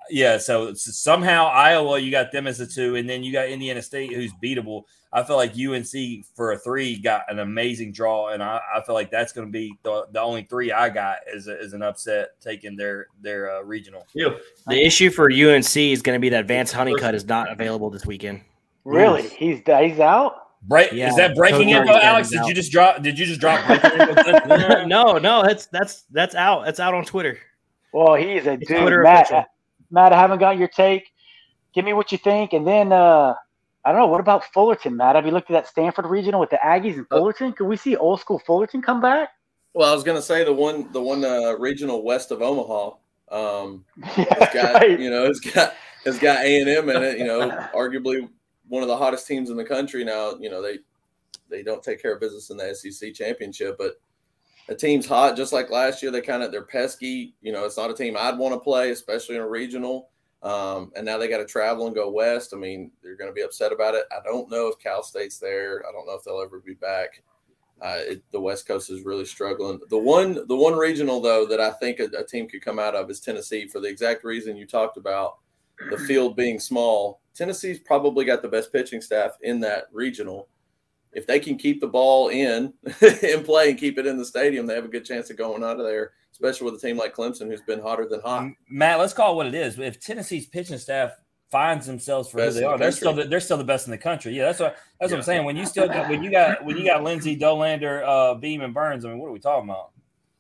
yeah, 0.10 0.38
so 0.38 0.74
somehow 0.74 1.46
Iowa, 1.48 2.00
you 2.00 2.12
got 2.12 2.32
them 2.32 2.48
as 2.48 2.60
a 2.60 2.68
two, 2.68 2.96
and 2.96 3.10
then 3.10 3.24
you 3.24 3.32
got 3.32 3.50
Indiana 3.50 3.82
State, 3.82 4.14
who's 4.14 4.32
beatable. 4.44 4.84
I 5.14 5.24
feel 5.24 5.36
like 5.36 5.52
UNC 5.52 6.26
for 6.36 6.54
a 6.54 6.58
three 6.58 6.98
got 6.98 7.24
an 7.30 7.40
amazing 7.40 7.92
draw, 7.92 8.30
and 8.30 8.42
I, 8.42 8.62
I 8.76 8.82
feel 8.82 8.96
like 8.96 9.12
that's 9.12 9.34
going 9.34 9.48
to 9.48 9.52
be 9.52 9.74
the, 9.84 10.08
the 10.12 10.22
only 10.22 10.44
three 10.44 10.72
I 10.72 10.90
got 10.90 11.18
as, 11.34 11.48
a, 11.48 11.60
as 11.60 11.74
an 11.74 11.82
upset 11.82 12.40
taking 12.40 12.78
their 12.78 13.08
their 13.22 13.58
uh, 13.58 13.62
regional. 13.62 14.06
Yeah. 14.14 14.30
The 14.68 14.82
issue 14.82 15.10
for 15.10 15.30
UNC 15.32 15.76
is 15.76 16.02
going 16.02 16.16
to 16.16 16.22
be 16.22 16.30
that 16.30 16.48
Vance 16.48 16.72
Honeycutt 16.72 17.14
is 17.14 17.26
not 17.26 17.52
available 17.52 17.90
this 17.90 18.06
weekend. 18.06 18.42
Really, 18.86 19.28
he's 19.28 19.62
he's 19.66 20.00
out. 20.00 20.48
Right? 20.68 20.94
Yeah. 20.94 21.10
Is 21.10 21.16
that 21.16 21.36
breaking 21.36 21.70
info, 21.70 21.94
Alex? 21.94 22.30
Did 22.30 22.46
you 22.46 22.54
just 22.54 22.72
drop? 22.72 23.02
Did 23.02 23.18
you 23.18 23.26
just 23.26 23.42
drop? 23.42 23.68
no, 24.88 25.18
no, 25.18 25.44
that's 25.44 25.66
that's 25.68 26.04
that's 26.12 26.36
out. 26.36 26.66
That's 26.66 26.80
out 26.80 26.94
on 26.94 27.04
Twitter. 27.04 27.38
Well, 27.94 28.16
he's 28.16 28.46
a 28.48 28.58
dude, 28.58 29.04
Matt. 29.04 29.26
Official. 29.26 29.46
Matt, 29.90 30.14
I 30.14 30.20
haven't 30.20 30.40
got 30.40 30.58
your 30.58 30.68
take. 30.68 31.12
Give 31.74 31.86
me 31.86 31.94
what 31.94 32.12
you 32.12 32.18
think, 32.18 32.54
and 32.54 32.66
then 32.66 32.92
uh, 32.92 33.34
I 33.84 33.92
don't 33.92 34.02
know. 34.02 34.08
What 34.08 34.20
about 34.20 34.46
Fullerton, 34.46 34.96
Matt? 34.96 35.16
Have 35.16 35.26
you 35.26 35.32
looked 35.32 35.50
at 35.50 35.54
that 35.54 35.68
Stanford 35.68 36.06
regional 36.06 36.40
with 36.40 36.50
the 36.50 36.60
Aggies 36.64 36.96
and 36.96 37.06
uh, 37.12 37.18
Fullerton? 37.18 37.54
Can 37.54 37.68
we 37.68 37.78
see 37.78 37.96
old 37.96 38.20
school 38.20 38.40
Fullerton 38.40 38.82
come 38.82 39.02
back? 39.02 39.30
Well, 39.74 39.90
I 39.90 39.94
was 39.94 40.04
going 40.04 40.18
to 40.18 40.22
say 40.22 40.44
the 40.44 40.54
one, 40.54 40.92
the 40.92 41.02
one 41.02 41.24
uh, 41.24 41.56
regional 41.58 42.04
west 42.04 42.32
of 42.32 42.42
Omaha. 42.42 42.92
Um, 43.32 43.86
has 44.04 44.54
got 44.54 44.74
right. 44.74 45.00
you 45.00 45.10
know, 45.10 45.24
it's 45.24 45.40
got 45.40 45.74
it's 46.06 46.20
got 46.20 46.44
A 46.44 46.60
and 46.60 46.70
M 46.70 46.90
in 46.90 47.02
it. 47.02 47.18
You 47.18 47.26
know, 47.26 47.50
arguably 47.74 48.28
one 48.68 48.84
of 48.84 48.90
the 48.90 48.98
hottest 48.98 49.26
teams 49.26 49.50
in 49.50 49.56
the 49.56 49.64
country 49.64 50.04
now. 50.04 50.36
You 50.38 50.50
know, 50.50 50.62
they 50.62 50.80
they 51.50 51.64
don't 51.64 51.82
take 51.82 52.02
care 52.02 52.14
of 52.14 52.20
business 52.20 52.50
in 52.50 52.58
the 52.58 52.76
SEC 52.76 53.14
championship, 53.14 53.78
but 53.78 54.00
a 54.70 54.76
team's 54.76 55.06
hot 55.06 55.36
just 55.36 55.54
like 55.54 55.70
last 55.70 56.02
year. 56.02 56.12
They 56.12 56.22
kind 56.22 56.44
of 56.44 56.52
they're 56.52 56.64
pesky. 56.64 57.36
You 57.42 57.52
know, 57.52 57.66
it's 57.66 57.78
not 57.78 57.92
a 57.92 57.96
team 57.96 58.16
I'd 58.18 58.38
want 58.38 58.54
to 58.54 58.60
play, 58.60 58.92
especially 58.92 59.36
in 59.36 59.42
a 59.42 59.50
regional. 59.50 60.10
Um, 60.44 60.92
and 60.96 61.06
now 61.06 61.18
they 61.18 61.28
got 61.28 61.38
to 61.38 61.46
travel 61.46 61.86
and 61.86 61.96
go 61.96 62.10
west. 62.10 62.54
I 62.54 62.58
mean, 62.58 62.92
they're 63.04 63.16
going 63.16 63.30
to 63.30 63.34
be 63.34 63.44
upset 63.44 63.72
about 63.72 63.94
it. 63.94 64.06
I 64.12 64.24
don't 64.24 64.50
know 64.50 64.68
if 64.68 64.80
Cal 64.80 65.04
State's 65.04 65.38
there. 65.38 65.84
I 65.88 65.92
don't 65.92 66.08
know 66.08 66.16
if 66.16 66.24
they'll 66.24 66.42
ever 66.42 66.60
be 66.60 66.74
back. 66.74 67.22
Uh, 67.82 67.98
it, 68.00 68.24
the 68.32 68.40
West 68.40 68.68
Coast 68.68 68.90
is 68.90 69.04
really 69.04 69.26
struggling. 69.26 69.80
The 69.90 69.98
one, 69.98 70.46
the 70.48 70.56
one 70.56 70.76
regional 70.76 71.20
though 71.20 71.48
that 71.48 71.60
I 71.60 71.72
think 71.72 72.00
a, 72.00 72.06
a, 72.16 72.24
team 72.24 72.48
could 72.48 72.64
come 72.64 72.78
out 72.78 72.94
of 72.94 73.10
is 73.10 73.20
Tennessee 73.20 73.68
for 73.68 73.80
the 73.80 73.88
exact 73.88 74.24
reason 74.24 74.56
you 74.56 74.68
talked 74.68 74.98
about, 74.98 75.38
the 75.90 75.98
field 75.98 76.36
being 76.36 76.60
small. 76.60 77.22
Tennessee's 77.34 77.80
probably 77.80 78.24
got 78.24 78.44
the 78.44 78.48
best 78.48 78.72
pitching 78.72 79.02
staff 79.02 79.32
in 79.42 79.60
that 79.62 79.86
regional. 79.92 80.48
If 81.14 81.28
they 81.28 81.40
can 81.40 81.58
keep 81.58 81.82
the 81.82 81.88
ball 81.88 82.30
in 82.30 82.74
in 83.22 83.44
play 83.44 83.70
and 83.70 83.80
keep 83.80 83.98
it 83.98 84.06
in 84.08 84.18
the 84.18 84.26
stadium, 84.26 84.66
they 84.66 84.76
have 84.76 84.86
a 84.86 84.90
good 84.90 85.06
chance 85.06 85.30
of 85.30 85.38
going 85.38 85.64
out 85.64 85.80
of 85.80 85.86
there 85.86 86.12
especially 86.42 86.66
with 86.72 86.84
a 86.84 86.88
team 86.88 86.98
like 86.98 87.16
Clemson, 87.16 87.48
who's 87.48 87.62
been 87.62 87.80
hotter 87.80 88.08
than 88.08 88.20
hot. 88.22 88.50
Matt, 88.70 89.00
let's 89.00 89.14
call 89.14 89.34
it 89.34 89.36
what 89.36 89.48
it 89.48 89.56
is. 89.56 89.78
If 89.78 90.00
Tennessee's 90.00 90.48
pitching 90.48 90.78
staff 90.78 91.12
finds 91.52 91.86
themselves 91.86 92.30
for 92.30 92.38
best 92.38 92.56
who 92.56 92.62
they 92.62 92.66
are, 92.66 92.78
the 92.78 92.84
they're 92.84 92.92
still 92.92 93.14
the, 93.14 93.26
they're 93.26 93.40
still 93.40 93.58
the 93.58 93.64
best 93.64 93.88
in 93.88 93.92
the 93.92 93.98
country. 93.98 94.34
Yeah, 94.34 94.46
that's 94.46 94.60
what 94.60 94.78
that's 95.00 95.12
yeah. 95.12 95.18
what 95.18 95.20
I'm 95.20 95.24
saying. 95.24 95.46
When 95.46 95.56
you 95.56 95.66
still 95.66 95.88
got, 95.88 96.10
when 96.10 96.24
you 96.24 96.32
got 96.32 96.66
when 96.66 96.78
you 96.78 96.86
got 96.86 97.04
Lindsey, 97.04 97.38
Dollander, 97.38 98.04
uh, 98.06 98.36
Beam, 98.36 98.62
and 98.62 98.74
Burns, 98.74 99.06
I 99.06 99.10
mean, 99.10 99.20
what 99.20 99.28
are 99.28 99.32
we 99.32 99.40
talking 99.40 99.70
about? 99.70 99.92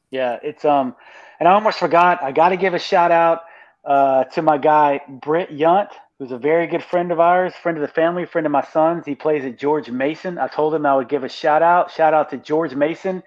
Yeah, 0.09 0.39
it's 0.41 0.65
um, 0.65 0.95
and 1.39 1.47
I 1.47 1.53
almost 1.53 1.77
forgot. 1.77 2.23
I 2.23 2.31
got 2.31 2.49
to 2.49 2.57
give 2.57 2.73
a 2.73 2.79
shout 2.79 3.11
out 3.11 3.43
uh, 3.85 4.23
to 4.25 4.41
my 4.41 4.57
guy 4.57 5.01
Britt 5.07 5.51
Yunt, 5.51 5.89
who's 6.21 6.31
a 6.31 6.37
very 6.37 6.67
good 6.67 6.83
friend 6.83 7.11
of 7.11 7.19
ours, 7.19 7.51
friend 7.63 7.79
of 7.79 7.81
the 7.81 7.87
family, 7.87 8.27
friend 8.27 8.45
of 8.45 8.51
my 8.51 8.61
son's. 8.61 9.07
He 9.07 9.15
plays 9.15 9.43
at 9.43 9.57
George 9.57 9.89
Mason. 9.89 10.37
I 10.37 10.47
told 10.47 10.71
him 10.71 10.85
I 10.85 10.93
would 10.95 11.09
give 11.09 11.23
a 11.23 11.29
shout 11.29 11.63
out. 11.63 11.89
Shout 11.89 12.13
out 12.13 12.29
to 12.29 12.37
George 12.37 12.75
Mason 12.75 13.23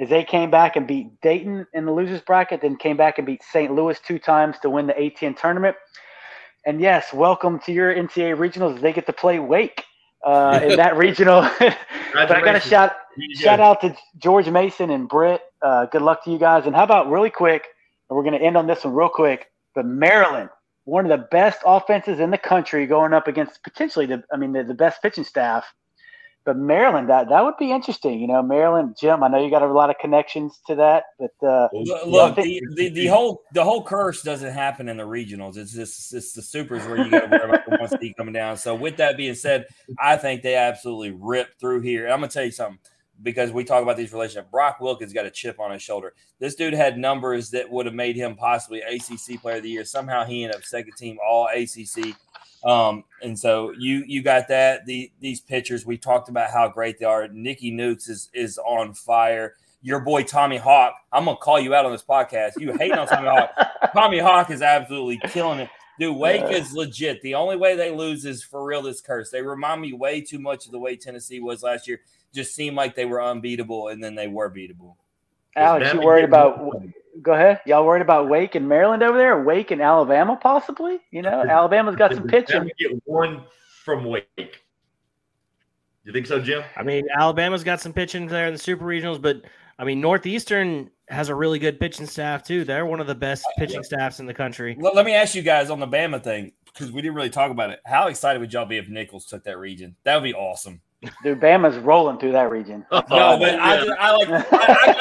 as 0.00 0.08
they 0.08 0.24
came 0.24 0.50
back 0.50 0.74
and 0.74 0.86
beat 0.86 1.20
Dayton 1.20 1.66
in 1.74 1.84
the 1.84 1.92
losers 1.92 2.22
bracket, 2.22 2.62
then 2.62 2.76
came 2.76 2.96
back 2.96 3.18
and 3.18 3.26
beat 3.26 3.42
St. 3.42 3.70
Louis 3.70 4.00
two 4.00 4.18
times 4.18 4.58
to 4.60 4.70
win 4.70 4.86
the 4.86 4.98
A-10 4.98 5.36
tournament. 5.36 5.76
And 6.64 6.80
yes, 6.80 7.12
welcome 7.12 7.58
to 7.66 7.72
your 7.72 7.94
NCAA 7.94 8.38
regionals. 8.38 8.80
They 8.80 8.94
get 8.94 9.04
to 9.08 9.12
play 9.12 9.38
Wake 9.38 9.84
uh, 10.24 10.58
in 10.62 10.76
that 10.76 10.96
regional. 10.96 11.42
but 11.58 12.30
I 12.32 12.42
got 12.42 12.52
to 12.52 12.60
shout 12.60 12.96
shout 13.34 13.60
out 13.60 13.82
to 13.82 13.94
George 14.16 14.48
Mason 14.48 14.88
and 14.88 15.06
Britt. 15.06 15.42
Uh, 15.60 15.84
good 15.84 16.00
luck 16.00 16.24
to 16.24 16.30
you 16.30 16.38
guys. 16.38 16.64
And 16.64 16.74
how 16.74 16.84
about 16.84 17.10
really 17.10 17.28
quick? 17.28 17.66
And 18.08 18.16
we're 18.16 18.22
going 18.24 18.38
to 18.38 18.42
end 18.42 18.56
on 18.56 18.66
this 18.66 18.86
one 18.86 18.94
real 18.94 19.10
quick. 19.10 19.50
But 19.74 19.84
Maryland, 19.84 20.48
one 20.88 21.04
of 21.04 21.10
the 21.10 21.26
best 21.30 21.60
offenses 21.64 22.20
in 22.20 22.30
the 22.30 22.38
country, 22.38 22.86
going 22.86 23.12
up 23.12 23.28
against 23.28 23.62
potentially 23.62 24.06
the 24.06 24.22
I 24.32 24.36
mean 24.36 24.52
the, 24.52 24.64
the 24.64 24.74
best 24.74 25.02
pitching 25.02 25.24
staff 25.24 25.64
but 26.48 26.56
Maryland, 26.56 27.10
that 27.10 27.28
that 27.28 27.44
would 27.44 27.58
be 27.58 27.72
interesting. 27.72 28.20
You 28.20 28.26
know, 28.26 28.42
Maryland, 28.42 28.96
Jim. 28.98 29.22
I 29.22 29.28
know 29.28 29.44
you 29.44 29.50
got 29.50 29.60
a 29.60 29.70
lot 29.70 29.90
of 29.90 29.98
connections 29.98 30.58
to 30.66 30.74
that, 30.76 31.04
but 31.18 31.46
uh, 31.46 31.68
look, 31.74 32.36
the, 32.36 32.62
the, 32.74 32.88
the, 32.88 33.06
whole 33.06 33.42
the 33.52 33.62
whole 33.62 33.84
curse 33.84 34.22
doesn't 34.22 34.54
happen 34.54 34.88
in 34.88 34.96
the 34.96 35.02
regionals. 35.02 35.58
It's 35.58 35.74
just 35.74 36.14
it's 36.14 36.32
the 36.32 36.40
supers 36.40 36.86
where 36.86 36.96
you 36.96 37.10
got 37.10 37.26
to 37.26 37.26
worry 37.26 37.50
about 37.50 37.66
the 37.68 37.76
one 37.76 38.00
seed 38.00 38.16
coming 38.16 38.32
down. 38.32 38.56
So 38.56 38.74
with 38.74 38.96
that 38.96 39.18
being 39.18 39.34
said, 39.34 39.66
I 40.00 40.16
think 40.16 40.40
they 40.40 40.54
absolutely 40.54 41.10
rip 41.10 41.48
through 41.60 41.82
here. 41.82 42.04
And 42.04 42.14
I'm 42.14 42.20
gonna 42.20 42.32
tell 42.32 42.46
you 42.46 42.50
something 42.50 42.78
because 43.22 43.50
we 43.50 43.64
talk 43.64 43.82
about 43.82 43.96
these 43.96 44.12
relationships. 44.12 44.48
Brock 44.50 44.80
Wilkins 44.80 45.12
got 45.12 45.26
a 45.26 45.30
chip 45.30 45.58
on 45.58 45.70
his 45.70 45.82
shoulder. 45.82 46.14
This 46.38 46.54
dude 46.54 46.74
had 46.74 46.98
numbers 46.98 47.50
that 47.50 47.70
would 47.70 47.86
have 47.86 47.94
made 47.94 48.16
him 48.16 48.36
possibly 48.36 48.80
ACC 48.80 49.40
Player 49.40 49.56
of 49.56 49.62
the 49.62 49.70
Year. 49.70 49.84
Somehow 49.84 50.24
he 50.24 50.44
ended 50.44 50.56
up 50.56 50.64
second 50.64 50.92
team 50.96 51.18
All 51.26 51.48
ACC. 51.54 52.16
Um, 52.64 53.04
and 53.22 53.38
so 53.38 53.72
you 53.78 54.04
you 54.06 54.22
got 54.22 54.48
that. 54.48 54.86
The 54.86 55.10
these 55.20 55.40
pitchers 55.40 55.86
we 55.86 55.96
talked 55.96 56.28
about 56.28 56.50
how 56.50 56.68
great 56.68 56.98
they 56.98 57.04
are. 57.04 57.28
Nikki 57.28 57.72
Nukes 57.72 58.08
is 58.08 58.30
is 58.32 58.58
on 58.58 58.94
fire. 58.94 59.54
Your 59.80 60.00
boy 60.00 60.24
Tommy 60.24 60.56
Hawk. 60.56 60.94
I'm 61.12 61.24
gonna 61.24 61.36
call 61.36 61.60
you 61.60 61.74
out 61.74 61.86
on 61.86 61.92
this 61.92 62.02
podcast. 62.02 62.52
You 62.58 62.72
hate 62.72 62.92
on 62.92 63.06
Tommy 63.06 63.28
Hawk. 63.28 63.50
Tommy 63.94 64.18
Hawk 64.18 64.50
is 64.50 64.62
absolutely 64.62 65.20
killing 65.30 65.60
it. 65.60 65.70
Dude, 65.98 66.16
Wake 66.16 66.42
yeah. 66.42 66.58
is 66.58 66.72
legit. 66.72 67.20
The 67.22 67.34
only 67.34 67.56
way 67.56 67.74
they 67.74 67.90
lose 67.90 68.24
is 68.24 68.42
for 68.44 68.64
real 68.64 68.82
this 68.82 69.00
curse. 69.00 69.30
They 69.30 69.42
remind 69.42 69.80
me 69.80 69.92
way 69.92 70.20
too 70.20 70.38
much 70.38 70.66
of 70.66 70.72
the 70.72 70.78
way 70.78 70.94
Tennessee 70.94 71.40
was 71.40 71.62
last 71.62 71.88
year. 71.88 72.00
Just 72.34 72.54
seemed 72.54 72.76
like 72.76 72.94
they 72.94 73.04
were 73.04 73.22
unbeatable 73.22 73.88
and 73.88 74.02
then 74.02 74.14
they 74.14 74.28
were 74.28 74.50
beatable. 74.50 74.96
Alex, 75.56 75.92
you 75.92 76.00
worried 76.00 76.24
about 76.24 76.72
go 77.22 77.32
ahead. 77.32 77.60
Y'all 77.66 77.84
worried 77.84 78.02
about 78.02 78.28
Wake 78.28 78.54
and 78.54 78.68
Maryland 78.68 79.02
over 79.02 79.18
there? 79.18 79.42
Wake 79.42 79.70
and 79.70 79.82
Alabama, 79.82 80.36
possibly? 80.40 81.00
You 81.10 81.22
know, 81.22 81.44
Alabama's 81.48 81.96
got 81.96 82.14
some 82.14 82.26
pitching. 82.26 82.70
Get 82.78 83.00
one 83.04 83.44
from 83.84 84.04
Wake. 84.04 84.62
You 86.04 86.12
think 86.12 86.26
so, 86.26 86.40
Jim? 86.40 86.62
I 86.76 86.82
mean, 86.82 87.06
Alabama's 87.18 87.64
got 87.64 87.80
some 87.80 87.92
pitching 87.92 88.26
there 88.26 88.46
in 88.46 88.52
the 88.52 88.58
Super 88.58 88.84
Regionals, 88.84 89.20
but 89.20 89.42
I 89.78 89.84
mean, 89.84 90.00
Northeastern 90.00 90.90
has 91.08 91.28
a 91.28 91.34
really 91.34 91.58
good 91.58 91.78
pitching 91.78 92.06
staff 92.06 92.42
too. 92.42 92.64
They're 92.64 92.86
one 92.86 93.00
of 93.00 93.06
the 93.06 93.14
best 93.14 93.44
pitching 93.58 93.82
staffs 93.82 94.20
in 94.20 94.26
the 94.26 94.34
country. 94.34 94.76
Well, 94.78 94.92
let 94.94 95.06
me 95.06 95.14
ask 95.14 95.34
you 95.34 95.42
guys 95.42 95.70
on 95.70 95.80
the 95.80 95.86
Bama 95.86 96.22
thing 96.22 96.52
because 96.66 96.92
we 96.92 97.02
didn't 97.02 97.14
really 97.14 97.30
talk 97.30 97.50
about 97.50 97.70
it. 97.70 97.80
How 97.84 98.08
excited 98.08 98.40
would 98.40 98.52
y'all 98.52 98.66
be 98.66 98.78
if 98.78 98.88
Nicholls 98.88 99.26
took 99.26 99.44
that 99.44 99.58
region? 99.58 99.96
That 100.04 100.16
would 100.16 100.24
be 100.24 100.34
awesome. 100.34 100.80
Dude, 101.22 101.40
Bama's 101.40 101.78
rolling 101.78 102.18
through 102.18 102.32
that 102.32 102.50
region. 102.50 102.84
no, 102.92 103.00
but 103.08 103.40
yeah. 103.40 103.58
I, 103.60 103.76
I 103.98 104.16
like 104.16 104.28
I, 104.30 104.42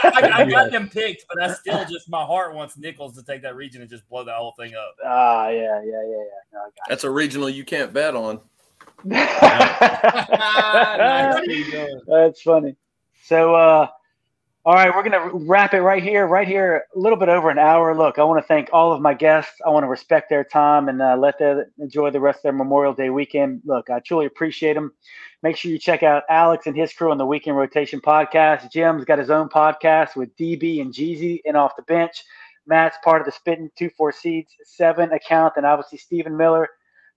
I, 0.04 0.41
I, 0.41 0.45
got 0.45 0.72
them 0.72 0.89
picked, 0.89 1.26
but 1.28 1.41
I 1.41 1.54
still 1.56 1.84
just 1.86 2.08
my 2.08 2.24
heart 2.24 2.54
wants 2.54 2.78
Nicholls 2.78 3.16
to 3.16 3.24
take 3.24 3.41
that 3.41 3.56
region 3.56 3.82
and 3.82 3.89
just 3.89 4.08
blow 4.08 4.24
that 4.24 4.36
whole 4.36 4.54
thing 4.60 4.76
up. 4.76 4.95
Ah, 5.04 5.45
uh, 5.45 5.50
yeah, 5.50 5.82
yeah, 5.82 5.82
yeah, 5.84 6.02
yeah. 6.04 6.24
No, 6.54 6.60
That's 6.88 7.04
a 7.04 7.10
regional 7.10 7.50
you 7.50 7.66
can't 7.66 7.91
bet 7.93 8.16
on. 8.16 8.39
That's 12.08 12.41
funny. 12.43 12.76
So, 13.24 13.56
uh, 13.56 13.88
all 14.68 14.74
right, 14.74 14.93
we're 14.93 15.01
gonna 15.01 15.30
wrap 15.34 15.74
it 15.74 15.82
right 15.82 16.03
here, 16.03 16.28
right 16.28 16.45
here, 16.45 16.84
a 16.93 16.99
little 16.99 17.18
bit 17.18 17.30
over 17.30 17.49
an 17.49 17.57
hour. 17.57 17.95
Look, 17.95 18.20
I 18.20 18.26
want 18.26 18.43
to 18.43 18.45
thank 18.45 18.68
all 18.74 18.91
of 18.91 19.01
my 19.01 19.13
guests. 19.13 19.53
I 19.65 19.70
want 19.70 19.86
to 19.86 19.88
respect 19.88 20.30
their 20.30 20.43
time 20.43 20.89
and 20.89 21.01
uh, 21.01 21.15
let 21.15 21.39
them 21.39 21.63
enjoy 21.80 22.11
the 22.11 22.20
rest 22.20 22.39
of 22.39 22.43
their 22.43 22.51
Memorial 22.51 22.91
Day 22.91 23.09
weekend. 23.09 23.61
Look, 23.63 23.89
I 23.89 24.01
truly 24.01 24.26
appreciate 24.26 24.74
them. 24.74 24.91
Make 25.41 25.55
sure 25.55 25.72
you 25.72 25.80
check 25.80 26.03
out 26.03 26.24
Alex 26.30 26.68
and 26.68 26.76
his 26.76 26.91
crew 26.91 27.11
on 27.11 27.18
the 27.18 27.26
Weekend 27.26 27.55
Rotation 27.55 28.01
podcast. 28.01 28.70
Jim's 28.70 29.05
got 29.05 29.20
his 29.20 29.30
own 29.30 29.47
podcast 29.47 30.18
with 30.18 30.36
DB 30.36 30.82
and 30.82 30.93
Jeezy 30.93 31.39
and 31.45 31.55
off 31.55 31.78
the 31.78 31.84
bench. 31.84 32.26
Matt's 32.65 32.97
part 33.05 33.22
of 33.22 33.26
the 33.26 33.32
Spitting 33.32 33.72
Two 33.78 33.89
Four 33.91 34.11
Seeds 34.11 34.51
Seven 34.65 35.13
account, 35.13 35.53
and 35.55 35.65
obviously 35.65 35.97
Steven 35.97 36.36
Miller, 36.36 36.68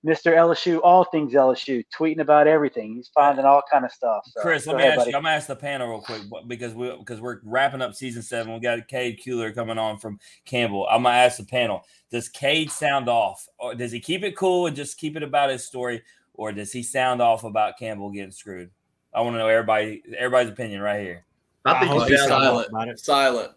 Mr. 0.05 0.35
LSU, 0.35 0.81
all 0.83 1.05
things 1.05 1.35
LSU, 1.35 1.85
tweeting 1.95 2.21
about 2.21 2.47
everything. 2.47 2.95
He's 2.95 3.09
finding 3.09 3.45
all 3.45 3.63
kind 3.71 3.85
of 3.85 3.93
stuff. 3.93 4.23
So, 4.27 4.41
Chris, 4.41 4.67
let 4.67 4.77
me 4.77 4.83
ahead, 4.83 4.93
ask 4.93 4.99
buddy. 5.01 5.11
you. 5.11 5.17
I'm 5.17 5.23
gonna 5.23 5.35
ask 5.37 5.47
the 5.47 5.57
panel 5.57 5.89
real 5.89 6.01
quick 6.01 6.23
because 6.47 6.75
we 6.75 6.91
because 6.97 7.21
we're 7.21 7.41
wrapping 7.45 7.83
up 7.83 7.95
season 7.95 8.23
seven. 8.23 8.55
We 8.55 8.61
got 8.61 8.89
Cade 8.89 9.21
Kuehler 9.21 9.55
coming 9.55 9.77
on 9.79 9.99
from 9.99 10.19
Campbell. 10.47 10.87
I'm 10.91 11.03
gonna 11.03 11.17
ask 11.17 11.37
the 11.37 11.45
panel: 11.45 11.85
Does 12.11 12.31
Cade 12.31 12.71
sound 12.71 13.11
off, 13.11 13.47
or 13.59 13.75
does 13.75 13.93
he 13.93 14.01
keep 14.01 14.25
it 14.25 14.37
cool 14.37 14.67
and 14.67 14.75
just 14.75 14.97
keep 14.97 15.17
it 15.17 15.23
about 15.23 15.51
his 15.51 15.67
story, 15.67 16.03
or 16.33 16.51
does 16.51 16.73
he 16.73 16.83
sound 16.83 17.21
off 17.21 17.45
about 17.45 17.79
Campbell 17.79 18.11
getting 18.11 18.31
screwed? 18.31 18.71
I 19.13 19.21
want 19.21 19.35
to 19.35 19.39
know 19.39 19.49
everybody 19.49 20.03
everybody's 20.17 20.53
opinion 20.53 20.81
right 20.81 21.03
here. 21.03 21.25
I 21.67 21.79
think 21.79 21.91
hope 21.91 22.01
he's 22.01 22.09
he 22.09 22.15
he 22.15 22.19
sounds 22.19 22.31
sounds 22.31 22.45
silent. 22.45 22.69
about 22.69 22.89
it. 22.89 22.99
Silent. 23.01 23.53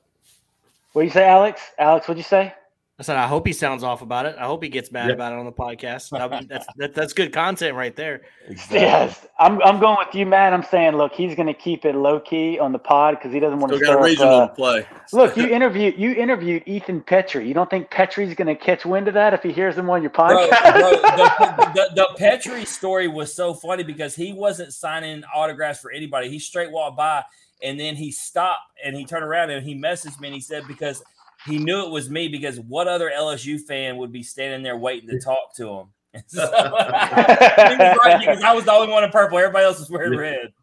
What 0.91 1.03
do 1.03 1.05
you 1.05 1.11
say, 1.13 1.25
Alex? 1.25 1.61
Alex, 1.79 2.07
what'd 2.07 2.19
you 2.19 2.23
say? 2.23 2.53
I 2.99 3.01
said 3.01 3.17
I 3.17 3.25
hope 3.25 3.47
he 3.47 3.53
sounds 3.53 3.83
off 3.83 4.03
about 4.03 4.27
it. 4.27 4.35
I 4.37 4.45
hope 4.45 4.61
he 4.61 4.69
gets 4.69 4.91
mad 4.91 5.07
Yeah. 5.07 5.13
about 5.15 5.33
it 5.33 5.39
on 5.39 5.45
the 5.45 5.51
podcast. 5.51 6.11
That's 6.47 6.67
that, 6.77 6.93
that's 6.93 7.11
good 7.13 7.33
content 7.33 7.75
right 7.75 7.95
there. 7.95 8.21
Yes, 8.69 9.25
I'm. 9.39 9.59
I'm 9.63 9.79
going 9.79 9.97
with 10.05 10.13
you, 10.13 10.27
Matt. 10.27 10.53
I'm 10.53 10.61
saying, 10.63 10.95
look, 10.95 11.11
he's 11.11 11.33
going 11.33 11.47
to 11.47 11.55
keep 11.55 11.85
it 11.85 11.95
low 11.95 12.19
key 12.19 12.59
on 12.59 12.71
the 12.71 12.77
pod 12.77 13.15
because 13.17 13.33
he 13.33 13.39
doesn't 13.39 13.59
want 13.59 13.71
Still 13.73 13.79
to 13.79 13.85
got 13.85 13.93
a 13.95 13.97
stir 13.97 14.05
regional 14.05 14.33
up. 14.41 14.51
to 14.51 14.55
play. 14.55 14.79
Uh, 14.91 15.17
look, 15.17 15.35
you 15.35 15.47
interviewed 15.47 15.97
you 15.97 16.11
interviewed 16.11 16.61
Ethan 16.67 17.01
Petrie. 17.01 17.47
You 17.47 17.55
don't 17.55 17.69
think 17.69 17.89
Petrie's 17.89 18.35
going 18.35 18.47
to 18.47 18.55
catch 18.55 18.85
wind 18.85 19.07
of 19.07 19.15
that 19.15 19.33
if 19.33 19.41
he 19.41 19.51
hears 19.51 19.75
him 19.75 19.89
on 19.89 20.03
your 20.03 20.11
Bro, 20.11 20.27
podcast? 20.27 20.79
bro, 20.79 20.91
the, 20.91 21.71
the, 21.73 21.89
the 21.95 22.07
Petrie 22.17 22.65
story 22.65 23.07
was 23.07 23.33
so 23.33 23.55
funny 23.55 23.81
because 23.83 24.15
he 24.15 24.33
wasn't 24.33 24.71
signing 24.71 25.23
autographs 25.33 25.79
for 25.79 25.91
anybody. 25.91 26.29
He 26.29 26.37
straight 26.37 26.69
walked 26.71 26.97
by 26.97 27.23
and 27.63 27.79
then 27.79 27.95
he 27.95 28.11
stopped 28.11 28.59
and 28.83 28.95
he 28.95 29.03
turned 29.05 29.23
around 29.23 29.49
and 29.49 29.65
he 29.65 29.73
messaged 29.73 30.19
me 30.19 30.27
and 30.27 30.35
he 30.35 30.41
said 30.41 30.67
because 30.67 31.01
he 31.45 31.57
knew 31.57 31.85
it 31.85 31.89
was 31.89 32.09
me 32.09 32.27
because 32.27 32.59
what 32.59 32.87
other 32.87 33.11
LSU 33.15 33.59
fan 33.59 33.97
would 33.97 34.11
be 34.11 34.23
standing 34.23 34.63
there 34.63 34.77
waiting 34.77 35.09
to 35.09 35.19
talk 35.19 35.55
to 35.57 35.69
him? 35.69 35.87
So, 36.27 36.41
he 36.45 36.51
was 36.51 37.97
right 38.05 38.19
because 38.19 38.43
I 38.43 38.53
was 38.53 38.65
the 38.65 38.71
only 38.71 38.91
one 38.91 39.03
in 39.03 39.09
purple. 39.09 39.39
Everybody 39.39 39.65
else 39.65 39.79
was 39.79 39.89
wearing 39.89 40.15
red. 40.15 40.53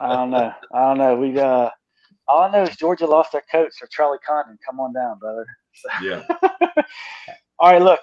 I 0.00 0.14
don't 0.14 0.30
know. 0.30 0.50
I 0.72 0.80
don't 0.80 0.96
know. 0.96 1.16
We 1.16 1.38
uh, 1.38 1.68
all 2.26 2.42
I 2.44 2.50
know 2.50 2.62
is 2.62 2.74
Georgia 2.76 3.06
lost 3.06 3.32
their 3.32 3.44
coach 3.52 3.72
for 3.78 3.86
Charlie 3.88 4.16
Condon. 4.26 4.58
Come 4.64 4.80
on 4.80 4.94
down, 4.94 5.18
brother. 5.18 5.46
Yeah. 6.02 6.22
All 7.58 7.72
right, 7.72 7.82
look, 7.82 8.00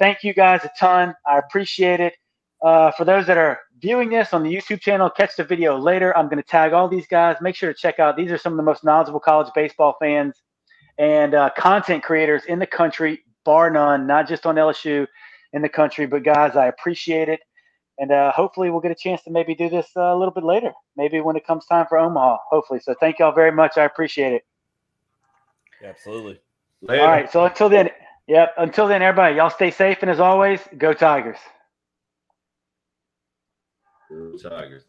thank 0.00 0.24
you 0.24 0.34
guys 0.34 0.64
a 0.64 0.70
ton. 0.78 1.14
I 1.24 1.38
appreciate 1.38 2.00
it. 2.00 2.14
Uh, 2.60 2.90
for 2.90 3.04
those 3.04 3.24
that 3.28 3.38
are 3.38 3.60
viewing 3.78 4.10
this 4.10 4.32
on 4.32 4.42
the 4.42 4.52
YouTube 4.52 4.80
channel, 4.80 5.10
catch 5.10 5.36
the 5.36 5.44
video 5.44 5.78
later. 5.78 6.16
I'm 6.16 6.26
going 6.26 6.42
to 6.42 6.48
tag 6.48 6.72
all 6.72 6.88
these 6.88 7.06
guys. 7.06 7.36
Make 7.40 7.54
sure 7.54 7.72
to 7.72 7.78
check 7.78 8.00
out. 8.00 8.16
These 8.16 8.32
are 8.32 8.38
some 8.38 8.52
of 8.52 8.56
the 8.56 8.64
most 8.64 8.82
knowledgeable 8.82 9.20
college 9.20 9.52
baseball 9.54 9.96
fans 10.00 10.41
and 10.98 11.34
uh, 11.34 11.50
content 11.56 12.02
creators 12.02 12.44
in 12.44 12.58
the 12.58 12.66
country, 12.66 13.20
bar 13.44 13.70
none. 13.70 14.06
Not 14.06 14.28
just 14.28 14.46
on 14.46 14.56
LSU 14.56 15.06
in 15.52 15.62
the 15.62 15.68
country, 15.68 16.06
but 16.06 16.24
guys, 16.24 16.56
I 16.56 16.66
appreciate 16.66 17.28
it. 17.28 17.40
And 17.98 18.10
uh, 18.10 18.32
hopefully, 18.32 18.70
we'll 18.70 18.80
get 18.80 18.90
a 18.90 18.96
chance 18.96 19.22
to 19.24 19.30
maybe 19.30 19.54
do 19.54 19.68
this 19.68 19.88
uh, 19.96 20.00
a 20.00 20.16
little 20.16 20.32
bit 20.32 20.44
later. 20.44 20.72
Maybe 20.96 21.20
when 21.20 21.36
it 21.36 21.46
comes 21.46 21.66
time 21.66 21.86
for 21.88 21.98
Omaha. 21.98 22.38
Hopefully. 22.50 22.80
So 22.80 22.94
thank 22.98 23.18
y'all 23.18 23.32
very 23.32 23.52
much. 23.52 23.76
I 23.76 23.84
appreciate 23.84 24.32
it. 24.32 24.42
Absolutely. 25.84 26.40
Later. 26.80 27.02
All 27.02 27.08
right. 27.08 27.30
So 27.30 27.44
until 27.44 27.68
then, 27.68 27.90
yep. 28.26 28.54
Until 28.56 28.88
then, 28.88 29.02
everybody, 29.02 29.36
y'all 29.36 29.50
stay 29.50 29.70
safe. 29.70 29.98
And 30.00 30.10
as 30.10 30.20
always, 30.20 30.60
go 30.78 30.92
Tigers. 30.92 31.38
Tigers. 34.42 34.80